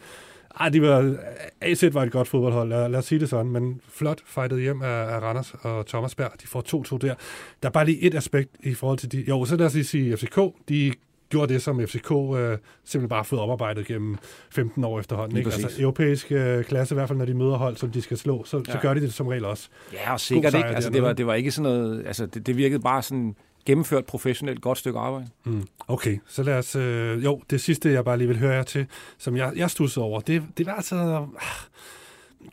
Ah, 0.55 0.73
de 0.73 0.83
var, 0.83 1.17
AZ 1.61 1.85
var 1.93 2.03
et 2.03 2.13
godt 2.13 2.29
fodboldhold, 2.29 2.69
lad, 2.69 2.89
lad 2.89 2.99
os 2.99 3.05
sige 3.05 3.19
det 3.19 3.29
sådan, 3.29 3.53
men 3.53 3.81
flot 3.89 4.19
fightet 4.27 4.61
hjem 4.61 4.83
af, 4.83 4.89
af 5.15 5.21
Randers 5.21 5.55
og 5.63 5.87
Thomas 5.87 6.15
Berg. 6.15 6.31
De 6.43 6.47
får 6.47 6.95
2-2 6.95 6.99
der. 6.99 7.15
Der 7.63 7.69
er 7.69 7.73
bare 7.73 7.85
lige 7.85 8.01
et 8.03 8.15
aspekt 8.15 8.51
i 8.63 8.75
forhold 8.75 8.99
til 8.99 9.13
de... 9.13 9.25
Jo, 9.29 9.45
så 9.45 9.57
lad 9.57 9.67
os 9.67 9.75
lige 9.75 9.85
sige 9.85 10.17
FCK. 10.17 10.39
De 10.69 10.93
gjorde 11.31 11.55
det, 11.55 11.63
som 11.63 11.87
FCK 11.87 12.11
øh, 12.13 12.59
simpelthen 12.85 13.09
bare 13.09 13.19
har 13.19 13.23
fået 13.23 13.43
oparbejdet 13.43 13.87
gennem 13.87 14.17
15 14.51 14.85
år 14.85 15.01
efterhånden. 15.01 15.37
Ikke? 15.39 15.51
præcis. 15.51 15.65
Altså 15.65 15.83
europæisk 15.83 16.33
øh, 16.33 16.65
klasse, 16.65 16.95
i 16.95 16.97
hvert 16.97 17.09
fald 17.09 17.19
når 17.19 17.25
de 17.25 17.35
møder 17.35 17.57
hold, 17.57 17.77
som 17.77 17.91
de 17.91 18.03
skal 18.03 18.17
slå, 18.17 18.45
så, 18.45 18.57
ja. 18.57 18.65
så 18.65 18.71
Ja. 18.75 18.83
gør 18.83 18.95
de 18.95 19.01
det 19.01 19.13
som 19.15 19.27
regel 19.27 19.45
også. 19.45 19.69
Ja, 19.93 20.13
og 20.13 20.21
sikkert 20.21 20.55
ikke. 20.55 20.69
Altså, 20.69 20.91
det, 20.91 21.03
var, 21.03 21.13
det 21.13 21.27
var 21.27 21.35
ikke 21.35 21.51
sådan 21.51 21.73
noget... 21.73 22.07
Altså, 22.07 22.27
det, 22.27 22.47
det 22.47 22.57
virkede 22.57 22.81
bare 22.81 23.03
sådan 23.03 23.35
gennemført 23.67 24.05
professionelt 24.05 24.61
godt 24.61 24.79
stykke 24.79 24.99
arbejde. 24.99 25.29
Mm. 25.45 25.67
Okay, 25.89 26.19
så 26.27 26.43
lad 26.43 26.59
os... 26.59 26.77
Øh, 26.77 27.25
jo, 27.25 27.43
det 27.51 27.61
sidste, 27.61 27.93
jeg 27.93 28.05
bare 28.05 28.19
lige 28.19 28.29
vil 28.29 28.39
høre 28.39 28.55
jer 28.55 28.63
til, 28.63 28.87
som 29.19 29.37
jeg, 29.37 29.53
jeg 29.57 29.71
stussede 29.71 30.05
over, 30.05 30.21
det, 30.21 30.43
det 30.59 30.67
var 30.67 30.75
altså... 30.75 30.97
Øh, 30.97 31.41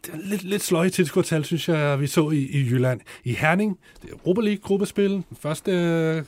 det 0.06 0.14
er 0.14 0.18
lidt, 0.18 0.44
lidt 0.44 0.64
sløje 0.64 0.90
tilskuertal, 0.90 1.46
synes 1.46 1.70
jeg, 1.70 2.00
vi 2.00 2.08
så 2.08 2.30
i, 2.30 2.38
i 2.38 2.70
Jylland. 2.70 3.02
I 3.24 3.34
Herning, 3.34 3.80
det 4.02 4.10
er 4.10 4.14
Europa 4.14 4.42
League-gruppespil, 4.42 5.24
første 5.40 5.72
øh, 5.72 6.24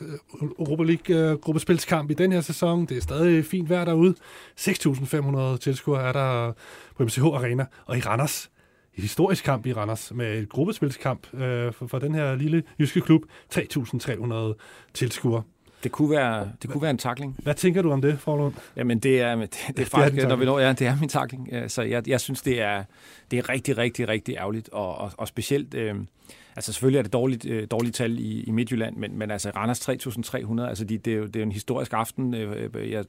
Europa 0.59 0.84
League-gruppespilskamp 0.84 2.09
øh, 2.09 2.11
i 2.11 2.13
den 2.13 2.32
her 2.32 2.41
sæson. 2.41 2.86
Det 2.86 2.97
er 2.97 3.01
stadig 3.01 3.45
fint 3.45 3.69
vejr 3.69 3.86
derude. 3.86 4.15
6.500 4.59 5.57
tilskuere 5.57 6.07
er 6.07 6.11
der 6.11 6.53
på 6.97 7.03
MCH 7.03 7.23
Arena. 7.23 7.65
Og 7.86 7.97
i 7.97 8.01
Randers, 8.01 8.49
historisk 9.00 9.43
kamp 9.43 9.66
i 9.66 9.74
Randers, 9.74 10.12
med 10.16 10.38
et 10.38 10.50
gruppespilskamp 10.50 11.34
øh, 11.34 11.74
for, 11.74 11.88
for 11.88 12.00
den 12.00 12.16
her 12.16 12.36
lille 12.36 12.64
jyske 12.80 13.02
klub. 13.02 13.22
3.300 13.56 14.34
tilskuere. 14.93 15.43
Det 15.84 15.91
kunne 15.91 16.10
være, 16.10 16.50
det 16.62 16.70
kunne 16.70 16.82
være 16.82 16.91
en 16.91 16.97
takling. 16.97 17.36
Hvad 17.43 17.54
tænker 17.54 17.82
du 17.82 17.91
om 17.91 18.02
det, 18.02 18.20
Forlund? 18.20 18.54
Jamen, 18.76 19.00
det 19.00 19.22
er, 19.22 19.36
det, 19.36 19.50
det 19.68 19.80
er 19.80 19.86
faktisk, 19.86 20.16
når 20.16 20.22
tackling. 20.22 20.39
vi 20.39 20.45
når, 20.45 20.60
ja, 20.60 20.74
det 20.74 20.88
er 20.88 20.97
min 21.00 21.10
takling. 21.10 21.50
Ja, 21.52 21.68
Så 21.68 21.82
jeg, 21.82 22.10
jeg 22.10 22.22
synes, 22.22 22.41
det 22.41 22.62
er, 22.62 22.84
det 23.32 23.39
er 23.39 23.50
rigtig, 23.50 23.78
rigtig, 23.78 24.08
rigtig 24.08 24.36
ærgerligt, 24.36 24.70
og, 24.70 24.97
og, 24.97 25.12
og 25.18 25.28
specielt, 25.28 25.74
øh, 25.74 25.95
altså 26.56 26.74
selvfølgelig 26.74 26.97
er 27.00 27.04
det 27.04 27.14
dårligt, 27.14 27.45
øh, 27.45 27.68
dårligt 27.72 27.95
tal 27.95 28.20
i, 28.20 28.43
i 28.43 28.52
Midtjylland, 28.52 28.95
men, 28.95 29.18
men 29.18 29.32
altså 29.32 29.52
Randers 29.56 29.89
3.300, 29.89 30.62
altså 30.62 30.84
de, 30.84 30.97
det, 30.97 31.14
er 31.14 31.18
jo, 31.18 31.26
det 31.26 31.36
er 31.36 31.39
jo 31.39 31.45
en 31.45 31.52
historisk 31.52 31.93
aften. 31.93 32.34
Øh, 32.34 32.70
øh, 32.74 32.91
jeg 32.91 33.06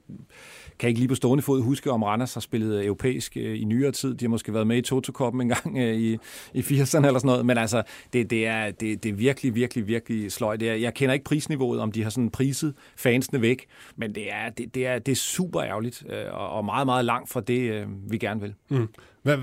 kan 0.79 0.87
ikke 0.87 0.99
lige 0.99 1.07
på 1.07 1.15
stående 1.15 1.41
fod 1.41 1.61
huske, 1.61 1.91
om 1.91 2.03
Randers 2.03 2.33
har 2.33 2.41
spillet 2.41 2.79
øh, 2.79 2.85
europæisk 2.85 3.37
øh, 3.37 3.61
i 3.61 3.63
nyere 3.63 3.91
tid. 3.91 4.15
De 4.15 4.25
har 4.25 4.29
måske 4.29 4.53
været 4.53 4.67
med 4.67 4.77
i 4.77 4.81
Toto-koppen 4.81 5.41
en 5.41 5.49
gang 5.49 5.77
øh, 5.77 5.95
i, 5.95 6.17
i 6.53 6.59
80'erne 6.59 7.05
eller 7.05 7.19
sådan 7.19 7.21
noget, 7.23 7.45
men 7.45 7.57
altså, 7.57 7.83
det, 8.13 8.29
det, 8.29 8.47
er, 8.47 8.71
det, 8.71 9.03
det 9.03 9.09
er 9.09 9.13
virkelig, 9.13 9.55
virkelig, 9.55 9.87
virkelig 9.87 10.31
sløjt. 10.31 10.61
Jeg 10.61 10.93
kender 10.93 11.13
ikke 11.13 11.25
prisniveauet, 11.25 11.79
om 11.79 11.91
de 11.91 12.03
har 12.03 12.09
sådan 12.09 12.29
priset 12.29 12.73
fansene 12.95 13.41
væk, 13.41 13.65
men 13.95 14.15
det 14.15 14.33
er, 14.33 14.49
det, 14.49 14.75
det 14.75 14.87
er, 14.87 14.99
det 14.99 15.11
er 15.11 15.15
super 15.15 15.61
ærgerligt, 15.61 16.03
øh, 16.09 16.33
og, 16.33 16.49
og 16.49 16.65
meget, 16.65 16.85
meget 16.87 17.05
langt 17.05 17.29
fra 17.29 17.41
det, 17.41 17.71
øh, 17.71 17.87
vi 18.11 18.17
gerne 18.17 18.41
vil. 18.41 18.53
Mm. 18.69 18.87
Hvad, 19.23 19.37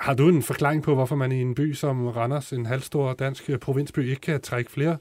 har 0.00 0.14
du 0.14 0.28
en 0.28 0.42
forklaring 0.42 0.82
på, 0.82 0.94
hvorfor 0.94 1.16
man 1.16 1.32
i 1.32 1.40
en 1.40 1.54
by 1.54 1.74
som 1.74 2.06
Randers, 2.06 2.52
en 2.52 2.66
halvstor 2.66 3.12
dansk 3.12 3.50
øh, 3.50 3.58
provinsby, 3.58 3.98
ikke 3.98 4.20
kan 4.20 4.40
trække 4.40 4.70
flere 4.70 4.96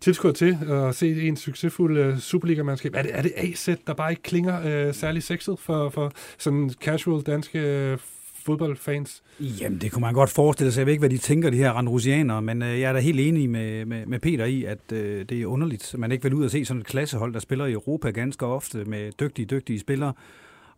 tilskuere 0.00 0.34
til 0.34 0.58
at 0.68 0.94
se 0.94 1.22
en 1.22 1.36
succesfuld 1.36 1.98
uh, 1.98 2.06
øh, 2.06 2.18
Superliga-mandskab? 2.18 2.94
Er 2.94 3.02
det, 3.02 3.10
er 3.14 3.22
det 3.22 3.32
AZ, 3.36 3.68
der 3.86 3.94
bare 3.94 4.10
ikke 4.12 4.22
klinger 4.22 4.86
uh, 4.88 4.94
særlig 4.94 5.22
sexet 5.22 5.58
for, 5.58 5.88
for 5.88 6.12
sådan 6.38 6.70
casual 6.80 7.22
danske 7.22 7.92
uh, 7.92 7.98
fodboldfans? 8.44 9.22
Jamen, 9.40 9.80
det 9.80 9.92
kunne 9.92 10.00
man 10.00 10.14
godt 10.14 10.30
forestille 10.30 10.72
sig. 10.72 10.78
Jeg 10.78 10.86
ved 10.86 10.92
ikke, 10.92 11.00
hvad 11.00 11.10
de 11.10 11.18
tænker, 11.18 11.50
de 11.50 11.56
her 11.56 11.70
randrusianere, 11.70 12.42
men 12.42 12.62
øh, 12.62 12.80
jeg 12.80 12.88
er 12.88 12.92
da 12.92 12.98
helt 12.98 13.20
enig 13.20 13.50
med, 13.50 13.84
med, 13.84 14.06
med 14.06 14.18
Peter 14.18 14.44
i, 14.44 14.64
at 14.64 14.92
øh, 14.92 15.24
det 15.28 15.42
er 15.42 15.46
underligt, 15.46 15.94
at 15.94 16.00
man 16.00 16.12
ikke 16.12 16.22
vil 16.22 16.34
ud 16.34 16.44
og 16.44 16.50
se 16.50 16.64
sådan 16.64 16.80
et 16.80 16.86
klassehold, 16.86 17.34
der 17.34 17.40
spiller 17.40 17.66
i 17.66 17.72
Europa 17.72 18.10
ganske 18.10 18.46
ofte 18.46 18.84
med 18.84 19.12
dygtige, 19.20 19.46
dygtige 19.46 19.80
spillere, 19.80 20.12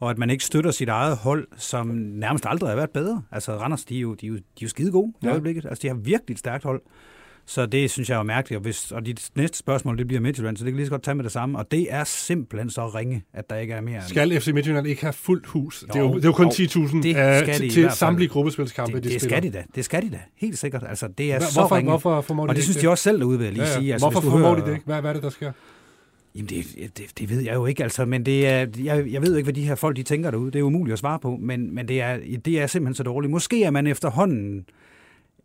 og 0.01 0.11
at 0.11 0.19
man 0.19 0.31
ikke 0.31 0.45
støtter 0.45 0.71
sit 0.71 0.89
eget 0.89 1.17
hold, 1.17 1.49
som 1.57 1.87
nærmest 1.97 2.47
aldrig 2.49 2.71
har 2.71 2.77
været 2.77 2.91
bedre. 2.91 3.23
Altså, 3.33 3.57
Randers, 3.57 3.85
de 3.85 3.97
er 3.97 4.01
jo, 4.01 4.15
de 4.15 4.27
er 4.27 4.31
jo, 4.31 4.35
de 4.37 4.41
er 4.41 4.63
jo 4.63 4.69
skide 4.69 4.91
gode 4.93 5.13
i 5.23 5.27
Ja. 5.27 5.31
øjeblikket. 5.31 5.65
Altså, 5.67 5.83
de 5.83 5.89
har 5.89 5.95
virkelig 5.95 6.35
et 6.35 6.39
stærkt 6.39 6.65
hold. 6.65 6.81
Så 7.49 7.67
det 7.67 7.91
synes 7.91 8.11
jeg 8.11 8.19
er 8.19 8.23
mærkeligt, 8.23 8.57
og, 8.57 8.63
hvis, 8.63 8.93
og 8.93 9.07
dit 9.07 9.31
næste 9.35 9.59
spørgsmål, 9.59 9.99
det 9.99 10.07
bliver 10.07 10.21
Midtjylland, 10.21 10.57
så 10.57 10.65
det 10.65 10.73
kan 10.73 10.77
lige 10.77 10.87
så 10.87 10.91
godt 10.91 11.03
tage 11.03 11.15
med 11.15 11.25
det 11.25 11.33
samme, 11.33 11.59
og 11.59 11.71
det 11.71 11.87
er 11.91 12.05
simpelthen 12.05 12.71
så 12.71 12.87
ringe, 12.89 13.25
at 13.33 13.51
der 13.51 13.57
ikke 13.57 13.75
er 13.75 13.81
mere 13.81 14.03
Skal 14.09 14.41
FC 14.41 14.49
Midtjylland 14.49 14.87
ikke 14.87 15.01
have 15.03 15.13
fuldt 15.13 15.47
hus? 15.47 15.85
det, 15.89 15.97
er 15.97 16.01
jo, 16.01 16.07
Jo, 16.09 16.15
det 16.15 16.25
er 16.25 16.29
jo 16.29 16.33
kun 16.33 16.45
jo, 16.47 16.51
10.000 16.51 17.03
det 17.03 17.15
uh, 17.41 17.47
de 17.47 17.53
i 17.53 17.59
til, 17.59 17.71
til 17.71 17.91
samtlige 17.91 18.29
gruppespilskampe, 18.29 18.97
det, 18.97 19.05
de 19.05 19.09
det 19.09 19.21
spiller. 19.21 19.37
skal 19.39 19.53
de 19.53 19.59
da. 19.59 19.65
Det 19.75 19.85
skal 19.85 20.03
de 20.03 20.11
da. 20.11 20.21
Helt 20.37 20.59
sikkert. 20.59 20.85
Altså, 20.89 21.09
det 21.19 21.33
er 21.33 21.39
Hva- 21.39 21.51
så 21.51 21.61
hvorfor, 21.61 21.77
ringe. 21.77 21.91
hvorfor 21.91 22.21
formår 22.21 22.47
de 22.47 22.51
og 22.51 22.55
det 22.57 22.63
synes 22.65 22.77
de 22.77 22.89
også 22.89 23.03
selv 23.03 23.19
derude, 23.21 23.39
vil 23.39 23.45
jeg 23.45 23.53
lige 23.53 23.65
Ja, 23.65 23.71
ja. 23.73 23.79
sige. 23.79 23.93
Altså, 23.93 24.09
hvorfor 24.09 24.21
du 24.21 24.31
formår 24.31 24.49
hører, 24.49 24.61
de 24.61 24.67
det 24.67 24.73
ikke? 24.73 24.85
Hvad, 24.87 25.01
hvad 25.01 25.11
er 25.11 25.15
det, 25.15 25.23
der 25.23 25.31
sker? 25.31 25.53
Jamen, 26.37 26.49
det, 26.49 26.99
det, 26.99 27.19
det 27.19 27.31
ved 27.31 27.41
jeg 27.41 27.55
jo 27.55 27.67
ikke, 27.67 27.83
altså, 27.83 28.05
men 28.05 28.27
det 28.27 28.49
er, 28.49 28.67
jeg, 28.79 29.07
jeg 29.11 29.23
ved 29.23 29.37
ikke, 29.37 29.47
hvad 29.47 29.55
de 29.55 29.63
her 29.63 29.75
folk 29.75 29.97
de 29.97 30.03
tænker 30.03 30.31
derude. 30.31 30.51
Det 30.51 30.59
er 30.59 30.63
umuligt 30.63 30.93
at 30.93 30.99
svare 30.99 31.19
på, 31.19 31.37
men, 31.41 31.75
men 31.75 31.89
det, 31.89 32.01
er, 32.01 32.19
det 32.45 32.61
er 32.61 32.67
simpelthen 32.67 32.95
så 32.95 33.03
dårligt. 33.03 33.31
Måske 33.31 33.65
er 33.65 33.71
man 33.71 33.87
efterhånden 33.87 34.67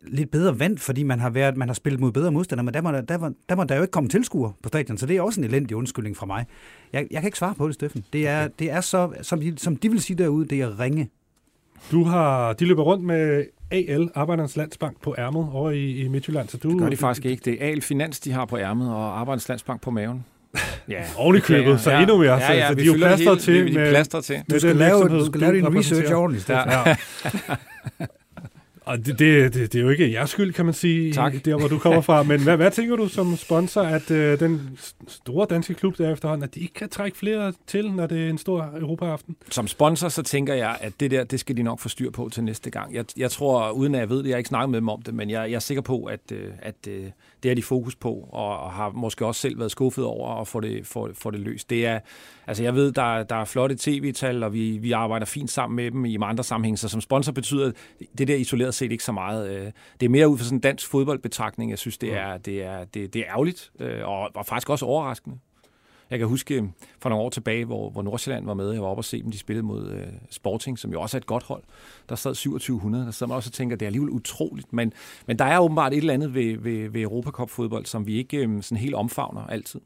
lidt 0.06 0.30
bedre 0.30 0.58
vant, 0.58 0.80
fordi 0.80 1.02
man 1.02 1.20
har, 1.20 1.30
været, 1.30 1.56
man 1.56 1.68
har 1.68 1.74
spillet 1.74 2.00
mod 2.00 2.12
bedre 2.12 2.32
modstandere, 2.32 2.64
men 2.64 2.74
der 2.74 2.80
må 2.80 2.92
der, 2.92 3.00
der, 3.00 3.16
var, 3.18 3.32
der, 3.48 3.56
må 3.56 3.64
der 3.64 3.74
jo 3.76 3.82
ikke 3.82 3.90
komme 3.90 4.08
tilskuer 4.08 4.50
på 4.62 4.68
stadion, 4.68 4.98
så 4.98 5.06
det 5.06 5.16
er 5.16 5.22
også 5.22 5.40
en 5.40 5.44
elendig 5.44 5.76
undskyldning 5.76 6.16
fra 6.16 6.26
mig. 6.26 6.46
Jeg, 6.92 7.06
jeg 7.10 7.20
kan 7.20 7.28
ikke 7.28 7.38
svare 7.38 7.54
på 7.54 7.66
det, 7.66 7.74
Steffen. 7.74 8.04
Det 8.12 8.28
er, 8.28 8.44
okay. 8.44 8.54
det 8.58 8.70
er 8.70 8.80
så, 8.80 9.12
som 9.22 9.40
de, 9.40 9.54
som 9.56 9.76
de 9.76 9.90
vil 9.90 10.00
sige 10.00 10.18
derude, 10.18 10.48
det 10.48 10.60
er 10.60 10.80
ringe. 10.80 11.10
Du 11.90 12.04
har, 12.04 12.52
de 12.52 12.64
løber 12.64 12.82
rundt 12.82 13.04
med 13.04 13.44
AL, 13.70 14.10
Arbejdernes 14.14 14.56
Landsbank, 14.56 15.00
på 15.00 15.14
ærmet 15.18 15.48
over 15.52 15.70
i, 15.70 15.96
i 15.96 16.08
Midtjylland. 16.08 16.48
Så 16.48 16.56
du, 16.58 16.70
Det 16.70 16.78
gør 16.78 16.88
de 16.88 16.96
faktisk 16.96 17.26
ikke. 17.26 17.42
Det 17.44 17.64
er 17.64 17.68
AL 17.68 17.82
Finans, 17.82 18.20
de 18.20 18.32
har 18.32 18.44
på 18.44 18.58
ærmet, 18.58 18.90
og 18.90 19.20
Arbejdernes 19.20 19.48
Landsbank 19.48 19.80
på 19.80 19.90
maven. 19.90 20.24
Ja. 20.88 21.02
Oven 21.16 21.36
i 21.36 21.40
købet, 21.40 21.80
så 21.80 21.90
endnu 21.92 22.16
mere. 22.18 22.40
Så- 22.40 22.46
så 22.46 22.74
de 22.74 22.80
er 22.82 22.84
jo 22.86 22.92
plastret 22.96 23.44
hele. 23.46 23.64
til 23.66 23.74
med- 23.74 23.90
plastrer 23.90 24.20
til. 24.20 24.36
med 24.36 24.44
Du 24.54 24.58
skal 24.60 24.76
lave, 24.76 25.08
du 25.08 25.26
skal 25.26 25.40
lave 25.40 25.56
din 25.56 25.78
research 25.78 26.12
ordentligt, 26.14 26.42
Steffen. 26.42 26.70
Ja. 26.72 26.96
Og 28.84 28.98
det, 28.98 29.18
det, 29.18 29.54
det, 29.54 29.72
det 29.72 29.78
er 29.78 29.82
jo 29.82 29.88
ikke 29.88 30.12
jeres 30.12 30.30
skyld, 30.30 30.52
kan 30.52 30.64
man 30.64 30.74
sige, 30.74 31.12
Tak. 31.12 31.32
der 31.44 31.56
hvor 31.58 31.68
du 31.68 31.78
kommer 31.78 32.00
fra. 32.00 32.22
Men 32.22 32.42
hvad, 32.42 32.56
hvad 32.56 32.70
tænker 32.70 32.96
du 32.96 33.08
som 33.08 33.36
sponsor, 33.36 33.82
at 33.82 34.10
øh, 34.10 34.40
den 34.40 34.78
store 35.08 35.46
danske 35.50 35.74
klub 35.74 35.98
der 35.98 36.12
efterhånden, 36.12 36.44
at 36.44 36.54
de 36.54 36.60
ikke 36.60 36.74
kan 36.74 36.88
trække 36.88 37.18
flere 37.18 37.52
til, 37.66 37.92
når 37.92 38.06
det 38.06 38.24
er 38.24 38.30
en 38.30 38.38
stor 38.38 38.70
Europa-aften? 38.80 39.36
Som 39.50 39.66
sponsor, 39.68 40.08
så 40.08 40.22
tænker 40.22 40.54
jeg, 40.54 40.76
at 40.80 40.92
det 41.00 41.10
der, 41.10 41.24
det 41.24 41.40
skal 41.40 41.56
de 41.56 41.62
nok 41.62 41.80
få 41.80 41.88
styr 41.88 42.10
på 42.10 42.28
til 42.32 42.44
næste 42.44 42.70
gang. 42.70 42.94
Jeg, 42.94 43.04
jeg 43.16 43.30
tror, 43.30 43.70
uden 43.70 43.94
at 43.94 44.00
jeg 44.00 44.08
ved 44.10 44.18
det, 44.18 44.26
jeg 44.26 44.32
har 44.34 44.38
ikke 44.38 44.48
snakket 44.48 44.70
med 44.70 44.80
dem 44.80 44.88
om 44.88 45.02
det, 45.02 45.14
men 45.14 45.30
jeg, 45.30 45.50
jeg 45.50 45.56
er 45.56 45.60
sikker 45.60 45.82
på, 45.82 46.04
at, 46.04 46.20
øh, 46.32 46.48
at 46.62 46.74
øh, 46.88 47.04
det 47.42 47.50
er 47.50 47.54
de 47.54 47.62
fokus 47.62 47.96
på, 47.96 48.28
og, 48.32 48.58
og 48.60 48.72
har 48.72 48.90
måske 48.90 49.26
også 49.26 49.40
selv 49.40 49.58
været 49.58 49.70
skuffet 49.70 50.04
over 50.04 50.40
at 50.40 50.48
få 50.48 50.60
det, 50.60 50.86
få, 50.86 51.08
få 51.14 51.30
det 51.30 51.40
løst. 51.40 51.70
Det 51.70 51.86
er, 51.86 52.00
altså 52.46 52.62
jeg 52.62 52.74
ved, 52.74 52.92
der, 52.92 53.22
der 53.22 53.36
er 53.36 53.44
flotte 53.44 53.76
tv-tal, 53.78 54.42
og 54.42 54.52
vi, 54.52 54.78
vi 54.78 54.92
arbejder 54.92 55.26
fint 55.26 55.50
sammen 55.50 55.76
med 55.76 55.90
dem 55.90 56.04
i 56.04 56.16
andre 56.22 56.44
sammenhænge, 56.44 56.76
så 56.76 56.88
som 56.88 57.00
sponsor 57.00 57.32
betyder 57.32 57.72
det 58.18 58.28
der 58.28 58.36
isoleret 58.36 58.74
set 58.74 58.92
ikke 58.92 59.04
så 59.04 59.12
meget. 59.12 59.50
øh, 59.50 59.72
Det 60.00 60.06
er 60.06 60.10
mere 60.10 60.28
ud 60.28 60.38
fra 60.38 60.44
sådan 60.44 60.56
en 60.56 60.60
dansk 60.60 60.88
fodboldbetragtning, 60.90 61.70
jeg 61.70 61.78
synes, 61.78 61.98
det 61.98 62.14
er, 62.14 62.36
det 62.38 62.62
er, 62.62 62.84
det, 62.84 63.14
det 63.14 63.20
er 63.20 63.26
ærgerligt, 63.28 63.70
øh, 63.80 64.08
og, 64.08 64.30
og 64.34 64.46
faktisk 64.46 64.70
også 64.70 64.86
overraskende. 64.86 65.36
Jeg 66.12 66.18
kan 66.18 66.28
huske 66.28 66.54
øh, 66.54 66.62
for 66.98 67.08
nogle 67.08 67.24
år 67.24 67.30
tilbage, 67.30 67.64
hvor, 67.64 67.90
hvor 67.90 68.02
Nordsjælland 68.02 68.44
var 68.46 68.54
med. 68.54 68.70
Jeg 68.70 68.82
var 68.82 68.88
oppe 68.88 69.00
og 69.00 69.04
se 69.04 69.22
dem, 69.22 69.30
de 69.30 69.38
spillede 69.38 69.66
mod 69.66 69.90
øh, 69.90 70.06
Sporting, 70.30 70.78
som 70.78 70.92
jo 70.92 71.00
også 71.00 71.16
er 71.16 71.20
et 71.20 71.26
godt 71.26 71.42
hold. 71.42 71.62
Der 72.08 72.14
sad 72.14 72.34
2700. 72.34 73.04
Der 73.04 73.10
sad 73.10 73.26
man 73.26 73.36
også 73.36 73.48
og 73.48 73.52
tænker, 73.52 73.76
det 73.76 73.86
er 73.86 73.88
alligevel 73.88 74.10
utroligt. 74.10 74.72
Men, 74.72 74.92
men 75.26 75.38
der 75.38 75.44
er 75.44 75.58
åbenbart 75.58 75.92
et 75.92 75.96
eller 75.96 76.14
andet 76.14 76.34
ved, 76.34 76.58
ved, 76.58 76.88
ved 76.88 77.02
Europacup-fodbold, 77.02 77.86
som 77.86 78.06
vi 78.06 78.16
ikke 78.16 78.36
øh, 78.36 78.62
sådan 78.62 78.78
helt 78.78 78.94
omfavner 78.94 79.46
altid. 79.46 79.80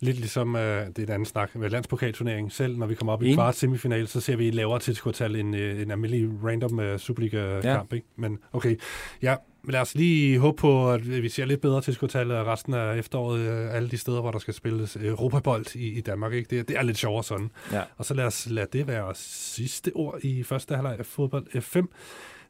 Lidt 0.00 0.16
ligesom, 0.16 0.56
øh, 0.56 0.86
det 0.86 0.98
er 0.98 1.02
en 1.02 1.10
anden 1.10 1.26
snak, 1.26 1.54
med 1.54 1.70
landspokalturneringen 1.70 2.50
selv, 2.50 2.78
når 2.78 2.86
vi 2.86 2.94
kommer 2.94 3.12
op 3.12 3.22
i 3.22 3.34
kvart 3.34 3.56
semifinal, 3.56 4.08
så 4.08 4.20
ser 4.20 4.36
vi 4.36 4.48
et 4.48 4.54
lavere 4.54 4.78
tilskuertal 4.78 5.36
end 5.36 5.56
øh, 5.56 5.82
en 5.82 5.90
almindelig 5.90 6.30
random 6.44 6.80
øh, 6.80 6.98
Superliga-kamp. 6.98 7.92
Ikke? 7.92 8.06
Men 8.16 8.38
okay, 8.52 8.76
ja, 9.22 9.34
men 9.66 9.72
lad 9.72 9.80
os 9.80 9.94
lige 9.94 10.38
håbe 10.38 10.56
på, 10.56 10.90
at 10.90 11.22
vi 11.22 11.28
ser 11.28 11.44
lidt 11.44 11.60
bedre 11.60 11.80
tilskuertal 11.80 12.32
resten 12.32 12.74
af 12.74 12.98
efteråret, 12.98 13.40
øh, 13.40 13.74
alle 13.74 13.88
de 13.88 13.98
steder, 13.98 14.20
hvor 14.20 14.30
der 14.30 14.38
skal 14.38 14.54
spilles 14.54 14.96
øh, 14.96 15.06
Europabold 15.06 15.76
i, 15.76 15.88
i 15.88 16.00
Danmark. 16.00 16.32
Ikke? 16.32 16.56
Det, 16.56 16.68
det 16.68 16.76
er 16.76 16.82
lidt 16.82 16.98
sjovere 16.98 17.24
sådan. 17.24 17.50
Ja. 17.72 17.82
Og 17.96 18.04
så 18.04 18.14
lad 18.14 18.24
os 18.24 18.46
lade 18.50 18.66
det 18.72 18.86
være 18.86 19.12
sidste 19.14 19.92
ord 19.94 20.18
i 20.22 20.42
første 20.42 20.74
halvleg 20.74 20.98
af 20.98 21.06
fodbold 21.06 21.46
F5. 21.46 21.86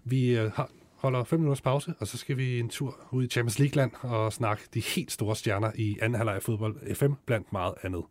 Vi 0.04 0.38
øh, 0.38 0.52
har, 0.52 0.70
holder 0.96 1.24
5 1.24 1.38
minutters 1.38 1.60
pause, 1.60 1.94
og 1.98 2.06
så 2.06 2.18
skal 2.18 2.36
vi 2.36 2.60
en 2.60 2.68
tur 2.68 2.96
ud 3.10 3.24
i 3.24 3.28
Champions 3.28 3.58
League-land 3.58 3.90
og 4.00 4.32
snakke 4.32 4.62
de 4.74 4.80
helt 4.80 5.12
store 5.12 5.36
stjerner 5.36 5.70
i 5.74 5.96
anden 6.02 6.16
halvleg 6.16 6.34
af 6.34 6.42
fodbold 6.42 6.76
F5, 6.76 7.14
blandt 7.26 7.52
meget 7.52 7.74
andet. 7.82 8.02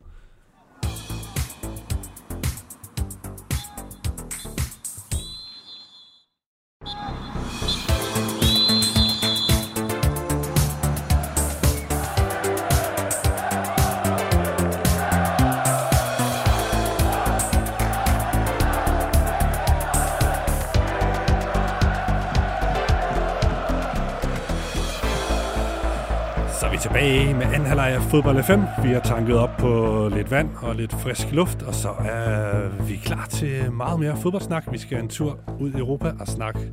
Tilbage 27.05 27.33
med 27.33 27.45
anden 27.45 27.65
halvleg 27.65 27.91
af 27.91 28.01
fodbold 28.01 28.43
FM. 28.43 28.87
Vi 28.87 28.93
har 28.93 28.99
tanket 28.99 29.37
op 29.37 29.49
på 29.59 30.09
lidt 30.15 30.31
vand 30.31 30.49
og 30.61 30.75
lidt 30.75 30.91
frisk 30.91 31.31
luft, 31.31 31.61
og 31.61 31.73
så 31.73 31.89
er 31.89 32.69
vi 32.87 32.95
klar 32.95 33.25
til 33.25 33.71
meget 33.71 33.99
mere 33.99 34.17
fodboldsnak. 34.21 34.71
Vi 34.71 34.77
skal 34.77 34.99
en 34.99 35.09
tur 35.09 35.39
ud 35.59 35.73
i 35.73 35.77
Europa 35.77 36.13
og 36.19 36.27
snakke 36.27 36.71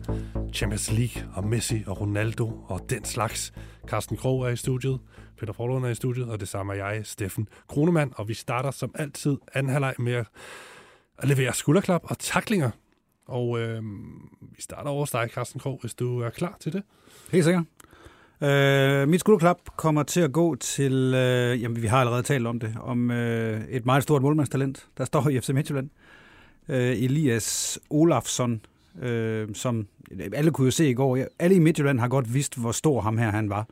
Champions 0.54 0.92
League 0.92 1.28
og 1.34 1.46
Messi 1.46 1.84
og 1.86 2.00
Ronaldo 2.00 2.64
og 2.66 2.80
den 2.90 3.04
slags. 3.04 3.52
Carsten 3.86 4.16
Krog 4.16 4.46
er 4.46 4.48
i 4.48 4.56
studiet, 4.56 5.00
Peter 5.38 5.52
Forlund 5.52 5.84
er 5.84 5.90
i 5.90 5.94
studiet, 5.94 6.28
og 6.28 6.40
det 6.40 6.48
samme 6.48 6.72
er 6.72 6.86
jeg, 6.86 7.06
Steffen 7.06 7.48
Kronemann. 7.68 8.12
Og 8.16 8.28
vi 8.28 8.34
starter 8.34 8.70
som 8.70 8.94
altid 8.94 9.36
anden 9.54 9.72
halvleg 9.72 9.94
med 9.98 10.24
at 11.18 11.28
levere 11.28 11.52
skulderklap 11.52 12.02
og 12.04 12.18
taklinger. 12.18 12.70
Og 13.26 13.60
øh, 13.60 13.82
vi 14.56 14.62
starter 14.62 14.90
over 14.90 15.00
hos 15.00 15.10
dig, 15.10 15.28
Carsten 15.34 15.60
Krog, 15.60 15.78
hvis 15.80 15.94
du 15.94 16.20
er 16.20 16.30
klar 16.30 16.56
til 16.60 16.72
det. 16.72 16.82
Helt 17.32 17.44
sikkert. 17.44 17.64
Øh, 18.42 19.08
mit 19.08 19.20
skulderklap 19.20 19.58
kommer 19.76 20.02
til 20.02 20.20
at 20.20 20.32
gå 20.32 20.54
til, 20.54 21.14
øh, 21.14 21.62
jamen 21.62 21.82
vi 21.82 21.86
har 21.86 22.00
allerede 22.00 22.22
talt 22.22 22.46
om 22.46 22.60
det, 22.60 22.76
om 22.80 23.10
øh, 23.10 23.64
et 23.68 23.86
meget 23.86 24.02
stort 24.02 24.22
målmandstalent, 24.22 24.86
der 24.98 25.04
står 25.04 25.28
i 25.28 25.40
FC 25.40 25.48
Midtjylland. 25.48 25.90
Øh, 26.68 27.02
Elias 27.02 27.78
Olafsson, 27.90 28.60
øh, 29.02 29.48
som 29.54 29.86
alle 30.32 30.50
kunne 30.50 30.64
jo 30.64 30.70
se 30.70 30.90
i 30.90 30.94
går. 30.94 31.18
Alle 31.38 31.56
i 31.56 31.58
Midtjylland 31.58 32.00
har 32.00 32.08
godt 32.08 32.34
vidst, 32.34 32.58
hvor 32.58 32.72
stor 32.72 33.00
ham 33.00 33.18
her 33.18 33.30
han 33.30 33.50
var, 33.50 33.66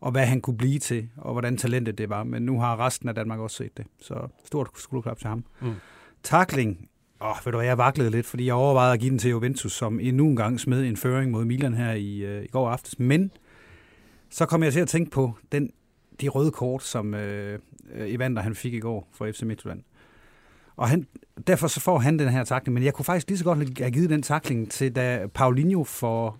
og 0.00 0.10
hvad 0.10 0.26
han 0.26 0.40
kunne 0.40 0.56
blive 0.56 0.78
til, 0.78 1.08
og 1.16 1.32
hvordan 1.32 1.56
talentet 1.56 1.98
det 1.98 2.10
var. 2.10 2.24
Men 2.24 2.42
nu 2.42 2.60
har 2.60 2.86
resten 2.86 3.08
af 3.08 3.14
Danmark 3.14 3.38
også 3.38 3.56
set 3.56 3.76
det. 3.76 3.86
Så 4.00 4.14
stort 4.44 4.68
skulderklap 4.74 5.18
til 5.18 5.28
ham. 5.28 5.44
Mm. 5.60 5.74
Takling. 6.22 6.88
Åh, 7.20 7.36
ved 7.44 7.52
du 7.52 7.60
jeg 7.60 7.78
vaklede 7.78 8.10
lidt, 8.10 8.26
fordi 8.26 8.46
jeg 8.46 8.54
overvejede 8.54 8.92
at 8.92 9.00
give 9.00 9.10
den 9.10 9.18
til 9.18 9.30
Juventus, 9.30 9.72
som 9.72 10.00
endnu 10.00 10.28
en 10.28 10.36
gang 10.36 10.60
smed 10.60 10.84
en 10.84 10.96
føring 10.96 11.30
mod 11.30 11.44
Milan 11.44 11.74
her 11.74 11.92
i, 11.92 12.18
øh, 12.18 12.44
i 12.44 12.48
går 12.48 12.70
aftes. 12.70 12.98
Men 12.98 13.30
så 14.30 14.46
kom 14.46 14.62
jeg 14.62 14.72
til 14.72 14.80
at 14.80 14.88
tænke 14.88 15.10
på 15.10 15.32
den, 15.52 15.70
de 16.20 16.28
røde 16.28 16.50
kort, 16.50 16.82
som 16.82 17.14
øh, 17.14 17.58
Evander 17.94 18.42
han 18.42 18.54
fik 18.54 18.74
i 18.74 18.78
går 18.78 19.08
for 19.12 19.32
FC 19.32 19.42
Midtjylland. 19.42 19.82
Og 20.76 20.88
han, 20.88 21.06
derfor 21.46 21.66
så 21.66 21.80
får 21.80 21.98
han 21.98 22.18
den 22.18 22.28
her 22.28 22.44
takling, 22.44 22.74
men 22.74 22.82
jeg 22.82 22.94
kunne 22.94 23.04
faktisk 23.04 23.28
lige 23.28 23.38
så 23.38 23.44
godt 23.44 23.78
have 23.78 23.90
givet 23.90 24.10
den 24.10 24.22
takling 24.22 24.70
til, 24.70 24.96
da 24.96 25.26
Paulinho 25.34 25.84
for 25.84 26.38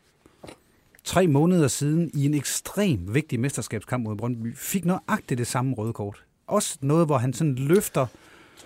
tre 1.05 1.27
måneder 1.27 1.69
siden 1.69 2.11
i 2.15 2.27
en 2.27 2.35
ekstrem 2.35 3.15
vigtig 3.15 3.41
mesterskabskamp 3.41 4.05
mod 4.05 4.17
Brøndby 4.17 4.57
fik 4.57 4.85
nøjagtigt 4.85 5.39
det 5.39 5.47
samme 5.47 5.75
røde 5.75 5.93
kort. 5.93 6.25
Også 6.47 6.79
noget, 6.81 7.07
hvor 7.07 7.19
han 7.19 7.33
sådan 7.33 7.55
løfter 7.55 8.07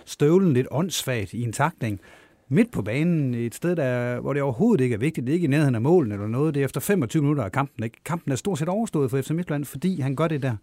støvlen 0.05 0.53
lidt 0.53 0.67
åndssvagt 0.71 1.33
i 1.33 1.41
en 1.41 1.53
takling 1.53 1.99
midt 2.51 2.71
på 2.71 2.81
banen, 2.81 3.33
et 3.33 3.55
sted, 3.55 3.75
der, 3.75 4.19
hvor 4.19 4.33
det 4.33 4.41
overhovedet 4.41 4.83
ikke 4.83 4.93
er 4.93 4.97
vigtigt. 4.97 5.27
Det 5.27 5.31
er 5.31 5.33
ikke 5.33 5.45
i 5.45 5.49
nærheden 5.49 5.75
af 5.75 5.81
målen 5.81 6.11
eller 6.11 6.27
noget. 6.27 6.53
Det 6.53 6.61
er 6.61 6.65
efter 6.65 6.79
25 6.79 7.21
minutter 7.21 7.43
af 7.43 7.51
kampen. 7.51 7.83
Ikke? 7.83 7.97
Kampen 8.05 8.31
er 8.31 8.35
stort 8.35 8.59
set 8.59 8.69
overstået 8.69 9.11
for 9.11 9.21
FC 9.21 9.29
Midtjylland, 9.29 9.65
fordi 9.65 10.01
han 10.01 10.15
gør 10.15 10.27
det 10.27 10.41
der. 10.41 10.55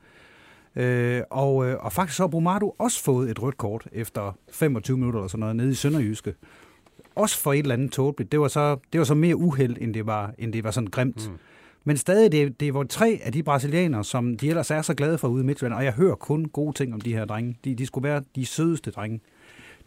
Øh, 0.76 1.22
og, 1.30 1.68
øh, 1.68 1.76
og 1.84 1.93
faktisk 1.93 2.16
så 2.16 2.22
har 2.22 2.28
Brumado 2.28 2.74
også 2.78 3.03
fået 3.03 3.30
et 3.30 3.43
rødt 3.43 3.57
kort 3.57 3.89
efter 3.93 4.39
25 4.53 4.97
minutter 4.97 5.20
eller 5.20 5.28
sådan 5.28 5.41
noget 5.41 5.57
nede 5.57 5.70
i 5.70 5.74
Sønderjyske. 5.74 6.34
Også 7.14 7.39
for 7.39 7.53
et 7.53 7.59
eller 7.59 7.74
andet 7.74 7.93
tåbeligt. 7.93 8.32
Det 8.32 8.41
var 8.41 8.49
så, 8.49 8.76
det 8.93 8.99
var 8.99 9.05
så 9.05 9.14
mere 9.14 9.36
uheld, 9.36 9.76
end 9.80 9.95
det 9.95 10.07
var, 10.07 10.34
end 10.39 10.53
det 10.53 10.64
var 10.64 10.70
sådan 10.70 10.91
grimt. 10.91 11.30
Mm. 11.30 11.36
Men 11.84 11.97
stadig, 11.97 12.32
det, 12.32 12.61
det 12.61 12.74
var 12.74 12.84
tre 12.84 13.20
af 13.22 13.32
de 13.32 13.43
brasilianere, 13.43 14.05
som 14.05 14.36
de 14.36 14.49
ellers 14.49 14.70
er 14.70 14.82
så 14.82 14.95
glade 14.95 15.18
for 15.18 15.28
ude 15.28 15.43
i 15.43 15.47
Midtjylland, 15.47 15.74
og 15.74 15.84
jeg 15.84 15.93
hører 15.93 16.14
kun 16.14 16.45
gode 16.45 16.72
ting 16.72 16.95
om 16.95 17.01
de 17.01 17.12
her 17.12 17.24
drenge. 17.24 17.57
De, 17.64 17.74
de 17.74 17.86
skulle 17.86 18.09
være 18.09 18.22
de 18.36 18.47
sødeste 18.47 18.91
drenge. 18.91 19.20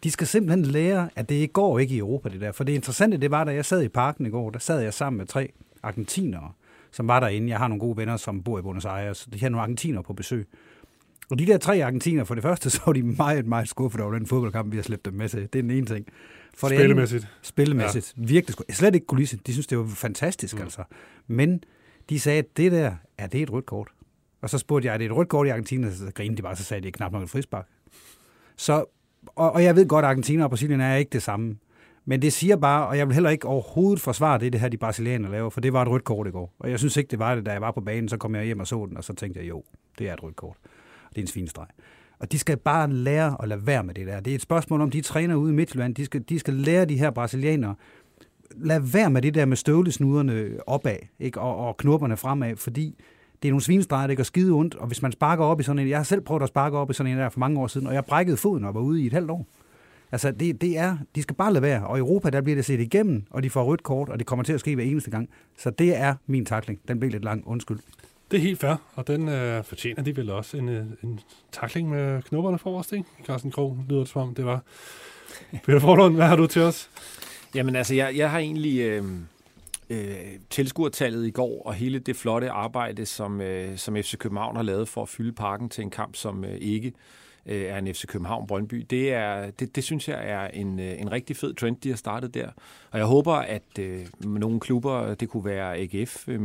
De 0.04 0.10
skal 0.10 0.26
simpelthen 0.26 0.64
lære, 0.64 1.10
at 1.16 1.28
det 1.28 1.52
går 1.52 1.78
ikke 1.78 1.94
i 1.94 1.98
Europa, 1.98 2.28
det 2.28 2.40
der. 2.40 2.52
For 2.52 2.64
det 2.64 2.72
interessante, 2.72 3.16
det 3.16 3.30
var, 3.30 3.44
da 3.44 3.54
jeg 3.54 3.64
sad 3.64 3.82
i 3.82 3.88
parken 3.88 4.26
i 4.26 4.30
går, 4.30 4.50
der 4.50 4.58
sad 4.58 4.80
jeg 4.80 4.94
sammen 4.94 5.18
med 5.18 5.26
tre 5.26 5.52
argentinere, 5.82 6.52
som 6.90 7.08
var 7.08 7.20
derinde. 7.20 7.48
Jeg 7.48 7.58
har 7.58 7.68
nogle 7.68 7.80
gode 7.80 7.96
venner, 7.96 8.16
som 8.16 8.42
bor 8.42 8.58
i 8.58 8.62
Buenos 8.62 8.84
Aires. 8.84 9.28
De 9.32 9.40
har 9.40 9.48
nogle 9.48 9.62
argentinere 9.62 10.02
på 10.02 10.12
besøg. 10.12 10.48
Og 11.30 11.38
de 11.38 11.46
der 11.46 11.58
tre 11.58 11.84
argentiner, 11.84 12.24
for 12.24 12.34
det 12.34 12.42
første, 12.42 12.70
så 12.74 12.80
var 12.86 12.92
de 12.92 13.02
meget, 13.02 13.46
meget 13.46 13.68
skuffet 13.68 14.00
over 14.00 14.12
den 14.12 14.26
fodboldkamp, 14.26 14.72
vi 14.72 14.76
har 14.76 14.82
slæbt 14.82 15.04
dem 15.04 15.14
med 15.14 15.28
til. 15.28 15.40
Det 15.40 15.58
er 15.58 15.62
den 15.62 15.70
ene 15.70 15.86
ting. 15.86 16.06
For 16.54 16.68
det 16.68 16.78
spillemæssigt. 16.78 17.24
Andet, 17.24 17.38
spillemæssigt. 17.42 18.14
Ja. 18.16 18.22
Virkelig 18.22 18.52
skuffet. 18.52 18.76
Slet 18.76 18.94
ikke 18.94 19.06
kulisse. 19.06 19.36
De 19.46 19.52
synes, 19.52 19.66
det 19.66 19.78
var 19.78 19.86
fantastisk, 19.86 20.56
mm. 20.56 20.62
altså. 20.62 20.84
Men 21.26 21.64
de 22.08 22.20
sagde, 22.20 22.38
at 22.38 22.56
det 22.56 22.72
der, 22.72 22.94
er 23.18 23.26
det 23.26 23.42
et 23.42 23.52
rødt 23.52 23.66
kort? 23.66 23.88
Og 24.42 24.50
så 24.50 24.58
spurgte 24.58 24.86
jeg, 24.86 24.94
er 24.94 24.98
det 24.98 25.04
et 25.04 25.16
rødt 25.16 25.28
kort 25.28 25.46
i 25.46 25.50
Argentina? 25.50 25.90
Så 25.90 26.12
grinede 26.14 26.36
de 26.36 26.42
bare, 26.42 26.56
så 26.56 26.64
sagde 26.64 26.80
de, 26.80 26.84
det 26.84 26.94
er 26.94 26.96
knap 26.96 27.12
nok 27.12 27.22
et 27.22 27.30
frispark. 27.30 27.68
Så, 28.56 28.84
og, 29.26 29.52
og 29.52 29.64
jeg 29.64 29.76
ved 29.76 29.86
godt, 29.88 30.04
at 30.04 30.08
Argentina 30.08 30.44
og 30.44 30.50
Brasilien 30.50 30.80
er 30.80 30.94
ikke 30.94 31.10
det 31.12 31.22
samme. 31.22 31.56
Men 32.04 32.22
det 32.22 32.32
siger 32.32 32.56
bare, 32.56 32.86
og 32.86 32.98
jeg 32.98 33.06
vil 33.06 33.14
heller 33.14 33.30
ikke 33.30 33.46
overhovedet 33.46 34.00
forsvare 34.00 34.38
det, 34.38 34.52
det 34.52 34.60
her 34.60 34.68
de 34.68 34.76
brasilianere 34.76 35.32
laver, 35.32 35.50
for 35.50 35.60
det 35.60 35.72
var 35.72 35.82
et 35.82 35.88
rødt 35.88 36.04
kort 36.04 36.26
i 36.26 36.30
går. 36.30 36.54
Og 36.58 36.70
jeg 36.70 36.78
synes 36.78 36.96
ikke, 36.96 37.10
det 37.10 37.18
var 37.18 37.34
det, 37.34 37.46
da 37.46 37.52
jeg 37.52 37.60
var 37.60 37.70
på 37.70 37.80
banen, 37.80 38.08
så 38.08 38.16
kom 38.16 38.34
jeg 38.34 38.44
hjem 38.44 38.60
og 38.60 38.66
så 38.66 38.86
den, 38.86 38.96
og 38.96 39.04
så 39.04 39.14
tænkte 39.14 39.40
jeg, 39.40 39.48
jo, 39.48 39.62
det 39.98 40.08
er 40.08 40.12
et 40.14 40.22
rødt 40.22 40.36
kort. 40.36 40.56
Det 41.08 41.18
er 41.18 41.22
en 41.22 41.26
svinestreg. 41.26 41.66
Og 42.18 42.32
de 42.32 42.38
skal 42.38 42.56
bare 42.56 42.90
lære 42.90 43.36
at 43.42 43.48
lade 43.48 43.66
være 43.66 43.84
med 43.84 43.94
det 43.94 44.06
der. 44.06 44.20
Det 44.20 44.30
er 44.30 44.34
et 44.34 44.42
spørgsmål 44.42 44.80
om, 44.80 44.90
de 44.90 45.00
træner 45.00 45.34
ude 45.34 45.52
i 45.52 45.54
Midtjylland. 45.54 45.94
De 45.94 46.04
skal, 46.04 46.22
de 46.28 46.38
skal 46.38 46.54
lære 46.54 46.84
de 46.84 46.98
her 46.98 47.10
brasilianere, 47.10 47.74
lad 48.56 48.80
være 48.92 49.10
med 49.10 49.22
det 49.22 49.34
der 49.34 49.44
med 49.44 49.56
støvlesnuderne 49.56 50.48
opad, 50.66 50.96
ikke? 51.18 51.40
Og, 51.40 51.56
og 51.56 51.76
knopperne 51.76 52.16
fremad, 52.16 52.56
fordi 52.56 52.98
det 53.42 53.48
er 53.48 53.52
nogle 53.52 53.62
svinestreger, 53.62 54.06
det 54.06 54.16
går 54.16 54.24
skide 54.24 54.52
ondt, 54.52 54.74
og 54.74 54.86
hvis 54.86 55.02
man 55.02 55.12
sparker 55.12 55.44
op 55.44 55.60
i 55.60 55.62
sådan 55.62 55.78
en, 55.78 55.88
jeg 55.88 55.98
har 55.98 56.04
selv 56.04 56.20
prøvet 56.20 56.42
at 56.42 56.48
sparke 56.48 56.76
op 56.76 56.90
i 56.90 56.94
sådan 56.94 57.12
en 57.12 57.18
der 57.18 57.28
for 57.28 57.40
mange 57.40 57.60
år 57.60 57.66
siden, 57.66 57.86
og 57.86 57.94
jeg 57.94 58.04
brækkede 58.04 58.36
foden 58.36 58.64
og 58.64 58.74
var 58.74 58.80
ude 58.80 59.02
i 59.02 59.06
et 59.06 59.12
halvt 59.12 59.30
år. 59.30 59.46
Altså, 60.12 60.30
det, 60.30 60.60
det 60.60 60.78
er, 60.78 60.96
de 61.14 61.22
skal 61.22 61.36
bare 61.36 61.52
lade 61.52 61.62
være. 61.62 61.86
Og 61.86 61.96
i 61.96 62.00
Europa, 62.00 62.30
der 62.30 62.40
bliver 62.40 62.56
det 62.56 62.64
set 62.64 62.80
igennem, 62.80 63.24
og 63.30 63.42
de 63.42 63.50
får 63.50 63.64
rødt 63.64 63.82
kort, 63.82 64.08
og 64.08 64.18
det 64.18 64.26
kommer 64.26 64.42
til 64.42 64.52
at 64.52 64.60
ske 64.60 64.74
hver 64.74 64.84
eneste 64.84 65.10
gang. 65.10 65.28
Så 65.58 65.70
det 65.70 65.96
er 65.96 66.14
min 66.26 66.44
takling. 66.44 66.80
Den 66.88 67.00
bliver 67.00 67.12
lidt 67.12 67.24
lang. 67.24 67.42
Undskyld. 67.46 67.78
Det 68.30 68.36
er 68.36 68.42
helt 68.42 68.60
fair, 68.60 68.74
og 68.94 69.06
den 69.06 69.28
øh, 69.28 69.64
fortjener 69.64 70.02
de 70.02 70.16
vel 70.16 70.30
også 70.30 70.56
en, 70.56 70.68
øh, 70.68 70.84
en 71.02 71.20
takling 71.52 71.90
med 71.90 72.22
knopperne 72.22 72.58
forrest, 72.58 72.92
ikke? 72.92 73.04
Carsten 73.26 73.50
Krog 73.50 73.78
lyder 73.88 74.00
det 74.00 74.08
som 74.08 74.22
om, 74.22 74.34
det 74.34 74.44
var. 74.44 74.62
Peter 75.64 75.78
Forlund, 75.78 76.14
hvad 76.14 76.26
har 76.26 76.36
du 76.36 76.46
til 76.46 76.62
os? 76.62 76.90
Jamen 77.54 77.76
altså, 77.76 77.94
jeg, 77.94 78.16
jeg 78.16 78.30
har 78.30 78.38
egentlig 78.38 78.80
øh, 78.80 79.04
øh, 79.92 80.38
tilskuertallet 80.50 81.26
i 81.26 81.30
går, 81.30 81.62
og 81.66 81.74
hele 81.74 81.98
det 81.98 82.16
flotte 82.16 82.50
arbejde, 82.50 83.06
som, 83.06 83.40
øh, 83.40 83.78
som 83.78 83.96
FC 83.96 84.16
København 84.16 84.56
har 84.56 84.62
lavet 84.62 84.88
for 84.88 85.02
at 85.02 85.08
fylde 85.08 85.32
parken 85.32 85.68
til 85.68 85.82
en 85.82 85.90
kamp, 85.90 86.16
som 86.16 86.44
øh, 86.44 86.56
ikke 86.60 86.92
øh, 87.46 87.62
er 87.62 87.78
en 87.78 87.94
FC 87.94 88.06
København-Brøndby. 88.06 88.86
Det, 88.90 89.12
er, 89.12 89.50
det, 89.50 89.76
det 89.76 89.84
synes 89.84 90.08
jeg 90.08 90.30
er 90.30 90.46
en, 90.46 90.80
øh, 90.80 91.00
en 91.00 91.12
rigtig 91.12 91.36
fed 91.36 91.54
trend, 91.54 91.76
de 91.76 91.88
har 91.88 91.96
startet 91.96 92.34
der. 92.34 92.48
Og 92.90 92.98
jeg 92.98 93.06
håber, 93.06 93.34
at 93.34 93.78
øh, 93.80 94.06
nogle 94.20 94.60
klubber, 94.60 95.14
det 95.14 95.28
kunne 95.28 95.44
være 95.44 95.76
AGF, 95.76 96.28
øh, 96.28 96.40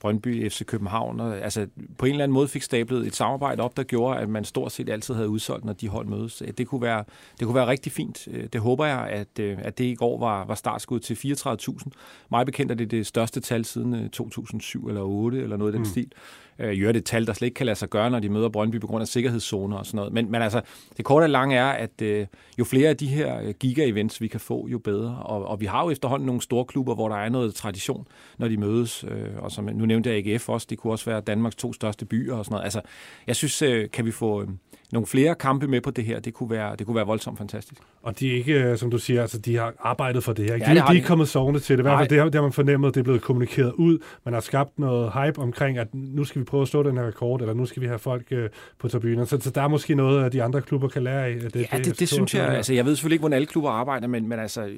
Brøndby, 0.00 0.50
FC 0.50 0.64
København, 0.64 1.20
og, 1.20 1.38
altså 1.38 1.66
på 1.98 2.06
en 2.06 2.12
eller 2.12 2.24
anden 2.24 2.34
måde 2.34 2.48
fik 2.48 2.62
stablet 2.62 3.06
et 3.06 3.14
samarbejde 3.14 3.62
op, 3.62 3.76
der 3.76 3.82
gjorde, 3.82 4.18
at 4.18 4.28
man 4.28 4.44
stort 4.44 4.72
set 4.72 4.88
altid 4.88 5.14
havde 5.14 5.28
udsolgt, 5.28 5.64
når 5.64 5.72
de 5.72 5.88
hold 5.88 6.06
mødes. 6.06 6.42
Det 6.58 6.66
kunne 6.66 6.82
være, 6.82 7.04
det 7.38 7.46
kunne 7.46 7.54
være 7.54 7.66
rigtig 7.66 7.92
fint. 7.92 8.28
Det 8.52 8.60
håber 8.60 8.86
jeg, 8.86 9.08
at, 9.08 9.40
at 9.40 9.78
det 9.78 9.84
i 9.84 9.94
går 9.94 10.18
var, 10.18 10.44
var 10.44 10.54
startskud 10.54 11.00
til 11.00 11.14
34.000. 11.14 11.90
Mig 12.30 12.46
bekendt 12.46 12.72
er 12.72 12.76
det 12.76 12.90
det 12.90 13.06
største 13.06 13.40
tal 13.40 13.64
siden 13.64 14.10
2007 14.10 14.88
eller 14.88 15.00
8 15.00 15.42
eller 15.42 15.56
noget 15.56 15.72
af 15.72 15.72
den 15.72 15.80
mm. 15.80 15.90
stil. 15.90 16.12
Øh, 16.58 16.80
gør 16.80 16.92
det 16.92 17.04
tal, 17.04 17.26
der 17.26 17.32
slet 17.32 17.46
ikke 17.46 17.54
kan 17.54 17.66
lade 17.66 17.78
sig 17.78 17.90
gøre, 17.90 18.10
når 18.10 18.20
de 18.20 18.28
møder 18.28 18.48
Brøndby 18.48 18.80
på 18.80 18.86
grund 18.86 19.02
af 19.02 19.08
sikkerhedszoner 19.08 19.76
og 19.76 19.86
sådan 19.86 19.96
noget. 19.96 20.12
Men, 20.12 20.30
men 20.30 20.42
altså, 20.42 20.60
det 20.96 21.04
korte 21.04 21.24
og 21.24 21.30
lange 21.30 21.56
er, 21.56 21.66
at 21.66 22.02
øh, 22.02 22.26
jo 22.58 22.64
flere 22.64 22.88
af 22.88 22.96
de 22.96 23.06
her 23.06 23.40
øh, 23.40 23.54
giga-events, 23.64 24.20
vi 24.20 24.28
kan 24.28 24.40
få, 24.40 24.68
jo 24.68 24.78
bedre. 24.78 25.16
Og, 25.22 25.46
og 25.46 25.60
vi 25.60 25.66
har 25.66 25.84
jo 25.84 25.90
efterhånden 25.90 26.26
nogle 26.26 26.42
store 26.42 26.64
klubber, 26.64 26.94
hvor 26.94 27.08
der 27.08 27.16
er 27.16 27.28
noget 27.28 27.54
tradition, 27.54 28.06
når 28.38 28.48
de 28.48 28.56
mødes. 28.56 29.04
Øh, 29.08 29.28
og 29.38 29.52
som 29.52 29.64
nu 29.64 29.86
nævnte 29.94 30.10
AGF 30.10 30.48
også, 30.48 30.66
det 30.70 30.78
kunne 30.78 30.92
også 30.92 31.10
være 31.10 31.20
Danmarks 31.20 31.56
to 31.56 31.72
største 31.72 32.04
byer 32.04 32.34
og 32.34 32.44
sådan 32.44 32.54
noget. 32.54 32.64
Altså, 32.64 32.80
jeg 33.26 33.36
synes, 33.36 33.62
øh, 33.62 33.90
kan 33.90 34.04
vi 34.04 34.10
få... 34.10 34.42
Øh, 34.42 34.48
nogle 34.94 35.06
flere 35.06 35.34
kampe 35.34 35.68
med 35.68 35.80
på 35.80 35.90
det 35.90 36.04
her. 36.04 36.20
Det 36.20 36.34
kunne 36.34 36.50
være, 36.50 36.76
det 36.76 36.86
kunne 36.86 36.96
være 36.96 37.06
voldsomt 37.06 37.38
fantastisk. 37.38 37.80
Og 38.02 38.20
de 38.20 38.30
er 38.30 38.36
ikke, 38.36 38.52
øh, 38.52 38.78
som 38.78 38.90
du 38.90 38.98
siger, 38.98 39.22
altså, 39.22 39.38
de 39.38 39.56
har 39.56 39.72
arbejdet 39.80 40.24
for 40.24 40.32
det 40.32 40.44
her. 40.44 40.54
Ikke? 40.54 40.66
Ja, 40.66 40.74
de, 40.74 40.80
de 40.80 40.84
er 40.86 40.92
ikke 40.92 41.06
kommet 41.06 41.28
sovende 41.28 41.60
til 41.60 41.78
det. 41.78 41.82
I 41.82 41.86
hvert 41.86 41.98
fald 41.98 42.08
det 42.08 42.18
har, 42.18 42.24
det 42.24 42.34
har 42.34 42.42
man 42.42 42.52
fornemmet, 42.52 42.94
det 42.94 43.00
er 43.00 43.04
blevet 43.04 43.22
kommunikeret 43.22 43.72
ud. 43.72 43.98
Man 44.24 44.34
har 44.34 44.40
skabt 44.40 44.78
noget 44.78 45.12
hype 45.12 45.38
omkring, 45.38 45.78
at 45.78 45.88
nu 45.92 46.24
skal 46.24 46.40
vi 46.40 46.44
prøve 46.44 46.62
at 46.62 46.68
slå 46.68 46.82
den 46.82 46.96
her 46.96 47.06
rekord, 47.06 47.40
eller 47.40 47.54
nu 47.54 47.66
skal 47.66 47.82
vi 47.82 47.86
have 47.86 47.98
folk 47.98 48.26
øh, 48.30 48.48
på 48.78 48.88
tribunen. 48.88 49.26
Så, 49.26 49.40
så 49.40 49.50
der 49.50 49.62
er 49.62 49.68
måske 49.68 49.94
noget, 49.94 50.24
at 50.24 50.32
de 50.32 50.42
andre 50.42 50.62
klubber 50.62 50.88
kan 50.88 51.02
lære 51.02 51.26
af. 51.26 51.34
Det, 51.40 51.56
ja, 51.56 51.76
det, 51.76 51.84
det, 51.84 52.00
det 52.00 52.08
synes 52.08 52.34
jeg. 52.34 52.48
Altså, 52.48 52.74
jeg 52.74 52.84
ved 52.84 52.96
selvfølgelig 52.96 53.14
ikke, 53.14 53.22
hvordan 53.22 53.36
alle 53.36 53.46
klubber 53.46 53.70
arbejder, 53.70 54.06
men, 54.06 54.28
men 54.28 54.38
altså, 54.38 54.68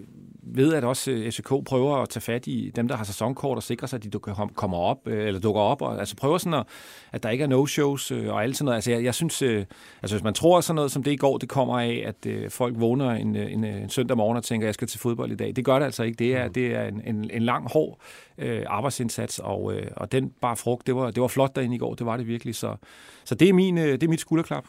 ved, 0.47 0.75
at 0.75 0.85
også 0.85 1.11
øh, 1.11 1.33
FCK 1.33 1.49
prøver 1.67 1.97
at 1.97 2.09
tage 2.09 2.21
fat 2.21 2.47
i 2.47 2.73
dem, 2.77 2.89
der 2.89 2.97
har 2.97 3.05
sæsonkort 3.05 3.57
og 3.57 3.63
sikre 3.63 3.89
sig, 3.89 3.97
at 3.97 4.05
de 4.05 4.11
kommer 4.55 4.79
op, 4.79 5.09
øh, 5.09 5.27
eller 5.27 5.41
dukker 5.41 5.61
op, 5.61 5.83
og 5.83 5.99
altså 5.99 6.17
prøver 6.17 6.39
sådan, 6.39 6.55
at, 6.55 6.67
at 7.13 7.23
der 7.23 7.31
ikke 7.31 7.45
er 7.45 7.49
no-shows 7.49 8.31
og 8.31 8.43
alt 8.43 8.57
sådan 8.57 8.65
noget. 8.65 8.77
Altså, 8.77 8.91
jeg, 8.91 9.05
jeg 9.05 9.15
synes, 9.15 9.43
altså 9.43 9.67
hvis 10.17 10.23
man 10.23 10.35
tror, 10.35 10.59
at 10.59 10.65
sådan 10.65 10.75
noget 10.75 10.93
som 10.93 11.03
det 11.03 11.13
i 11.13 11.17
går, 11.17 11.39
det 11.39 11.49
kommer 11.49 11.81
af, 11.81 12.05
at 12.07 12.53
folk 12.53 12.81
vågner 12.81 13.11
en, 13.11 13.37
en, 13.37 13.65
en 13.65 13.91
søndag 13.91 14.17
morgen 14.17 14.37
og 14.37 14.45
tænker, 14.45 14.67
at 14.67 14.69
jeg 14.69 14.75
skal 14.75 14.89
til 14.89 15.01
fodbold 15.01 15.33
i 15.33 15.37
dag. 15.37 15.57
Det 15.57 15.65
gør 15.65 15.79
det 15.79 15.87
altså 15.87 16.03
ikke. 16.03 16.17
Det 16.17 16.37
er, 16.37 16.47
mm. 16.47 16.53
det 16.53 16.75
er 16.75 16.85
en, 16.85 17.03
en, 17.05 17.31
en 17.31 17.43
lang, 17.43 17.73
hård 17.73 17.99
øh, 18.39 18.63
arbejdsindsats, 18.67 19.39
og, 19.39 19.75
øh, 19.75 19.87
og 19.97 20.13
den 20.13 20.33
bare 20.41 20.57
frugt, 20.57 20.87
det 20.87 20.97
var, 20.97 21.11
det 21.11 21.21
var 21.21 21.29
flot 21.29 21.57
derinde 21.57 21.77
i 21.77 21.79
går, 21.79 21.95
det 21.95 22.07
var 22.07 22.17
det 22.17 22.27
virkelig. 22.27 22.55
Så, 22.55 22.77
så 23.25 23.35
det, 23.35 23.49
er 23.49 23.53
min, 23.53 23.77
det 23.77 24.03
er 24.03 24.09
mit 24.09 24.21
skulderklap. 24.21 24.65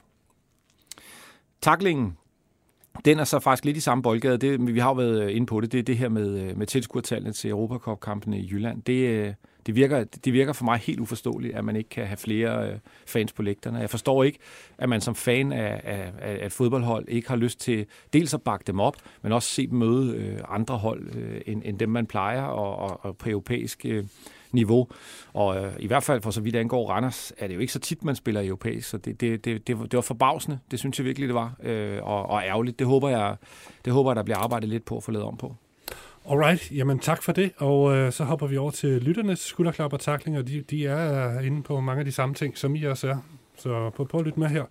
Taklingen, 1.62 2.18
den 3.06 3.20
er 3.20 3.24
så 3.24 3.40
faktisk 3.40 3.66
lidt 3.66 3.78
i 3.78 3.80
samme 3.80 4.02
boldgade. 4.02 4.38
Det, 4.38 4.76
vi 4.76 4.80
har 4.80 4.90
jo 4.90 4.94
været 4.94 5.24
øh, 5.24 5.36
inde 5.36 5.48
på 5.48 5.62
det. 5.62 5.72
Det 5.72 5.80
er 5.80 5.84
det 5.84 5.98
her 5.98 6.10
med, 6.10 6.40
øh, 6.40 6.58
med 6.58 6.68
tilskuertallene 6.68 7.34
til 7.34 7.50
Europacup-kampene 7.50 8.40
i 8.40 8.50
Jylland. 8.52 8.82
Det, 8.82 9.08
øh, 9.08 9.34
det, 9.66 9.76
virker, 9.76 10.04
det 10.04 10.34
virker 10.34 10.54
for 10.54 10.66
mig 10.66 10.78
helt 10.80 11.00
uforståeligt, 11.00 11.56
at 11.56 11.66
man 11.66 11.76
ikke 11.76 11.90
kan 11.90 12.08
have 12.08 12.18
flere 12.18 12.80
fans 13.08 13.34
på 13.34 13.42
lægterne. 13.42 13.80
Jeg 13.80 13.90
forstår 13.90 14.24
ikke, 14.24 14.40
at 14.78 14.90
man 14.90 15.02
som 15.02 15.16
fan 15.16 15.52
af, 15.52 15.82
af, 15.84 16.12
af 16.22 16.46
et 16.46 16.52
fodboldhold 16.52 17.06
ikke 17.08 17.30
har 17.30 17.36
lyst 17.36 17.60
til 17.60 17.86
dels 18.14 18.34
at 18.34 18.42
bakke 18.42 18.64
dem 18.68 18.80
op, 18.80 18.96
men 19.22 19.32
også 19.32 19.50
se 19.50 19.68
dem 19.68 19.78
møde 19.78 20.42
andre 20.50 20.78
hold 20.78 21.10
end, 21.46 21.62
end 21.66 21.80
dem, 21.80 21.90
man 21.90 22.06
plejer, 22.06 22.44
og, 22.44 22.76
og, 22.76 23.06
og 23.06 23.18
på 23.18 23.30
europæisk 23.30 23.86
niveau. 24.52 24.88
Og 25.34 25.58
øh, 25.58 25.72
i 25.80 25.88
hvert 25.88 26.04
fald 26.04 26.22
for 26.22 26.32
så 26.32 26.42
vidt 26.42 26.56
angår 26.56 26.90
Randers, 26.90 27.34
er 27.38 27.48
det 27.48 27.56
jo 27.56 27.60
ikke 27.60 27.74
så 27.74 27.80
tit, 27.80 28.04
man 28.04 28.16
spiller 28.16 28.42
europæisk, 28.46 28.90
så 28.90 28.98
det, 28.98 29.22
det, 29.22 29.46
det, 29.46 29.68
det, 29.68 29.78
det 29.78 29.94
var 29.94 30.02
forbavsende. 30.02 30.60
Det 30.72 30.80
synes 30.80 31.00
jeg 31.00 31.06
virkelig, 31.06 31.28
det 31.28 31.36
var. 31.36 31.56
Øh, 31.64 32.00
og, 32.04 32.30
og 32.30 32.44
ærgerligt. 32.44 32.80
Det 32.80 32.88
håber, 32.88 33.10
jeg, 33.10 33.36
det 33.86 33.94
håber 33.94 34.12
jeg, 34.12 34.16
der 34.16 34.24
bliver 34.24 34.38
arbejdet 34.38 34.70
lidt 34.70 34.86
på 34.86 34.98
at 34.98 35.04
få 35.04 35.12
lavet 35.12 35.28
om 35.28 35.38
på. 35.38 35.56
Alright, 36.30 36.72
jamen 36.72 37.00
tak 37.00 37.24
for 37.24 37.32
det, 37.32 37.52
og 37.58 37.96
øh, 37.96 38.12
så 38.12 38.24
hopper 38.24 38.48
vi 38.48 38.58
over 38.58 38.72
til 38.72 38.90
lytternes 38.90 39.40
skulderklap 39.40 39.94
og 39.94 40.00
taklinger. 40.00 40.42
De, 40.42 40.62
de 40.62 40.88
er 40.88 41.40
inde 41.40 41.64
på 41.64 41.80
mange 41.80 42.00
af 42.00 42.06
de 42.06 42.12
samme 42.12 42.36
ting, 42.36 42.58
som 42.58 42.76
I 42.76 42.84
også 42.84 43.08
er. 43.08 43.18
Så 43.58 43.90
på 43.96 44.06
prøv 44.06 44.20
at 44.20 44.26
lytte 44.26 44.40
med 44.40 44.48
her. 44.48 44.64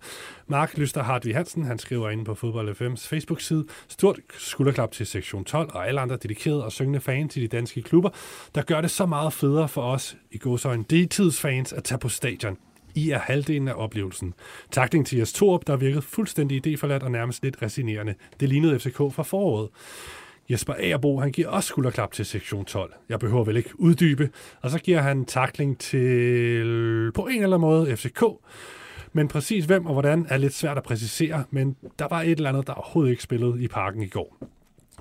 Mark 0.47 0.77
Lyster 0.77 1.03
Hartvig 1.03 1.35
Hansen, 1.35 1.63
han 1.63 1.79
skriver 1.79 2.09
inde 2.09 2.25
på 2.25 2.35
Fodbold 2.35 2.69
FM's 2.69 3.07
Facebook-side, 3.09 3.65
stort 3.87 4.19
skulderklap 4.37 4.91
til 4.91 5.05
sektion 5.05 5.45
12 5.45 5.69
og 5.73 5.87
alle 5.87 6.01
andre 6.01 6.17
dedikerede 6.17 6.65
og 6.65 6.71
syngende 6.71 6.99
fans 6.99 7.33
til 7.33 7.41
de 7.41 7.47
danske 7.47 7.81
klubber, 7.81 8.09
der 8.55 8.61
gør 8.61 8.81
det 8.81 8.91
så 8.91 9.05
meget 9.05 9.33
federe 9.33 9.67
for 9.67 9.81
os 9.81 10.17
i 10.31 10.37
godsøjne 10.37 10.85
deltidsfans 10.89 11.73
at 11.73 11.83
tage 11.83 11.99
på 11.99 12.09
stadion. 12.09 12.57
I 12.95 13.09
er 13.09 13.19
halvdelen 13.19 13.67
af 13.67 13.73
oplevelsen. 13.75 14.33
Takling 14.71 15.07
til 15.07 15.15
jeres 15.15 15.33
Torp, 15.33 15.67
der 15.67 15.75
virkede 15.75 16.01
fuldstændig 16.01 16.67
idéforladt 16.67 17.03
og 17.03 17.11
nærmest 17.11 17.43
lidt 17.43 17.61
resinerende. 17.61 18.15
Det 18.39 18.49
lignede 18.49 18.79
FCK 18.79 18.97
fra 18.97 19.23
foråret. 19.23 19.69
Jesper 20.49 20.73
Agerbo, 20.73 21.19
han 21.19 21.31
giver 21.31 21.49
også 21.49 21.67
skulderklap 21.67 22.11
til 22.11 22.25
sektion 22.25 22.65
12. 22.65 22.93
Jeg 23.09 23.19
behøver 23.19 23.43
vel 23.43 23.57
ikke 23.57 23.79
uddybe. 23.79 24.29
Og 24.61 24.71
så 24.71 24.79
giver 24.79 25.01
han 25.01 25.25
takling 25.25 25.79
til, 25.79 27.11
på 27.15 27.27
en 27.27 27.43
eller 27.43 27.57
anden 27.57 27.61
måde, 27.61 27.97
FCK. 27.97 28.23
Men 29.17 29.27
præcis 29.27 29.65
hvem 29.65 29.85
og 29.85 29.93
hvordan 29.93 30.25
er 30.29 30.37
lidt 30.37 30.53
svært 30.53 30.77
at 30.77 30.83
præcisere, 30.83 31.43
men 31.51 31.75
der 31.99 32.07
var 32.09 32.21
et 32.21 32.31
eller 32.31 32.49
andet, 32.49 32.67
der 32.67 32.73
overhovedet 32.73 33.11
ikke 33.11 33.23
spillede 33.23 33.63
i 33.63 33.67
parken 33.67 34.01
i 34.01 34.07
går. 34.07 34.37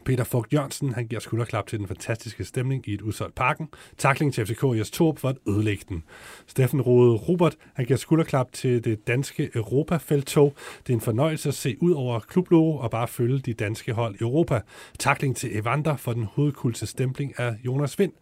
Peter 0.04 0.24
Fogt 0.24 0.52
Jørgensen, 0.52 0.92
han 0.92 1.06
giver 1.06 1.20
skulderklap 1.20 1.66
til 1.66 1.78
den 1.78 1.88
fantastiske 1.88 2.44
stemning 2.44 2.88
i 2.88 2.94
et 2.94 3.02
udsolgt 3.02 3.34
parken. 3.34 3.68
Takling 3.98 4.34
til 4.34 4.46
FCK 4.46 4.62
Jes 4.62 4.90
Torp 4.90 5.18
for 5.18 5.28
at 5.28 5.36
ødelægge 5.48 5.84
den. 5.88 6.02
Steffen 6.46 6.80
Rode 6.82 7.16
Robert, 7.16 7.56
han 7.74 7.86
giver 7.86 7.96
skulderklap 7.96 8.52
til 8.52 8.84
det 8.84 9.06
danske 9.06 9.50
Europafeltog. 9.54 10.54
Det 10.86 10.92
er 10.92 10.96
en 10.96 11.00
fornøjelse 11.00 11.48
at 11.48 11.54
se 11.54 11.76
ud 11.80 11.92
over 11.92 12.20
klublogo 12.20 12.76
og 12.76 12.90
bare 12.90 13.08
følge 13.08 13.38
de 13.38 13.54
danske 13.54 13.92
hold 13.92 14.14
i 14.14 14.18
Europa. 14.20 14.60
Takling 14.98 15.36
til 15.36 15.58
Evander 15.58 15.96
for 15.96 16.12
den 16.12 16.24
hovedkulte 16.24 16.86
stempling 16.86 17.38
af 17.38 17.54
Jonas 17.64 17.98
Vind. 17.98 18.12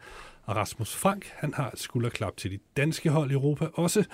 Og 0.47 0.57
Rasmus 0.57 0.97
Frank, 0.97 1.27
han 1.37 1.55
har 1.55 1.71
et 1.71 1.79
skulderklap 1.79 2.37
til 2.37 2.51
de 2.51 2.59
danske 2.77 3.11
hold 3.11 3.31
i 3.31 3.35
Europa. 3.35 3.67
Også 3.75 4.05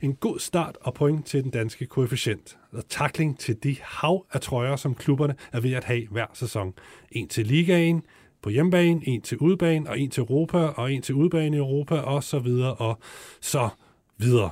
en 0.00 0.14
god 0.14 0.38
start 0.38 0.78
og 0.80 0.94
point 0.94 1.26
til 1.26 1.42
den 1.42 1.50
danske 1.50 1.86
koefficient. 1.86 2.58
Og 2.72 2.88
takling 2.88 3.38
til 3.38 3.62
de 3.62 3.76
hav 3.82 4.26
af 4.32 4.40
trøjer, 4.40 4.76
som 4.76 4.94
klubberne 4.94 5.34
er 5.52 5.60
ved 5.60 5.72
at 5.72 5.84
have 5.84 6.08
hver 6.10 6.26
sæson. 6.34 6.74
En 7.12 7.28
til 7.28 7.46
ligaen, 7.46 8.02
på 8.42 8.50
hjemmebane, 8.50 9.08
en 9.08 9.22
til 9.22 9.38
udebane, 9.38 9.90
og 9.90 9.98
en 9.98 10.10
til 10.10 10.20
Europa, 10.20 10.58
og 10.58 10.92
en 10.92 11.02
til 11.02 11.14
udebane 11.14 11.56
i 11.56 11.60
Europa, 11.60 11.94
og 11.94 12.24
så 12.24 12.38
videre, 12.38 12.74
og 12.74 12.98
så 13.40 13.68
videre. 14.18 14.50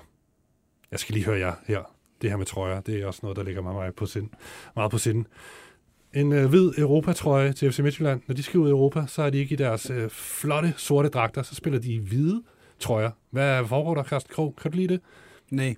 Jeg 0.90 0.98
skal 0.98 1.14
lige 1.14 1.24
høre 1.24 1.38
jer 1.38 1.54
her. 1.66 1.80
Det 2.22 2.30
her 2.30 2.36
med 2.36 2.46
trøjer, 2.46 2.80
det 2.80 3.00
er 3.00 3.06
også 3.06 3.20
noget, 3.22 3.36
der 3.36 3.42
ligger 3.42 3.62
mig 3.62 3.74
meget 3.74 3.94
på 3.94 4.06
sind. 4.06 4.30
Meget 4.76 4.90
på 4.90 4.98
sind 4.98 5.24
en 6.14 6.32
øh, 6.32 6.46
hvid 6.46 6.72
Europatrøje 6.78 7.52
til 7.52 7.72
FC 7.72 7.78
Midtjylland. 7.78 8.20
Når 8.26 8.34
de 8.34 8.42
skal 8.42 8.60
ud 8.60 8.68
i 8.68 8.70
Europa, 8.70 9.04
så 9.06 9.22
er 9.22 9.30
de 9.30 9.38
ikke 9.38 9.52
i 9.52 9.56
deres 9.56 9.90
øh, 9.90 10.10
flotte 10.10 10.74
sorte 10.76 11.08
dragter, 11.08 11.42
så 11.42 11.54
spiller 11.54 11.80
de 11.80 11.92
i 11.92 11.98
hvide 11.98 12.42
trøjer. 12.78 13.10
Hvad 13.30 13.66
foregår 13.66 13.94
der, 13.94 14.02
Carsten 14.02 14.32
Krog? 14.34 14.56
Kan 14.62 14.70
du 14.70 14.76
lide 14.76 14.88
det? 14.88 15.00
Nej. 15.50 15.74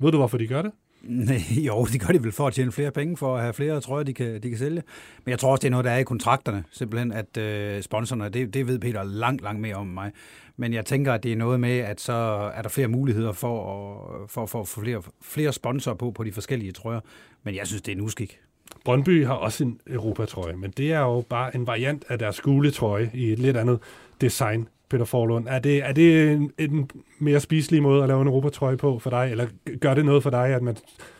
Ved 0.00 0.12
du, 0.12 0.18
hvorfor 0.18 0.38
de 0.38 0.46
gør 0.46 0.62
det? 0.62 0.72
Nej, 1.02 1.40
jo, 1.66 1.84
det 1.84 2.00
gør 2.00 2.12
de 2.12 2.22
vel 2.22 2.32
for 2.32 2.46
at 2.46 2.52
tjene 2.52 2.72
flere 2.72 2.90
penge, 2.90 3.16
for 3.16 3.36
at 3.36 3.42
have 3.42 3.52
flere 3.52 3.80
trøjer, 3.80 4.04
de 4.04 4.14
kan, 4.14 4.42
de 4.42 4.48
kan 4.48 4.58
sælge. 4.58 4.82
Men 5.24 5.30
jeg 5.30 5.38
tror 5.38 5.50
også, 5.50 5.60
det 5.60 5.68
er 5.68 5.70
noget, 5.70 5.84
der 5.84 5.90
er 5.90 5.98
i 5.98 6.02
kontrakterne, 6.02 6.64
simpelthen, 6.70 7.12
at 7.12 7.36
øh, 7.36 7.82
sponsorerne, 7.82 8.28
det, 8.28 8.54
det 8.54 8.66
ved 8.66 8.78
Peter 8.78 9.02
langt, 9.02 9.42
langt 9.42 9.60
mere 9.60 9.74
om 9.74 9.86
mig. 9.86 10.12
Men 10.56 10.72
jeg 10.72 10.86
tænker, 10.86 11.12
at 11.12 11.22
det 11.22 11.32
er 11.32 11.36
noget 11.36 11.60
med, 11.60 11.78
at 11.78 12.00
så 12.00 12.12
er 12.54 12.62
der 12.62 12.68
flere 12.68 12.88
muligheder 12.88 13.32
for 13.32 13.72
at, 13.72 14.30
for, 14.30 14.46
for 14.46 14.60
at 14.60 14.68
få 14.68 14.80
flere, 14.80 15.02
flere 15.22 15.52
sponsorer 15.52 15.96
på 15.96 16.10
på 16.10 16.24
de 16.24 16.32
forskellige 16.32 16.72
trøjer. 16.72 17.00
Men 17.42 17.54
jeg 17.54 17.66
synes, 17.66 17.82
det 17.82 17.92
er 17.92 17.96
en 17.96 18.02
uskik. 18.02 18.40
Brøndby 18.84 19.26
har 19.26 19.34
også 19.34 19.64
en 19.64 19.80
Europatrøje, 19.86 20.56
men 20.56 20.70
det 20.70 20.92
er 20.92 21.00
jo 21.00 21.24
bare 21.28 21.56
en 21.56 21.66
variant 21.66 22.04
af 22.08 22.18
deres 22.18 22.40
gule 22.40 22.70
trøje 22.70 23.10
i 23.14 23.32
et 23.32 23.38
lidt 23.38 23.56
andet 23.56 23.78
design. 24.20 24.68
Peter 24.88 25.04
Forlund, 25.04 25.46
er 25.48 25.58
det, 25.58 25.84
er 25.84 25.92
det 25.92 26.32
en, 26.32 26.52
en 26.58 26.90
mere 27.18 27.40
spiselig 27.40 27.82
måde 27.82 28.02
at 28.02 28.08
lave 28.08 28.22
en 28.22 28.28
Europatrøje 28.28 28.76
på 28.76 28.98
for 28.98 29.10
dig, 29.10 29.28
eller 29.30 29.46
gør 29.80 29.94
det 29.94 30.04
noget 30.04 30.22
for 30.22 30.30
dig, 30.30 30.46
at 30.46 30.62
man 30.62 30.76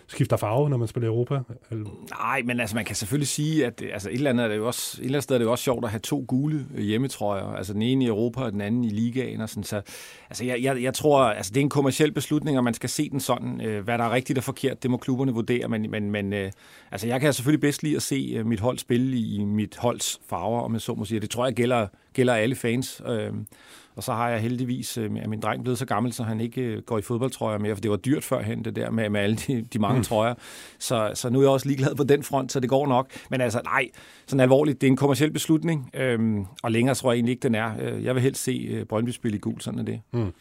skifter 0.06 0.36
farve, 0.36 0.70
når 0.70 0.76
man 0.76 0.88
spiller 0.88 1.08
Europa? 1.08 1.40
Nej, 2.10 2.42
men 2.44 2.60
altså 2.60 2.76
man 2.76 2.84
kan 2.84 2.96
selvfølgelig 2.96 3.28
sige, 3.28 3.66
at 3.66 3.82
øh, 3.82 3.90
altså, 3.92 4.08
et, 4.08 4.14
eller 4.14 4.30
andet 4.30 4.44
er 4.44 4.48
det 4.48 4.56
jo 4.56 4.66
også, 4.66 4.96
et 4.98 5.04
eller 5.04 5.14
andet 5.14 5.22
sted 5.22 5.36
er 5.36 5.38
det 5.38 5.44
jo 5.44 5.50
også 5.50 5.64
sjovt 5.64 5.84
at 5.84 5.90
have 5.90 6.00
to 6.00 6.24
gule 6.28 6.66
øh, 6.74 6.84
hjemmetrøjer. 6.84 7.44
Altså 7.44 7.72
den 7.72 7.82
ene 7.82 8.04
i 8.04 8.08
Europa 8.08 8.40
og 8.40 8.52
den 8.52 8.60
anden 8.60 8.84
i 8.84 8.88
ligaen. 8.88 9.40
Og 9.40 9.48
sådan, 9.48 9.64
så, 9.64 9.82
altså 10.30 10.44
jeg, 10.44 10.62
jeg, 10.62 10.82
jeg 10.82 10.94
tror, 10.94 11.22
altså 11.24 11.52
det 11.54 11.60
er 11.60 11.64
en 11.64 11.68
kommersiel 11.68 12.12
beslutning, 12.12 12.58
og 12.58 12.64
man 12.64 12.74
skal 12.74 12.88
se 12.88 13.10
den 13.10 13.20
sådan. 13.20 13.60
Øh, 13.60 13.84
hvad 13.84 13.98
der 13.98 14.04
er 14.04 14.12
rigtigt 14.12 14.38
og 14.38 14.44
forkert, 14.44 14.82
det 14.82 14.90
må 14.90 14.96
klubberne 14.96 15.32
vurdere. 15.32 15.68
Men, 15.68 15.90
men, 15.90 16.10
men 16.10 16.32
altså 16.90 17.06
jeg 17.06 17.20
kan 17.20 17.32
selvfølgelig 17.32 17.60
bedst 17.60 17.82
lide 17.82 17.96
at 17.96 18.02
se 18.02 18.42
mit 18.44 18.60
hold 18.60 18.78
spille 18.78 19.18
i 19.18 19.44
mit 19.44 19.76
holds 19.76 20.20
farver, 20.28 20.60
om 20.60 20.72
jeg 20.72 20.80
så 20.80 20.94
må 20.94 21.04
sige. 21.04 21.20
Det 21.20 21.30
tror 21.30 21.46
jeg 21.46 21.54
gælder, 21.54 21.86
gælder 22.12 22.34
alle 22.34 22.54
fans. 22.54 23.02
Øh, 23.06 23.32
og 23.96 24.02
så 24.02 24.12
har 24.12 24.28
jeg 24.28 24.40
heldigvis, 24.40 24.98
øh, 24.98 25.10
at 25.22 25.28
min 25.28 25.40
dreng 25.40 25.62
blevet 25.62 25.78
så 25.78 25.86
gammel, 25.86 26.12
så 26.12 26.22
han 26.22 26.40
ikke 26.40 26.62
øh, 26.62 26.82
går 26.82 26.98
i 26.98 27.02
fodboldtrøjer 27.02 27.58
mere, 27.58 27.74
for 27.74 27.80
det 27.80 27.90
var 27.90 27.96
dyrt 27.96 28.24
førhen, 28.24 28.64
det 28.64 28.76
der 28.76 28.90
med, 28.90 29.10
med 29.10 29.20
alle 29.20 29.36
de, 29.36 29.62
de 29.72 29.78
mange 29.78 29.96
mm. 29.96 30.04
trøjer. 30.04 30.34
Så, 30.78 31.10
så 31.14 31.30
nu 31.30 31.38
er 31.38 31.42
jeg 31.42 31.50
også 31.50 31.66
ligeglad 31.66 31.94
på 31.94 32.04
den 32.04 32.22
front, 32.22 32.52
så 32.52 32.60
det 32.60 32.68
går 32.68 32.86
nok. 32.86 33.10
Men 33.30 33.40
altså, 33.40 33.60
nej, 33.64 33.88
sådan 34.26 34.40
alvorligt, 34.40 34.80
det 34.80 34.86
er 34.86 34.90
en 34.90 34.96
kommersiel 34.96 35.32
beslutning, 35.32 35.90
øhm, 35.94 36.46
og 36.62 36.72
længere 36.72 36.94
tror 36.94 37.12
jeg 37.12 37.16
egentlig 37.16 37.32
ikke, 37.32 37.42
den 37.42 37.54
er. 37.54 37.72
Øh, 37.80 38.04
jeg 38.04 38.14
vil 38.14 38.22
helst 38.22 38.42
se 38.42 38.84
Brøndby 38.88 39.10
spille 39.10 39.36
i 39.36 39.40
gul, 39.40 39.60
sådan 39.60 39.78
er 39.78 39.84
det. 39.84 40.00
Mm. 40.12 40.32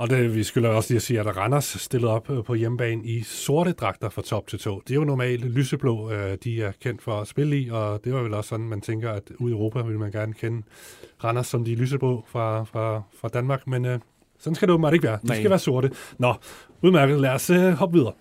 Og 0.00 0.10
det, 0.10 0.34
vi 0.34 0.42
skulle 0.42 0.68
også 0.68 0.90
lige 0.90 0.96
at 0.96 1.02
sige, 1.02 1.20
at 1.20 1.36
Randers 1.36 1.64
stillet 1.64 2.10
op 2.10 2.30
på 2.46 2.54
hjemmebane 2.54 3.04
i 3.04 3.22
sorte 3.22 3.72
dragter 3.72 4.08
fra 4.08 4.22
top 4.22 4.46
til 4.46 4.58
tå. 4.58 4.82
Det 4.88 4.90
er 4.90 4.94
jo 4.94 5.04
normalt 5.04 5.44
lyseblå, 5.44 6.12
de 6.44 6.62
er 6.62 6.72
kendt 6.80 7.02
for 7.02 7.20
at 7.20 7.28
spille 7.28 7.58
i, 7.60 7.70
og 7.70 8.00
det 8.04 8.14
var 8.14 8.22
vel 8.22 8.34
også 8.34 8.48
sådan, 8.48 8.68
man 8.68 8.80
tænker, 8.80 9.10
at 9.12 9.22
ude 9.38 9.52
i 9.52 9.54
Europa 9.54 9.82
vil 9.82 9.98
man 9.98 10.10
gerne 10.10 10.32
kende 10.32 10.62
Randers 11.24 11.46
som 11.46 11.64
de 11.64 11.74
lyseblå 11.74 12.24
fra, 12.28 12.64
fra, 12.64 13.02
fra 13.20 13.28
Danmark, 13.28 13.66
men 13.66 13.84
øh, 13.84 13.98
sådan 14.38 14.54
skal 14.54 14.68
det 14.68 14.72
åbenbart 14.72 14.94
ikke 14.94 15.06
være. 15.06 15.18
De 15.22 15.26
Nej. 15.26 15.36
skal 15.36 15.50
være 15.50 15.58
sorte. 15.58 15.90
Nå, 16.18 16.34
udmærket. 16.82 17.20
Lad 17.20 17.30
os 17.30 17.50
øh, 17.50 17.72
hoppe 17.72 17.98
videre. 17.98 18.12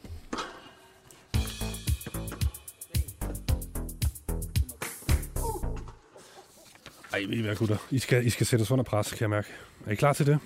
Ej, 7.13 7.19
ved 7.19 7.37
I 7.37 7.41
hvad, 7.41 7.55
gutter? 7.55 7.77
I 7.91 7.99
skal, 7.99 8.25
I 8.25 8.29
skal 8.29 8.45
sætte 8.45 8.63
os 8.63 8.71
under 8.71 8.83
pres, 8.83 9.11
kan 9.11 9.21
jeg 9.21 9.29
mærke. 9.29 9.47
Er 9.85 9.91
I 9.91 9.95
klar 9.95 10.13
til 10.13 10.25
det? 10.25 10.39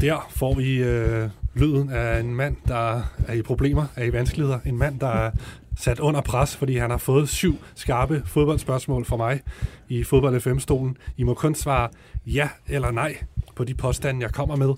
Der 0.00 0.28
får 0.30 0.54
vi 0.54 0.76
øh, 0.76 1.28
lyden 1.54 1.90
af 1.90 2.20
en 2.20 2.34
mand, 2.34 2.56
der 2.68 3.02
er 3.28 3.32
i 3.32 3.42
problemer, 3.42 3.86
er 3.96 4.04
i 4.04 4.12
vanskeligheder. 4.12 4.58
En 4.64 4.78
mand, 4.78 5.00
der 5.00 5.08
er 5.08 5.30
sat 5.76 6.00
under 6.00 6.20
pres, 6.20 6.56
fordi 6.56 6.76
han 6.76 6.90
har 6.90 6.98
fået 6.98 7.28
syv 7.28 7.56
skarpe 7.74 8.22
fodboldspørgsmål 8.26 9.04
fra 9.04 9.16
mig 9.16 9.40
i 9.88 10.04
Fodbold 10.04 10.40
FM-stolen. 10.40 10.96
I 11.16 11.22
må 11.22 11.34
kun 11.34 11.54
svare 11.54 11.88
ja 12.26 12.48
eller 12.68 12.90
nej 12.90 13.16
på 13.56 13.64
de 13.64 13.74
påstande, 13.74 14.22
jeg 14.22 14.32
kommer 14.32 14.56
med. 14.56 14.68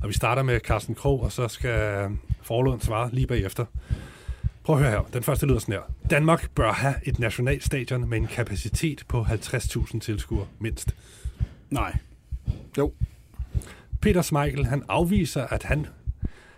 Og 0.00 0.08
vi 0.08 0.12
starter 0.12 0.42
med 0.42 0.60
Carsten 0.60 0.94
Krog, 0.94 1.22
og 1.22 1.32
så 1.32 1.48
skal 1.48 2.08
Forlund 2.42 2.80
svare 2.80 3.10
lige 3.12 3.26
bagefter. 3.26 3.64
Prøv 4.64 4.76
at 4.76 4.82
høre 4.82 4.90
her. 4.90 5.08
Den 5.12 5.22
første 5.22 5.46
lyder 5.46 5.58
sådan 5.58 5.72
her. 5.72 6.10
Danmark 6.10 6.50
bør 6.54 6.72
have 6.72 6.94
et 7.02 7.18
nationalstadion 7.18 8.08
med 8.08 8.18
en 8.18 8.26
kapacitet 8.26 9.04
på 9.08 9.22
50.000 9.22 9.98
tilskuere 9.98 10.46
mindst. 10.58 10.94
Nej. 11.70 11.96
Jo. 12.78 12.92
Peter 14.04 14.22
Smeichel, 14.22 14.66
han 14.66 14.82
afviser, 14.88 15.46
at 15.46 15.62
han 15.62 15.86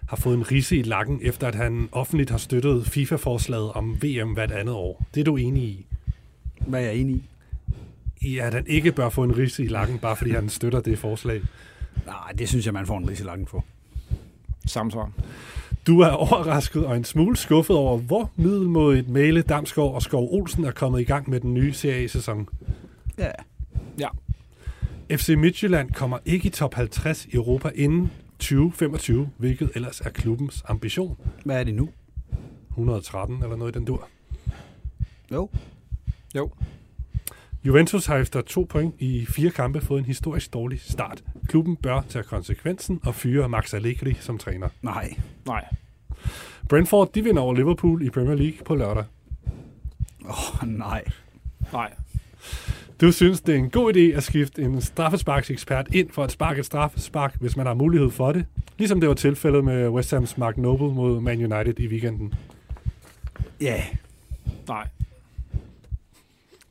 har 0.09 0.17
fået 0.17 0.37
en 0.37 0.51
risse 0.51 0.77
i 0.77 0.83
lakken, 0.83 1.21
efter 1.23 1.49
at 1.49 1.55
han 1.55 1.89
offentligt 1.93 2.31
har 2.31 2.39
støttet 2.39 2.87
FIFA-forslaget 2.87 3.73
om 3.73 4.03
VM 4.03 4.33
hvert 4.33 4.51
andet 4.51 4.75
år. 4.75 5.05
Det 5.15 5.21
er 5.21 5.25
du 5.25 5.37
enig 5.37 5.63
i? 5.63 5.87
Hvad 6.67 6.81
er 6.81 6.85
jeg 6.85 6.95
enig 6.97 7.17
i? 7.17 7.29
I 8.21 8.39
at 8.39 8.55
han 8.55 8.67
ikke 8.67 8.93
bør 8.93 9.09
få 9.09 9.25
en 9.25 9.39
risse 9.39 9.65
i 9.65 9.69
lakken, 9.69 9.99
bare 9.99 10.17
fordi 10.17 10.31
han 10.31 10.49
støtter 10.49 10.81
det 10.81 10.99
forslag. 10.99 11.43
Nej, 12.07 12.33
det 12.39 12.49
synes 12.49 12.67
jeg, 12.67 12.75
man 12.75 12.87
får 12.87 12.99
en 12.99 13.11
risse 13.11 13.25
i 13.25 13.27
lakken 13.27 13.47
for. 13.47 13.65
Samme 14.67 14.93
svar. 14.93 15.11
Du 15.87 16.01
er 16.01 16.11
overrasket 16.11 16.87
og 16.87 16.97
en 16.97 17.05
smule 17.05 17.37
skuffet 17.37 17.77
over, 17.77 17.99
hvor 17.99 18.31
middelmådigt 18.37 19.09
Mæle, 19.09 19.43
Damsgaard 19.43 19.95
og 19.95 20.03
Skov 20.03 20.29
Olsen 20.33 20.65
er 20.65 20.73
kommet 20.73 21.01
i 21.01 21.05
gang 21.05 21.31
med 21.31 21.41
den 21.41 21.55
nye 21.55 21.73
serie-sæson. 21.73 22.49
Ja. 23.19 23.31
Ja. 23.99 24.09
FC 25.11 25.29
Midtjylland 25.29 25.91
kommer 25.93 26.19
ikke 26.25 26.47
i 26.47 26.51
top 26.51 26.75
50 26.75 27.25
i 27.27 27.35
Europa 27.35 27.71
inden 27.75 28.11
2025, 28.39 29.31
hvilket 29.37 29.71
ellers 29.75 30.01
er 30.01 30.11
klubbens 30.11 30.65
ambition. 30.69 31.17
Hvad 31.45 31.61
er 31.61 31.65
det 31.65 31.75
nu? 31.75 31.89
113 32.71 33.43
eller 33.43 33.57
noget 33.57 33.77
i 33.77 33.79
den 33.79 33.87
dur. 33.87 34.09
Jo. 35.33 35.51
Jo. 36.37 36.51
Juventus 37.65 38.07
har 38.07 38.17
efter 38.17 38.41
to 38.41 38.67
point 38.69 38.95
i 38.99 39.27
fire 39.27 39.51
kampe 39.51 39.81
fået 39.81 39.99
en 39.99 40.05
historisk 40.05 40.53
dårlig 40.53 40.81
start. 40.81 41.25
Klubben 41.49 41.77
bør 41.77 42.03
tage 42.09 42.23
konsekvensen 42.23 43.01
og 43.05 43.15
fyre 43.15 43.49
Max 43.49 43.75
Allegri 43.75 44.15
som 44.21 44.39
træner. 44.39 44.69
Nej. 44.83 45.17
Nej. 45.45 45.65
Brentford, 46.69 47.13
de 47.13 47.25
vinder 47.25 47.43
over 47.43 47.55
Liverpool 47.55 48.03
i 48.03 48.11
Premier 48.11 48.35
League 48.35 48.65
på 48.65 48.75
lørdag. 48.75 49.05
Åh, 50.25 50.63
oh, 50.63 50.69
nej. 50.69 51.05
Nej. 51.73 51.93
Du 53.01 53.13
synes, 53.13 53.41
det 53.41 53.55
er 53.55 53.59
en 53.59 53.71
god 53.71 53.97
idé 53.97 54.17
at 54.17 54.23
skifte 54.23 54.63
en 54.63 54.81
straffesparksekspert 54.81 55.87
ind 55.95 56.11
for 56.11 56.25
at 56.25 56.33
sparke 56.33 56.61
et 56.61 56.67
straffespark, 56.67 57.37
hvis 57.41 57.57
man 57.57 57.67
har 57.67 57.75
mulighed 57.75 58.11
for 58.11 58.33
det. 58.33 58.45
Ligesom 58.79 59.01
det 59.01 59.09
var 59.09 59.15
tilfældet 59.15 59.65
med 59.65 59.89
West 59.89 60.15
Ham's 60.15 60.35
Mark 60.37 60.57
Noble 60.57 60.95
mod 60.95 61.21
Man 61.21 61.53
United 61.53 61.81
i 61.81 61.87
weekenden. 61.87 62.35
Ja. 63.61 63.67
Yeah. 63.67 63.83
Nej. 64.69 64.87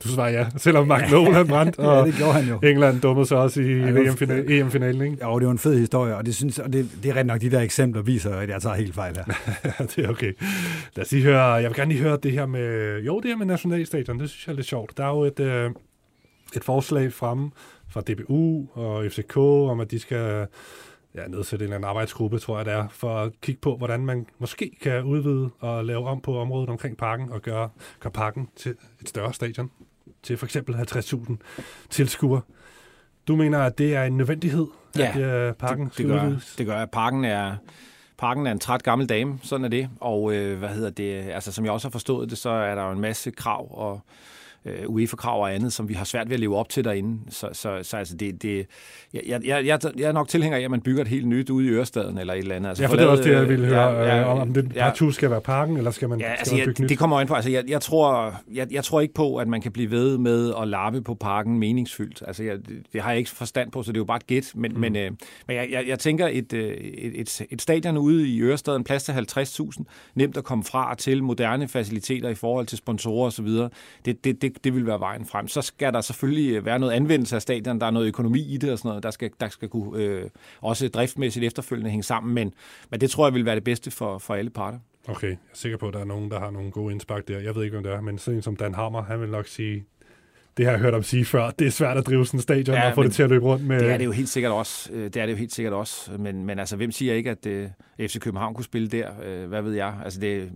Du 0.04 0.10
svarer 0.10 0.30
ja, 0.30 0.46
selvom 0.58 0.88
Mark 0.88 1.12
Noble 1.12 1.34
han 1.34 1.48
brændt, 1.48 1.80
og 1.80 1.98
ja, 1.98 2.12
det 2.12 2.16
gjorde 2.18 2.34
han 2.34 2.50
jo. 2.50 2.60
England 2.64 3.02
dummede 3.02 3.28
sig 3.28 3.38
også 3.38 3.62
i 3.62 3.78
ja, 3.78 4.60
EM-finalen, 4.60 5.02
ikke? 5.02 5.18
Ja, 5.22 5.36
det 5.36 5.46
var 5.46 5.52
en 5.52 5.58
fed 5.58 5.80
historie, 5.80 6.16
og 6.16 6.26
det, 6.26 6.36
synes, 6.36 6.60
og 6.60 6.74
det, 6.74 6.90
det 7.04 7.12
er 7.12 7.16
rent 7.16 7.28
nok 7.28 7.42
de 7.42 7.52
der 7.52 7.60
eksempler 7.60 8.02
viser, 8.02 8.36
at 8.36 8.50
jeg 8.50 8.62
tager 8.62 8.76
helt 8.76 8.96
fejl 8.96 9.16
her. 9.16 9.24
det 9.96 10.06
er 10.06 10.10
okay. 10.10 10.34
Lad 10.96 11.06
os 11.06 11.12
lige 11.12 11.24
høre, 11.24 11.42
jeg 11.42 11.70
vil 11.70 11.76
gerne 11.76 11.92
lige 11.92 12.04
høre 12.04 12.18
det 12.24 12.32
her 12.32 12.46
med, 12.46 13.00
jo, 13.02 13.20
det 13.20 13.30
her 13.30 13.38
med 13.38 13.46
nationalstadion, 13.46 14.20
det 14.20 14.30
synes 14.30 14.48
jeg 14.48 14.52
er 14.52 14.56
lidt 14.56 14.68
sjovt. 14.68 14.98
Der 14.98 15.04
er 15.04 15.10
jo 15.10 15.24
et, 15.24 15.40
øh, 15.40 15.72
et 16.56 16.64
forslag 16.64 17.14
fremme 17.14 17.52
fra 17.90 18.02
DBU 18.02 18.68
og 18.74 19.12
FCK 19.12 19.38
om, 19.38 19.80
at 19.80 19.92
de 19.92 20.00
skal 20.00 20.48
ja, 21.16 21.28
nedsætte 21.28 21.64
en 21.64 21.68
eller 21.68 21.76
anden 21.76 21.90
arbejdsgruppe, 21.90 22.40
tror 22.40 22.58
jeg 22.58 22.66
det 22.66 22.74
er, 22.74 22.88
for 22.88 23.18
at 23.18 23.32
kigge 23.42 23.62
på, 23.62 23.78
hvordan 23.78 24.06
man 24.06 24.26
måske 24.40 24.78
kan 24.82 25.04
udvide 25.04 25.50
og 25.60 25.86
lave 25.86 26.08
om 26.08 26.22
på 26.22 26.40
området 26.40 26.70
omkring 26.70 26.98
parken 26.98 27.32
og 27.32 27.42
gøre, 27.42 27.70
gøre 28.00 28.12
parken 28.12 28.50
til 28.56 28.76
et 29.02 29.10
større 29.10 29.34
stadion 29.34 29.72
til 30.24 30.38
for 30.38 30.46
eksempel 30.46 30.76
50.000 30.76 31.36
tilskuere. 31.90 32.42
Du 33.28 33.36
mener, 33.36 33.60
at 33.60 33.78
det 33.78 33.96
er 33.96 34.04
en 34.04 34.18
nødvendighed, 34.18 34.68
ja, 34.98 35.14
at 35.16 35.50
uh, 35.50 35.56
parken 35.56 35.86
det, 35.86 35.98
det 35.98 36.06
gør, 36.06 36.26
udvides? 36.26 36.56
det 36.58 36.66
gør 36.66 36.78
jeg. 36.78 36.90
Parken 36.90 37.26
er, 37.26 37.56
parken 38.18 38.48
er 38.48 38.52
en 38.52 38.60
træt 38.60 38.84
gammel 38.84 39.10
dame, 39.10 39.40
sådan 39.44 39.66
er 39.66 39.70
det. 39.70 39.90
Og 40.00 40.34
øh, 40.34 40.60
hvad 40.60 40.70
hedder 40.70 40.90
det? 40.90 41.14
Altså, 41.14 41.52
som 41.52 41.66
jeg 41.66 41.74
også 41.74 41.88
har 41.88 41.92
forstået 41.92 42.30
det, 42.30 42.38
så 42.38 42.50
er 42.50 42.76
der 42.76 42.86
jo 42.86 42.92
en 42.92 43.00
masse 43.00 43.32
krav 43.32 43.80
og 43.80 44.02
øh, 44.66 44.90
UEFA-krav 44.90 45.42
og 45.42 45.56
andet, 45.56 45.74
som 45.74 45.90
vi 45.90 45.94
har 45.94 46.06
svært 46.06 46.30
ved 46.30 46.34
at 46.34 46.40
leve 46.40 46.58
op 46.58 46.70
til 46.70 46.84
derinde. 46.84 47.20
Så, 47.30 47.50
så, 47.54 47.80
så 47.82 47.98
altså 47.98 48.16
det, 48.16 48.42
det, 48.42 48.68
jeg, 49.14 49.22
jeg, 49.46 49.66
jeg, 49.66 49.80
jeg 49.98 50.08
er 50.08 50.12
nok 50.12 50.28
tilhænger 50.28 50.58
af, 50.58 50.62
at 50.62 50.72
man 50.72 50.82
bygger 50.82 51.02
et 51.02 51.08
helt 51.08 51.28
nyt 51.28 51.50
ude 51.50 51.66
i 51.66 51.70
Ørestaden 51.70 52.18
eller 52.18 52.34
et 52.34 52.40
eller 52.40 52.56
andet. 52.56 52.70
Altså, 52.70 52.84
ja, 52.84 52.90
for 52.90 52.96
det 52.96 53.04
er 53.04 53.08
også 53.08 53.24
det, 53.24 53.32
jeg 53.32 53.50
ville 53.50 53.66
høre, 53.66 53.90
ja, 53.90 54.18
ja, 54.18 54.42
om 54.42 54.54
det 54.54 54.72
ja, 54.76 54.90
partout 54.90 55.16
skal 55.16 55.30
være 55.30 55.42
parken, 55.42 55.78
eller 55.78 55.92
skal 55.92 56.10
man, 56.10 56.20
ja, 56.20 56.32
altså, 56.32 56.46
skal 56.46 56.58
man 56.58 56.66
bygge 56.66 56.80
jeg, 56.80 56.84
nyt? 56.84 56.90
Det 56.90 56.98
kommer 56.98 57.20
ind 57.20 57.28
på. 57.28 57.34
Altså, 57.34 57.52
jeg, 57.52 57.64
jeg, 57.68 57.82
tror, 57.82 58.34
jeg, 58.54 58.68
jeg 58.72 58.84
tror 58.84 59.02
ikke 59.02 59.14
på, 59.14 59.38
at 59.38 59.48
man 59.48 59.62
kan 59.62 59.72
blive 59.72 59.92
ved 59.92 60.18
med 60.18 60.54
at 60.62 60.68
lappe 60.68 61.02
på 61.02 61.16
parken 61.16 61.60
meningsfyldt. 61.60 62.24
Altså, 62.28 62.44
jeg, 62.44 62.58
det 62.94 63.02
har 63.02 63.10
jeg 63.10 63.18
ikke 63.18 63.30
forstand 63.30 63.72
på, 63.72 63.84
så 63.84 63.92
det 63.92 63.98
er 63.98 64.02
jo 64.02 64.06
bare 64.06 64.18
et 64.18 64.28
gæt. 64.28 64.52
Men, 64.56 64.74
mm. 64.74 64.80
men, 64.80 64.96
øh, 64.96 65.12
men 65.48 65.58
jeg, 65.58 65.68
jeg, 65.72 65.88
jeg 65.88 66.00
tænker, 66.00 66.28
et, 66.28 66.54
øh, 66.54 66.74
et, 66.74 67.22
et, 67.22 67.42
et 67.50 67.62
stadion 67.62 67.98
ude 67.98 68.28
i 68.28 68.42
Ørestaden, 68.42 68.84
plads 68.84 69.04
til 69.04 69.12
50.000, 69.12 69.84
nemt 70.16 70.38
at 70.38 70.44
komme 70.44 70.64
fra 70.64 70.92
og 70.92 70.98
til 70.98 71.24
moderne 71.24 71.68
faciliteter 71.68 72.30
i 72.30 72.36
forhold 72.36 72.66
til 72.66 72.78
sponsorer 72.78 73.28
osv., 73.28 73.48
det, 74.06 74.24
det, 74.24 74.42
det, 74.42 74.55
det 74.64 74.76
vil 74.76 74.88
være 74.88 75.00
vejen 75.00 75.26
frem. 75.26 75.48
Så 75.48 75.62
skal 75.62 75.94
der 75.94 76.02
selvfølgelig 76.02 76.66
være 76.66 76.80
noget 76.80 76.94
anvendelse 76.94 77.36
af 77.36 77.42
stadion, 77.42 77.80
der 77.80 77.86
er 77.86 77.92
noget 77.92 78.08
økonomi 78.08 78.54
i 78.54 78.58
det 78.58 78.72
og 78.72 78.78
sådan 78.78 78.90
noget, 78.90 79.04
der 79.04 79.12
skal, 79.12 79.32
der 79.40 79.50
skal 79.50 79.70
kunne 79.70 80.04
øh, 80.04 80.30
også 80.62 80.88
driftmæssigt 80.88 81.46
efterfølgende 81.46 81.90
hænge 81.90 82.04
sammen, 82.04 82.34
men, 82.34 82.54
men 82.92 83.02
det 83.02 83.10
tror 83.10 83.28
jeg 83.28 83.34
vil 83.34 83.46
være 83.46 83.56
det 83.56 83.64
bedste 83.64 83.92
for, 83.92 84.18
for 84.18 84.36
alle 84.36 84.50
parter. 84.50 84.80
Okay, 85.08 85.28
jeg 85.28 85.34
er 85.34 85.58
sikker 85.58 85.78
på, 85.78 85.88
at 85.88 85.94
der 85.94 86.00
er 86.00 86.06
nogen, 86.06 86.32
der 86.32 86.40
har 86.40 86.52
nogle 86.52 86.72
gode 86.72 86.92
indspark 86.94 87.28
der. 87.28 87.40
Jeg 87.40 87.56
ved 87.56 87.64
ikke, 87.64 87.78
om 87.78 87.84
det 87.84 87.92
er, 87.92 88.02
men 88.02 88.18
sådan 88.18 88.38
en 88.38 88.42
som 88.42 88.56
Dan 88.56 88.74
Hammer, 88.74 89.04
han 89.04 89.22
vil 89.22 89.30
nok 89.30 89.48
sige, 89.48 89.86
det 90.58 90.66
har 90.66 90.72
jeg 90.72 90.82
hørt 90.82 90.94
om 90.94 91.04
sige 91.04 91.26
før, 91.26 91.52
det 91.52 91.68
er 91.68 91.72
svært 91.72 91.98
at 91.98 92.06
drive 92.08 92.26
sådan 92.26 92.38
en 92.38 92.42
stadion 92.42 92.76
ja, 92.76 92.88
og 92.90 92.96
få 92.96 93.04
det 93.04 93.14
til 93.14 93.24
at 93.24 93.30
løbe 93.30 93.46
rundt 93.46 93.66
med... 93.66 93.80
Det 93.80 93.92
er 93.92 93.98
det 93.98 94.06
jo 94.06 94.12
helt 94.12 94.30
sikkert 94.30 94.52
også, 94.52 94.94
øh, 94.94 95.04
det 95.04 95.18
er 95.18 95.26
det 95.26 95.34
jo 95.34 95.38
helt 95.38 95.54
sikkert 95.54 95.74
også, 95.74 96.12
men, 96.20 96.46
men 96.46 96.60
altså, 96.60 96.76
hvem 96.76 96.92
siger 96.92 97.14
ikke, 97.14 97.30
at 97.30 97.46
uh, 97.46 97.52
øh, 98.00 98.08
FC 98.08 98.20
København 98.20 98.54
kunne 98.54 98.66
spille 98.66 98.88
der? 98.88 99.10
Uh, 99.10 99.50
hvad 99.50 99.62
ved 99.62 99.74
jeg? 99.74 99.94
Altså, 100.04 100.20
det, 100.20 100.52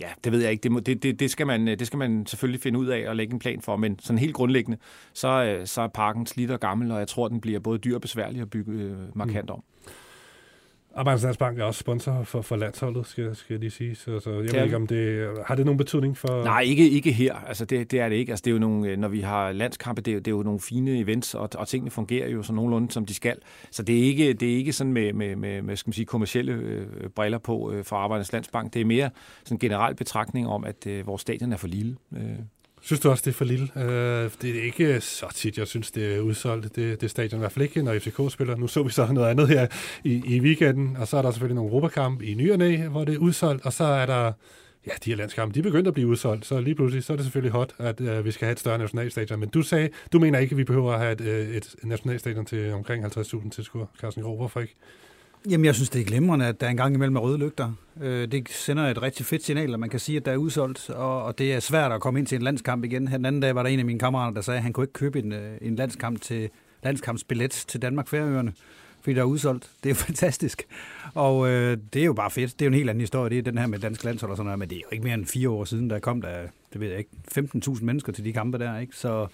ja, 0.00 0.08
det 0.24 0.32
ved 0.32 0.42
jeg 0.42 0.50
ikke. 0.50 0.68
Det, 0.68 0.86
det, 0.86 1.02
det, 1.02 1.20
det, 1.20 1.30
skal 1.30 1.46
man, 1.46 1.66
det 1.66 1.86
skal 1.86 1.96
man 1.96 2.26
selvfølgelig 2.26 2.60
finde 2.60 2.78
ud 2.78 2.86
af 2.86 3.08
og 3.08 3.16
lægge 3.16 3.32
en 3.32 3.38
plan 3.38 3.60
for, 3.60 3.76
men 3.76 3.98
sådan 3.98 4.18
helt 4.18 4.34
grundlæggende, 4.34 4.78
så, 5.12 5.60
så 5.64 5.82
er 5.82 5.88
parken 5.88 6.26
slidt 6.26 6.50
og 6.50 6.60
gammel, 6.60 6.90
og 6.90 6.98
jeg 6.98 7.08
tror, 7.08 7.28
den 7.28 7.40
bliver 7.40 7.60
både 7.60 7.78
dyr 7.78 7.94
og 7.94 8.00
besværlig 8.00 8.40
at 8.40 8.50
bygge 8.50 8.72
uh, 8.72 9.18
markant 9.18 9.50
om. 9.50 9.62
Arbejdslandsbank 10.94 11.58
er 11.58 11.64
også 11.64 11.80
sponsor 11.80 12.22
for, 12.22 12.42
for 12.42 12.56
landsholdet, 12.56 13.06
skal, 13.06 13.36
skal 13.36 13.54
jeg 13.54 13.60
lige 13.60 13.70
sige. 13.70 13.94
Så, 13.94 14.20
så 14.20 14.30
jeg 14.30 14.42
det 14.42 14.52
ved 14.52 14.64
ikke, 14.64 14.76
om 14.76 14.86
det... 14.86 15.28
Har 15.46 15.54
det 15.54 15.64
nogen 15.64 15.78
betydning 15.78 16.16
for... 16.16 16.44
Nej, 16.44 16.60
ikke, 16.60 16.90
ikke 16.90 17.12
her. 17.12 17.34
Altså, 17.34 17.64
det, 17.64 17.90
det 17.90 18.00
er 18.00 18.08
det 18.08 18.16
ikke. 18.16 18.32
Altså, 18.32 18.42
det 18.42 18.50
er 18.50 18.52
jo 18.52 18.58
nogle, 18.58 18.88
øh, 18.88 18.98
når 18.98 19.08
vi 19.08 19.20
har 19.20 19.52
landskampe, 19.52 20.02
det 20.02 20.14
er, 20.14 20.16
det 20.16 20.26
er 20.26 20.36
jo 20.36 20.42
nogle 20.42 20.60
fine 20.60 20.98
events, 20.98 21.34
og, 21.34 21.48
og 21.54 21.68
tingene 21.68 21.90
fungerer 21.90 22.28
jo 22.28 22.42
så 22.42 22.52
nogenlunde, 22.52 22.92
som 22.92 23.06
de 23.06 23.14
skal. 23.14 23.36
Så 23.70 23.82
det 23.82 23.98
er 23.98 24.02
ikke, 24.02 24.32
det 24.32 24.52
er 24.52 24.56
ikke 24.56 24.72
sådan 24.72 24.92
med, 24.92 25.12
med, 25.12 25.36
med, 25.36 25.62
med 25.62 25.76
skal 25.76 25.88
man 25.88 25.94
sige, 25.94 26.06
kommersielle 26.06 26.52
øh, 26.52 26.86
briller 27.08 27.38
på 27.38 27.72
øh, 27.72 27.84
for 27.84 27.96
Arbejdernes 27.96 28.32
Landsbank. 28.32 28.74
Det 28.74 28.80
er 28.80 28.84
mere 28.84 29.10
sådan 29.44 29.54
en 29.54 29.58
generel 29.58 29.94
betragtning 29.94 30.48
om, 30.48 30.64
at 30.64 30.86
øh, 30.86 31.06
vores 31.06 31.22
stadion 31.22 31.52
er 31.52 31.56
for 31.56 31.68
lille. 31.68 31.96
Øh. 32.16 32.20
Synes 32.80 33.00
du 33.00 33.10
også, 33.10 33.22
det 33.24 33.30
er 33.30 33.34
for 33.34 33.44
lille? 33.44 33.68
Øh, 33.76 34.30
det 34.42 34.58
er 34.58 34.62
ikke 34.62 35.00
så 35.00 35.26
tit, 35.34 35.58
jeg 35.58 35.66
synes, 35.66 35.90
det 35.90 36.14
er 36.14 36.20
udsolgt, 36.20 36.76
det, 36.76 37.00
det 37.00 37.10
stadion. 37.10 37.38
I 37.38 37.42
hvert 37.42 37.52
fald 37.52 37.62
ikke, 37.62 37.82
når 37.82 37.98
FCK 37.98 38.32
spiller. 38.32 38.56
Nu 38.56 38.66
så 38.66 38.82
vi 38.82 38.90
så 38.90 39.12
noget 39.12 39.28
andet 39.28 39.48
her 39.48 39.66
i, 40.04 40.22
i 40.26 40.40
weekenden, 40.40 40.96
og 40.96 41.08
så 41.08 41.16
er 41.16 41.22
der 41.22 41.30
selvfølgelig 41.30 41.54
nogle 41.54 41.70
Europakamp 41.70 42.22
i 42.22 42.34
ny 42.34 42.52
og 42.52 42.88
hvor 42.88 43.04
det 43.04 43.14
er 43.14 43.18
udsolgt, 43.18 43.66
og 43.66 43.72
så 43.72 43.84
er 43.84 44.06
der 44.06 44.32
ja, 44.86 44.92
de 45.04 45.10
her 45.10 45.16
landskampe, 45.16 45.54
de 45.54 45.58
er 45.58 45.62
begyndt 45.62 45.88
at 45.88 45.94
blive 45.94 46.08
udsolgt, 46.08 46.46
så 46.46 46.60
lige 46.60 46.74
pludselig, 46.74 47.04
så 47.04 47.12
er 47.12 47.16
det 47.16 47.24
selvfølgelig 47.24 47.52
hot, 47.52 47.74
at 47.78 48.00
øh, 48.00 48.24
vi 48.24 48.30
skal 48.30 48.46
have 48.46 48.52
et 48.52 48.60
større 48.60 48.78
nationalstadion. 48.78 49.40
Men 49.40 49.48
du 49.48 49.62
sagde, 49.62 49.88
du 50.12 50.18
mener 50.18 50.38
ikke, 50.38 50.52
at 50.52 50.58
vi 50.58 50.64
behøver 50.64 50.92
at 50.92 51.00
have 51.00 51.12
et, 51.12 51.20
øh, 51.20 51.48
et 51.48 51.74
nationalstadion 51.82 52.46
til 52.46 52.72
omkring 52.72 53.04
50.000 53.06 53.50
tilskuere, 53.50 53.86
Carsten 54.00 54.22
Groh. 54.22 54.36
Hvorfor 54.36 54.60
ikke? 54.60 54.76
Jamen, 55.48 55.64
jeg 55.64 55.74
synes, 55.74 55.90
det 55.90 56.00
er 56.00 56.04
glimrende, 56.04 56.46
at 56.46 56.60
der 56.60 56.66
er 56.66 56.70
en 56.70 56.76
gang 56.76 56.94
imellem 56.94 57.16
er 57.16 57.20
røde 57.20 57.38
lygter. 57.38 57.72
Øh, 58.00 58.32
det 58.32 58.48
sender 58.48 58.82
et 58.88 59.02
rigtig 59.02 59.26
fedt 59.26 59.44
signal, 59.44 59.74
at 59.74 59.80
man 59.80 59.90
kan 59.90 60.00
sige, 60.00 60.16
at 60.16 60.24
der 60.24 60.32
er 60.32 60.36
udsolgt, 60.36 60.90
og 60.90 61.38
det 61.38 61.52
er 61.52 61.60
svært 61.60 61.92
at 61.92 62.00
komme 62.00 62.18
ind 62.18 62.26
til 62.26 62.36
en 62.36 62.42
landskamp 62.42 62.84
igen. 62.84 63.06
Den 63.06 63.24
anden 63.24 63.42
dag 63.42 63.54
var 63.54 63.62
der 63.62 63.70
en 63.70 63.78
af 63.78 63.84
mine 63.84 63.98
kammerater, 63.98 64.34
der 64.34 64.40
sagde, 64.40 64.58
at 64.58 64.62
han 64.62 64.72
kunne 64.72 64.84
ikke 64.84 64.92
købe 64.92 65.18
en, 65.18 65.32
øh, 65.32 65.58
en 65.62 65.76
landskamp 65.76 66.20
til 66.20 66.50
landskampsbillet 66.82 67.50
til 67.50 67.82
Danmark 67.82 68.08
Færøerne, 68.08 68.52
fordi 69.00 69.14
der 69.14 69.20
er 69.20 69.24
udsolgt. 69.24 69.70
Det 69.82 69.90
er 69.90 69.94
jo 69.94 69.98
fantastisk. 70.08 70.66
Og 71.14 71.48
øh, 71.48 71.78
det 71.92 72.02
er 72.02 72.06
jo 72.06 72.12
bare 72.12 72.30
fedt. 72.30 72.52
Det 72.58 72.62
er 72.62 72.66
jo 72.66 72.70
en 72.70 72.74
helt 72.74 72.90
anden 72.90 73.00
historie, 73.00 73.30
det 73.30 73.38
er 73.38 73.42
den 73.42 73.58
her 73.58 73.66
med 73.66 73.78
dansk 73.78 74.04
landshold 74.04 74.30
og 74.30 74.36
sådan 74.36 74.46
noget, 74.46 74.58
men 74.58 74.70
det 74.70 74.76
er 74.76 74.80
jo 74.80 74.88
ikke 74.92 75.04
mere 75.04 75.14
end 75.14 75.26
fire 75.26 75.50
år 75.50 75.64
siden, 75.64 75.90
der 75.90 75.98
kom 75.98 76.22
der, 76.22 76.42
det 76.72 76.80
ved 76.80 76.88
jeg 76.88 76.98
ikke, 76.98 77.10
15.000 77.38 77.84
mennesker 77.84 78.12
til 78.12 78.24
de 78.24 78.32
kampe 78.32 78.58
der, 78.58 78.78
ikke? 78.78 78.96
Så 78.96 79.26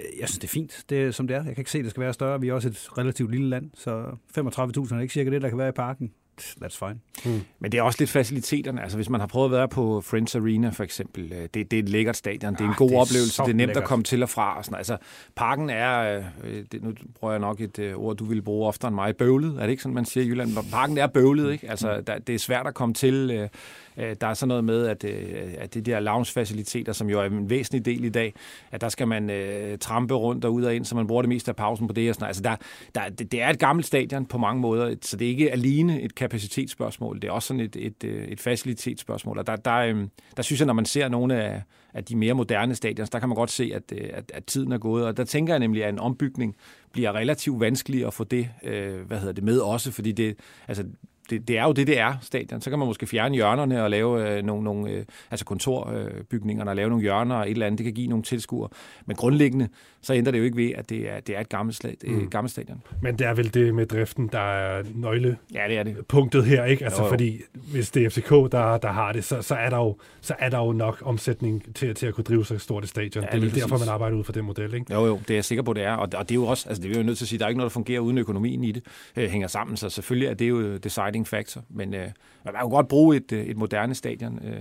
jeg 0.00 0.28
synes, 0.28 0.38
det 0.38 0.44
er 0.44 0.52
fint, 0.52 0.84
det 0.90 1.02
er, 1.02 1.10
som 1.10 1.26
det 1.26 1.36
er. 1.36 1.44
Jeg 1.44 1.54
kan 1.54 1.60
ikke 1.60 1.70
se, 1.70 1.78
at 1.78 1.84
det 1.84 1.90
skal 1.90 2.00
være 2.00 2.12
større. 2.12 2.40
Vi 2.40 2.48
er 2.48 2.54
også 2.54 2.68
et 2.68 2.88
relativt 2.98 3.30
lille 3.30 3.48
land, 3.48 3.70
så 3.74 4.04
35.000 4.38 4.94
er 4.94 5.00
ikke 5.00 5.14
cirka 5.14 5.30
det, 5.30 5.42
der 5.42 5.48
kan 5.48 5.58
være 5.58 5.68
i 5.68 5.72
parken. 5.72 6.12
That's 6.40 6.86
fine. 6.86 6.98
Mm. 7.24 7.40
Men 7.58 7.72
det 7.72 7.78
er 7.78 7.82
også 7.82 7.96
lidt 8.00 8.10
faciliteterne. 8.10 8.82
Altså, 8.82 8.98
hvis 8.98 9.08
man 9.08 9.20
har 9.20 9.26
prøvet 9.26 9.46
at 9.46 9.52
være 9.52 9.68
på 9.68 10.00
Friends 10.00 10.34
Arena, 10.34 10.70
for 10.70 10.84
eksempel, 10.84 11.32
øh, 11.32 11.42
det, 11.42 11.54
det 11.54 11.72
er 11.72 11.78
et 11.78 11.88
lækkert 11.88 12.16
stadion. 12.16 12.52
Det 12.52 12.60
er 12.60 12.64
en 12.64 12.70
ah, 12.70 12.76
god 12.76 12.88
det 12.88 12.96
er 12.96 13.00
oplevelse. 13.00 13.42
Det 13.42 13.48
er 13.48 13.54
nemt 13.54 13.58
lækkert. 13.58 13.76
at 13.76 13.88
komme 13.88 14.02
til 14.02 14.22
og 14.22 14.28
fra. 14.28 14.58
Og 14.58 14.64
sådan. 14.64 14.76
Altså, 14.76 14.96
parken 15.36 15.70
er, 15.70 16.22
øh, 16.44 16.64
det, 16.72 16.82
nu 16.82 16.92
bruger 17.14 17.32
jeg 17.32 17.40
nok 17.40 17.60
et 17.60 17.78
øh, 17.78 17.94
ord, 17.94 18.16
du 18.16 18.24
vil 18.24 18.42
bruge 18.42 18.66
oftere 18.68 18.88
end 18.88 18.94
mig, 18.94 19.16
bøvlet. 19.16 19.56
Er 19.56 19.60
det 19.60 19.70
ikke 19.70 19.82
sådan, 19.82 19.94
man 19.94 20.04
siger 20.04 20.24
i 20.24 20.28
Jylland? 20.28 20.70
Parken 20.70 20.98
er 20.98 21.06
bøvlet, 21.06 21.52
ikke? 21.52 21.70
Altså, 21.70 22.00
der, 22.06 22.18
det 22.18 22.34
er 22.34 22.38
svært 22.38 22.66
at 22.66 22.74
komme 22.74 22.94
til. 22.94 23.30
Øh, 23.30 23.48
Øh, 23.91 23.91
Øh, 23.96 24.16
der 24.20 24.26
er 24.26 24.34
sådan 24.34 24.48
noget 24.48 24.64
med, 24.64 24.86
at, 24.86 25.04
øh, 25.04 25.54
at 25.58 25.74
det 25.74 25.86
der 25.86 26.00
lounge-faciliteter, 26.00 26.92
som 26.92 27.10
jo 27.10 27.20
er 27.20 27.24
en 27.24 27.50
væsentlig 27.50 27.84
del 27.84 28.04
i 28.04 28.08
dag, 28.08 28.34
at 28.70 28.80
der 28.80 28.88
skal 28.88 29.08
man 29.08 29.30
uh, 29.30 29.78
trampe 29.78 30.14
rundt 30.14 30.44
og 30.44 30.54
ud 30.54 30.62
og 30.62 30.74
ind, 30.74 30.84
så 30.84 30.96
man 30.96 31.06
bruger 31.06 31.22
det 31.22 31.28
meste 31.28 31.50
af 31.50 31.56
pausen 31.56 31.86
på 31.86 31.92
det. 31.92 32.08
Og 32.08 32.14
sådan. 32.14 32.26
Altså 32.26 32.42
der, 32.42 32.56
der, 32.94 33.08
det, 33.08 33.32
det 33.32 33.42
er 33.42 33.48
et 33.48 33.58
gammelt 33.58 33.86
stadion 33.86 34.26
på 34.26 34.38
mange 34.38 34.60
måder, 34.60 34.94
så 35.02 35.16
det 35.16 35.24
er 35.24 35.30
ikke 35.30 35.52
alene 35.52 36.00
et 36.00 36.14
kapacitetsspørgsmål, 36.14 37.20
det 37.20 37.28
er 37.28 37.32
også 37.32 37.48
sådan 37.48 37.60
et, 37.60 37.76
et, 37.76 38.04
et 38.04 38.40
facilitetsspørgsmål. 38.40 39.38
Og 39.38 39.46
der, 39.46 39.56
der, 39.56 39.92
der, 39.92 40.06
der 40.36 40.42
synes 40.42 40.60
jeg, 40.60 40.66
når 40.66 40.74
man 40.74 40.84
ser 40.84 41.08
nogle 41.08 41.42
af, 41.42 41.62
af 41.94 42.04
de 42.04 42.16
mere 42.16 42.34
moderne 42.34 42.74
stadions, 42.74 43.10
der 43.10 43.18
kan 43.18 43.28
man 43.28 43.36
godt 43.36 43.50
se, 43.50 43.72
at, 43.74 43.92
at, 43.92 44.32
at 44.34 44.44
tiden 44.44 44.72
er 44.72 44.78
gået. 44.78 45.06
Og 45.06 45.16
der 45.16 45.24
tænker 45.24 45.52
jeg 45.52 45.60
nemlig, 45.60 45.84
at 45.84 45.92
en 45.92 45.98
ombygning 45.98 46.56
bliver 46.92 47.12
relativt 47.12 47.60
vanskelig 47.60 48.06
at 48.06 48.14
få 48.14 48.24
det, 48.24 48.48
øh, 48.62 49.00
hvad 49.00 49.18
hedder 49.18 49.32
det 49.32 49.44
med 49.44 49.58
også, 49.58 49.92
fordi 49.92 50.12
det, 50.12 50.36
altså, 50.68 50.84
det, 51.32 51.48
det 51.48 51.58
er 51.58 51.64
jo 51.64 51.72
det, 51.72 51.86
det 51.86 51.98
er, 51.98 52.14
stadion. 52.20 52.60
Så 52.60 52.70
kan 52.70 52.78
man 52.78 52.88
måske 52.88 53.06
fjerne 53.06 53.34
hjørnerne 53.34 53.82
og 53.84 53.90
lave 53.90 54.28
øh, 54.28 54.44
nogle, 54.44 54.64
nogle 54.64 54.90
øh, 54.90 55.04
altså 55.30 55.44
kontorbygningerne 55.44 56.70
og 56.70 56.76
lave 56.76 56.88
nogle 56.88 57.02
hjørner 57.02 57.34
og 57.34 57.46
et 57.46 57.50
eller 57.50 57.66
andet. 57.66 57.78
Det 57.78 57.84
kan 57.84 57.94
give 57.94 58.06
nogle 58.06 58.22
tilskuere. 58.22 58.68
Men 59.06 59.16
grundlæggende, 59.16 59.68
så 60.02 60.14
ændrer 60.14 60.30
det 60.30 60.38
jo 60.38 60.44
ikke 60.44 60.56
ved, 60.56 60.72
at 60.74 60.90
det 60.90 61.10
er, 61.10 61.20
det 61.20 61.36
er 61.36 61.40
et 61.40 61.48
gammelt, 61.48 61.76
slag, 61.76 61.96
mm. 62.04 62.30
gammelt 62.30 62.52
stadion. 62.52 62.82
Men 63.02 63.18
det 63.18 63.26
er 63.26 63.34
vel 63.34 63.54
det 63.54 63.74
med 63.74 63.86
driften, 63.86 64.28
der 64.32 64.38
er 64.38 64.82
nøgle 64.94 65.36
ja, 65.54 65.64
det 65.68 65.78
er 65.78 65.82
det. 65.82 66.06
punktet 66.06 66.44
her, 66.44 66.64
ikke? 66.64 66.84
Altså, 66.84 67.02
jo, 67.02 67.06
jo. 67.06 67.12
fordi 67.12 67.40
hvis 67.72 67.90
det 67.90 68.04
er 68.04 68.10
FCK, 68.10 68.30
der, 68.30 68.78
der 68.78 68.92
har 68.92 69.12
det, 69.12 69.24
så, 69.24 69.42
så, 69.42 69.54
er 69.54 69.70
der 69.70 69.76
jo, 69.76 69.96
så 70.20 70.34
er 70.38 70.48
der 70.48 70.58
jo 70.58 70.72
nok 70.72 71.02
omsætning 71.04 71.74
til, 71.74 71.94
til 71.94 72.06
at 72.06 72.14
kunne 72.14 72.24
drive 72.24 72.44
så 72.44 72.58
stort 72.58 72.82
et 72.82 72.88
stadion. 72.88 73.24
Ja, 73.24 73.30
det 73.30 73.36
er 73.36 73.40
vel 73.40 73.54
derfor, 73.54 73.78
man 73.78 73.88
arbejder 73.88 74.16
ud 74.16 74.24
fra 74.24 74.32
den 74.32 74.44
model, 74.44 74.74
ikke? 74.74 74.94
Jo, 74.94 75.06
jo, 75.06 75.20
det 75.28 75.30
er 75.30 75.34
jeg 75.34 75.44
sikker 75.44 75.62
på, 75.62 75.72
det 75.72 75.82
er. 75.82 75.92
Og, 75.92 76.08
og 76.14 76.28
det 76.28 76.30
er 76.30 76.40
jo 76.40 76.46
også, 76.46 76.68
altså 76.68 76.82
det 76.82 76.92
er 76.92 77.00
jo 77.00 77.06
nødt 77.06 77.18
til 77.18 77.24
at 77.24 77.28
sige, 77.28 77.38
der 77.38 77.44
er 77.44 77.48
ikke 77.48 77.58
noget, 77.58 77.70
der 77.70 77.74
fungerer 77.74 78.00
uden 78.00 78.18
økonomien 78.18 78.64
i 78.64 78.72
det, 78.72 78.82
øh, 79.16 79.30
hænger 79.30 79.48
sammen. 79.48 79.76
Så 79.76 79.90
selvfølgelig 79.90 80.28
er 80.28 80.34
det 80.34 80.48
jo 80.48 80.76
deciding 80.76 81.21
factor. 81.26 81.64
Men 81.68 81.94
øh, 81.94 82.08
man 82.44 82.54
kan 82.54 82.70
godt 82.70 82.88
bruge 82.88 83.16
et, 83.16 83.32
øh, 83.32 83.44
et 83.44 83.56
moderne 83.56 83.94
stadion. 83.94 84.38
Øh. 84.44 84.60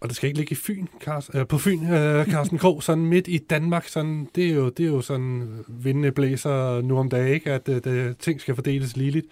Og 0.00 0.08
det 0.08 0.16
skal 0.16 0.26
ikke 0.26 0.38
ligge 0.38 0.52
i 0.52 0.54
Fyn, 0.54 0.86
Carsten, 1.00 1.38
øh, 1.38 1.46
på 1.46 1.58
Fyn, 1.58 1.86
øh, 1.90 2.26
Carsten 2.26 2.58
Krog, 2.58 2.82
sådan 2.82 3.06
midt 3.06 3.28
i 3.28 3.38
Danmark. 3.38 3.88
Sådan, 3.88 4.28
det, 4.34 4.50
er 4.50 4.54
jo, 4.54 4.68
det 4.68 4.86
er 4.86 4.88
jo 4.88 5.00
sådan 5.00 5.64
vindende 5.68 6.12
blæser 6.12 6.80
nu 6.80 6.98
om 6.98 7.08
dagen, 7.08 7.34
ikke? 7.34 7.52
at 7.52 7.68
øh, 7.68 7.84
det, 7.84 8.18
ting 8.18 8.40
skal 8.40 8.54
fordeles 8.54 8.96
ligeligt. 8.96 9.26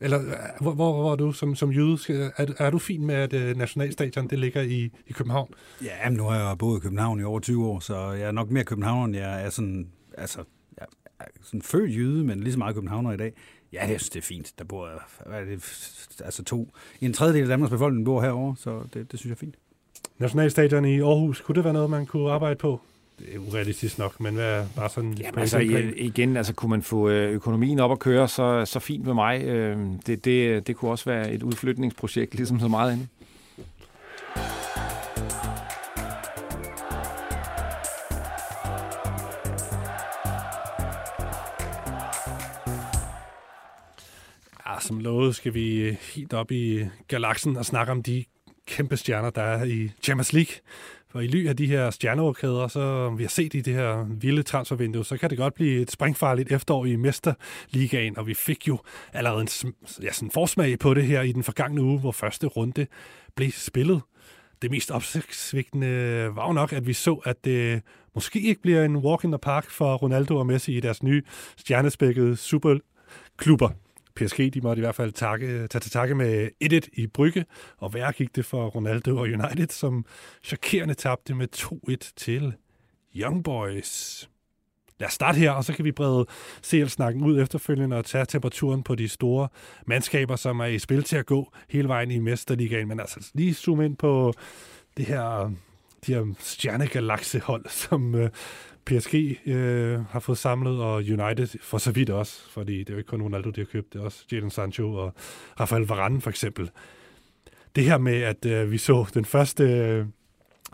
Eller 0.00 0.20
øh, 0.20 0.32
hvor, 0.60 0.72
hvor, 0.72 0.92
hvor 0.92 1.12
er 1.12 1.16
du 1.16 1.32
som, 1.32 1.54
som 1.54 1.72
jøde? 1.72 1.98
Er, 2.36 2.46
er 2.58 2.70
du 2.70 2.78
fin 2.78 3.06
med, 3.06 3.14
at 3.14 3.32
uh, 3.32 3.58
Nationalstadion 3.58 4.28
det 4.28 4.38
ligger 4.38 4.62
i, 4.62 4.90
i 5.06 5.12
København? 5.12 5.54
Ja, 5.84 6.08
nu 6.08 6.22
har 6.22 6.48
jeg 6.48 6.58
boet 6.58 6.78
i 6.78 6.80
København 6.80 7.20
i 7.20 7.22
over 7.22 7.40
20 7.40 7.66
år, 7.66 7.80
så 7.80 8.10
jeg 8.10 8.28
er 8.28 8.32
nok 8.32 8.50
mere 8.50 8.64
København, 8.64 9.08
end 9.08 9.16
jeg 9.16 9.44
er 9.44 9.50
sådan, 9.50 9.88
altså, 10.18 10.44
jeg 10.78 10.86
er 11.20 11.24
sådan 11.42 11.62
født 11.62 11.96
jøde, 11.96 12.24
men 12.24 12.40
lige 12.40 12.52
så 12.52 12.58
meget 12.58 12.74
københavner 12.74 13.12
i 13.12 13.16
dag. 13.16 13.32
Ja, 13.72 13.80
jeg 13.80 14.00
synes, 14.00 14.10
det 14.10 14.18
er 14.20 14.24
fint. 14.24 14.52
Der 14.58 14.64
bor 14.64 14.88
hvad 15.26 15.40
er 15.40 15.44
det, 15.44 15.64
altså 16.24 16.44
to. 16.44 16.72
En 17.00 17.12
tredjedel 17.12 17.42
af 17.42 17.48
Danmarks 17.48 17.70
befolkning 17.70 18.04
bor 18.04 18.22
herovre, 18.22 18.56
så 18.58 18.82
det, 18.94 19.12
det 19.12 19.20
synes 19.20 19.30
jeg 19.30 19.34
er 19.34 19.38
fint. 19.38 19.54
Nationalstadion 20.18 20.84
i 20.84 21.00
Aarhus, 21.00 21.40
kunne 21.40 21.54
det 21.54 21.64
være 21.64 21.72
noget, 21.72 21.90
man 21.90 22.06
kunne 22.06 22.30
arbejde 22.30 22.56
på? 22.56 22.80
Det 23.18 23.34
er 23.34 23.38
urealistisk 23.38 23.98
nok, 23.98 24.20
men 24.20 24.34
hvad 24.34 24.66
bare 24.76 24.88
sådan... 24.88 25.12
Ja, 25.12 25.30
altså, 25.36 25.58
igen, 25.96 26.36
altså, 26.36 26.52
kunne 26.52 26.70
man 26.70 26.82
få 26.82 27.08
øh, 27.08 27.32
økonomien 27.32 27.78
op 27.80 27.92
at 27.92 27.98
køre, 27.98 28.28
så, 28.28 28.64
så 28.64 28.78
fint 28.78 29.04
med 29.04 29.14
mig. 29.14 29.42
Øh, 29.42 29.78
det, 30.06 30.24
det, 30.24 30.66
det 30.66 30.76
kunne 30.76 30.90
også 30.90 31.04
være 31.04 31.32
et 31.32 31.42
udflytningsprojekt, 31.42 32.34
ligesom 32.34 32.60
så 32.60 32.68
meget 32.68 32.92
andet. 32.92 33.08
Som 44.80 45.00
lovet 45.00 45.36
skal 45.36 45.54
vi 45.54 45.80
øh, 45.80 45.96
helt 46.14 46.32
op 46.32 46.50
i 46.50 46.72
øh, 46.72 46.86
galaksen 47.08 47.56
og 47.56 47.64
snakke 47.64 47.92
om 47.92 48.02
de 48.02 48.24
kæmpe 48.66 48.96
stjerner, 48.96 49.30
der 49.30 49.42
er 49.42 49.64
i 49.64 49.90
Champions 50.02 50.32
League. 50.32 50.54
For 51.08 51.20
i 51.20 51.26
ly 51.26 51.48
af 51.48 51.56
de 51.56 51.66
her 51.66 51.90
stjerneoverkæder, 51.90 52.68
så 52.68 53.10
vi 53.10 53.22
har 53.22 53.28
set 53.28 53.54
i 53.54 53.60
det 53.60 53.74
her 53.74 54.06
vilde 54.20 54.42
transfervindue, 54.42 55.04
så 55.04 55.16
kan 55.16 55.30
det 55.30 55.38
godt 55.38 55.54
blive 55.54 55.82
et 55.82 55.90
springfarligt 55.90 56.52
efterår 56.52 56.84
i 56.84 56.96
Mesterligaen, 56.96 58.18
og 58.18 58.26
vi 58.26 58.34
fik 58.34 58.68
jo 58.68 58.78
allerede 59.12 59.40
en 59.40 59.48
ja, 60.02 60.12
sådan 60.12 60.30
forsmag 60.30 60.78
på 60.78 60.94
det 60.94 61.04
her 61.04 61.22
i 61.22 61.32
den 61.32 61.42
forgangne 61.42 61.82
uge, 61.82 61.98
hvor 61.98 62.12
første 62.12 62.46
runde 62.46 62.86
blev 63.36 63.50
spillet. 63.50 64.00
Det 64.62 64.70
mest 64.70 64.90
opsigtsvigtende 64.90 65.86
øh, 65.86 66.36
var 66.36 66.46
jo 66.46 66.52
nok, 66.52 66.72
at 66.72 66.86
vi 66.86 66.92
så, 66.92 67.14
at 67.14 67.44
det 67.44 67.82
måske 68.14 68.40
ikke 68.40 68.62
bliver 68.62 68.84
en 68.84 68.96
walk 68.96 69.24
in 69.24 69.30
the 69.30 69.38
park 69.38 69.70
for 69.70 69.94
Ronaldo 69.94 70.36
og 70.36 70.46
Messi 70.46 70.76
i 70.76 70.80
deres 70.80 71.02
nye 71.02 71.22
stjernespækkede 71.56 72.36
superklubber. 72.36 73.70
PSG 74.20 74.54
de 74.54 74.60
måtte 74.60 74.80
i 74.80 74.84
hvert 74.84 74.94
fald 74.94 75.12
takke, 75.12 75.46
tage 75.46 75.80
til 75.80 75.90
takke 75.90 76.14
med 76.14 76.48
1-1 76.64 76.88
i 76.92 77.06
Brygge, 77.06 77.44
og 77.78 77.94
værre 77.94 78.12
gik 78.12 78.36
det 78.36 78.44
for 78.44 78.66
Ronaldo 78.66 79.16
og 79.16 79.22
United, 79.22 79.68
som 79.68 80.04
chokerende 80.42 80.94
tabte 80.94 81.34
med 81.34 81.48
2-1 81.56 82.12
til 82.16 82.52
Young 83.16 83.44
Boys. 83.44 84.28
Lad 85.00 85.06
os 85.06 85.12
starte 85.12 85.38
her, 85.38 85.50
og 85.50 85.64
så 85.64 85.72
kan 85.72 85.84
vi 85.84 85.92
brede 85.92 86.26
CL-snakken 86.64 87.24
ud 87.24 87.42
efterfølgende 87.42 87.96
og 87.96 88.04
tage 88.04 88.26
temperaturen 88.26 88.82
på 88.82 88.94
de 88.94 89.08
store 89.08 89.48
mandskaber, 89.86 90.36
som 90.36 90.60
er 90.60 90.64
i 90.64 90.78
spil 90.78 91.02
til 91.02 91.16
at 91.16 91.26
gå 91.26 91.52
hele 91.68 91.88
vejen 91.88 92.10
i 92.10 92.18
Mesterligaen. 92.18 92.88
Men 92.88 93.00
altså 93.00 93.30
lige 93.34 93.54
zoom 93.54 93.80
ind 93.80 93.96
på 93.96 94.32
det 94.96 95.06
her, 95.06 95.52
de 96.06 96.14
her 96.14 96.34
stjernegalaxehold, 96.38 97.68
som 97.68 98.14
øh, 98.14 98.30
PSG 98.90 99.46
øh, 99.46 100.00
har 100.10 100.20
fået 100.20 100.38
samlet, 100.38 100.80
og 100.80 100.94
United 100.94 101.58
for 101.62 101.78
så 101.78 101.92
vidt 101.92 102.10
også, 102.10 102.50
fordi 102.50 102.78
det 102.78 102.88
er 102.88 102.94
jo 102.94 102.98
ikke 102.98 103.08
kun 103.08 103.22
Ronaldo, 103.22 103.50
de 103.50 103.60
har 103.60 103.66
købt, 103.66 103.92
det 103.92 104.00
er 104.00 104.04
også 104.04 104.24
Jadon 104.32 104.50
Sancho 104.50 104.94
og 104.94 105.14
Rafael 105.60 105.86
Varane 105.86 106.20
for 106.20 106.30
eksempel. 106.30 106.70
det 107.76 107.84
her 107.84 107.98
med, 107.98 108.22
at 108.22 108.46
øh, 108.46 108.70
vi 108.70 108.78
så 108.78 109.06
den 109.14 109.24
første 109.24 109.64
øh, 109.64 110.06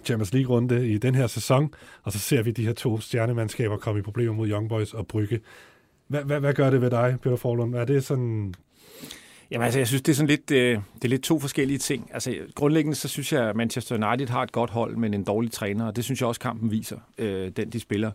Champions 0.04 0.32
League-runde 0.32 0.88
i 0.88 0.98
den 0.98 1.14
her 1.14 1.26
sæson, 1.26 1.74
og 2.02 2.12
så 2.12 2.18
ser 2.18 2.42
vi 2.42 2.50
de 2.50 2.66
her 2.66 2.72
to 2.72 3.00
stjernemandskaber 3.00 3.76
komme 3.76 3.98
i 3.98 4.02
problemer 4.02 4.32
mod 4.32 4.48
Young 4.48 4.68
Boys 4.68 4.94
og 4.94 5.06
Brygge. 5.06 5.40
Hvad, 6.08 6.24
hvad, 6.24 6.40
hvad 6.40 6.54
gør 6.54 6.70
det 6.70 6.80
ved 6.80 6.90
dig, 6.90 7.18
Peter 7.22 7.36
Forlund? 7.36 7.74
Er 7.74 7.84
det 7.84 8.04
sådan... 8.04 8.54
Jamen 9.50 9.64
altså, 9.64 9.80
jeg 9.80 9.88
synes, 9.88 10.02
det 10.02 10.12
er 10.12 10.16
sådan 10.16 10.28
lidt, 10.28 10.50
øh, 10.50 10.78
det 10.94 11.04
er 11.04 11.08
lidt 11.08 11.22
to 11.22 11.38
forskellige 11.38 11.78
ting. 11.78 12.10
Altså, 12.12 12.34
grundlæggende 12.54 12.96
så 12.96 13.08
synes 13.08 13.32
jeg, 13.32 13.48
at 13.48 13.56
Manchester 13.56 13.94
United 13.94 14.28
har 14.28 14.42
et 14.42 14.52
godt 14.52 14.70
hold, 14.70 14.96
men 14.96 15.14
en 15.14 15.24
dårlig 15.24 15.52
træner, 15.52 15.86
og 15.86 15.96
det 15.96 16.04
synes 16.04 16.20
jeg 16.20 16.28
også, 16.28 16.40
kampen 16.40 16.70
viser, 16.70 16.98
øh, 17.18 17.50
den 17.56 17.70
de 17.70 17.80
spiller. 17.80 18.10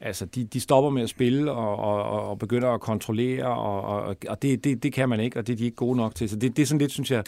Altså, 0.00 0.26
de, 0.26 0.44
de 0.44 0.60
stopper 0.60 0.90
med 0.90 1.02
at 1.02 1.08
spille 1.08 1.52
og, 1.52 1.76
og, 1.76 2.28
og 2.30 2.38
begynder 2.38 2.68
at 2.68 2.80
kontrollere, 2.80 3.46
og, 3.46 3.82
og, 3.82 4.16
og 4.28 4.42
det, 4.42 4.64
det, 4.64 4.82
det 4.82 4.92
kan 4.92 5.08
man 5.08 5.20
ikke, 5.20 5.38
og 5.38 5.46
det 5.46 5.52
er 5.52 5.56
de 5.56 5.64
ikke 5.64 5.76
gode 5.76 5.96
nok 5.96 6.14
til. 6.14 6.28
Så 6.28 6.36
det, 6.36 6.56
det 6.56 6.62
er 6.62 6.66
sådan 6.66 6.78
lidt, 6.78 6.92
synes 6.92 7.10
jeg, 7.10 7.24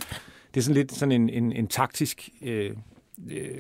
det 0.55 0.61
er 0.61 0.65
sådan 0.65 0.77
lidt 0.77 0.93
sådan 0.93 1.13
en, 1.13 1.29
en, 1.29 1.53
en 1.53 1.67
taktisk 1.67 2.29
øh, 2.43 2.71
øh, 3.31 3.59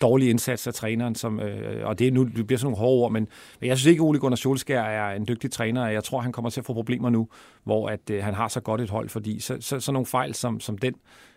dårlig 0.00 0.30
indsats 0.30 0.66
af 0.66 0.74
træneren, 0.74 1.14
som, 1.14 1.40
øh, 1.40 1.86
og 1.86 1.98
det, 1.98 2.08
er 2.08 2.12
nu, 2.12 2.24
det 2.24 2.46
bliver 2.46 2.58
sådan 2.58 2.66
nogle 2.66 2.76
hårde 2.76 3.04
ord, 3.04 3.12
men, 3.12 3.28
men 3.60 3.68
jeg 3.68 3.78
synes 3.78 3.90
ikke, 3.90 4.00
at 4.00 4.06
Ole 4.06 4.18
Gunnar 4.18 4.36
Solskjaer 4.36 4.82
er 4.82 5.16
en 5.16 5.28
dygtig 5.28 5.50
træner, 5.50 5.82
og 5.82 5.92
jeg 5.92 6.04
tror, 6.04 6.20
han 6.20 6.32
kommer 6.32 6.50
til 6.50 6.60
at 6.60 6.66
få 6.66 6.72
problemer 6.72 7.10
nu, 7.10 7.28
hvor 7.64 7.88
at, 7.88 8.10
øh, 8.10 8.24
han 8.24 8.34
har 8.34 8.48
så 8.48 8.60
godt 8.60 8.80
et 8.80 8.90
hold, 8.90 9.08
fordi 9.08 9.40
så, 9.40 9.56
så, 9.60 9.80
så 9.80 9.92
nogle 9.92 10.06
fejl 10.06 10.34
som, 10.34 10.60
som 10.60 10.78
den 10.78 10.94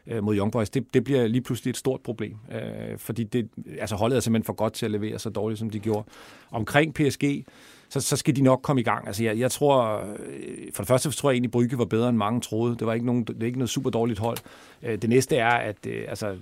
øh, 0.07 0.23
mod 0.23 0.37
Young 0.37 0.51
Boys, 0.51 0.69
det, 0.69 0.93
det 0.93 1.03
bliver 1.03 1.27
lige 1.27 1.41
pludselig 1.41 1.69
et 1.69 1.77
stort 1.77 2.01
problem, 2.01 2.35
øh, 2.51 2.97
fordi 2.97 3.23
det, 3.23 3.49
altså 3.79 3.95
holdet 3.95 4.15
er 4.15 4.19
simpelthen 4.19 4.45
for 4.45 4.53
godt 4.53 4.73
til 4.73 4.85
at 4.85 4.91
levere 4.91 5.19
så 5.19 5.29
dårligt, 5.29 5.59
som 5.59 5.69
de 5.69 5.79
gjorde. 5.79 6.03
Omkring 6.51 6.93
PSG, 6.93 7.45
så, 7.89 8.01
så 8.01 8.15
skal 8.15 8.35
de 8.35 8.41
nok 8.41 8.61
komme 8.61 8.79
i 8.81 8.83
gang. 8.83 9.07
Altså, 9.07 9.23
jeg, 9.23 9.39
jeg 9.39 9.51
tror, 9.51 9.99
øh, 9.99 10.73
for 10.73 10.83
det 10.83 10.87
første 10.87 11.11
tror 11.11 11.29
jeg 11.29 11.35
egentlig, 11.35 11.47
at 11.47 11.51
Brygge 11.51 11.77
var 11.77 11.85
bedre, 11.85 12.09
end 12.09 12.17
mange 12.17 12.41
troede. 12.41 12.75
Det 12.75 12.87
var 12.87 12.93
ikke, 12.93 13.05
nogen, 13.05 13.23
det 13.23 13.41
er 13.41 13.45
ikke 13.45 13.59
noget 13.59 13.69
super 13.69 13.89
dårligt 13.89 14.19
hold. 14.19 14.37
Øh, 14.83 15.01
det 15.01 15.09
næste 15.09 15.35
er, 15.35 15.49
at 15.49 15.85
øh, 15.87 16.05
altså, 16.07 16.35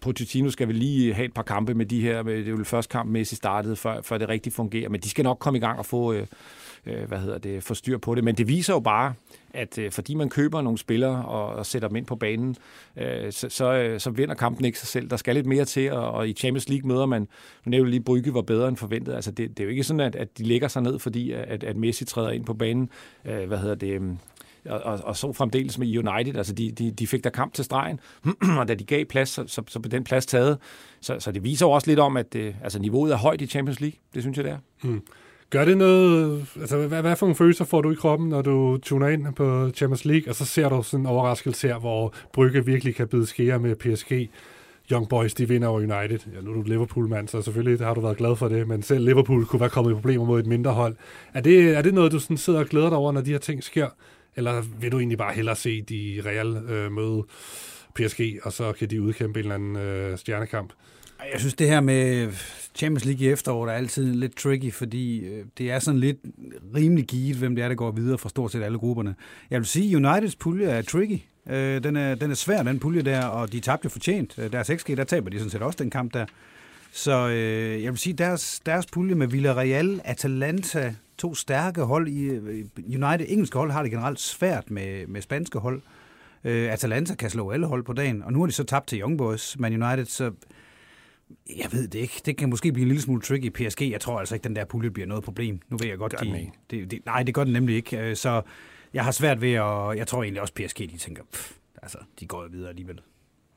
Pochettino 0.00 0.50
skal 0.50 0.68
vel 0.68 0.76
lige 0.76 1.14
have 1.14 1.24
et 1.24 1.34
par 1.34 1.42
kampe 1.42 1.74
med 1.74 1.86
de 1.86 2.00
her, 2.00 2.22
det 2.22 2.46
er 2.46 2.50
jo 2.50 2.64
første 2.64 2.92
kamp, 2.92 3.10
Messi 3.10 3.36
startede, 3.36 3.76
før, 3.76 4.02
før 4.02 4.18
det 4.18 4.28
rigtig 4.28 4.52
fungerer, 4.52 4.88
men 4.88 5.00
de 5.00 5.10
skal 5.10 5.24
nok 5.24 5.38
komme 5.38 5.56
i 5.56 5.60
gang 5.60 5.78
og 5.78 5.86
få, 5.86 6.12
øh, 6.12 6.26
øh, 6.86 7.08
hvad 7.08 7.18
hedder 7.18 7.38
det, 7.38 7.62
få 7.62 7.74
styr 7.74 7.98
på 7.98 8.14
det. 8.14 8.24
Men 8.24 8.34
det 8.34 8.48
viser 8.48 8.72
jo 8.74 8.80
bare, 8.80 9.14
at 9.54 9.78
øh, 9.78 9.92
fordi 9.92 10.14
man 10.14 10.28
køber 10.28 10.62
nogle 10.62 10.78
spillere 10.78 11.24
og, 11.24 11.46
og 11.46 11.66
sætter 11.66 11.88
dem 11.88 11.96
ind 11.96 12.06
på 12.06 12.16
banen, 12.16 12.56
øh, 12.96 13.32
så, 13.32 13.48
så, 13.48 13.72
øh, 13.72 14.00
så 14.00 14.10
vinder 14.10 14.34
kampen 14.34 14.64
ikke 14.64 14.78
sig 14.78 14.88
selv. 14.88 15.10
Der 15.10 15.16
skal 15.16 15.34
lidt 15.34 15.46
mere 15.46 15.64
til, 15.64 15.92
og, 15.92 16.10
og 16.10 16.28
i 16.28 16.32
Champions 16.32 16.68
League 16.68 16.88
møder 16.88 17.06
man, 17.06 17.28
nu 17.64 17.70
nævnte 17.70 17.90
lige, 17.90 18.00
Brygge 18.00 18.34
var 18.34 18.42
bedre 18.42 18.68
end 18.68 18.76
forventet. 18.76 19.14
Altså 19.14 19.30
det, 19.30 19.50
det 19.50 19.60
er 19.60 19.64
jo 19.64 19.70
ikke 19.70 19.84
sådan, 19.84 20.00
at, 20.00 20.16
at 20.16 20.38
de 20.38 20.44
lægger 20.44 20.68
sig 20.68 20.82
ned, 20.82 20.98
fordi 20.98 21.32
at, 21.32 21.64
at 21.64 21.76
Messi 21.76 22.04
træder 22.04 22.30
ind 22.30 22.44
på 22.44 22.54
banen. 22.54 22.90
Øh, 23.24 23.48
hvad 23.48 23.58
hedder 23.58 23.74
det? 23.74 23.92
Øhm, 23.92 24.18
og, 24.68 24.80
og, 24.80 25.00
og 25.04 25.16
så 25.16 25.32
fremdeles 25.32 25.78
med 25.78 25.98
United. 25.98 26.36
Altså, 26.36 26.52
de, 26.52 26.70
de, 26.70 26.90
de 26.90 27.06
fik 27.06 27.24
der 27.24 27.30
kamp 27.30 27.54
til 27.54 27.64
stregen, 27.64 28.00
og 28.58 28.68
da 28.68 28.74
de 28.74 28.84
gav 28.84 29.04
plads, 29.04 29.28
så, 29.28 29.44
så, 29.46 29.62
så 29.68 29.80
blev 29.80 29.90
den 29.90 30.04
plads 30.04 30.26
taget. 30.26 30.58
Så, 31.00 31.16
så 31.20 31.32
det 31.32 31.44
viser 31.44 31.66
jo 31.66 31.70
også 31.70 31.90
lidt 31.90 31.98
om, 31.98 32.16
at 32.16 32.32
det, 32.32 32.56
altså, 32.62 32.78
niveauet 32.78 33.12
er 33.12 33.16
højt 33.16 33.40
i 33.40 33.46
Champions 33.46 33.80
League. 33.80 33.98
Det 34.14 34.22
synes 34.22 34.36
jeg, 34.36 34.44
det 34.44 34.52
er. 34.52 34.58
Mm. 34.82 35.02
Gør 35.50 35.64
det 35.64 35.78
noget, 35.78 36.46
altså 36.60 36.86
hvad, 36.86 37.00
hvad 37.00 37.16
for 37.16 37.26
nogle 37.26 37.36
følelser 37.36 37.64
får 37.64 37.82
du 37.82 37.90
i 37.90 37.94
kroppen, 37.94 38.28
når 38.28 38.42
du 38.42 38.78
tuner 38.82 39.08
ind 39.08 39.34
på 39.34 39.70
Champions 39.74 40.04
League, 40.04 40.30
og 40.32 40.34
så 40.34 40.44
ser 40.44 40.68
du 40.68 40.82
sådan 40.82 41.00
en 41.00 41.06
overraskelse 41.06 41.68
her, 41.68 41.78
hvor 41.78 42.14
Brygge 42.32 42.64
virkelig 42.64 42.94
kan 42.94 43.08
bide 43.08 43.26
skære 43.26 43.58
med 43.58 43.76
PSG. 43.76 44.30
Young 44.92 45.08
Boys, 45.08 45.34
de 45.34 45.48
vinder 45.48 45.68
over 45.68 45.78
United. 45.78 46.18
Ja, 46.34 46.40
nu 46.40 46.50
er 46.50 46.54
du 46.54 46.62
Liverpool-mand, 46.62 47.28
så 47.28 47.42
selvfølgelig 47.42 47.86
har 47.86 47.94
du 47.94 48.00
været 48.00 48.16
glad 48.16 48.36
for 48.36 48.48
det, 48.48 48.68
men 48.68 48.82
selv 48.82 49.04
Liverpool 49.04 49.44
kunne 49.44 49.60
være 49.60 49.68
kommet 49.68 49.90
i 49.90 49.94
problemer 49.94 50.24
mod 50.24 50.40
et 50.40 50.46
mindre 50.46 50.72
hold. 50.72 50.96
Er 51.34 51.40
det, 51.40 51.76
er 51.76 51.82
det 51.82 51.94
noget, 51.94 52.12
du 52.12 52.18
sådan 52.18 52.36
sidder 52.36 52.58
og 52.58 52.66
glæder 52.66 52.88
dig 52.88 52.98
over, 52.98 53.12
når 53.12 53.20
de 53.20 53.30
her 53.30 53.38
ting 53.38 53.64
sker? 53.64 53.88
Eller 54.38 54.62
vil 54.80 54.92
du 54.92 54.98
egentlig 54.98 55.18
bare 55.18 55.34
hellere 55.34 55.56
se 55.56 55.82
de 55.82 56.22
Real 56.24 56.56
øh, 56.56 56.92
møde 56.92 57.22
PSG, 57.94 58.20
og 58.42 58.52
så 58.52 58.72
kan 58.72 58.90
de 58.90 59.02
udkæmpe 59.02 59.38
en 59.38 59.44
eller 59.44 59.54
anden 59.54 59.76
øh, 59.76 60.18
stjernekamp? 60.18 60.72
Jeg 61.32 61.40
synes, 61.40 61.54
det 61.54 61.68
her 61.68 61.80
med 61.80 62.32
Champions 62.74 63.04
League 63.04 63.26
i 63.26 63.28
efteråret 63.30 63.72
er 63.72 63.76
altid 63.76 64.14
lidt 64.14 64.36
tricky, 64.36 64.72
fordi 64.72 65.24
øh, 65.24 65.44
det 65.58 65.70
er 65.70 65.78
sådan 65.78 66.00
lidt 66.00 66.16
rimelig 66.74 67.04
givet, 67.04 67.36
hvem 67.36 67.54
det 67.54 67.64
er, 67.64 67.68
der 67.68 67.74
går 67.74 67.90
videre 67.90 68.18
fra 68.18 68.28
stort 68.28 68.52
set 68.52 68.62
alle 68.62 68.78
grupperne. 68.78 69.14
Jeg 69.50 69.58
vil 69.58 69.66
sige, 69.66 69.96
Uniteds 69.96 70.36
pulje 70.36 70.66
er 70.66 70.82
tricky. 70.82 71.20
Øh, 71.50 71.82
den, 71.82 71.96
er, 71.96 72.14
den 72.14 72.30
er 72.30 72.34
svær, 72.34 72.62
den 72.62 72.78
pulje 72.78 73.02
der, 73.02 73.24
og 73.24 73.52
de 73.52 73.60
tabte 73.60 73.90
fortjent. 73.90 74.34
Øh, 74.38 74.52
deres 74.52 74.70
XG, 74.76 74.96
der 74.96 75.04
taber 75.04 75.30
de 75.30 75.38
sådan 75.38 75.50
set 75.50 75.62
også 75.62 75.78
den 75.82 75.90
kamp 75.90 76.14
der. 76.14 76.26
Så 76.92 77.28
øh, 77.28 77.82
jeg 77.82 77.92
vil 77.92 77.98
sige, 77.98 78.12
deres, 78.12 78.60
deres 78.66 78.86
pulje 78.86 79.14
med 79.14 79.26
Villarreal, 79.26 80.00
Atalanta, 80.04 80.94
to 81.18 81.34
stærke 81.34 81.82
hold 81.82 82.08
i 82.08 82.28
United. 82.76 83.26
Engelske 83.28 83.58
hold 83.58 83.70
har 83.70 83.82
det 83.82 83.90
generelt 83.90 84.20
svært 84.20 84.70
med, 84.70 85.06
med 85.06 85.22
spanske 85.22 85.58
hold. 85.58 85.82
Øh, 86.44 86.72
Atalanta 86.72 87.14
kan 87.14 87.30
slå 87.30 87.50
alle 87.50 87.66
hold 87.66 87.84
på 87.84 87.92
dagen, 87.92 88.22
og 88.22 88.32
nu 88.32 88.38
har 88.38 88.46
de 88.46 88.52
så 88.52 88.64
tabt 88.64 88.88
til 88.88 89.00
Young 89.00 89.18
Boys, 89.18 89.58
Man 89.58 89.82
United, 89.82 90.04
så 90.04 90.32
jeg 91.56 91.72
ved 91.72 91.88
det 91.88 91.98
ikke. 91.98 92.22
Det 92.26 92.36
kan 92.36 92.50
måske 92.50 92.72
blive 92.72 92.82
en 92.82 92.88
lille 92.88 93.02
smule 93.02 93.22
tricky 93.22 93.44
i 93.44 93.50
PSG. 93.50 93.90
Jeg 93.90 94.00
tror 94.00 94.18
altså 94.18 94.34
ikke, 94.34 94.44
den 94.44 94.56
der 94.56 94.64
pulje 94.64 94.90
bliver 94.90 95.06
noget 95.06 95.24
problem. 95.24 95.60
Nu 95.68 95.76
ved 95.76 95.86
jeg 95.86 95.98
godt, 95.98 96.14
de, 96.20 96.50
de, 96.70 96.86
de, 96.86 97.00
nej, 97.06 97.22
det 97.22 97.34
gør 97.34 97.44
den 97.44 97.52
nemlig 97.52 97.76
ikke. 97.76 97.98
Øh, 97.98 98.16
så 98.16 98.42
jeg 98.94 99.04
har 99.04 99.10
svært 99.10 99.40
ved 99.40 99.52
at... 99.52 99.98
Jeg 99.98 100.06
tror 100.06 100.22
egentlig 100.22 100.42
også, 100.42 100.54
PSG 100.54 100.78
de 100.78 100.98
tænker, 100.98 101.22
pff, 101.32 101.52
altså, 101.82 101.98
de 102.20 102.26
går 102.26 102.48
videre 102.48 102.68
alligevel. 102.68 103.00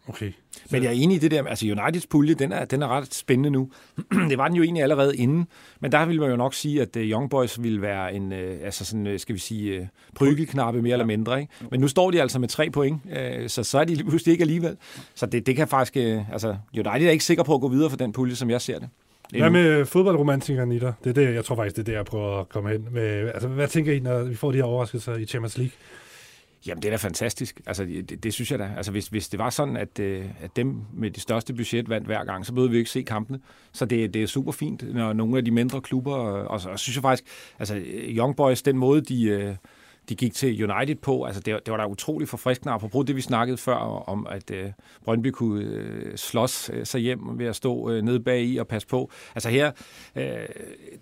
Okay. 0.07 0.31
Så... 0.51 0.59
Men 0.71 0.83
jeg 0.83 0.89
er 0.89 0.93
enig 0.93 1.15
i 1.15 1.19
det 1.19 1.31
der, 1.31 1.43
altså 1.45 1.65
Uniteds 1.65 2.07
pulje, 2.07 2.33
den 2.33 2.51
er, 2.51 2.65
den 2.65 2.81
er 2.81 2.87
ret 2.87 3.13
spændende 3.13 3.49
nu. 3.49 3.71
det 4.29 4.37
var 4.37 4.47
den 4.47 4.57
jo 4.57 4.63
egentlig 4.63 4.83
allerede 4.83 5.17
inden, 5.17 5.47
men 5.79 5.91
der 5.91 6.05
ville 6.05 6.21
man 6.21 6.29
jo 6.29 6.35
nok 6.35 6.53
sige, 6.53 6.81
at 6.81 6.95
uh, 6.95 7.01
Young 7.01 7.29
Boys 7.29 7.63
ville 7.63 7.81
være 7.81 8.13
en, 8.13 8.31
uh, 8.31 8.37
altså 8.39 8.85
sådan, 8.85 9.07
uh, 9.07 9.17
skal 9.17 9.35
vi 9.35 9.39
sige, 9.39 9.79
uh, 9.79 9.87
prygelknappe 10.15 10.81
mere 10.81 10.93
eller 10.93 11.05
mindre. 11.05 11.41
Ikke? 11.41 11.53
Men 11.71 11.79
nu 11.79 11.87
står 11.87 12.11
de 12.11 12.21
altså 12.21 12.39
med 12.39 12.47
tre 12.47 12.69
point, 12.69 13.01
uh, 13.05 13.47
så 13.47 13.63
så 13.63 13.79
er 13.79 13.83
de 13.83 14.03
pludselig 14.03 14.31
ikke 14.31 14.41
alligevel. 14.41 14.77
Så 15.15 15.25
det, 15.25 15.45
det 15.45 15.55
kan 15.55 15.67
faktisk, 15.67 15.95
uh, 15.95 16.31
altså 16.33 16.55
United 16.73 17.07
er 17.07 17.11
ikke 17.11 17.23
sikker 17.23 17.43
på 17.43 17.55
at 17.55 17.61
gå 17.61 17.67
videre 17.67 17.89
for 17.89 17.97
den 17.97 18.13
pulje, 18.13 18.35
som 18.35 18.49
jeg 18.49 18.61
ser 18.61 18.79
det. 18.79 18.89
Hvad 19.39 19.49
med 19.49 19.85
fodboldromantikeren 19.85 20.71
i 20.71 20.79
dig? 20.79 20.93
Det 21.03 21.09
er 21.09 21.13
det, 21.13 21.35
jeg 21.35 21.45
tror 21.45 21.55
faktisk, 21.55 21.75
det 21.75 21.81
er 21.81 21.85
det, 21.85 21.93
jeg 21.93 22.05
prøver 22.05 22.39
at 22.39 22.49
komme 22.49 22.75
ind 22.75 22.83
med. 22.91 23.31
Altså, 23.33 23.47
hvad 23.47 23.67
tænker 23.67 23.93
I, 23.93 23.99
når 23.99 24.23
vi 24.23 24.35
får 24.35 24.51
de 24.51 24.57
her 24.57 24.63
overraskelser 24.63 25.15
i 25.15 25.25
Champions 25.25 25.57
League? 25.57 25.71
Jamen, 26.65 26.81
det 26.81 26.87
er 26.87 26.91
da 26.91 26.97
fantastisk. 26.97 27.61
Altså, 27.65 27.85
det, 27.85 28.23
det 28.23 28.33
synes 28.33 28.51
jeg 28.51 28.59
da. 28.59 28.73
Altså, 28.77 28.91
hvis, 28.91 29.07
hvis 29.07 29.29
det 29.29 29.39
var 29.39 29.49
sådan, 29.49 29.77
at, 29.77 29.99
øh, 29.99 30.25
at 30.41 30.55
dem 30.55 30.81
med 30.93 31.11
det 31.11 31.21
største 31.21 31.53
budget 31.53 31.89
vandt 31.89 32.07
hver 32.07 32.25
gang, 32.25 32.45
så 32.45 32.53
behøvede 32.53 32.71
vi 32.71 32.77
ikke 32.77 32.89
se 32.89 33.01
kampene. 33.01 33.39
Så 33.71 33.85
det, 33.85 34.13
det 34.13 34.23
er 34.23 34.27
super 34.27 34.51
fint, 34.51 34.93
når 34.93 35.13
nogle 35.13 35.37
af 35.37 35.45
de 35.45 35.51
mindre 35.51 35.81
klubber, 35.81 36.13
og, 36.13 36.61
og 36.71 36.79
synes 36.79 36.95
jeg 36.95 37.01
faktisk, 37.01 37.23
altså 37.59 37.81
Young 38.07 38.35
Boys, 38.35 38.61
den 38.61 38.77
måde, 38.77 39.01
de, 39.01 39.23
øh, 39.23 39.55
de 40.09 40.15
gik 40.15 40.33
til 40.33 40.71
United 40.71 40.95
på, 40.95 41.23
altså 41.23 41.41
det, 41.41 41.59
det 41.65 41.71
var 41.71 41.77
da 41.77 41.85
utroligt 41.85 42.29
forfriskende, 42.29 42.73
apropos 42.73 43.05
det, 43.05 43.15
vi 43.15 43.21
snakkede 43.21 43.57
før 43.57 43.75
om, 44.09 44.27
at 44.29 44.51
øh, 44.51 44.71
Brøndby 45.05 45.27
kunne 45.27 45.63
øh, 45.63 46.17
slås 46.17 46.69
øh, 46.73 46.85
sig 46.85 47.01
hjem 47.01 47.39
ved 47.39 47.45
at 47.45 47.55
stå 47.55 47.89
øh, 47.89 48.01
nede 48.01 48.19
bag 48.19 48.43
i 48.43 48.57
og 48.57 48.67
passe 48.67 48.87
på. 48.87 49.11
Altså 49.35 49.49
her, 49.49 49.71
øh, 50.15 50.23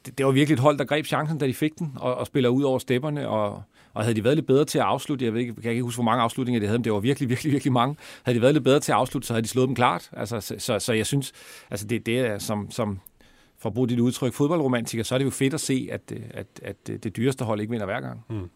det, 0.06 0.18
det 0.18 0.26
var 0.26 0.32
virkelig 0.32 0.54
et 0.54 0.60
hold, 0.60 0.78
der 0.78 0.86
greb 0.86 1.06
chancen, 1.06 1.38
da 1.38 1.48
de 1.48 1.54
fik 1.54 1.80
den, 1.80 1.94
og, 1.96 2.16
og 2.16 2.28
spiller 2.28 2.50
ud 2.50 2.64
over 2.64 2.80
stepperne, 2.80 3.30
og 3.30 3.64
og 3.94 4.04
havde 4.04 4.16
de 4.16 4.24
været 4.24 4.38
lidt 4.38 4.48
bedre 4.48 4.66
til 4.66 4.80
at 4.80 4.86
afslutte, 4.86 5.26
jeg, 5.26 5.34
ved 5.34 5.42
ikke, 5.42 5.54
jeg 5.56 5.64
kan 5.64 5.72
ikke 5.72 5.84
huske, 5.84 5.98
hvor 5.98 6.04
mange 6.04 6.24
afslutninger 6.24 6.60
de 6.60 6.66
havde, 6.66 6.80
men 6.80 6.84
det 6.84 6.94
var 6.94 7.00
virkelig, 7.00 7.30
virkelig, 7.34 7.52
virkelig 7.52 7.74
mange. 7.74 7.96
Havde 8.24 8.38
de 8.38 8.42
været 8.42 8.54
lidt 8.54 8.64
bedre 8.64 8.80
til 8.80 8.92
at 8.92 8.98
afslutte, 8.98 9.28
så 9.28 9.34
havde 9.34 9.44
de 9.44 9.48
slået 9.48 9.68
dem 9.68 9.76
klart. 9.76 10.10
Altså, 10.14 10.42
så, 10.42 10.56
så, 10.58 10.80
så 10.80 10.94
jeg 10.94 11.06
synes, 11.06 11.32
altså 11.70 11.88
det, 11.88 12.06
det 12.06 12.20
er 12.20 12.38
som, 12.38 12.72
som 12.72 13.00
for 13.58 13.70
at 13.70 13.74
bruge 13.74 13.90
dit 13.90 14.00
udtryk, 14.00 14.34
fodboldromantiker, 14.34 15.04
så 15.04 15.16
er 15.16 15.18
det 15.18 15.26
jo 15.26 15.30
fedt 15.30 15.54
at 15.54 15.60
se, 15.60 15.90
at, 15.92 16.02
øh, 16.14 16.22
at, 16.32 16.48
at 16.64 16.76
øh, 16.90 17.00
det 17.04 17.16
dyreste 17.16 17.46
hold 17.46 17.60
ikke 17.60 17.72
vinder 17.72 17.86
hver 17.86 18.02
gang. 18.02 18.26
Mm. 18.30 18.50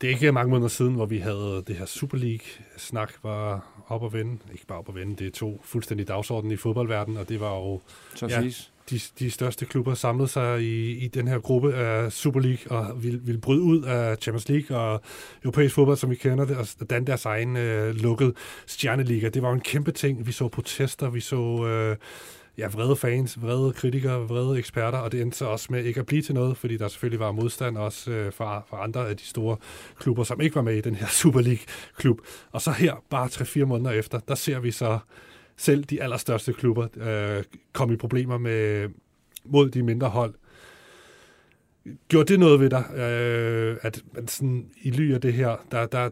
Det 0.00 0.06
er 0.06 0.14
ikke 0.14 0.32
mange 0.32 0.50
måneder 0.50 0.68
siden, 0.68 0.94
hvor 0.94 1.06
vi 1.06 1.18
havde 1.18 1.64
det 1.66 1.76
her 1.76 1.86
Super 1.86 2.18
League-snak 2.18 3.12
var 3.22 3.66
op 3.88 4.02
og 4.02 4.12
vende. 4.12 4.38
Ikke 4.52 4.66
bare 4.66 4.78
op 4.78 4.88
og 4.88 4.94
vende, 4.94 5.16
det 5.16 5.26
er 5.26 5.30
to 5.30 5.60
fuldstændig 5.64 6.08
dagsorden 6.08 6.50
i 6.50 6.56
fodboldverdenen, 6.56 7.18
og 7.18 7.28
det 7.28 7.40
var 7.40 7.54
jo... 7.54 7.80
Ja, 8.28 8.50
de, 8.90 9.00
de 9.18 9.30
største 9.30 9.66
klubber 9.66 9.94
samlede 9.94 10.28
sig 10.28 10.62
i, 10.62 10.90
i 10.90 11.08
den 11.08 11.28
her 11.28 11.38
gruppe 11.38 11.74
af 11.74 12.12
Super 12.12 12.40
League 12.40 12.78
og 12.78 13.02
ville, 13.02 13.20
ville 13.22 13.40
bryde 13.40 13.62
ud 13.62 13.82
af 13.82 14.16
Champions 14.16 14.48
League 14.48 14.78
og 14.78 15.00
europæisk 15.44 15.74
fodbold, 15.74 15.96
som 15.96 16.10
vi 16.10 16.16
kender 16.16 16.44
det, 16.44 16.56
og 16.56 16.90
danne 16.90 17.06
deres 17.06 17.24
egen 17.24 17.56
øh, 17.56 17.94
lukket 17.94 18.32
stjerneliga. 18.66 19.28
Det 19.28 19.42
var 19.42 19.48
jo 19.48 19.54
en 19.54 19.60
kæmpe 19.60 19.92
ting. 19.92 20.26
Vi 20.26 20.32
så 20.32 20.48
protester, 20.48 21.10
vi 21.10 21.20
så 21.20 21.66
øh, 21.66 21.96
ja, 22.58 22.68
vrede 22.68 22.96
fans, 22.96 23.42
vrede 23.42 23.72
kritikere, 23.72 24.28
vrede 24.28 24.58
eksperter, 24.58 24.98
og 24.98 25.12
det 25.12 25.20
endte 25.20 25.36
så 25.36 25.46
også 25.46 25.66
med 25.70 25.84
ikke 25.84 26.00
at 26.00 26.06
blive 26.06 26.22
til 26.22 26.34
noget, 26.34 26.56
fordi 26.56 26.76
der 26.76 26.88
selvfølgelig 26.88 27.20
var 27.20 27.32
modstand 27.32 27.78
også 27.78 28.10
øh, 28.10 28.32
fra, 28.32 28.62
fra 28.68 28.82
andre 28.82 29.08
af 29.08 29.16
de 29.16 29.24
store 29.24 29.56
klubber, 29.98 30.24
som 30.24 30.40
ikke 30.40 30.56
var 30.56 30.62
med 30.62 30.76
i 30.76 30.80
den 30.80 30.94
her 30.94 31.06
Super 31.22 31.40
League-klub. 31.40 32.20
Og 32.52 32.62
så 32.62 32.70
her, 32.70 33.04
bare 33.10 33.26
3-4 33.26 33.64
måneder 33.64 33.90
efter, 33.90 34.18
der 34.18 34.34
ser 34.34 34.60
vi 34.60 34.70
så 34.70 34.98
selv 35.56 35.84
de 35.84 36.02
allerstørste 36.02 36.52
klubber 36.52 36.88
øh, 36.96 37.44
komme 37.72 37.94
i 37.94 37.96
problemer 37.96 38.38
med 38.38 38.88
mod 39.44 39.70
de 39.70 39.82
mindre 39.82 40.08
hold. 40.08 40.34
Gjorde 42.08 42.32
det 42.32 42.40
noget 42.40 42.60
ved 42.60 42.70
dig, 42.70 42.84
øh, 42.96 43.76
at 43.82 44.02
man 44.12 44.28
sådan 44.28 44.70
i 44.82 44.90
ly 44.90 45.14
af 45.14 45.20
det 45.20 45.32
her, 45.32 45.56
der, 45.70 45.86
der, 45.86 46.10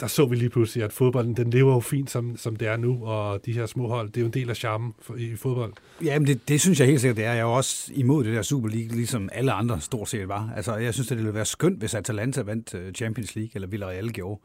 der 0.00 0.06
så 0.06 0.26
vi 0.26 0.36
lige 0.36 0.50
pludselig, 0.50 0.84
at 0.84 0.92
fodbolden 0.92 1.36
den 1.36 1.50
lever 1.50 1.74
jo 1.74 1.80
fint, 1.80 2.10
som, 2.10 2.36
som 2.36 2.56
det 2.56 2.68
er 2.68 2.76
nu, 2.76 3.04
og 3.04 3.46
de 3.46 3.52
her 3.52 3.66
små 3.66 3.88
hold, 3.88 4.08
det 4.08 4.16
er 4.16 4.20
jo 4.20 4.26
en 4.26 4.32
del 4.32 4.50
af 4.50 4.56
charmen 4.56 4.94
for, 5.02 5.14
i 5.14 5.36
fodbold. 5.36 5.72
Jamen, 6.04 6.26
det, 6.26 6.48
det 6.48 6.60
synes 6.60 6.80
jeg 6.80 6.88
helt 6.88 7.00
sikkert, 7.00 7.16
det 7.16 7.24
er. 7.24 7.30
Jeg 7.30 7.38
er 7.38 7.42
jo 7.42 7.52
også 7.52 7.92
imod 7.94 8.24
det 8.24 8.34
der 8.34 8.42
Super 8.42 8.68
League, 8.68 8.96
ligesom 8.96 9.28
alle 9.32 9.52
andre 9.52 9.80
stort 9.80 10.08
set 10.08 10.28
var. 10.28 10.52
Altså, 10.56 10.76
jeg 10.76 10.94
synes, 10.94 11.08
det 11.08 11.16
ville 11.16 11.34
være 11.34 11.44
skønt, 11.44 11.78
hvis 11.78 11.94
Atalanta 11.94 12.42
vandt 12.42 12.74
øh, 12.74 12.92
Champions 12.92 13.36
League, 13.36 13.50
eller 13.54 13.68
Villarreal 13.68 14.08
gjorde. 14.08 14.40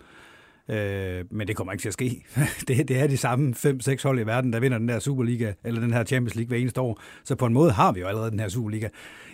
Øh, 0.69 1.26
men 1.32 1.48
det 1.48 1.56
kommer 1.56 1.73
ikke 1.73 1.82
til 1.82 1.90
at 1.90 1.94
ske. 1.94 2.23
det, 2.68 2.88
det 2.88 2.99
er 2.99 3.07
de 3.07 3.18
samme 3.18 3.56
5-6 3.57 4.03
hold 4.03 4.19
i 4.19 4.26
verden, 4.26 4.53
der 4.53 4.60
vinder 4.60 4.77
den 4.77 4.88
der 4.88 4.99
Superliga, 4.99 5.53
eller 5.64 5.82
den 5.82 5.94
her 5.94 6.03
Champions 6.03 6.36
League 6.36 6.48
hver 6.48 6.57
eneste 6.57 6.82
år. 6.82 7.02
Så 7.23 7.36
på 7.36 7.45
en 7.45 7.53
måde 7.53 7.72
har 7.72 7.91
vi 7.91 7.99
jo 7.99 8.07
allerede 8.07 8.32
den 8.32 8.40
her 8.40 8.49
Superliga. 8.49 8.90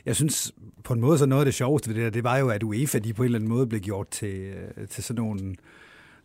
Jeg 0.05 0.15
synes, 0.15 0.51
på 0.83 0.93
en 0.93 1.01
måde 1.01 1.17
så 1.17 1.25
noget 1.25 1.41
af 1.41 1.45
det 1.45 1.53
sjoveste 1.53 1.89
ved 1.89 1.95
det 1.95 2.03
der, 2.03 2.09
det 2.09 2.23
var 2.23 2.37
jo, 2.37 2.49
at 2.49 2.63
UEFA 2.63 2.99
de 2.99 3.13
på 3.13 3.23
en 3.23 3.25
eller 3.25 3.39
anden 3.39 3.49
måde 3.49 3.67
blev 3.67 3.81
gjort 3.81 4.09
til, 4.09 4.53
øh, 4.77 4.87
til 4.87 5.03
sådan 5.03 5.23
nogle 5.23 5.55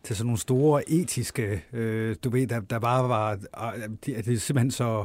til 0.06 0.16
sådan 0.16 0.26
nogle 0.26 0.38
store 0.38 0.90
etiske, 0.90 1.62
øh, 1.72 2.16
du 2.24 2.30
ved, 2.30 2.46
der, 2.46 2.60
der 2.60 2.78
bare 2.78 3.08
var, 3.08 3.32
øh, 3.32 3.82
det, 4.06 4.18
er 4.18 4.22
simpelthen 4.22 4.70
så 4.70 5.04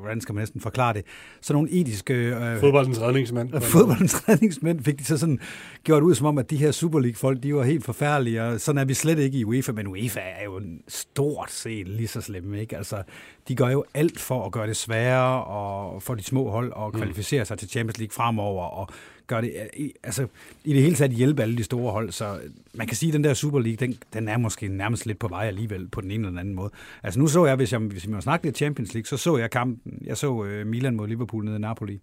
hvordan 0.00 0.20
skal 0.20 0.34
man 0.34 0.42
næsten 0.42 0.60
forklare 0.60 0.94
det, 0.94 1.04
sådan 1.40 1.54
nogle 1.54 1.70
etiske... 1.70 2.14
Øh, 2.14 2.60
fodboldens 2.60 3.00
redningsmænd. 3.00 3.60
Fodboldens 3.60 4.14
redningsmænd 4.28 4.84
fik 4.84 4.98
de 4.98 5.04
så 5.04 5.18
sådan 5.18 5.40
gjort 5.84 6.02
ud 6.02 6.14
som 6.14 6.26
om, 6.26 6.38
at 6.38 6.50
de 6.50 6.56
her 6.56 6.70
Super 6.72 7.00
League-folk, 7.00 7.42
de 7.42 7.54
var 7.54 7.62
helt 7.62 7.84
forfærdelige, 7.84 8.42
og 8.42 8.60
sådan 8.60 8.78
er 8.78 8.84
vi 8.84 8.94
slet 8.94 9.18
ikke 9.18 9.38
i 9.38 9.44
UEFA, 9.44 9.72
men 9.72 9.86
UEFA 9.86 10.20
er 10.20 10.44
jo 10.44 10.60
stort 10.88 11.50
set 11.50 11.88
lige 11.88 12.08
så 12.08 12.20
slemme, 12.20 12.60
ikke? 12.60 12.76
Altså, 12.76 13.02
de 13.48 13.56
gør 13.56 13.68
jo 13.68 13.84
alt 13.94 14.20
for 14.20 14.46
at 14.46 14.52
gøre 14.52 14.66
det 14.66 14.76
sværere 14.76 15.44
og 15.44 16.02
for 16.02 16.14
de 16.14 16.22
små 16.22 16.50
hold 16.50 16.72
at 16.86 16.92
kvalificere 16.92 17.44
sig 17.44 17.58
til 17.58 17.68
Champions 17.68 17.98
League 17.98 18.12
fremover, 18.12 18.64
og 18.64 18.88
gør 19.30 19.40
det, 19.40 19.52
øh, 19.78 19.88
altså 20.02 20.26
i 20.64 20.72
det 20.72 20.82
hele 20.82 20.94
taget 20.94 21.12
hjælpe 21.12 21.42
alle 21.42 21.56
de 21.56 21.64
store 21.64 21.92
hold, 21.92 22.10
så 22.10 22.40
man 22.74 22.86
kan 22.86 22.96
sige, 22.96 23.10
at 23.10 23.14
den 23.14 23.24
der 23.24 23.34
Super 23.34 23.60
League, 23.60 23.86
den, 23.86 23.98
den 24.12 24.28
er 24.28 24.38
måske 24.38 24.68
nærmest 24.68 25.06
lidt 25.06 25.18
på 25.18 25.28
vej 25.28 25.46
alligevel 25.46 25.88
på 25.88 26.00
den 26.00 26.10
ene 26.10 26.14
eller 26.14 26.30
den 26.30 26.38
anden 26.38 26.54
måde. 26.54 26.70
Altså 27.02 27.20
nu 27.20 27.26
så 27.26 27.46
jeg, 27.46 27.56
hvis 27.56 27.72
jeg, 27.72 27.80
hvis 27.80 28.04
jeg 28.04 28.14
må 28.14 28.20
snakke 28.20 28.46
lidt 28.46 28.56
Champions 28.56 28.94
League, 28.94 29.06
så 29.06 29.16
så 29.16 29.36
jeg 29.36 29.50
kampen, 29.50 29.80
jeg 30.04 30.16
så 30.16 30.44
øh, 30.44 30.66
Milan 30.66 30.96
mod 30.96 31.08
Liverpool 31.08 31.44
nede 31.44 31.56
i 31.56 31.60
Napoli, 31.60 32.00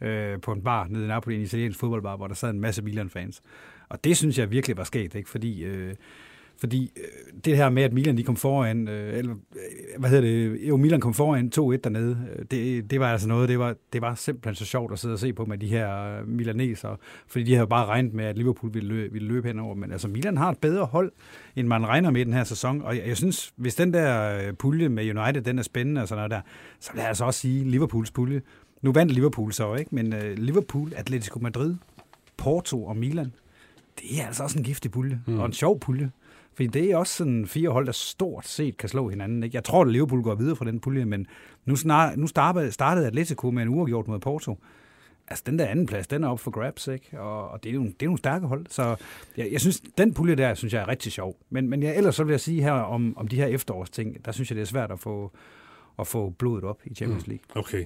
øh, 0.00 0.40
på 0.40 0.52
en 0.52 0.62
bar 0.62 0.86
nede 0.90 1.04
i 1.04 1.08
Napoli, 1.08 1.36
en 1.36 1.42
italiensk 1.42 1.78
fodboldbar, 1.78 2.16
hvor 2.16 2.26
der 2.26 2.34
sad 2.34 2.50
en 2.50 2.60
masse 2.60 2.82
Milan-fans. 2.82 3.42
Og 3.88 4.04
det 4.04 4.16
synes 4.16 4.38
jeg 4.38 4.50
virkelig 4.50 4.76
var 4.76 4.84
sket, 4.84 5.14
ikke? 5.14 5.28
fordi 5.28 5.64
Øh, 5.64 5.94
fordi 6.60 6.92
øh, 6.96 7.42
det 7.44 7.56
her 7.56 7.70
med, 7.70 7.82
at 7.82 7.92
Milan 7.92 8.16
de 8.16 8.22
kom 8.22 8.36
foran, 8.36 8.88
øh, 8.88 9.18
eller 9.18 9.32
øh, 9.32 10.00
hvad 10.00 10.10
hedder 10.10 10.28
det, 10.28 10.68
jo 10.68 10.76
Milan 10.76 11.00
kom 11.00 11.14
foran 11.14 11.52
2-1 11.58 11.60
dernede, 11.84 12.18
det, 12.50 12.90
det 12.90 13.00
var 13.00 13.12
altså 13.12 13.28
noget, 13.28 13.48
det 13.48 13.58
var, 13.58 13.74
det 13.92 14.02
var 14.02 14.14
simpelthen 14.14 14.54
så 14.54 14.64
sjovt 14.64 14.92
at 14.92 14.98
sidde 14.98 15.12
og 15.12 15.18
se 15.18 15.32
på 15.32 15.44
med 15.44 15.58
de 15.58 15.66
her 15.66 16.18
milaneser, 16.26 16.96
fordi 17.26 17.44
de 17.44 17.54
havde 17.54 17.66
bare 17.66 17.86
regnet 17.86 18.14
med, 18.14 18.24
at 18.24 18.38
Liverpool 18.38 18.74
ville 18.74 18.88
løbe, 18.88 19.12
ville 19.12 19.28
løbe 19.28 19.48
henover, 19.48 19.74
men 19.74 19.92
altså 19.92 20.08
Milan 20.08 20.36
har 20.36 20.50
et 20.50 20.58
bedre 20.58 20.84
hold, 20.84 21.12
end 21.56 21.66
man 21.66 21.86
regner 21.86 22.10
med 22.10 22.20
i 22.20 22.24
den 22.24 22.32
her 22.32 22.44
sæson, 22.44 22.82
og 22.82 22.96
jeg, 22.96 23.06
jeg 23.06 23.16
synes, 23.16 23.52
hvis 23.56 23.74
den 23.74 23.92
der 23.92 24.52
pulje 24.52 24.88
med 24.88 25.16
United, 25.18 25.42
den 25.42 25.58
er 25.58 25.62
spændende 25.62 26.02
og 26.02 26.08
sådan 26.08 26.18
noget 26.18 26.30
der, 26.30 26.40
så 26.80 26.90
lad 26.94 27.10
os 27.10 27.20
også 27.20 27.40
sige 27.40 27.70
Liverpools 27.70 28.10
pulje. 28.10 28.42
Nu 28.82 28.92
vandt 28.92 29.12
Liverpool 29.12 29.52
så, 29.52 29.74
ikke? 29.74 29.94
Men 29.94 30.14
Liverpool, 30.36 30.92
Atletico 30.96 31.38
Madrid, 31.38 31.74
Porto 32.36 32.84
og 32.84 32.96
Milan, 32.96 33.32
det 34.00 34.20
er 34.20 34.26
altså 34.26 34.42
også 34.42 34.58
en 34.58 34.64
giftig 34.64 34.90
pulje, 34.90 35.20
mm. 35.26 35.38
og 35.38 35.46
en 35.46 35.52
sjov 35.52 35.80
pulje. 35.80 36.10
Fordi 36.58 36.66
det 36.66 36.90
er 36.90 36.96
også 36.96 37.14
sådan 37.14 37.46
fire 37.46 37.70
hold, 37.70 37.86
der 37.86 37.92
stort 37.92 38.46
set 38.46 38.76
kan 38.76 38.88
slå 38.88 39.08
hinanden. 39.08 39.42
Ikke? 39.42 39.56
Jeg 39.56 39.64
tror, 39.64 39.82
at 39.82 39.92
Liverpool 39.92 40.22
går 40.22 40.34
videre 40.34 40.56
fra 40.56 40.64
den 40.64 40.80
pulje, 40.80 41.04
men 41.04 41.26
nu, 41.64 41.76
snar, 41.76 42.16
nu 42.16 42.26
startede, 42.26 42.72
startede 42.72 43.06
Atletico 43.06 43.50
med 43.50 43.62
en 43.62 43.68
uafgjort 43.68 44.08
mod 44.08 44.18
Porto. 44.18 44.58
Altså, 45.28 45.44
den 45.46 45.58
der 45.58 45.66
anden 45.66 45.86
plads, 45.86 46.06
den 46.06 46.24
er 46.24 46.28
op 46.28 46.40
for 46.40 46.50
grabs, 46.50 46.88
ikke? 46.88 47.20
Og, 47.20 47.48
og 47.48 47.64
det, 47.64 47.70
er 47.70 47.74
jo, 47.74 47.82
det 47.82 48.02
er 48.02 48.06
nogle 48.06 48.18
stærke 48.18 48.46
hold. 48.46 48.66
Så 48.68 48.96
jeg, 49.36 49.52
jeg 49.52 49.60
synes, 49.60 49.80
den 49.98 50.14
pulje 50.14 50.34
der, 50.34 50.54
synes 50.54 50.74
jeg 50.74 50.82
er 50.82 50.88
rigtig 50.88 51.12
sjov. 51.12 51.36
Men, 51.50 51.68
men 51.68 51.82
jeg, 51.82 51.96
ellers 51.96 52.14
så 52.14 52.24
vil 52.24 52.32
jeg 52.32 52.40
sige 52.40 52.62
her 52.62 52.72
om, 52.72 53.18
om 53.18 53.28
de 53.28 53.36
her 53.36 53.46
efterårsting, 53.46 54.24
der 54.24 54.32
synes 54.32 54.50
jeg, 54.50 54.56
det 54.56 54.62
er 54.62 54.66
svært 54.66 54.90
at 54.90 55.00
få, 55.00 55.32
at 55.98 56.06
få 56.06 56.30
blodet 56.30 56.64
op 56.64 56.80
i 56.84 56.94
Champions 56.94 57.26
mm. 57.26 57.30
League. 57.30 57.44
Mm, 57.54 57.58
okay. 57.58 57.84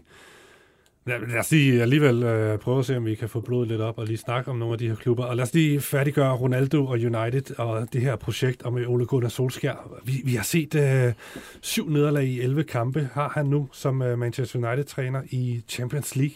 Lad 1.07 1.39
os 1.39 1.51
lige 1.51 1.83
alligevel 1.83 2.23
øh, 2.23 2.59
prøve 2.59 2.79
at 2.79 2.87
se, 2.87 2.97
om 2.97 3.07
vi 3.07 3.15
kan 3.15 3.29
få 3.29 3.41
blodet 3.41 3.69
lidt 3.69 3.81
op 3.81 3.99
og 3.99 4.07
lige 4.07 4.17
snakke 4.17 4.51
om 4.51 4.57
nogle 4.57 4.73
af 4.73 4.79
de 4.79 4.89
her 4.89 4.95
klubber. 4.95 5.25
Og 5.25 5.37
lad 5.37 5.45
os 5.45 5.55
lige 5.55 5.81
færdiggøre 5.81 6.33
Ronaldo 6.33 6.87
og 6.87 6.93
United 6.93 7.59
og 7.59 7.93
det 7.93 8.01
her 8.01 8.17
projekt 8.17 8.63
om 8.63 8.79
øh, 8.79 8.91
Ole 8.91 9.07
Gunnar 9.07 9.29
Solskjær. 9.29 10.01
Vi, 10.05 10.13
vi 10.25 10.35
har 10.35 10.43
set 10.43 10.75
øh, 10.75 11.13
syv 11.61 11.89
nederlag 11.89 12.25
i 12.25 12.41
11 12.41 12.65
kampe, 12.65 13.09
har 13.13 13.29
han 13.29 13.47
nu 13.47 13.69
som 13.73 14.03
øh, 14.03 14.19
Manchester 14.19 14.59
United-træner 14.59 15.23
i 15.31 15.63
Champions 15.69 16.17
League. 16.17 16.35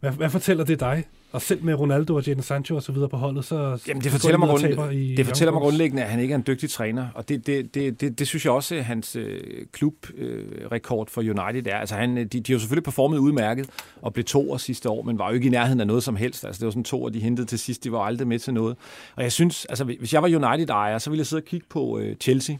Hvad, 0.00 0.10
hvad 0.10 0.30
fortæller 0.30 0.64
det 0.64 0.80
dig? 0.80 1.04
Og 1.36 1.42
selv 1.42 1.64
med 1.64 1.74
Ronaldo 1.74 2.14
og 2.14 2.26
Jadon 2.26 2.42
Sancho 2.42 2.76
og 2.76 2.82
så 2.82 2.92
videre 2.92 3.08
på 3.08 3.16
holdet, 3.16 3.44
så 3.44 3.78
Jamen, 3.88 4.02
det 4.02 4.12
fortæller, 4.12 4.38
mig, 4.38 4.48
grund, 4.48 4.92
i 4.92 5.14
det 5.14 5.26
fortæller 5.26 5.52
mig 5.52 5.60
grundlæggende, 5.60 6.02
at 6.02 6.08
han 6.08 6.20
ikke 6.20 6.32
er 6.32 6.36
en 6.36 6.44
dygtig 6.46 6.70
træner. 6.70 7.08
Og 7.14 7.28
det, 7.28 7.46
det, 7.46 7.74
det, 7.74 8.00
det, 8.00 8.18
det 8.18 8.28
synes 8.28 8.44
jeg 8.44 8.52
også, 8.52 8.74
at 8.74 8.84
hans 8.84 9.16
øh, 9.16 9.40
klubrekord 9.72 11.06
øh, 11.08 11.12
for 11.12 11.20
United 11.20 11.66
er. 11.66 11.76
Altså, 11.76 11.94
han, 11.94 12.16
de, 12.16 12.24
de 12.24 12.42
har 12.46 12.54
jo 12.54 12.58
selvfølgelig 12.58 12.84
performet 12.84 13.18
udmærket 13.18 13.68
og 14.02 14.12
blev 14.12 14.24
to 14.24 14.52
år 14.52 14.56
sidste 14.56 14.90
år, 14.90 15.02
men 15.02 15.18
var 15.18 15.28
jo 15.28 15.34
ikke 15.34 15.46
i 15.46 15.50
nærheden 15.50 15.80
af 15.80 15.86
noget 15.86 16.02
som 16.02 16.16
helst. 16.16 16.44
Altså, 16.44 16.60
det 16.60 16.66
var 16.66 16.70
sådan 16.70 16.84
to, 16.84 17.02
og 17.02 17.14
de 17.14 17.20
hentede 17.20 17.46
til 17.46 17.58
sidst. 17.58 17.84
De 17.84 17.92
var 17.92 18.00
aldrig 18.00 18.28
med 18.28 18.38
til 18.38 18.54
noget. 18.54 18.76
Og 19.16 19.22
jeg 19.22 19.32
synes, 19.32 19.64
altså, 19.64 19.84
hvis 19.84 20.14
jeg 20.14 20.22
var 20.22 20.28
United-ejer, 20.28 20.98
så 20.98 21.10
ville 21.10 21.18
jeg 21.20 21.26
sidde 21.26 21.40
og 21.40 21.44
kigge 21.44 21.66
på 21.70 21.98
øh, 21.98 22.16
Chelsea. 22.16 22.56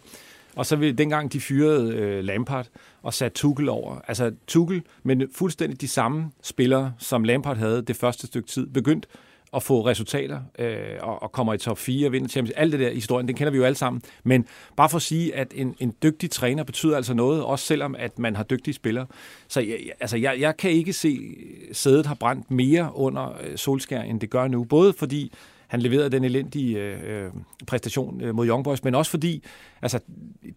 Og 0.57 0.67
så 0.67 0.77
vil 0.77 0.99
dengang 0.99 1.33
de 1.33 1.41
fyrede 1.41 1.95
øh, 1.95 2.25
Lampard 2.25 2.67
og 3.07 3.15
satte 3.15 3.39
Tuchel 3.39 3.69
over. 3.69 3.99
Altså 4.09 4.33
Tuchel, 4.47 4.83
men 5.03 5.23
fuldstændig 5.35 5.81
de 5.81 5.89
samme 5.89 6.31
spillere, 6.43 6.93
som 6.99 7.25
Lampard 7.25 7.57
havde 7.57 7.83
det 7.83 7.97
første 7.97 8.27
stykke 8.27 8.49
tid, 8.49 8.67
begyndt 8.67 9.07
at 9.57 9.63
få 9.63 9.87
resultater 9.87 10.41
øh, 10.59 10.77
og, 11.01 11.23
og 11.23 11.33
kommer 11.33 11.55
i 11.55 11.59
top 11.59 11.79
4 11.79 12.09
og 12.09 12.13
vinder 12.13 12.29
Champions 12.29 12.57
Alt 12.57 12.73
det 12.73 12.81
der 12.81 12.91
historien, 12.91 13.29
den 13.29 13.37
kender 13.37 13.51
vi 13.51 13.57
jo 13.57 13.65
alle 13.65 13.77
sammen. 13.77 14.03
Men 14.25 14.47
bare 14.77 14.89
for 14.89 14.97
at 14.97 15.03
sige, 15.03 15.35
at 15.35 15.53
en, 15.55 15.75
en 15.79 15.95
dygtig 16.03 16.31
træner 16.31 16.65
betyder 16.65 16.97
altså 16.97 17.15
noget, 17.15 17.43
også 17.43 17.65
selvom 17.65 17.95
at 17.99 18.19
man 18.19 18.37
har 18.37 18.45
dygtige 18.45 18.75
spillere. 18.75 19.07
Så 19.49 19.61
jeg, 19.61 19.79
altså, 20.01 20.17
jeg, 20.17 20.37
jeg 20.41 20.57
kan 20.57 20.71
ikke 20.71 20.93
se, 20.93 21.37
at 21.71 21.77
sædet 21.77 22.07
har 22.07 22.15
brændt 22.15 22.51
mere 22.51 22.91
under 22.95 23.37
øh, 23.45 23.57
Solskær, 23.57 24.03
end 24.03 24.21
det 24.21 24.31
gør 24.31 24.49
nu. 24.49 24.65
Både 24.65 24.93
fordi 24.93 25.33
han 25.67 25.81
leverede 25.81 26.11
den 26.11 26.25
elendige 26.25 26.79
øh, 26.79 27.25
øh, 27.25 27.31
præstation 27.67 28.21
øh, 28.21 28.35
mod 28.35 28.47
Young 28.47 28.65
Boys, 28.65 28.85
men 28.85 28.95
også 28.95 29.11
fordi, 29.11 29.45
altså, 29.83 29.99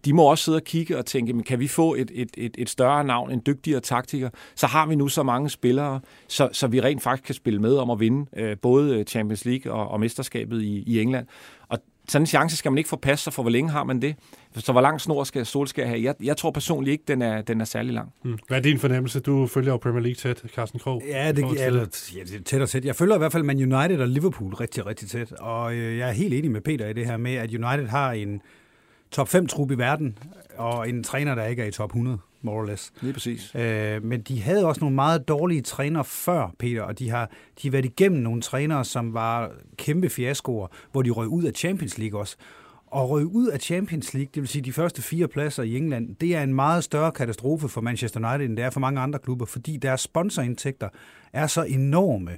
de 0.04 0.12
må 0.12 0.22
også 0.22 0.44
sidde 0.44 0.56
og 0.56 0.64
kigge 0.64 0.98
og 0.98 1.06
tænke, 1.06 1.32
men 1.32 1.42
kan 1.42 1.60
vi 1.60 1.68
få 1.68 1.94
et, 1.94 2.10
et, 2.14 2.30
et, 2.36 2.54
et 2.58 2.70
større 2.70 3.04
navn, 3.04 3.30
en 3.30 3.42
dygtigere 3.46 3.80
taktiker, 3.80 4.30
så 4.54 4.66
har 4.66 4.86
vi 4.86 4.94
nu 4.94 5.08
så 5.08 5.22
mange 5.22 5.50
spillere, 5.50 6.00
så, 6.28 6.48
så 6.52 6.66
vi 6.66 6.80
rent 6.80 7.02
faktisk 7.02 7.26
kan 7.26 7.34
spille 7.34 7.60
med 7.60 7.76
om 7.76 7.90
at 7.90 8.00
vinde 8.00 8.26
øh, 8.36 8.56
både 8.62 8.98
øh, 8.98 9.04
Champions 9.04 9.44
League 9.44 9.72
og, 9.72 9.88
og 9.88 10.00
mesterskabet 10.00 10.62
i, 10.62 10.82
i 10.86 11.00
England. 11.00 11.26
Og 11.68 11.78
sådan 12.10 12.22
en 12.22 12.26
chance 12.26 12.56
skal 12.56 12.72
man 12.72 12.78
ikke 12.78 12.88
forpasse 12.88 13.24
sig, 13.24 13.32
for 13.32 13.42
hvor 13.42 13.50
længe 13.50 13.70
har 13.70 13.84
man 13.84 14.02
det? 14.02 14.16
Så 14.56 14.72
hvor 14.72 14.80
lang 14.80 15.00
snor 15.00 15.24
skal 15.24 15.46
Solskjaer 15.46 15.86
have? 15.86 16.02
Jeg, 16.02 16.14
jeg 16.22 16.36
tror 16.36 16.50
personligt 16.50 16.92
ikke, 16.92 17.04
den 17.08 17.22
er, 17.22 17.42
den 17.42 17.60
er 17.60 17.64
særlig 17.64 17.92
lang. 17.92 18.12
Hmm. 18.22 18.38
Hvad 18.48 18.58
er 18.58 18.62
din 18.62 18.78
fornemmelse? 18.78 19.20
Du 19.20 19.46
følger 19.46 19.72
jo 19.72 19.76
Premier 19.76 20.02
League 20.02 20.14
tæt, 20.14 20.42
Carsten 20.54 20.80
Krog. 20.80 21.02
Ja, 21.06 21.32
det, 21.32 21.44
er 21.44 21.66
eller, 21.66 22.10
ja, 22.16 22.20
det 22.20 22.34
er 22.34 22.42
tæt 22.44 22.62
og 22.62 22.68
tæt. 22.68 22.84
Jeg 22.84 22.96
følger 22.96 23.14
i 23.14 23.18
hvert 23.18 23.32
fald 23.32 23.42
Man 23.42 23.56
United 23.74 24.00
og 24.00 24.08
Liverpool 24.08 24.54
rigtig, 24.54 24.86
rigtig 24.86 25.08
tæt. 25.08 25.32
Og 25.32 25.74
øh, 25.74 25.98
jeg 25.98 26.08
er 26.08 26.12
helt 26.12 26.34
enig 26.34 26.50
med 26.50 26.60
Peter 26.60 26.88
i 26.88 26.92
det 26.92 27.06
her 27.06 27.16
med, 27.16 27.34
at 27.34 27.54
United 27.54 27.86
har 27.86 28.12
en 28.12 28.42
top 29.10 29.34
5-trup 29.34 29.70
i 29.70 29.74
verden, 29.74 30.18
og 30.56 30.88
en 30.88 31.04
træner, 31.04 31.34
der 31.34 31.44
ikke 31.44 31.62
er 31.62 31.66
i 31.66 31.70
top 31.70 31.90
100 31.90 32.18
more 32.42 32.56
or 32.56 32.64
less. 32.64 32.92
Lige 33.00 33.12
præcis. 33.12 33.54
Øh, 33.54 34.04
men 34.04 34.20
de 34.20 34.42
havde 34.42 34.66
også 34.66 34.80
nogle 34.80 34.94
meget 34.94 35.28
dårlige 35.28 35.62
trænere 35.62 36.04
før, 36.04 36.54
Peter, 36.58 36.82
og 36.82 36.98
de 36.98 37.10
har, 37.10 37.30
de 37.62 37.68
har 37.68 37.70
været 37.70 37.84
igennem 37.84 38.20
nogle 38.22 38.42
trænere, 38.42 38.84
som 38.84 39.14
var 39.14 39.50
kæmpe 39.76 40.08
fiaskoer, 40.08 40.66
hvor 40.92 41.02
de 41.02 41.10
røg 41.10 41.28
ud 41.28 41.44
af 41.44 41.52
Champions 41.54 41.98
League 41.98 42.20
også. 42.20 42.36
Og 42.86 43.10
røg 43.10 43.26
ud 43.26 43.46
af 43.48 43.60
Champions 43.60 44.14
League, 44.14 44.30
det 44.34 44.40
vil 44.40 44.48
sige 44.48 44.62
de 44.62 44.72
første 44.72 45.02
fire 45.02 45.28
pladser 45.28 45.62
i 45.62 45.76
England, 45.76 46.16
det 46.16 46.36
er 46.36 46.42
en 46.42 46.54
meget 46.54 46.84
større 46.84 47.12
katastrofe 47.12 47.68
for 47.68 47.80
Manchester 47.80 48.30
United, 48.30 48.46
end 48.48 48.56
det 48.56 48.64
er 48.64 48.70
for 48.70 48.80
mange 48.80 49.00
andre 49.00 49.18
klubber, 49.18 49.46
fordi 49.46 49.76
deres 49.76 50.00
sponsorindtægter 50.00 50.88
er 51.32 51.46
så 51.46 51.62
enorme. 51.62 52.30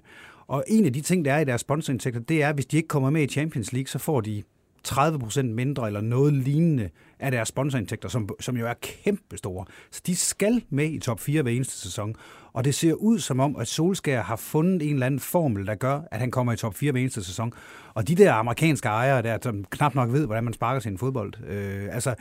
Og 0.46 0.64
en 0.68 0.84
af 0.84 0.92
de 0.92 1.00
ting, 1.00 1.24
der 1.24 1.32
er 1.32 1.38
i 1.38 1.44
deres 1.44 1.60
sponsorindtægter, 1.60 2.20
det 2.20 2.42
er, 2.42 2.48
at 2.48 2.54
hvis 2.54 2.66
de 2.66 2.76
ikke 2.76 2.88
kommer 2.88 3.10
med 3.10 3.22
i 3.22 3.26
Champions 3.26 3.72
League, 3.72 3.88
så 3.88 3.98
får 3.98 4.20
de 4.20 4.42
30% 4.88 5.42
mindre 5.42 5.86
eller 5.86 6.00
noget 6.00 6.32
lignende 6.32 6.90
af 7.18 7.30
deres 7.30 7.48
sponsorindtægter, 7.48 8.08
som, 8.08 8.28
som 8.40 8.56
jo 8.56 8.66
er 8.66 8.74
kæmpe 8.82 9.36
store. 9.36 9.64
Så 9.90 10.02
de 10.06 10.16
skal 10.16 10.64
med 10.70 10.90
i 10.90 10.98
top 10.98 11.20
4 11.20 11.42
hver 11.42 11.52
eneste 11.52 11.76
sæson. 11.76 12.14
Og 12.52 12.64
det 12.64 12.74
ser 12.74 12.94
ud 12.94 13.18
som 13.18 13.40
om, 13.40 13.56
at 13.56 13.68
Solskjaer 13.68 14.22
har 14.22 14.36
fundet 14.36 14.82
en 14.82 14.94
eller 14.94 15.06
anden 15.06 15.20
formel, 15.20 15.66
der 15.66 15.74
gør, 15.74 16.00
at 16.10 16.20
han 16.20 16.30
kommer 16.30 16.52
i 16.52 16.56
top 16.56 16.74
4 16.74 16.92
hver 16.92 17.00
eneste 17.00 17.24
sæson. 17.24 17.52
Og 17.94 18.08
de 18.08 18.14
der 18.14 18.32
amerikanske 18.32 18.88
ejere 18.88 19.22
der, 19.22 19.38
som 19.42 19.64
knap 19.64 19.94
nok 19.94 20.12
ved, 20.12 20.26
hvordan 20.26 20.44
man 20.44 20.52
sparker 20.52 20.80
sin 20.80 20.98
fodbold, 20.98 21.32
øh, 21.46 21.88
altså, 21.94 22.14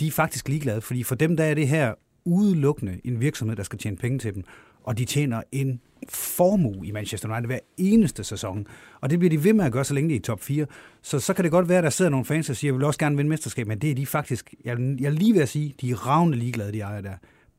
de 0.00 0.06
er 0.06 0.10
faktisk 0.10 0.48
ligeglade, 0.48 0.80
fordi 0.80 1.02
for 1.02 1.14
dem 1.14 1.36
der 1.36 1.44
er 1.44 1.54
det 1.54 1.68
her 1.68 1.94
udelukkende 2.24 3.00
en 3.04 3.20
virksomhed, 3.20 3.56
der 3.56 3.62
skal 3.62 3.78
tjene 3.78 3.96
penge 3.96 4.18
til 4.18 4.34
dem. 4.34 4.44
Og 4.88 4.98
de 4.98 5.04
tjener 5.04 5.42
en 5.52 5.80
formue 6.08 6.86
i 6.86 6.90
Manchester 6.90 7.28
United 7.28 7.46
hver 7.46 7.58
eneste 7.76 8.24
sæson. 8.24 8.66
Og 9.00 9.10
det 9.10 9.18
bliver 9.18 9.30
de 9.30 9.44
ved 9.44 9.52
med 9.52 9.64
at 9.64 9.72
gøre, 9.72 9.84
så 9.84 9.94
længe 9.94 10.08
de 10.08 10.14
er 10.14 10.18
i 10.18 10.22
top 10.22 10.40
4. 10.40 10.66
Så, 11.02 11.20
så 11.20 11.34
kan 11.34 11.44
det 11.44 11.52
godt 11.52 11.68
være, 11.68 11.78
at 11.78 11.84
der 11.84 11.90
sidder 11.90 12.10
nogle 12.10 12.24
fans, 12.24 12.46
der 12.46 12.54
siger, 12.54 12.70
at 12.70 12.72
jeg 12.72 12.78
vil 12.78 12.86
også 12.86 12.98
gerne 12.98 13.16
vinde 13.16 13.28
mesterskab, 13.28 13.66
men 13.66 13.78
det 13.78 13.90
er 13.90 13.94
de 13.94 14.06
faktisk, 14.06 14.54
jeg, 14.64 14.76
jeg 15.00 15.12
lige 15.12 15.34
ved 15.34 15.42
at 15.42 15.48
sige, 15.48 15.74
de 15.80 15.90
er 15.90 16.06
ravne 16.06 16.36
ligeglade, 16.36 16.72
de 16.72 16.80
ejer 16.80 17.00
der. 17.00 17.12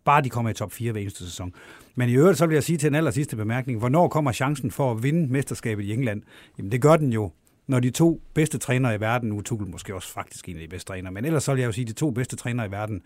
Bare 0.05 0.21
de 0.21 0.29
kommer 0.29 0.51
i 0.51 0.53
top 0.53 0.71
4 0.71 0.91
hver 0.91 1.01
eneste 1.01 1.25
sæson. 1.25 1.53
Men 1.95 2.09
i 2.09 2.13
øvrigt, 2.13 2.37
så 2.37 2.45
vil 2.45 2.53
jeg 2.53 2.63
sige 2.63 2.77
til 2.77 2.89
den 2.89 2.95
aller 2.95 3.11
sidste 3.11 3.35
bemærkning, 3.35 3.79
hvornår 3.79 4.07
kommer 4.07 4.31
chancen 4.31 4.71
for 4.71 4.91
at 4.91 5.03
vinde 5.03 5.31
mesterskabet 5.31 5.83
i 5.83 5.93
England? 5.93 6.21
Jamen 6.57 6.71
det 6.71 6.81
gør 6.81 6.95
den 6.95 7.13
jo, 7.13 7.31
når 7.67 7.79
de 7.79 7.89
to 7.89 8.21
bedste 8.33 8.57
trænere 8.57 8.95
i 8.95 8.99
verden, 8.99 9.29
nu 9.29 9.41
Tuchel 9.41 9.69
måske 9.69 9.95
også 9.95 10.13
faktisk 10.13 10.49
en 10.49 10.55
af 10.55 10.61
de 10.61 10.67
bedste 10.67 10.87
trænere, 10.87 11.13
men 11.13 11.25
ellers 11.25 11.43
så 11.43 11.53
vil 11.53 11.59
jeg 11.59 11.67
jo 11.67 11.71
sige, 11.71 11.83
at 11.83 11.87
de 11.87 11.93
to 11.93 12.11
bedste 12.11 12.35
trænere 12.35 12.67
i 12.67 12.71
verden, 12.71 13.01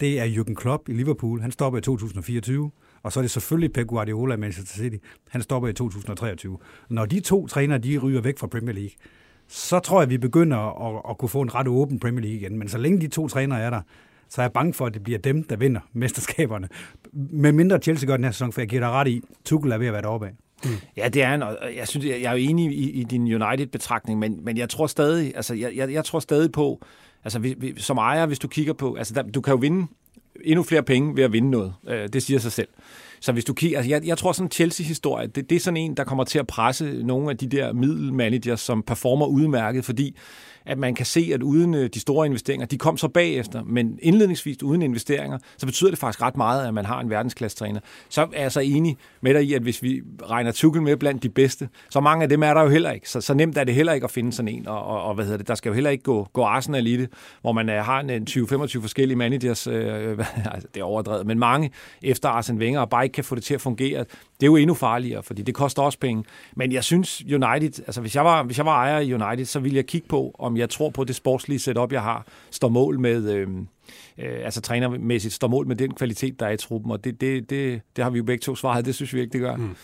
det 0.00 0.20
er 0.20 0.26
Jürgen 0.26 0.54
Klopp 0.54 0.88
i 0.88 0.92
Liverpool, 0.92 1.40
han 1.40 1.52
stopper 1.52 1.78
i 1.78 1.82
2024, 1.82 2.70
og 3.04 3.12
så 3.12 3.20
er 3.20 3.22
det 3.22 3.30
selvfølgelig 3.30 3.72
Pep 3.72 3.86
Guardiola 3.86 4.34
i 4.34 4.38
Manchester 4.38 4.76
City. 4.76 4.96
Han 5.28 5.42
stopper 5.42 5.68
i 5.68 5.72
2023. 5.72 6.58
Når 6.88 7.06
de 7.06 7.20
to 7.20 7.46
trænere, 7.46 7.78
de 7.78 7.98
ryger 7.98 8.20
væk 8.20 8.38
fra 8.38 8.46
Premier 8.46 8.74
League, 8.74 8.90
så 9.48 9.78
tror 9.78 10.00
jeg, 10.00 10.10
vi 10.10 10.18
begynder 10.18 10.88
at, 10.96 11.02
at 11.10 11.18
kunne 11.18 11.28
få 11.28 11.40
en 11.40 11.54
ret 11.54 11.68
åben 11.68 12.00
Premier 12.00 12.20
League 12.20 12.38
igen. 12.38 12.58
Men 12.58 12.68
så 12.68 12.78
længe 12.78 13.00
de 13.00 13.08
to 13.08 13.28
trænere 13.28 13.60
er 13.60 13.70
der, 13.70 13.80
så 14.28 14.40
er 14.40 14.44
jeg 14.44 14.52
bange 14.52 14.74
for, 14.74 14.86
at 14.86 14.94
det 14.94 15.02
bliver 15.02 15.18
dem, 15.18 15.42
der 15.42 15.56
vinder 15.56 15.80
mesterskaberne. 15.92 16.68
Med 17.12 17.52
mindre 17.52 17.78
Chelsea 17.78 18.06
gør 18.06 18.16
den 18.16 18.24
her 18.24 18.32
sæson, 18.32 18.52
for 18.52 18.60
jeg 18.60 18.68
giver 18.68 18.82
dig 18.82 18.90
ret 18.90 19.08
i, 19.08 19.22
Tuchel 19.44 19.72
er 19.72 19.78
ved 19.78 19.86
at 19.86 19.92
være 19.92 20.02
deroppe 20.02 20.26
af. 20.26 20.32
Mm. 20.64 20.70
Ja, 20.96 21.08
det 21.08 21.22
er 21.22 21.34
en, 21.34 21.42
og 21.42 21.58
jeg, 21.76 21.88
synes, 21.88 22.06
jeg 22.06 22.22
er 22.22 22.30
jo 22.30 22.36
enig 22.36 22.72
i, 22.72 22.90
i 22.90 23.04
din 23.04 23.42
United-betragtning, 23.42 24.18
men, 24.18 24.44
men 24.44 24.56
jeg 24.56 24.68
tror 24.68 24.86
stadig, 24.86 25.32
altså, 25.36 25.54
jeg, 25.54 25.76
jeg, 25.76 25.92
jeg 25.92 26.04
tror 26.04 26.20
stadig 26.20 26.52
på, 26.52 26.80
altså 27.24 27.38
vi, 27.38 27.54
vi, 27.58 27.74
som 27.76 27.98
ejer, 27.98 28.26
hvis 28.26 28.38
du 28.38 28.48
kigger 28.48 28.72
på, 28.72 28.94
altså 28.94 29.14
der, 29.14 29.22
du 29.22 29.40
kan 29.40 29.52
jo 29.52 29.58
vinde 29.58 29.86
endnu 30.40 30.62
flere 30.62 30.82
penge 30.82 31.16
ved 31.16 31.24
at 31.24 31.32
vinde 31.32 31.50
noget. 31.50 31.74
Øh, 31.88 32.08
det 32.08 32.22
siger 32.22 32.38
sig 32.40 32.52
selv. 32.52 32.68
Så 33.20 33.32
hvis 33.32 33.44
du 33.44 33.54
kigger, 33.54 33.78
altså 33.78 33.90
jeg, 33.90 34.06
jeg 34.06 34.18
tror 34.18 34.32
sådan 34.32 34.46
en 34.46 34.50
Chelsea-historie, 34.50 35.26
det, 35.26 35.50
det 35.50 35.56
er 35.56 35.60
sådan 35.60 35.76
en, 35.76 35.96
der 35.96 36.04
kommer 36.04 36.24
til 36.24 36.38
at 36.38 36.46
presse 36.46 37.02
nogle 37.02 37.30
af 37.30 37.36
de 37.36 37.46
der 37.46 37.72
middelmanagers, 37.72 38.60
som 38.60 38.82
performer 38.82 39.26
udmærket, 39.26 39.84
fordi 39.84 40.16
at 40.66 40.78
man 40.78 40.94
kan 40.94 41.06
se, 41.06 41.30
at 41.34 41.42
uden 41.42 41.74
øh, 41.74 41.90
de 41.94 42.00
store 42.00 42.26
investeringer, 42.26 42.66
de 42.66 42.78
kom 42.78 42.96
så 42.96 43.08
bagefter, 43.08 43.62
men 43.64 43.98
indledningsvis 44.02 44.62
uden 44.62 44.82
investeringer, 44.82 45.38
så 45.56 45.66
betyder 45.66 45.90
det 45.90 45.98
faktisk 45.98 46.22
ret 46.22 46.36
meget, 46.36 46.66
at 46.66 46.74
man 46.74 46.84
har 46.84 47.00
en 47.00 47.10
verdensklasse 47.10 47.56
træner. 47.56 47.80
Så 48.08 48.26
er 48.32 48.42
jeg 48.42 48.52
så 48.52 48.60
enig 48.60 48.96
med 49.20 49.34
dig 49.34 49.42
i, 49.42 49.54
at 49.54 49.62
hvis 49.62 49.82
vi 49.82 50.02
regner 50.30 50.52
Tuchel 50.52 50.82
med 50.82 50.96
blandt 50.96 51.22
de 51.22 51.28
bedste, 51.28 51.68
så 51.90 52.00
mange 52.00 52.22
af 52.22 52.28
dem 52.28 52.42
er 52.42 52.54
der 52.54 52.62
jo 52.62 52.68
heller 52.68 52.90
ikke. 52.90 53.10
Så, 53.10 53.20
så 53.20 53.34
nemt 53.34 53.58
er 53.58 53.64
det 53.64 53.74
heller 53.74 53.92
ikke 53.92 54.04
at 54.04 54.10
finde 54.10 54.32
sådan 54.32 54.48
en, 54.48 54.68
og, 54.68 54.84
og, 54.84 55.02
og 55.02 55.14
hvad 55.14 55.24
hedder 55.24 55.38
det, 55.38 55.48
der 55.48 55.54
skal 55.54 55.68
jo 55.68 55.74
heller 55.74 55.90
ikke 55.90 56.04
gå, 56.04 56.28
gå 56.32 56.42
Arsenal 56.42 56.86
i 56.86 56.96
det, 56.96 57.08
hvor 57.40 57.52
man 57.52 57.68
uh, 57.68 57.74
har 57.74 58.00
en 58.00 58.10
øh, 58.10 58.20
20-25 58.30 58.80
forskellige 58.80 59.16
managers, 59.16 59.66
øh, 59.66 60.18
altså 60.52 60.68
det 60.74 60.80
er 60.80 60.84
overdrevet, 60.84 61.26
men 61.26 61.38
mange 61.38 61.70
efter 62.02 62.28
Arsene 62.28 62.58
Wenger, 62.58 62.80
og 62.80 62.90
bare 62.90 63.04
ikke 63.04 63.13
kan 63.14 63.24
få 63.24 63.34
det 63.34 63.44
til 63.44 63.54
at 63.54 63.60
fungere. 63.60 63.98
Det 64.00 64.42
er 64.42 64.46
jo 64.46 64.56
endnu 64.56 64.74
farligere, 64.74 65.22
fordi 65.22 65.42
det 65.42 65.54
koster 65.54 65.82
også 65.82 65.98
penge. 65.98 66.24
Men 66.56 66.72
jeg 66.72 66.84
synes 66.84 67.22
United, 67.22 67.82
altså 67.86 68.00
hvis 68.00 68.16
jeg 68.16 68.24
var, 68.24 68.42
hvis 68.42 68.58
jeg 68.58 68.66
var 68.66 68.72
ejer 68.72 68.98
i 68.98 69.14
United, 69.14 69.44
så 69.44 69.60
ville 69.60 69.76
jeg 69.76 69.86
kigge 69.86 70.08
på, 70.08 70.36
om 70.38 70.56
jeg 70.56 70.70
tror 70.70 70.90
på, 70.90 71.02
at 71.02 71.08
det 71.08 71.16
sportslige 71.16 71.58
setup, 71.58 71.92
jeg 71.92 72.02
har, 72.02 72.26
står 72.50 72.68
mål 72.68 73.00
med, 73.00 73.32
øh, 73.32 73.48
øh, 74.18 74.44
altså 74.44 74.60
trænermæssigt, 74.60 75.34
står 75.34 75.48
mål 75.48 75.66
med 75.66 75.76
den 75.76 75.94
kvalitet, 75.94 76.40
der 76.40 76.46
er 76.46 76.50
i 76.50 76.56
truppen. 76.56 76.90
Og 76.90 77.04
det, 77.04 77.20
det, 77.20 77.50
det, 77.50 77.80
det 77.96 78.04
har 78.04 78.10
vi 78.10 78.18
jo 78.18 78.24
begge 78.24 78.42
to 78.42 78.56
svaret, 78.56 78.84
det 78.84 78.94
synes 78.94 79.14
vi 79.14 79.20
ikke, 79.20 79.32
det 79.32 79.40
gør. 79.40 79.56
Mm. 79.56 79.76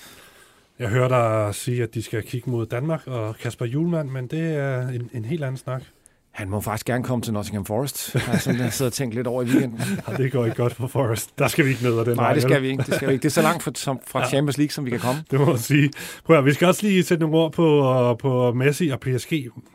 Jeg 0.79 0.89
hører 0.89 1.09
dig 1.09 1.55
sige, 1.55 1.83
at 1.83 1.95
de 1.95 2.03
skal 2.03 2.23
kigge 2.23 2.51
mod 2.51 2.67
Danmark 2.67 3.07
og 3.07 3.37
Kasper 3.37 3.67
Julemand, 3.67 4.11
men 4.11 4.27
det 4.27 4.55
er 4.57 4.89
en, 4.89 5.11
en 5.15 5.25
helt 5.25 5.45
anden 5.45 5.57
snak. 5.57 5.83
Han 6.31 6.51
må 6.51 6.61
faktisk 6.61 6.87
gerne 6.87 7.05
komme 7.05 7.23
til 7.23 7.33
Nottingham 7.33 7.65
Forest. 7.65 8.15
Jeg 8.15 8.23
har 8.23 8.39
sådan 8.39 8.71
siddet 8.71 8.91
og 8.91 8.93
tænkt 8.93 9.15
lidt 9.15 9.27
over 9.27 9.43
i 9.43 9.47
weekenden. 9.47 9.81
Ja, 10.09 10.17
det 10.17 10.33
går 10.33 10.45
ikke 10.45 10.57
godt 10.57 10.75
for 10.75 10.87
Forest. 10.87 11.39
Der 11.39 11.49
skal 11.49 11.65
vi 11.65 11.71
ikke 11.71 11.83
ned 11.83 12.05
den 12.05 12.17
Nej, 12.17 12.33
det 12.33 12.43
skal 12.43 12.63
vi 12.63 12.69
ikke. 12.69 12.83
Det, 12.83 12.95
skal 12.95 13.09
vi 13.09 13.13
ikke. 13.13 13.23
det 13.23 13.29
er 13.29 13.33
så 13.33 13.43
langt 13.43 13.63
fra, 13.63 13.71
som, 13.75 14.01
fra 14.07 14.21
ja. 14.21 14.29
Champions 14.29 14.59
League, 14.59 14.71
som 14.71 14.85
vi 14.85 14.91
kan 14.91 15.01
komme. 15.01 15.25
Det 15.31 15.41
må 15.41 15.47
man 15.47 15.59
sige. 15.59 15.91
Prøv 16.25 16.39
at, 16.39 16.45
vi 16.45 16.53
skal 16.53 16.69
også 16.69 16.87
lige 16.87 17.05
sætte 17.05 17.21
nogle 17.21 17.37
ord 17.37 17.53
på, 17.53 18.17
på 18.19 18.53
Messi 18.53 18.89
og 18.89 19.01
PSG. 19.01 19.33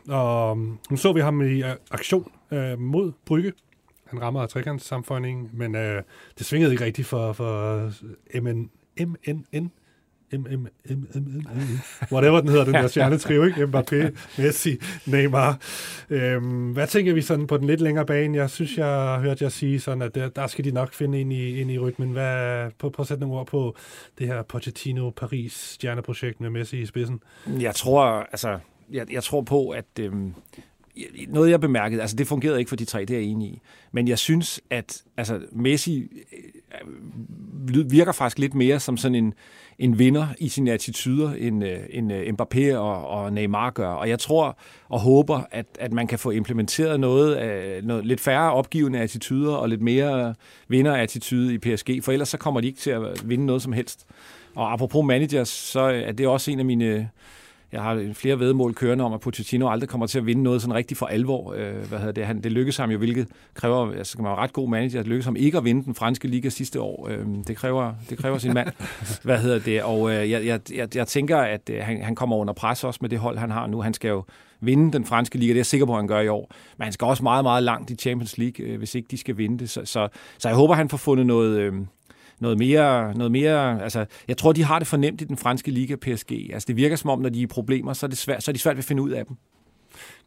Og 0.08 0.58
nu 0.90 0.96
så 0.96 1.12
vi 1.12 1.20
ham 1.20 1.42
i 1.42 1.62
aktion 1.90 2.30
øh, 2.52 2.78
mod 2.78 3.12
Brygge. 3.26 3.52
Han 4.06 4.22
rammer 4.22 4.42
af 4.42 4.48
trekantssamfundet, 4.48 5.54
men 5.54 5.74
øh, 5.74 6.02
det 6.38 6.46
svingede 6.46 6.72
ikke 6.72 6.84
rigtigt 6.84 7.08
for, 7.08 7.32
for 7.32 7.90
MN, 8.40 8.70
MNN 9.00 9.70
whatever 12.12 12.40
den 12.40 12.48
hedder, 12.48 12.64
den 12.64 12.74
der 12.74 12.86
stjernetrio, 12.86 13.44
ikke? 13.44 13.64
Mbappé, 13.64 13.96
Messi, 14.42 14.76
Neymar. 15.06 15.58
Øhm, 16.10 16.72
hvad 16.72 16.86
tænker 16.86 17.14
vi 17.14 17.22
sådan 17.22 17.46
på 17.46 17.56
den 17.56 17.66
lidt 17.66 17.80
længere 17.80 18.06
bane? 18.06 18.38
Jeg 18.38 18.50
synes, 18.50 18.78
jeg 18.78 18.86
har 18.86 19.20
hørt 19.20 19.42
jer 19.42 19.48
sige 19.48 19.80
sådan, 19.80 20.02
at 20.02 20.14
der, 20.14 20.28
der 20.28 20.46
skal 20.46 20.64
de 20.64 20.70
nok 20.70 20.94
finde 20.94 21.20
ind 21.20 21.32
i, 21.32 21.60
ind 21.60 21.70
i 21.70 21.78
rytmen. 21.78 22.10
Hvad, 22.10 22.70
på, 22.78 22.90
på 22.90 23.02
at 23.02 23.08
sætte 23.08 23.20
nogle 23.20 23.36
ord 23.36 23.46
på 23.46 23.76
det 24.18 24.26
her 24.26 24.42
Pochettino-Paris 24.42 25.72
stjerneprojekt 25.72 26.40
med 26.40 26.50
Messi 26.50 26.80
i 26.80 26.86
spidsen. 26.86 27.20
Jeg 27.60 27.74
tror, 27.74 28.02
altså, 28.04 28.58
jeg, 28.92 29.12
jeg 29.12 29.22
tror 29.22 29.42
på, 29.42 29.68
at 29.68 29.86
øhm, 30.00 30.34
noget 31.28 31.50
jeg 31.50 31.60
bemærkede, 31.60 32.00
altså 32.00 32.16
det 32.16 32.26
fungerede 32.26 32.58
ikke 32.58 32.68
for 32.68 32.76
de 32.76 32.84
tre, 32.84 33.00
det 33.00 33.10
er 33.10 33.20
jeg 33.20 33.28
enig 33.28 33.48
i. 33.48 33.60
Men 33.92 34.08
jeg 34.08 34.18
synes, 34.18 34.60
at 34.70 35.02
altså, 35.16 35.40
Messi 35.52 36.08
øh, 37.72 37.90
virker 37.90 38.12
faktisk 38.12 38.38
lidt 38.38 38.54
mere 38.54 38.80
som 38.80 38.96
sådan 38.96 39.14
en, 39.14 39.34
en 39.78 39.98
vinder 39.98 40.26
i 40.38 40.48
sine 40.48 40.72
attityder, 40.72 41.32
end, 41.32 41.64
øh, 41.64 41.78
end 41.90 42.12
øh, 42.12 42.26
Mbappé 42.26 42.76
og, 42.76 43.08
og 43.08 43.32
Neymar 43.32 43.70
gør. 43.70 43.88
Og 43.88 44.08
jeg 44.08 44.18
tror 44.18 44.58
og 44.88 45.00
håber, 45.00 45.42
at, 45.50 45.66
at 45.80 45.92
man 45.92 46.06
kan 46.06 46.18
få 46.18 46.30
implementeret 46.30 47.00
noget, 47.00 47.34
af, 47.34 47.84
noget 47.84 48.06
lidt 48.06 48.20
færre 48.20 48.52
opgivende 48.52 48.98
attityder 48.98 49.54
og 49.54 49.68
lidt 49.68 49.82
mere 49.82 50.34
vinder-attitude 50.68 51.54
i 51.54 51.58
PSG, 51.58 51.90
for 52.02 52.12
ellers 52.12 52.28
så 52.28 52.38
kommer 52.38 52.60
de 52.60 52.66
ikke 52.66 52.78
til 52.78 52.90
at 52.90 53.02
vinde 53.24 53.46
noget 53.46 53.62
som 53.62 53.72
helst. 53.72 54.06
Og 54.54 54.72
apropos 54.72 55.04
managers, 55.04 55.48
så 55.48 55.80
er 55.80 56.12
det 56.12 56.26
også 56.26 56.50
en 56.50 56.58
af 56.58 56.64
mine 56.64 57.10
jeg 57.72 57.82
har 57.82 58.10
flere 58.12 58.38
vedmål 58.38 58.74
kørende 58.74 59.04
om, 59.04 59.12
at 59.12 59.20
Pochettino 59.20 59.68
aldrig 59.68 59.88
kommer 59.88 60.06
til 60.06 60.18
at 60.18 60.26
vinde 60.26 60.42
noget 60.42 60.62
sådan 60.62 60.74
rigtigt 60.74 60.98
for 60.98 61.06
alvor. 61.06 61.54
Øh, 61.56 61.88
hvad 61.88 61.98
hedder 61.98 62.12
det? 62.12 62.26
Han, 62.26 62.40
det 62.42 62.52
lykkedes 62.52 62.76
ham 62.76 62.90
jo, 62.90 62.98
hvilket 62.98 63.28
kræver, 63.54 63.92
altså 63.92 64.18
man 64.18 64.24
være 64.24 64.34
ret 64.34 64.52
god 64.52 64.68
manager, 64.68 64.98
det 64.98 65.06
lykkedes 65.06 65.24
ham 65.24 65.36
ikke 65.36 65.58
at 65.58 65.64
vinde 65.64 65.84
den 65.84 65.94
franske 65.94 66.28
liga 66.28 66.48
sidste 66.48 66.80
år. 66.80 67.08
Øh, 67.08 67.26
det, 67.46 67.56
kræver, 67.56 67.94
det 68.10 68.18
kræver 68.18 68.38
sin 68.38 68.54
mand. 68.54 68.68
hvad 69.22 69.38
hedder 69.38 69.58
det? 69.58 69.82
Og 69.82 70.10
øh, 70.10 70.30
jeg, 70.30 70.46
jeg, 70.46 70.60
jeg, 70.74 70.96
jeg 70.96 71.06
tænker, 71.06 71.38
at 71.38 71.70
øh, 71.70 71.82
han, 71.82 72.02
han 72.02 72.14
kommer 72.14 72.36
under 72.36 72.54
pres 72.54 72.84
også 72.84 72.98
med 73.02 73.10
det 73.10 73.18
hold, 73.18 73.38
han 73.38 73.50
har 73.50 73.66
nu. 73.66 73.80
Han 73.80 73.94
skal 73.94 74.08
jo 74.08 74.24
vinde 74.60 74.92
den 74.92 75.04
franske 75.04 75.38
liga, 75.38 75.48
det 75.48 75.56
er 75.56 75.58
jeg 75.58 75.66
sikker 75.66 75.86
på, 75.86 75.92
at 75.92 75.98
han 75.98 76.06
gør 76.06 76.20
i 76.20 76.28
år. 76.28 76.50
Men 76.78 76.84
han 76.84 76.92
skal 76.92 77.04
også 77.04 77.22
meget, 77.22 77.44
meget 77.44 77.62
langt 77.62 77.90
i 77.90 77.94
Champions 77.94 78.38
League, 78.38 78.66
øh, 78.66 78.78
hvis 78.78 78.94
ikke 78.94 79.08
de 79.10 79.18
skal 79.18 79.38
vinde 79.38 79.58
det. 79.58 79.70
Så, 79.70 79.80
så, 79.84 80.08
så 80.38 80.48
jeg 80.48 80.56
håber, 80.56 80.74
han 80.74 80.88
får 80.88 80.96
fundet 80.96 81.26
noget... 81.26 81.58
Øh, 81.58 81.72
noget 82.40 82.58
mere, 82.58 83.14
noget 83.14 83.32
mere, 83.32 83.82
altså, 83.82 84.06
jeg 84.28 84.36
tror, 84.36 84.52
de 84.52 84.64
har 84.64 84.78
det 84.78 84.88
fornemt 84.88 85.20
i 85.20 85.24
den 85.24 85.36
franske 85.36 85.70
liga, 85.70 85.96
PSG. 85.96 86.32
Altså, 86.52 86.66
det 86.66 86.76
virker 86.76 86.96
som 86.96 87.10
om, 87.10 87.18
når 87.18 87.28
de 87.28 87.38
er 87.38 87.42
i 87.42 87.46
problemer, 87.46 87.92
så 87.92 88.06
er, 88.06 88.08
det 88.08 88.18
svært, 88.18 88.42
så 88.42 88.50
er 88.50 88.52
de 88.52 88.58
svært 88.58 88.76
ved 88.76 88.82
at 88.82 88.84
finde 88.84 89.02
ud 89.02 89.10
af 89.10 89.26
dem. 89.26 89.36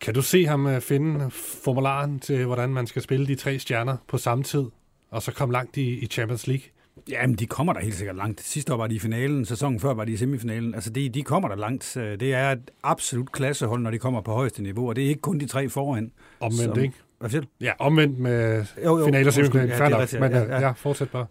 Kan 0.01 0.13
du 0.13 0.21
se 0.21 0.45
ham 0.45 0.67
øh, 0.67 0.81
finde 0.81 1.31
formularen 1.63 2.19
til, 2.19 2.45
hvordan 2.45 2.69
man 2.69 2.87
skal 2.87 3.01
spille 3.01 3.27
de 3.27 3.35
tre 3.35 3.59
stjerner 3.59 3.97
på 4.07 4.17
samme 4.17 4.43
tid, 4.43 4.65
og 5.11 5.21
så 5.21 5.31
komme 5.31 5.53
langt 5.53 5.77
i, 5.77 5.99
i 5.99 6.05
Champions 6.05 6.47
League? 6.47 6.63
Jamen, 7.09 7.35
de 7.35 7.45
kommer 7.45 7.73
der 7.73 7.79
helt 7.79 7.95
sikkert 7.95 8.15
langt. 8.15 8.41
Sidste 8.41 8.73
år 8.73 8.77
var 8.77 8.87
de 8.87 8.95
i 8.95 8.99
finalen, 8.99 9.45
sæsonen 9.45 9.79
før 9.79 9.93
var 9.93 10.05
de 10.05 10.11
i 10.11 10.17
semifinalen. 10.17 10.75
Altså, 10.75 10.89
de, 10.89 11.09
de 11.09 11.23
kommer 11.23 11.49
der 11.49 11.55
langt. 11.55 11.91
Det 11.95 12.33
er 12.33 12.51
et 12.51 12.71
absolut 12.83 13.31
klassehold, 13.31 13.81
når 13.81 13.91
de 13.91 13.97
kommer 13.97 14.21
på 14.21 14.31
højeste 14.31 14.63
niveau, 14.63 14.89
og 14.89 14.95
det 14.95 15.03
er 15.03 15.09
ikke 15.09 15.21
kun 15.21 15.39
de 15.39 15.45
tre 15.45 15.69
foran. 15.69 16.11
Omvendt, 16.39 16.75
som, 16.75 16.79
ikke? 16.79 16.95
Hvad 17.19 17.29
siger 17.29 17.41
du? 17.41 17.47
Ja, 17.61 17.71
omvendt 17.79 18.19
med 18.19 18.65
jo, 18.85 18.99
jo, 18.99 19.05
finaler 19.05 19.27
og 19.27 19.33
semifinalen. 19.33 19.69
Ja, 19.69 20.01
det 20.01 20.13
er 20.13 20.19
men 20.19 20.31
ja, 20.31 20.43
ja. 20.43 20.59
ja, 20.59 20.71
fortsæt 20.71 21.09
bare. 21.09 21.25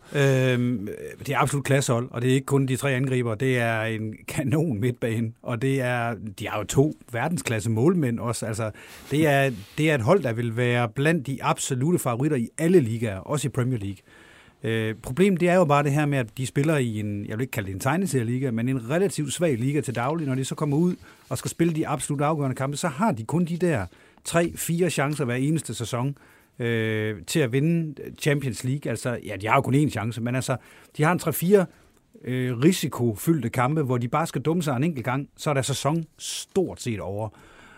Øhm, 0.53 0.89
det 1.19 1.29
er 1.29 1.39
absolut 1.39 1.65
klassehold, 1.65 2.09
og 2.11 2.23
det 2.23 2.31
er 2.31 2.35
ikke 2.35 2.47
kun 2.47 2.67
de 2.67 2.77
tre 2.77 2.93
angriber. 2.93 3.35
Det 3.35 3.59
er 3.59 3.83
en 3.83 4.15
kanon 4.29 4.81
midtbane, 4.81 5.33
og 5.43 5.63
det 5.63 5.81
er, 5.81 6.15
de 6.39 6.47
er 6.47 6.59
jo 6.59 6.65
to 6.65 6.95
verdensklasse 7.13 7.71
målmænd 7.71 8.19
også. 8.19 8.47
Altså, 8.47 8.71
det, 9.11 9.27
er, 9.27 9.51
det 9.79 9.91
er 9.91 9.95
et 9.95 10.01
hold, 10.01 10.23
der 10.23 10.33
vil 10.33 10.57
være 10.57 10.89
blandt 10.89 11.27
de 11.27 11.39
absolute 11.43 11.99
favoritter 11.99 12.37
i 12.37 12.49
alle 12.59 12.81
ligaer, 12.81 13.19
også 13.19 13.49
i 13.49 13.51
Premier 13.51 13.79
League. 13.79 13.99
Øh, 14.63 14.95
problemet 15.03 15.41
det 15.41 15.49
er 15.49 15.55
jo 15.55 15.65
bare 15.65 15.83
det 15.83 15.93
her 15.93 16.07
med, 16.07 16.19
at 16.19 16.39
de 16.39 16.47
spiller 16.47 16.77
i 16.77 17.01
en, 17.01 17.27
jeg 17.27 17.39
vil 17.39 17.43
ikke 17.43 17.51
kalde 17.51 17.67
det 17.67 17.75
en 17.75 17.81
tegneserieliga, 17.81 18.51
men 18.51 18.69
en 18.69 18.91
relativt 18.91 19.33
svag 19.33 19.59
liga 19.59 19.81
til 19.81 19.95
daglig. 19.95 20.27
Når 20.27 20.35
de 20.35 20.45
så 20.45 20.55
kommer 20.55 20.77
ud 20.77 20.95
og 21.29 21.39
skal 21.39 21.51
spille 21.51 21.75
de 21.75 21.89
absolut 21.89 22.21
afgørende 22.21 22.57
kampe, 22.57 22.77
så 22.77 22.89
har 22.89 23.13
de 23.13 23.25
kun 23.25 23.45
de 23.45 23.57
der 23.57 23.87
tre-fire 24.29 24.91
chancer 24.91 25.25
hver 25.25 25.35
eneste 25.35 25.75
sæson 25.75 26.17
øh, 26.59 27.17
til 27.27 27.41
at 27.41 27.53
vinde 27.53 27.95
Champions 28.19 28.65
League. 28.65 28.91
Altså, 28.91 29.19
ja, 29.25 29.37
de 29.37 29.47
har 29.47 29.55
jo 29.55 29.61
kun 29.61 29.75
én 29.75 29.91
chance, 29.91 30.21
men 30.21 30.35
altså, 30.35 30.57
de 30.97 31.03
har 31.03 31.13
en 31.13 31.19
tre-fire 31.19 31.67
øh, 32.25 32.59
risikofyldte 32.59 33.49
kampe, 33.49 33.83
hvor 33.83 33.99
de 33.99 34.09
bare 34.09 34.27
skal 34.27 34.43
dumme 34.43 34.63
sig 34.63 34.77
en 34.77 34.85
enkelt 34.85 35.05
gang, 35.05 35.29
så 35.37 35.51
er 35.51 35.55
der 35.55 35.63
sæson 35.63 36.05
stort 36.19 36.83
set 36.83 37.01
over. 37.01 37.29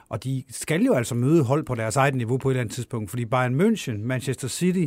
Og 0.08 0.24
de 0.24 0.44
skal 0.48 0.82
jo 0.82 0.94
altså 0.94 1.14
møde 1.14 1.44
hold 1.44 1.64
på 1.64 1.74
deres 1.74 1.96
eget 1.96 2.14
niveau 2.14 2.38
på 2.38 2.48
et 2.48 2.52
eller 2.52 2.60
andet 2.60 2.74
tidspunkt, 2.74 3.10
fordi 3.10 3.24
Bayern 3.24 3.60
München, 3.60 3.98
Manchester 3.98 4.48
City, 4.48 4.86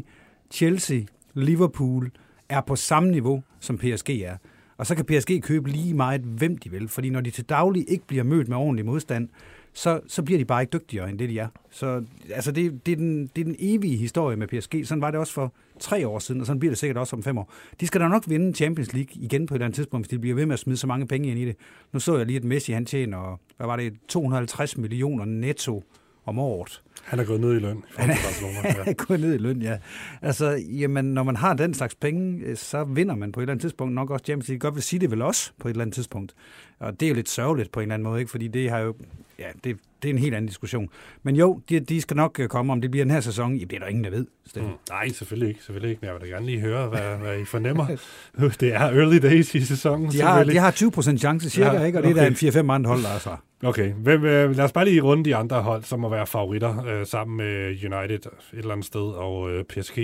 Chelsea, 0.52 1.02
Liverpool 1.34 2.12
er 2.50 2.62
på 2.62 2.76
samme 2.76 3.12
niveau, 3.12 3.44
som 3.60 3.78
PSG 3.78 4.10
er. 4.10 4.38
Og 4.78 4.86
så 4.86 4.96
kan 4.96 5.06
PSG 5.06 5.44
købe 5.44 5.70
lige 5.70 5.94
meget, 5.94 6.22
hvem 6.22 6.58
de 6.58 6.72
vil, 6.72 6.88
fordi 6.88 7.10
når 7.10 7.22
de 7.22 7.32
til 7.32 7.46
daglig 7.46 7.86
ikke 7.88 8.08
bliver 8.08 8.24
mødt 8.24 8.48
med 8.48 8.58
ordentlig 8.58 8.86
modstand, 8.86 9.30
så, 9.74 10.00
så 10.08 10.24
bliver 10.24 10.38
de 10.38 10.46
bare 10.46 10.62
ikke 10.62 10.72
dygtigere 10.74 11.10
end 11.10 11.20
det, 11.20 11.30
de 11.30 11.40
er. 11.40 11.48
Så 11.72 12.04
altså, 12.34 12.52
det, 12.52 12.86
det, 12.86 12.92
er 12.92 12.96
den, 12.96 13.28
det 13.36 13.42
er 13.42 13.46
den 13.46 13.56
evige 13.60 13.98
historie 13.98 14.38
med 14.38 14.48
PSG. 14.48 14.88
Sådan 14.88 15.02
var 15.02 15.12
det 15.12 15.20
også 15.20 15.34
for 15.34 15.54
tre 15.80 16.08
år 16.08 16.20
siden, 16.20 16.42
og 16.42 16.48
sådan 16.48 16.60
bliver 16.60 16.72
det 16.72 16.78
sikkert 16.78 16.98
også 16.98 17.16
om 17.16 17.24
fem 17.24 17.38
år. 17.38 17.52
De 17.80 17.88
skal 17.88 18.02
da 18.02 18.08
nok 18.08 18.24
vinde 18.28 18.56
Champions 18.56 18.94
League 18.94 19.16
igen 19.16 19.46
på 19.46 19.54
et 19.54 19.56
eller 19.56 19.66
andet 19.66 19.76
tidspunkt, 19.76 20.06
hvis 20.06 20.10
de 20.10 20.20
bliver 20.20 20.36
ved 20.36 20.46
med 20.46 20.54
at 20.54 20.60
smide 20.60 20.78
så 20.78 20.88
mange 20.88 21.08
penge 21.08 21.30
ind 21.30 21.40
i 21.40 21.46
det. 21.46 21.56
Nu 21.92 22.00
så 22.00 22.18
jeg 22.18 22.26
lige, 22.26 22.38
at 22.38 22.44
Messi 22.44 22.72
han 22.72 22.86
tjener, 22.86 23.40
hvad 23.58 23.68
var 23.68 23.76
det, 23.76 23.94
250 24.08 24.78
millioner 24.78 25.26
netto 25.26 25.84
om 26.26 26.40
året. 26.40 26.82
Han 27.04 27.20
er 27.20 27.24
gået 27.24 27.42
ned 27.42 27.56
i 27.56 27.60
løn. 27.60 27.84
Han 27.98 28.10
er, 28.10 28.14
han 28.84 28.88
er 28.88 28.94
gået 28.94 29.20
ned 29.20 29.34
i 29.34 29.38
løn, 29.38 29.62
ja. 29.62 29.78
Altså, 30.22 30.50
jamen, 30.50 31.06
når 31.06 31.24
man 31.24 31.36
har 31.36 31.54
den 31.54 31.74
slags 31.74 31.96
penge, 31.96 32.46
øh, 32.46 32.58
så 32.58 32.84
vinder 32.84 33.16
man 33.16 33.32
på 33.32 33.40
et 33.40 33.44
eller 33.44 33.52
andet 33.52 33.62
tidspunkt 33.62 33.94
nok 33.94 34.10
også 34.10 34.26
Champions 34.26 34.48
League. 34.48 34.60
Godt 34.60 34.76
vil 34.76 34.84
sige 34.84 35.00
det 35.00 35.12
vel 35.12 35.22
også 35.22 35.52
på 35.60 35.68
et 35.68 35.70
eller 35.70 35.82
andet 35.82 35.94
tidspunkt. 35.96 36.34
Og 36.80 37.00
det 37.00 37.06
er 37.06 37.10
jo 37.10 37.16
lidt 37.16 37.30
sørgeligt 37.30 37.72
på 37.72 37.80
en 37.80 37.84
eller 37.84 37.94
anden 37.94 38.04
måde, 38.04 38.20
ikke? 38.20 38.32
fordi 38.32 38.48
det 38.48 38.70
har 38.70 38.80
jo, 38.80 38.96
ja, 39.40 39.48
det, 39.64 39.78
det 40.04 40.10
er 40.10 40.14
en 40.14 40.20
helt 40.20 40.36
anden 40.36 40.48
diskussion. 40.48 40.90
Men 41.24 41.36
jo, 41.36 41.62
de, 41.70 41.80
de 41.80 42.02
skal 42.02 42.18
nok 42.18 42.40
øh, 42.40 42.48
komme, 42.48 42.74
om 42.74 42.82
det 42.82 42.92
bliver 42.92 43.06
den 43.06 43.12
her 43.12 43.22
sæson. 43.22 43.56
I 43.56 43.66
bliver 43.66 43.80
der 43.80 43.88
ingen, 43.88 44.04
der 44.04 44.10
ved. 44.10 44.26
Mm, 44.56 44.62
nej, 44.90 45.10
selvfølgelig 45.10 45.50
ikke. 45.50 45.64
Selvfølgelig 45.64 45.90
ikke. 45.90 46.00
Men 46.02 46.08
jeg 46.08 46.14
vil 46.14 46.22
da 46.22 46.36
gerne 46.36 46.46
lige 46.46 46.60
høre, 46.60 46.88
hvad, 46.88 47.18
hvad 47.18 47.40
I 47.40 47.46
fornemmer. 47.46 47.88
det 48.60 48.74
er 48.74 48.80
early 48.80 49.18
days 49.18 49.56
i 49.56 49.66
sæsonen. 49.66 50.12
De 50.12 50.22
har, 50.22 50.44
de 50.44 50.58
har 50.58 50.72
20% 50.72 51.18
chance 51.18 51.50
cirka, 51.50 51.74
ja, 51.74 51.84
ikke? 51.84 52.00
og 52.00 52.04
det 52.04 52.12
okay. 52.12 52.22
er 52.22 52.52
der 52.52 52.62
en 52.62 52.68
4-5 52.68 52.72
andre 52.72 52.90
hold, 52.90 53.04
der 53.04 53.10
er 53.10 53.20
så. 53.20 53.36
Okay, 53.64 53.94
Hvem, 53.94 54.26
øh, 54.26 54.56
lad 54.56 54.66
os 54.66 54.72
bare 54.72 54.86
lige 54.86 55.02
runde 55.02 55.26
de 55.26 55.36
andre 55.36 55.62
hold, 55.62 55.84
som 55.84 56.00
må 56.00 56.10
være 56.10 56.28
favoritter, 56.28 56.86
øh, 56.94 57.06
sammen 57.06 57.38
med 57.38 57.70
United 57.70 58.26
et 58.26 58.42
eller 58.54 58.72
andet 58.72 58.86
sted, 58.86 59.02
og 59.02 59.52
øh, 59.52 59.64
PSG. 59.64 59.98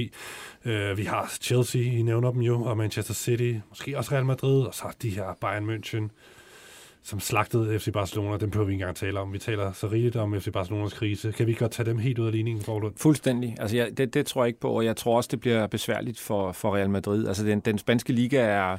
Øh, 0.66 0.98
vi 0.98 1.03
har 1.03 1.34
Chelsea, 1.41 1.82
I 1.82 2.02
nævner 2.02 2.32
dem 2.32 2.41
jo, 2.41 2.64
og 2.64 2.78
Manchester 2.78 3.14
City, 3.14 3.53
måske 3.70 3.98
også 3.98 4.11
Real 4.11 4.26
Madrid, 4.26 4.64
og 4.64 4.74
så 4.74 4.95
de 5.02 5.10
her 5.10 5.38
Bayern 5.41 5.70
München, 5.70 6.10
som 7.03 7.20
slagtede 7.20 7.80
FC 7.80 7.91
Barcelona. 7.94 8.38
Dem 8.38 8.49
behøver 8.49 8.68
vi 8.68 8.74
ikke 8.74 8.82
engang 8.82 8.98
tale 8.98 9.20
om. 9.20 9.34
Vi 9.34 9.40
taler 9.40 9.72
så 9.72 9.88
rigeligt 9.88 10.16
om 10.16 10.41
FC 10.41 10.52
Barcelonas 10.52 10.94
krise. 10.94 11.32
Kan 11.32 11.48
vi 11.48 11.53
godt 11.53 11.72
tage 11.72 11.90
dem 11.90 11.98
helt 11.98 12.20
ud 12.20 12.26
af 12.26 12.32
ligningen, 12.32 12.64
Forlund? 12.64 12.94
Fuldstændig. 12.98 13.56
Altså, 13.60 13.78
jeg, 13.78 13.98
det, 13.98 14.14
det 14.14 14.26
tror 14.26 14.44
jeg 14.44 14.48
ikke 14.48 14.60
på, 14.60 14.70
og 14.70 14.86
jeg 14.86 14.95
tror 14.95 15.18
også, 15.18 15.28
det 15.32 15.40
bliver 15.40 15.68
besværligt 15.68 16.20
for, 16.20 16.52
for 16.52 16.76
Real 16.76 16.90
Madrid. 16.90 17.28
Altså, 17.28 17.45
den, 17.45 17.60
den 17.60 17.78
spanske 17.78 18.14
liga 18.14 18.40
er 18.40 18.78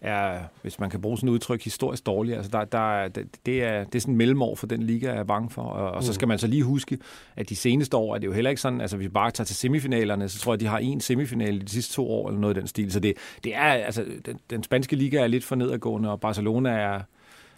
er, 0.00 0.38
hvis 0.62 0.78
man 0.78 0.90
kan 0.90 1.00
bruge 1.00 1.18
sådan 1.18 1.28
et 1.28 1.32
udtryk, 1.32 1.64
historisk 1.64 2.06
dårlig. 2.06 2.36
Altså 2.36 2.50
der, 2.50 2.64
der, 2.64 3.08
det, 3.46 3.64
er, 3.64 3.84
det 3.84 3.94
er 3.94 4.00
sådan 4.00 4.14
en 4.14 4.18
mellemår 4.18 4.54
for 4.54 4.66
den 4.66 4.82
liga, 4.82 5.08
jeg 5.08 5.18
er 5.18 5.24
bange 5.24 5.50
for. 5.50 5.62
Og, 5.62 5.90
og 5.90 6.02
så 6.02 6.10
mm. 6.10 6.14
skal 6.14 6.28
man 6.28 6.38
så 6.38 6.46
lige 6.46 6.62
huske, 6.62 6.98
at 7.36 7.48
de 7.48 7.56
seneste 7.56 7.96
år 7.96 8.14
er 8.14 8.18
det 8.18 8.26
jo 8.26 8.32
heller 8.32 8.50
ikke 8.50 8.62
sådan, 8.62 8.80
altså 8.80 8.96
hvis 8.96 9.04
vi 9.04 9.08
bare 9.08 9.30
tager 9.30 9.46
til 9.46 9.56
semifinalerne, 9.56 10.28
så 10.28 10.38
tror 10.38 10.52
jeg, 10.52 10.60
de 10.60 10.66
har 10.66 10.78
en 10.78 11.00
semifinal 11.00 11.56
i 11.56 11.58
de 11.58 11.70
sidste 11.70 11.94
to 11.94 12.10
år, 12.10 12.28
eller 12.28 12.40
noget 12.40 12.56
i 12.56 12.60
den 12.60 12.68
stil. 12.68 12.92
Så 12.92 13.00
det, 13.00 13.14
det 13.44 13.56
er, 13.56 13.60
altså, 13.60 14.04
den, 14.26 14.38
den 14.50 14.62
spanske 14.62 14.96
liga 14.96 15.20
er 15.22 15.26
lidt 15.26 15.44
for 15.44 15.56
nedadgående, 15.56 16.10
og 16.10 16.20
Barcelona 16.20 16.70
er, 16.70 17.00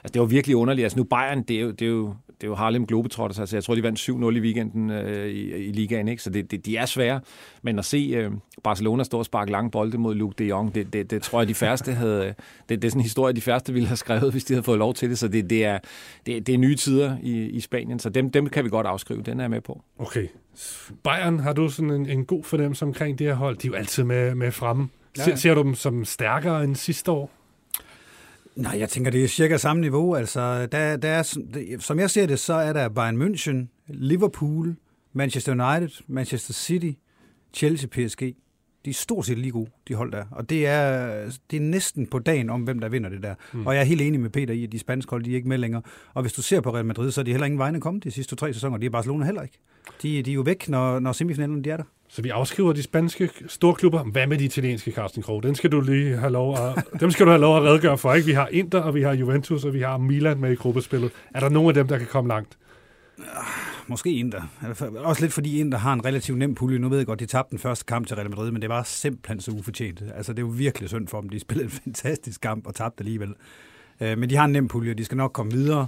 Altså, 0.04 0.12
det 0.12 0.20
var 0.20 0.26
virkelig 0.26 0.56
underligt. 0.56 0.84
Altså, 0.84 0.98
nu 0.98 1.04
Bayern, 1.04 1.42
det 1.42 1.56
er 1.56 1.60
jo, 1.60 1.70
det 1.70 1.82
er 1.82 1.90
jo, 1.90 2.14
det 2.26 2.44
er 2.44 2.48
jo 2.48 2.54
Harlem 2.54 2.86
Globetrotters. 2.86 3.38
Altså, 3.38 3.56
jeg 3.56 3.64
tror, 3.64 3.74
de 3.74 3.82
vandt 3.82 4.00
7-0 4.00 4.36
i 4.36 4.40
weekenden 4.40 4.90
øh, 4.90 5.28
i, 5.28 5.52
i 5.52 5.72
ligaen, 5.72 6.08
ikke? 6.08 6.22
så 6.22 6.30
det, 6.30 6.50
det, 6.50 6.66
de 6.66 6.76
er 6.76 6.86
svære. 6.86 7.20
Men 7.62 7.78
at 7.78 7.84
se 7.84 8.12
øh, 8.16 8.30
Barcelona 8.64 9.04
stå 9.04 9.18
og 9.18 9.24
sparke 9.24 9.52
lange 9.52 9.70
bolde 9.70 9.98
mod 9.98 10.14
Luke 10.14 10.34
de 10.38 10.44
Jong, 10.44 10.74
det, 10.74 10.92
det, 10.92 11.10
det 11.10 11.22
tror 11.22 11.40
jeg, 11.40 11.48
de 11.48 11.54
færreste 11.54 11.92
havde... 12.02 12.34
Det, 12.68 12.82
det 12.82 12.84
er 12.84 12.90
sådan 12.90 13.00
en 13.00 13.02
historie, 13.02 13.34
de 13.34 13.40
færreste 13.40 13.72
ville 13.72 13.88
have 13.88 13.96
skrevet, 13.96 14.32
hvis 14.32 14.44
de 14.44 14.54
havde 14.54 14.64
fået 14.64 14.78
lov 14.78 14.94
til 14.94 15.10
det. 15.10 15.18
Så 15.18 15.28
det, 15.28 15.50
det, 15.50 15.64
er, 15.64 15.78
det, 16.26 16.46
det 16.46 16.54
er 16.54 16.58
nye 16.58 16.76
tider 16.76 17.16
i, 17.22 17.46
i 17.46 17.60
Spanien, 17.60 17.98
så 17.98 18.08
dem, 18.08 18.30
dem 18.30 18.48
kan 18.48 18.64
vi 18.64 18.68
godt 18.68 18.86
afskrive. 18.86 19.22
Den 19.22 19.40
er 19.40 19.44
jeg 19.44 19.50
med 19.50 19.60
på. 19.60 19.82
Okay. 19.98 20.26
Bayern, 21.04 21.38
har 21.38 21.52
du 21.52 21.68
sådan 21.68 21.90
en, 21.90 22.08
en 22.08 22.24
god 22.24 22.44
fornemmelse 22.44 22.84
omkring 22.84 23.18
det 23.18 23.26
her 23.26 23.34
hold? 23.34 23.56
De 23.56 23.66
er 23.66 23.70
jo 23.70 23.74
altid 23.74 24.04
med, 24.04 24.34
med 24.34 24.52
fremme. 24.52 24.88
Ja. 25.18 25.36
Ser 25.36 25.54
du 25.54 25.62
dem 25.62 25.74
som 25.74 26.04
stærkere 26.04 26.64
end 26.64 26.76
sidste 26.76 27.10
år? 27.10 27.30
Nej, 28.56 28.78
jeg 28.78 28.88
tænker, 28.88 29.10
det 29.10 29.24
er 29.24 29.28
cirka 29.28 29.56
samme 29.56 29.80
niveau. 29.80 30.14
Altså, 30.14 30.66
der, 30.66 30.96
der 30.96 31.08
er, 31.08 31.22
som 31.78 31.98
jeg 31.98 32.10
ser 32.10 32.26
det, 32.26 32.38
så 32.38 32.54
er 32.54 32.72
der 32.72 32.88
Bayern 32.88 33.22
München, 33.22 33.84
Liverpool, 33.88 34.76
Manchester 35.12 35.52
United, 35.52 36.02
Manchester 36.06 36.52
City, 36.52 36.92
Chelsea, 37.54 37.88
PSG. 37.88 38.20
De 38.84 38.90
er 38.90 38.94
stort 38.94 39.26
set 39.26 39.38
lige 39.38 39.50
gode, 39.50 39.70
de 39.88 39.94
hold 39.94 40.12
der. 40.12 40.24
Og 40.30 40.50
det 40.50 40.66
er, 40.66 41.08
det 41.50 41.56
er 41.56 41.60
næsten 41.60 42.06
på 42.06 42.18
dagen 42.18 42.50
om, 42.50 42.62
hvem 42.62 42.78
der 42.78 42.88
vinder 42.88 43.10
det 43.10 43.22
der. 43.22 43.34
Mm. 43.52 43.66
Og 43.66 43.74
jeg 43.74 43.80
er 43.80 43.84
helt 43.84 44.00
enig 44.00 44.20
med 44.20 44.30
Peter 44.30 44.54
i, 44.54 44.64
at 44.64 44.72
de 44.72 44.78
spanske 44.78 45.10
hold, 45.10 45.24
de 45.24 45.30
er 45.30 45.34
ikke 45.34 45.48
med 45.48 45.58
længere. 45.58 45.82
Og 46.14 46.22
hvis 46.22 46.32
du 46.32 46.42
ser 46.42 46.60
på 46.60 46.74
Real 46.74 46.84
Madrid, 46.84 47.10
så 47.10 47.20
er 47.20 47.24
de 47.24 47.30
heller 47.30 47.46
ingen 47.46 47.58
vegne 47.58 47.80
kommet 47.80 48.04
de 48.04 48.10
sidste 48.10 48.30
to-tre 48.30 48.52
sæsoner. 48.52 48.78
De 48.78 48.86
er 48.86 48.90
Barcelona 48.90 49.24
heller 49.24 49.42
ikke. 49.42 49.58
De, 50.02 50.22
de 50.22 50.30
er 50.30 50.34
jo 50.34 50.40
væk, 50.40 50.68
når, 50.68 50.98
når 50.98 51.12
semifinalen 51.12 51.64
de 51.64 51.70
er 51.70 51.76
der. 51.76 51.84
Så 52.14 52.22
vi 52.22 52.28
afskriver 52.28 52.72
de 52.72 52.82
spanske 52.82 53.30
storklubber. 53.46 54.04
Hvad 54.04 54.26
med 54.26 54.38
de 54.38 54.44
italienske, 54.44 54.90
Carsten 54.90 55.22
Krog? 55.22 55.42
Den 55.42 55.54
skal 55.54 55.72
du 55.72 55.80
lige 55.80 56.16
have 56.16 56.32
lov 56.32 56.56
at, 56.58 56.84
dem 57.00 57.10
skal 57.10 57.26
du 57.26 57.30
have 57.30 57.40
lov 57.40 57.56
at 57.56 57.62
redegøre 57.62 57.98
for. 57.98 58.14
Ikke? 58.14 58.26
Vi 58.26 58.32
har 58.32 58.48
Inter, 58.48 58.80
og 58.80 58.94
vi 58.94 59.02
har 59.02 59.12
Juventus, 59.12 59.64
og 59.64 59.74
vi 59.74 59.80
har 59.80 59.96
Milan 59.98 60.40
med 60.40 60.52
i 60.52 60.54
gruppespillet. 60.54 61.10
Er 61.34 61.40
der 61.40 61.48
nogen 61.48 61.68
af 61.68 61.74
dem, 61.74 61.88
der 61.88 61.98
kan 61.98 62.06
komme 62.06 62.28
langt? 62.28 62.58
Ah, 63.18 63.44
måske 63.86 64.12
Inter. 64.12 64.42
Også 64.96 65.22
lidt 65.22 65.32
fordi 65.32 65.60
Inter 65.60 65.78
har 65.78 65.92
en 65.92 66.04
relativt 66.04 66.38
nem 66.38 66.54
pulje. 66.54 66.78
Nu 66.78 66.88
ved 66.88 66.98
jeg 66.98 67.06
godt, 67.06 67.20
de 67.20 67.26
tabte 67.26 67.50
den 67.50 67.58
første 67.58 67.84
kamp 67.84 68.06
til 68.06 68.16
Real 68.16 68.30
Madrid, 68.30 68.50
men 68.50 68.62
det 68.62 68.68
var 68.68 68.82
simpelthen 68.82 69.40
så 69.40 69.50
ufortjent. 69.50 70.02
Altså, 70.14 70.32
det 70.32 70.38
er 70.38 70.46
jo 70.46 70.52
virkelig 70.56 70.88
synd 70.88 71.08
for 71.08 71.20
dem. 71.20 71.28
De 71.28 71.40
spillede 71.40 71.64
en 71.64 71.80
fantastisk 71.84 72.40
kamp 72.40 72.66
og 72.66 72.74
tabte 72.74 73.00
alligevel. 73.00 73.34
Øh, 74.00 74.18
men 74.18 74.30
de 74.30 74.36
har 74.36 74.44
en 74.44 74.52
nem 74.52 74.68
pulje, 74.68 74.94
de 74.94 75.04
skal 75.04 75.16
nok 75.16 75.32
komme 75.32 75.52
videre. 75.52 75.86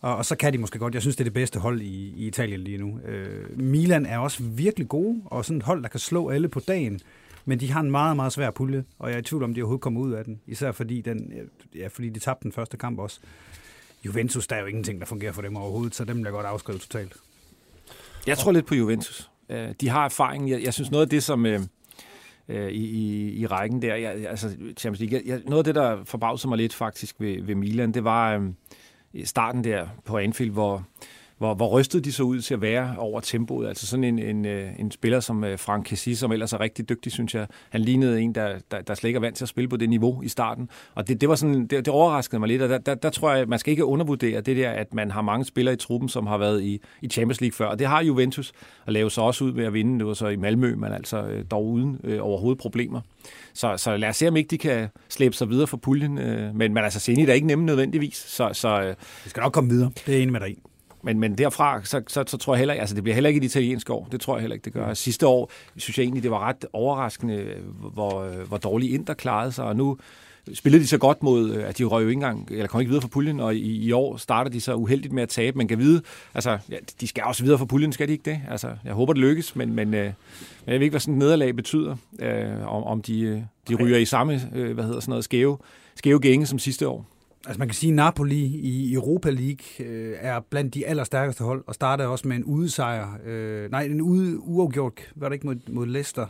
Og, 0.00 0.16
og 0.16 0.24
så 0.24 0.36
kan 0.36 0.52
de 0.52 0.58
måske 0.58 0.78
godt. 0.78 0.94
Jeg 0.94 1.02
synes, 1.02 1.16
det 1.16 1.20
er 1.20 1.24
det 1.24 1.32
bedste 1.32 1.58
hold 1.58 1.80
i, 1.80 2.14
i 2.16 2.26
Italien 2.26 2.60
lige 2.60 2.78
nu. 2.78 2.98
Øh, 2.98 3.58
Milan 3.58 4.06
er 4.06 4.18
også 4.18 4.42
virkelig 4.42 4.88
gode, 4.88 5.22
og 5.24 5.44
sådan 5.44 5.58
et 5.58 5.62
hold, 5.62 5.82
der 5.82 5.88
kan 5.88 6.00
slå 6.00 6.28
alle 6.28 6.48
på 6.48 6.60
dagen. 6.60 7.00
Men 7.44 7.60
de 7.60 7.72
har 7.72 7.80
en 7.80 7.90
meget, 7.90 8.16
meget 8.16 8.32
svær 8.32 8.50
pulje, 8.50 8.84
og 8.98 9.08
jeg 9.08 9.14
er 9.14 9.20
i 9.20 9.22
tvivl 9.22 9.42
om, 9.42 9.54
de 9.54 9.60
overhovedet 9.62 9.82
kommer 9.82 10.00
ud 10.00 10.12
af 10.12 10.24
den. 10.24 10.40
Især 10.46 10.72
fordi, 10.72 11.00
den, 11.00 11.32
ja, 11.74 11.86
fordi 11.86 12.08
de 12.08 12.20
tabte 12.20 12.42
den 12.42 12.52
første 12.52 12.76
kamp 12.76 12.98
også. 12.98 13.20
Juventus, 14.06 14.46
der 14.46 14.56
er 14.56 14.60
jo 14.60 14.66
ingenting, 14.66 15.00
der 15.00 15.06
fungerer 15.06 15.32
for 15.32 15.42
dem 15.42 15.56
overhovedet, 15.56 15.94
så 15.94 16.04
dem 16.04 16.16
vil 16.16 16.24
jeg 16.24 16.32
godt 16.32 16.46
afskrive 16.46 16.78
totalt. 16.78 17.16
Jeg 18.26 18.38
tror 18.38 18.52
lidt 18.52 18.66
på 18.66 18.74
Juventus. 18.74 19.30
Øh, 19.48 19.68
de 19.80 19.88
har 19.88 20.04
erfaring. 20.04 20.50
Jeg, 20.50 20.62
jeg 20.62 20.74
synes 20.74 20.90
noget 20.90 21.06
af 21.06 21.10
det, 21.10 21.22
som... 21.22 21.46
Øh, 21.46 21.60
øh 22.48 22.70
i, 22.70 22.84
i, 22.84 23.32
i 23.40 23.46
rækken 23.46 23.82
der. 23.82 23.94
Jeg, 23.94 24.28
altså, 24.28 24.56
Champions 24.76 25.10
League. 25.10 25.22
Jeg, 25.26 25.42
noget 25.44 25.58
af 25.58 25.64
det, 25.64 25.74
der 25.74 26.04
forbavsede 26.04 26.48
mig 26.48 26.58
lidt 26.58 26.74
faktisk 26.74 27.16
ved, 27.18 27.42
ved 27.42 27.54
Milan, 27.54 27.92
det 27.92 28.04
var, 28.04 28.36
øh, 28.36 28.42
starten 29.24 29.64
der 29.64 29.86
på 30.04 30.18
Anfield, 30.18 30.52
hvor, 30.52 30.84
hvor, 31.40 31.54
hvor 31.54 31.68
rystet 31.68 32.04
de 32.04 32.12
så 32.12 32.22
ud 32.22 32.40
til 32.40 32.54
at 32.54 32.60
være 32.60 32.94
over 32.98 33.20
tempoet. 33.20 33.68
Altså 33.68 33.86
sådan 33.86 34.04
en, 34.04 34.18
en, 34.18 34.44
øh, 34.46 34.70
en 34.78 34.90
spiller 34.90 35.20
som 35.20 35.44
øh, 35.44 35.58
Frank 35.58 35.84
Kessie, 35.84 36.16
som 36.16 36.32
ellers 36.32 36.52
er 36.52 36.60
rigtig 36.60 36.88
dygtig, 36.88 37.12
synes 37.12 37.34
jeg. 37.34 37.46
Han 37.70 37.80
lignede 37.80 38.20
en, 38.20 38.34
der, 38.34 38.58
der, 38.70 38.80
der 38.80 38.94
slet 38.94 39.08
ikke 39.08 39.16
er 39.16 39.20
vant 39.20 39.36
til 39.36 39.44
at 39.44 39.48
spille 39.48 39.68
på 39.68 39.76
det 39.76 39.88
niveau 39.88 40.22
i 40.22 40.28
starten. 40.28 40.68
Og 40.94 41.08
det, 41.08 41.20
det, 41.20 41.28
var 41.28 41.34
sådan, 41.34 41.66
det, 41.66 41.70
det 41.70 41.88
overraskede 41.88 42.38
mig 42.38 42.48
lidt, 42.48 42.62
og 42.62 42.68
der, 42.68 42.78
der, 42.78 42.94
der 42.94 43.10
tror 43.10 43.32
jeg, 43.34 43.48
man 43.48 43.58
skal 43.58 43.70
ikke 43.70 43.84
undervurdere 43.84 44.40
det 44.40 44.56
der, 44.56 44.70
at 44.70 44.94
man 44.94 45.10
har 45.10 45.22
mange 45.22 45.44
spillere 45.44 45.74
i 45.74 45.76
truppen, 45.76 46.08
som 46.08 46.26
har 46.26 46.38
været 46.38 46.62
i, 46.62 46.80
i 47.02 47.08
Champions 47.08 47.40
League 47.40 47.54
før. 47.54 47.66
Og 47.66 47.78
det 47.78 47.86
har 47.86 48.02
Juventus, 48.02 48.52
at 48.86 48.92
lave 48.92 49.10
sig 49.10 49.22
også 49.22 49.44
ud 49.44 49.52
med 49.52 49.64
at 49.64 49.72
vinde. 49.72 49.98
Det 49.98 50.06
var 50.06 50.14
så 50.14 50.26
i 50.26 50.36
Malmø, 50.36 50.74
men 50.74 50.92
altså 50.92 51.22
øh, 51.22 51.44
dog 51.50 51.66
uden 51.66 52.00
øh, 52.04 52.18
overhovedet 52.22 52.58
problemer. 52.58 53.00
Så, 53.54 53.76
så 53.76 53.96
lad 53.96 54.08
os 54.08 54.16
se, 54.16 54.28
om 54.28 54.36
ikke 54.36 54.48
de 54.48 54.58
kan 54.58 54.88
slæbe 55.08 55.34
sig 55.34 55.50
videre 55.50 55.66
for 55.66 55.76
puljen. 55.76 56.18
Øh, 56.18 56.54
men, 56.54 56.74
men 56.74 56.84
altså, 56.84 57.00
Zenit 57.00 57.28
er 57.28 57.34
ikke 57.34 57.46
nemme 57.46 57.64
nødvendigvis. 57.64 58.16
Så, 58.16 58.50
så, 58.52 58.80
øh, 58.80 58.86
det 58.88 58.96
skal 59.26 59.40
nok 59.40 59.52
komme 59.52 59.70
videre. 59.70 59.90
Det 60.06 60.16
er 60.16 60.22
enig 60.22 60.32
med 60.32 60.40
dig 60.40 60.56
men, 61.02 61.18
men 61.18 61.38
derfra, 61.38 61.84
så, 61.84 62.02
så, 62.08 62.24
så 62.26 62.36
tror 62.36 62.54
jeg 62.54 62.58
heller 62.58 62.74
ikke, 62.74 62.80
altså 62.80 62.94
det 62.94 63.02
bliver 63.02 63.14
heller 63.14 63.28
ikke 63.28 63.38
et 63.38 63.44
italiensk 63.44 63.90
år. 63.90 64.08
Det 64.12 64.20
tror 64.20 64.36
jeg 64.36 64.40
heller 64.40 64.54
ikke, 64.54 64.64
det 64.64 64.72
gør. 64.72 64.94
Sidste 64.94 65.26
år 65.26 65.50
synes 65.76 65.98
jeg 65.98 66.04
egentlig, 66.04 66.22
det 66.22 66.30
var 66.30 66.48
ret 66.48 66.66
overraskende, 66.72 67.54
hvor, 67.92 68.24
hvor 68.48 68.56
dårligt 68.56 68.94
Inter 68.94 69.14
klarede 69.14 69.52
sig, 69.52 69.64
og 69.64 69.76
nu 69.76 69.98
spillede 70.54 70.82
de 70.82 70.88
så 70.88 70.98
godt 70.98 71.22
mod, 71.22 71.52
at 71.54 71.78
de 71.78 71.84
røg 71.84 72.02
jo 72.02 72.08
ikke 72.08 72.16
engang, 72.16 72.48
eller 72.50 72.66
kom 72.66 72.80
ikke 72.80 72.88
videre 72.88 73.02
fra 73.02 73.08
puljen, 73.08 73.40
og 73.40 73.54
i, 73.54 73.86
i 73.86 73.92
år 73.92 74.16
starter 74.16 74.50
de 74.50 74.60
så 74.60 74.74
uheldigt 74.74 75.12
med 75.12 75.22
at 75.22 75.28
tabe. 75.28 75.58
Man 75.58 75.68
kan 75.68 75.78
vide, 75.78 76.02
altså, 76.34 76.58
ja, 76.70 76.76
de 77.00 77.06
skal 77.06 77.24
også 77.24 77.42
videre 77.42 77.58
fra 77.58 77.64
puljen, 77.64 77.92
skal 77.92 78.08
de 78.08 78.12
ikke 78.12 78.30
det? 78.30 78.40
Altså, 78.50 78.68
jeg 78.84 78.92
håber, 78.92 79.12
det 79.12 79.20
lykkes, 79.20 79.56
men, 79.56 79.74
men, 79.74 79.94
øh, 79.94 80.04
jeg 80.66 80.74
ved 80.74 80.80
ikke, 80.80 80.90
hvad 80.90 81.00
sådan 81.00 81.14
et 81.14 81.18
nederlag 81.18 81.56
betyder, 81.56 81.96
øh, 82.18 82.74
om, 82.74 82.84
om 82.84 83.02
de, 83.02 83.20
øh, 83.20 83.40
de 83.68 83.74
ryger 83.74 83.98
i 83.98 84.04
samme, 84.04 84.40
øh, 84.54 84.74
hvad 84.74 84.84
hedder 84.84 85.00
sådan 85.00 85.10
noget, 85.10 85.24
skæve, 85.24 85.58
skæve 85.94 86.20
gænge 86.20 86.46
som 86.46 86.58
sidste 86.58 86.88
år. 86.88 87.06
Altså 87.46 87.58
man 87.58 87.68
kan 87.68 87.74
sige, 87.74 87.90
at 87.90 87.96
Napoli 87.96 88.44
i 88.44 88.94
Europa 88.94 89.30
League 89.30 89.86
øh, 89.86 90.16
er 90.20 90.40
blandt 90.50 90.74
de 90.74 90.86
allerstærkeste 90.86 91.44
hold, 91.44 91.64
og 91.66 91.74
startede 91.74 92.08
også 92.08 92.28
med 92.28 92.36
en 92.36 92.44
udesejr. 92.44 93.08
Øh, 93.24 93.70
nej, 93.70 93.82
en 93.82 94.00
ude, 94.00 94.40
uafgjort, 94.40 95.12
var 95.14 95.28
det 95.28 95.34
ikke 95.34 95.46
mod, 95.46 95.56
mod 95.68 95.86
Leicester? 95.86 96.26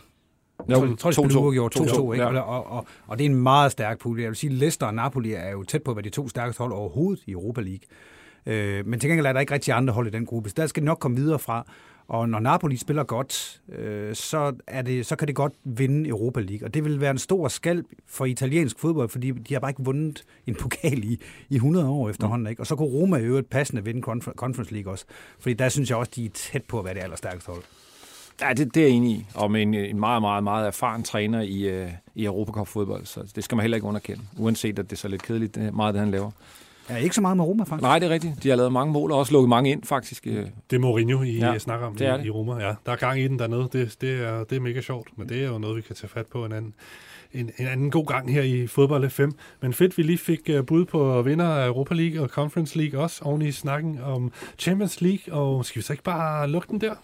Jeg 0.68 0.76
tror, 0.98 1.10
de 1.10 1.34
2-2. 1.34 1.38
uafgjort 1.38 1.76
2-2, 1.76 2.12
ikke? 2.12 2.24
Ja. 2.24 2.40
Og, 2.40 2.66
og, 2.66 2.86
og, 3.06 3.18
det 3.18 3.26
er 3.26 3.30
en 3.30 3.42
meget 3.42 3.72
stærk 3.72 3.98
pulje. 3.98 4.22
Jeg 4.22 4.28
vil 4.28 4.36
sige, 4.36 4.50
at 4.50 4.56
Leicester 4.56 4.86
og 4.86 4.94
Napoli 4.94 5.32
er 5.32 5.50
jo 5.50 5.62
tæt 5.62 5.82
på 5.82 5.90
at 5.90 5.96
være 5.96 6.04
de 6.04 6.10
to 6.10 6.28
stærkeste 6.28 6.58
hold 6.58 6.72
overhovedet 6.72 7.22
i 7.26 7.30
Europa 7.30 7.60
League. 7.60 7.80
Øh, 8.46 8.86
men 8.86 9.00
til 9.00 9.10
gengæld 9.10 9.26
er 9.26 9.32
der 9.32 9.40
ikke 9.40 9.54
rigtig 9.54 9.74
andre 9.74 9.94
hold 9.94 10.06
i 10.06 10.10
den 10.10 10.26
gruppe, 10.26 10.48
så 10.48 10.54
der 10.56 10.66
skal 10.66 10.82
nok 10.82 10.98
komme 10.98 11.16
videre 11.16 11.38
fra. 11.38 11.66
Og 12.10 12.28
når 12.28 12.38
Napoli 12.38 12.76
spiller 12.76 13.04
godt, 13.04 13.60
øh, 13.68 14.14
så, 14.14 14.52
er 14.66 14.82
det, 14.82 15.06
så 15.06 15.16
kan 15.16 15.28
det 15.28 15.36
godt 15.36 15.52
vinde 15.64 16.08
Europa 16.08 16.40
League. 16.40 16.68
Og 16.68 16.74
det 16.74 16.84
vil 16.84 17.00
være 17.00 17.10
en 17.10 17.18
stor 17.18 17.48
skalp 17.48 17.86
for 18.06 18.24
italiensk 18.24 18.78
fodbold, 18.78 19.08
fordi 19.08 19.30
de 19.30 19.54
har 19.54 19.60
bare 19.60 19.70
ikke 19.70 19.84
vundet 19.84 20.24
en 20.46 20.54
pokal 20.54 21.04
i, 21.04 21.20
i 21.48 21.54
100 21.54 21.88
år 21.88 22.10
efterhånden. 22.10 22.44
Mm. 22.44 22.50
Ikke? 22.50 22.62
Og 22.62 22.66
så 22.66 22.76
kunne 22.76 22.88
Roma 22.88 23.16
i 23.16 23.22
øvrigt 23.22 23.50
passende 23.50 23.84
vinde 23.84 24.02
Conference 24.36 24.72
League 24.72 24.92
også. 24.92 25.04
Fordi 25.40 25.54
der 25.54 25.68
synes 25.68 25.90
jeg 25.90 25.98
også, 25.98 26.12
de 26.14 26.24
er 26.24 26.30
tæt 26.34 26.64
på 26.64 26.78
at 26.78 26.84
være 26.84 26.94
det 26.94 27.00
allerstærkeste 27.00 27.50
hold. 27.50 27.62
Ja, 28.40 28.52
det, 28.52 28.74
det 28.74 28.82
er 28.82 28.86
jeg 28.86 28.96
enig 28.96 29.10
i. 29.10 29.26
Og 29.34 29.50
med 29.50 29.62
en, 29.62 29.74
en 29.74 30.00
meget, 30.00 30.22
meget, 30.22 30.44
meget 30.44 30.66
erfaren 30.66 31.02
træner 31.02 31.40
i, 31.40 31.82
uh, 31.82 31.90
i 32.14 32.24
Europacup-fodbold. 32.24 33.06
Så 33.06 33.32
det 33.34 33.44
skal 33.44 33.56
man 33.56 33.62
heller 33.62 33.76
ikke 33.76 33.86
underkende. 33.86 34.22
Uanset 34.38 34.78
at 34.78 34.84
det 34.84 34.92
er 34.92 35.00
så 35.00 35.08
lidt 35.08 35.22
kedeligt, 35.22 35.54
det, 35.54 35.74
meget 35.74 35.94
det 35.94 36.00
han 36.00 36.10
laver. 36.10 36.30
Ja, 36.90 36.96
ikke 36.96 37.14
så 37.14 37.20
meget 37.20 37.36
med 37.36 37.44
Roma, 37.44 37.64
faktisk. 37.64 37.82
Nej, 37.82 37.98
det 37.98 38.06
er 38.06 38.10
rigtigt. 38.10 38.42
De 38.42 38.48
har 38.48 38.56
lavet 38.56 38.72
mange 38.72 38.92
mål 38.92 39.12
og 39.12 39.18
også 39.18 39.32
lukket 39.32 39.48
mange 39.48 39.70
ind, 39.70 39.84
faktisk. 39.84 40.24
Det 40.24 40.52
er 40.72 40.78
Mourinho, 40.78 41.22
I 41.22 41.36
ja, 41.38 41.58
snakker 41.58 41.86
om 41.86 41.96
det 41.96 42.06
er 42.06 42.16
det. 42.16 42.26
i 42.26 42.30
Roma. 42.30 42.66
Ja, 42.66 42.74
der 42.86 42.92
er 42.92 42.96
gang 42.96 43.20
i 43.20 43.28
den 43.28 43.38
dernede. 43.38 43.68
Det, 43.72 43.96
det, 44.00 44.22
er, 44.22 44.44
det 44.44 44.56
er 44.56 44.60
mega 44.60 44.80
sjovt, 44.80 45.08
men 45.16 45.28
det 45.28 45.44
er 45.44 45.48
jo 45.48 45.58
noget, 45.58 45.76
vi 45.76 45.82
kan 45.82 45.96
tage 45.96 46.08
fat 46.08 46.26
på 46.26 46.44
en 46.44 46.52
anden, 46.52 46.74
en, 47.32 47.50
en 47.58 47.66
anden 47.66 47.90
god 47.90 48.06
gang 48.06 48.32
her 48.32 48.42
i 48.42 48.66
fodbold 48.66 49.10
5. 49.10 49.32
Men 49.60 49.72
fedt, 49.72 49.98
vi 49.98 50.02
lige 50.02 50.18
fik 50.18 50.50
uh, 50.58 50.66
bud 50.66 50.84
på 50.84 51.22
vinder 51.22 51.46
af 51.46 51.66
Europa 51.66 51.94
League 51.94 52.22
og 52.22 52.28
Conference 52.28 52.78
League 52.78 53.00
også, 53.00 53.24
oven 53.24 53.42
i 53.42 53.52
snakken 53.52 53.98
om 54.02 54.32
Champions 54.58 55.00
League, 55.00 55.34
og 55.34 55.64
skal 55.64 55.80
vi 55.80 55.84
så 55.84 55.92
ikke 55.92 56.02
bare 56.02 56.48
lukke 56.48 56.68
den 56.70 56.80
der? 56.80 56.94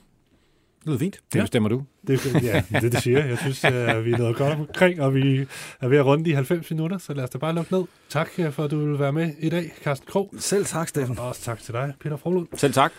Det 0.86 0.90
lyder 0.92 0.98
fint. 0.98 1.20
Det 1.32 1.38
Ja. 1.38 1.42
bestemmer 1.44 1.68
du. 1.68 1.84
Det, 2.06 2.42
ja, 2.42 2.62
det, 2.80 2.92
det 2.92 3.02
siger 3.02 3.18
jeg. 3.18 3.28
Jeg 3.28 3.38
synes, 3.38 3.64
at 3.64 4.04
vi 4.04 4.12
er 4.12 4.18
noget 4.18 4.36
godt 4.36 4.52
omkring, 4.58 5.00
og 5.00 5.14
vi 5.14 5.46
er 5.80 5.88
ved 5.88 5.98
at 5.98 6.06
runde 6.06 6.24
de 6.24 6.34
90 6.34 6.70
minutter, 6.70 6.98
så 6.98 7.14
lad 7.14 7.24
os 7.24 7.30
da 7.30 7.38
bare 7.38 7.54
lukke 7.54 7.72
ned. 7.72 7.84
Tak 8.08 8.28
øh, 8.38 8.52
for, 8.52 8.64
at 8.64 8.70
du 8.70 8.86
vil 8.90 8.98
være 8.98 9.12
med 9.12 9.30
i 9.38 9.48
dag, 9.48 9.72
Carsten 9.84 10.06
Krog. 10.10 10.34
Selv 10.38 10.64
tak, 10.64 10.88
Steffen. 10.88 11.18
Og 11.18 11.28
også 11.28 11.40
tak 11.40 11.60
til 11.60 11.74
dig, 11.74 11.94
Peter 12.00 12.16
Frohlund. 12.16 12.48
Selv 12.54 12.72
tak. 12.72 12.92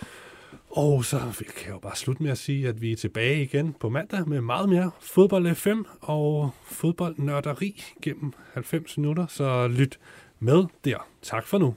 Og 0.72 1.06
så 1.06 1.20
kan 1.38 1.66
jeg 1.66 1.74
jo 1.74 1.80
bare 1.80 1.96
slutte 1.96 2.24
med 2.24 2.32
at 2.32 2.38
sige, 2.38 2.68
at 2.68 2.82
vi 2.82 2.92
er 2.92 2.96
tilbage 2.96 3.44
igen 3.44 3.76
på 3.80 3.90
mandag 3.90 4.30
med 4.30 4.42
meget 4.42 4.70
mere 4.70 4.92
fodbold 5.02 5.56
FM 5.56 5.82
og 6.02 6.50
fodboldnørderi 6.66 7.84
gennem 8.02 8.34
90 8.54 8.98
minutter. 8.98 9.26
Så 9.28 9.68
lyt 9.68 10.00
med 10.40 10.64
der. 10.86 11.08
Tak 11.22 11.48
for 11.48 11.58
nu. 11.58 11.76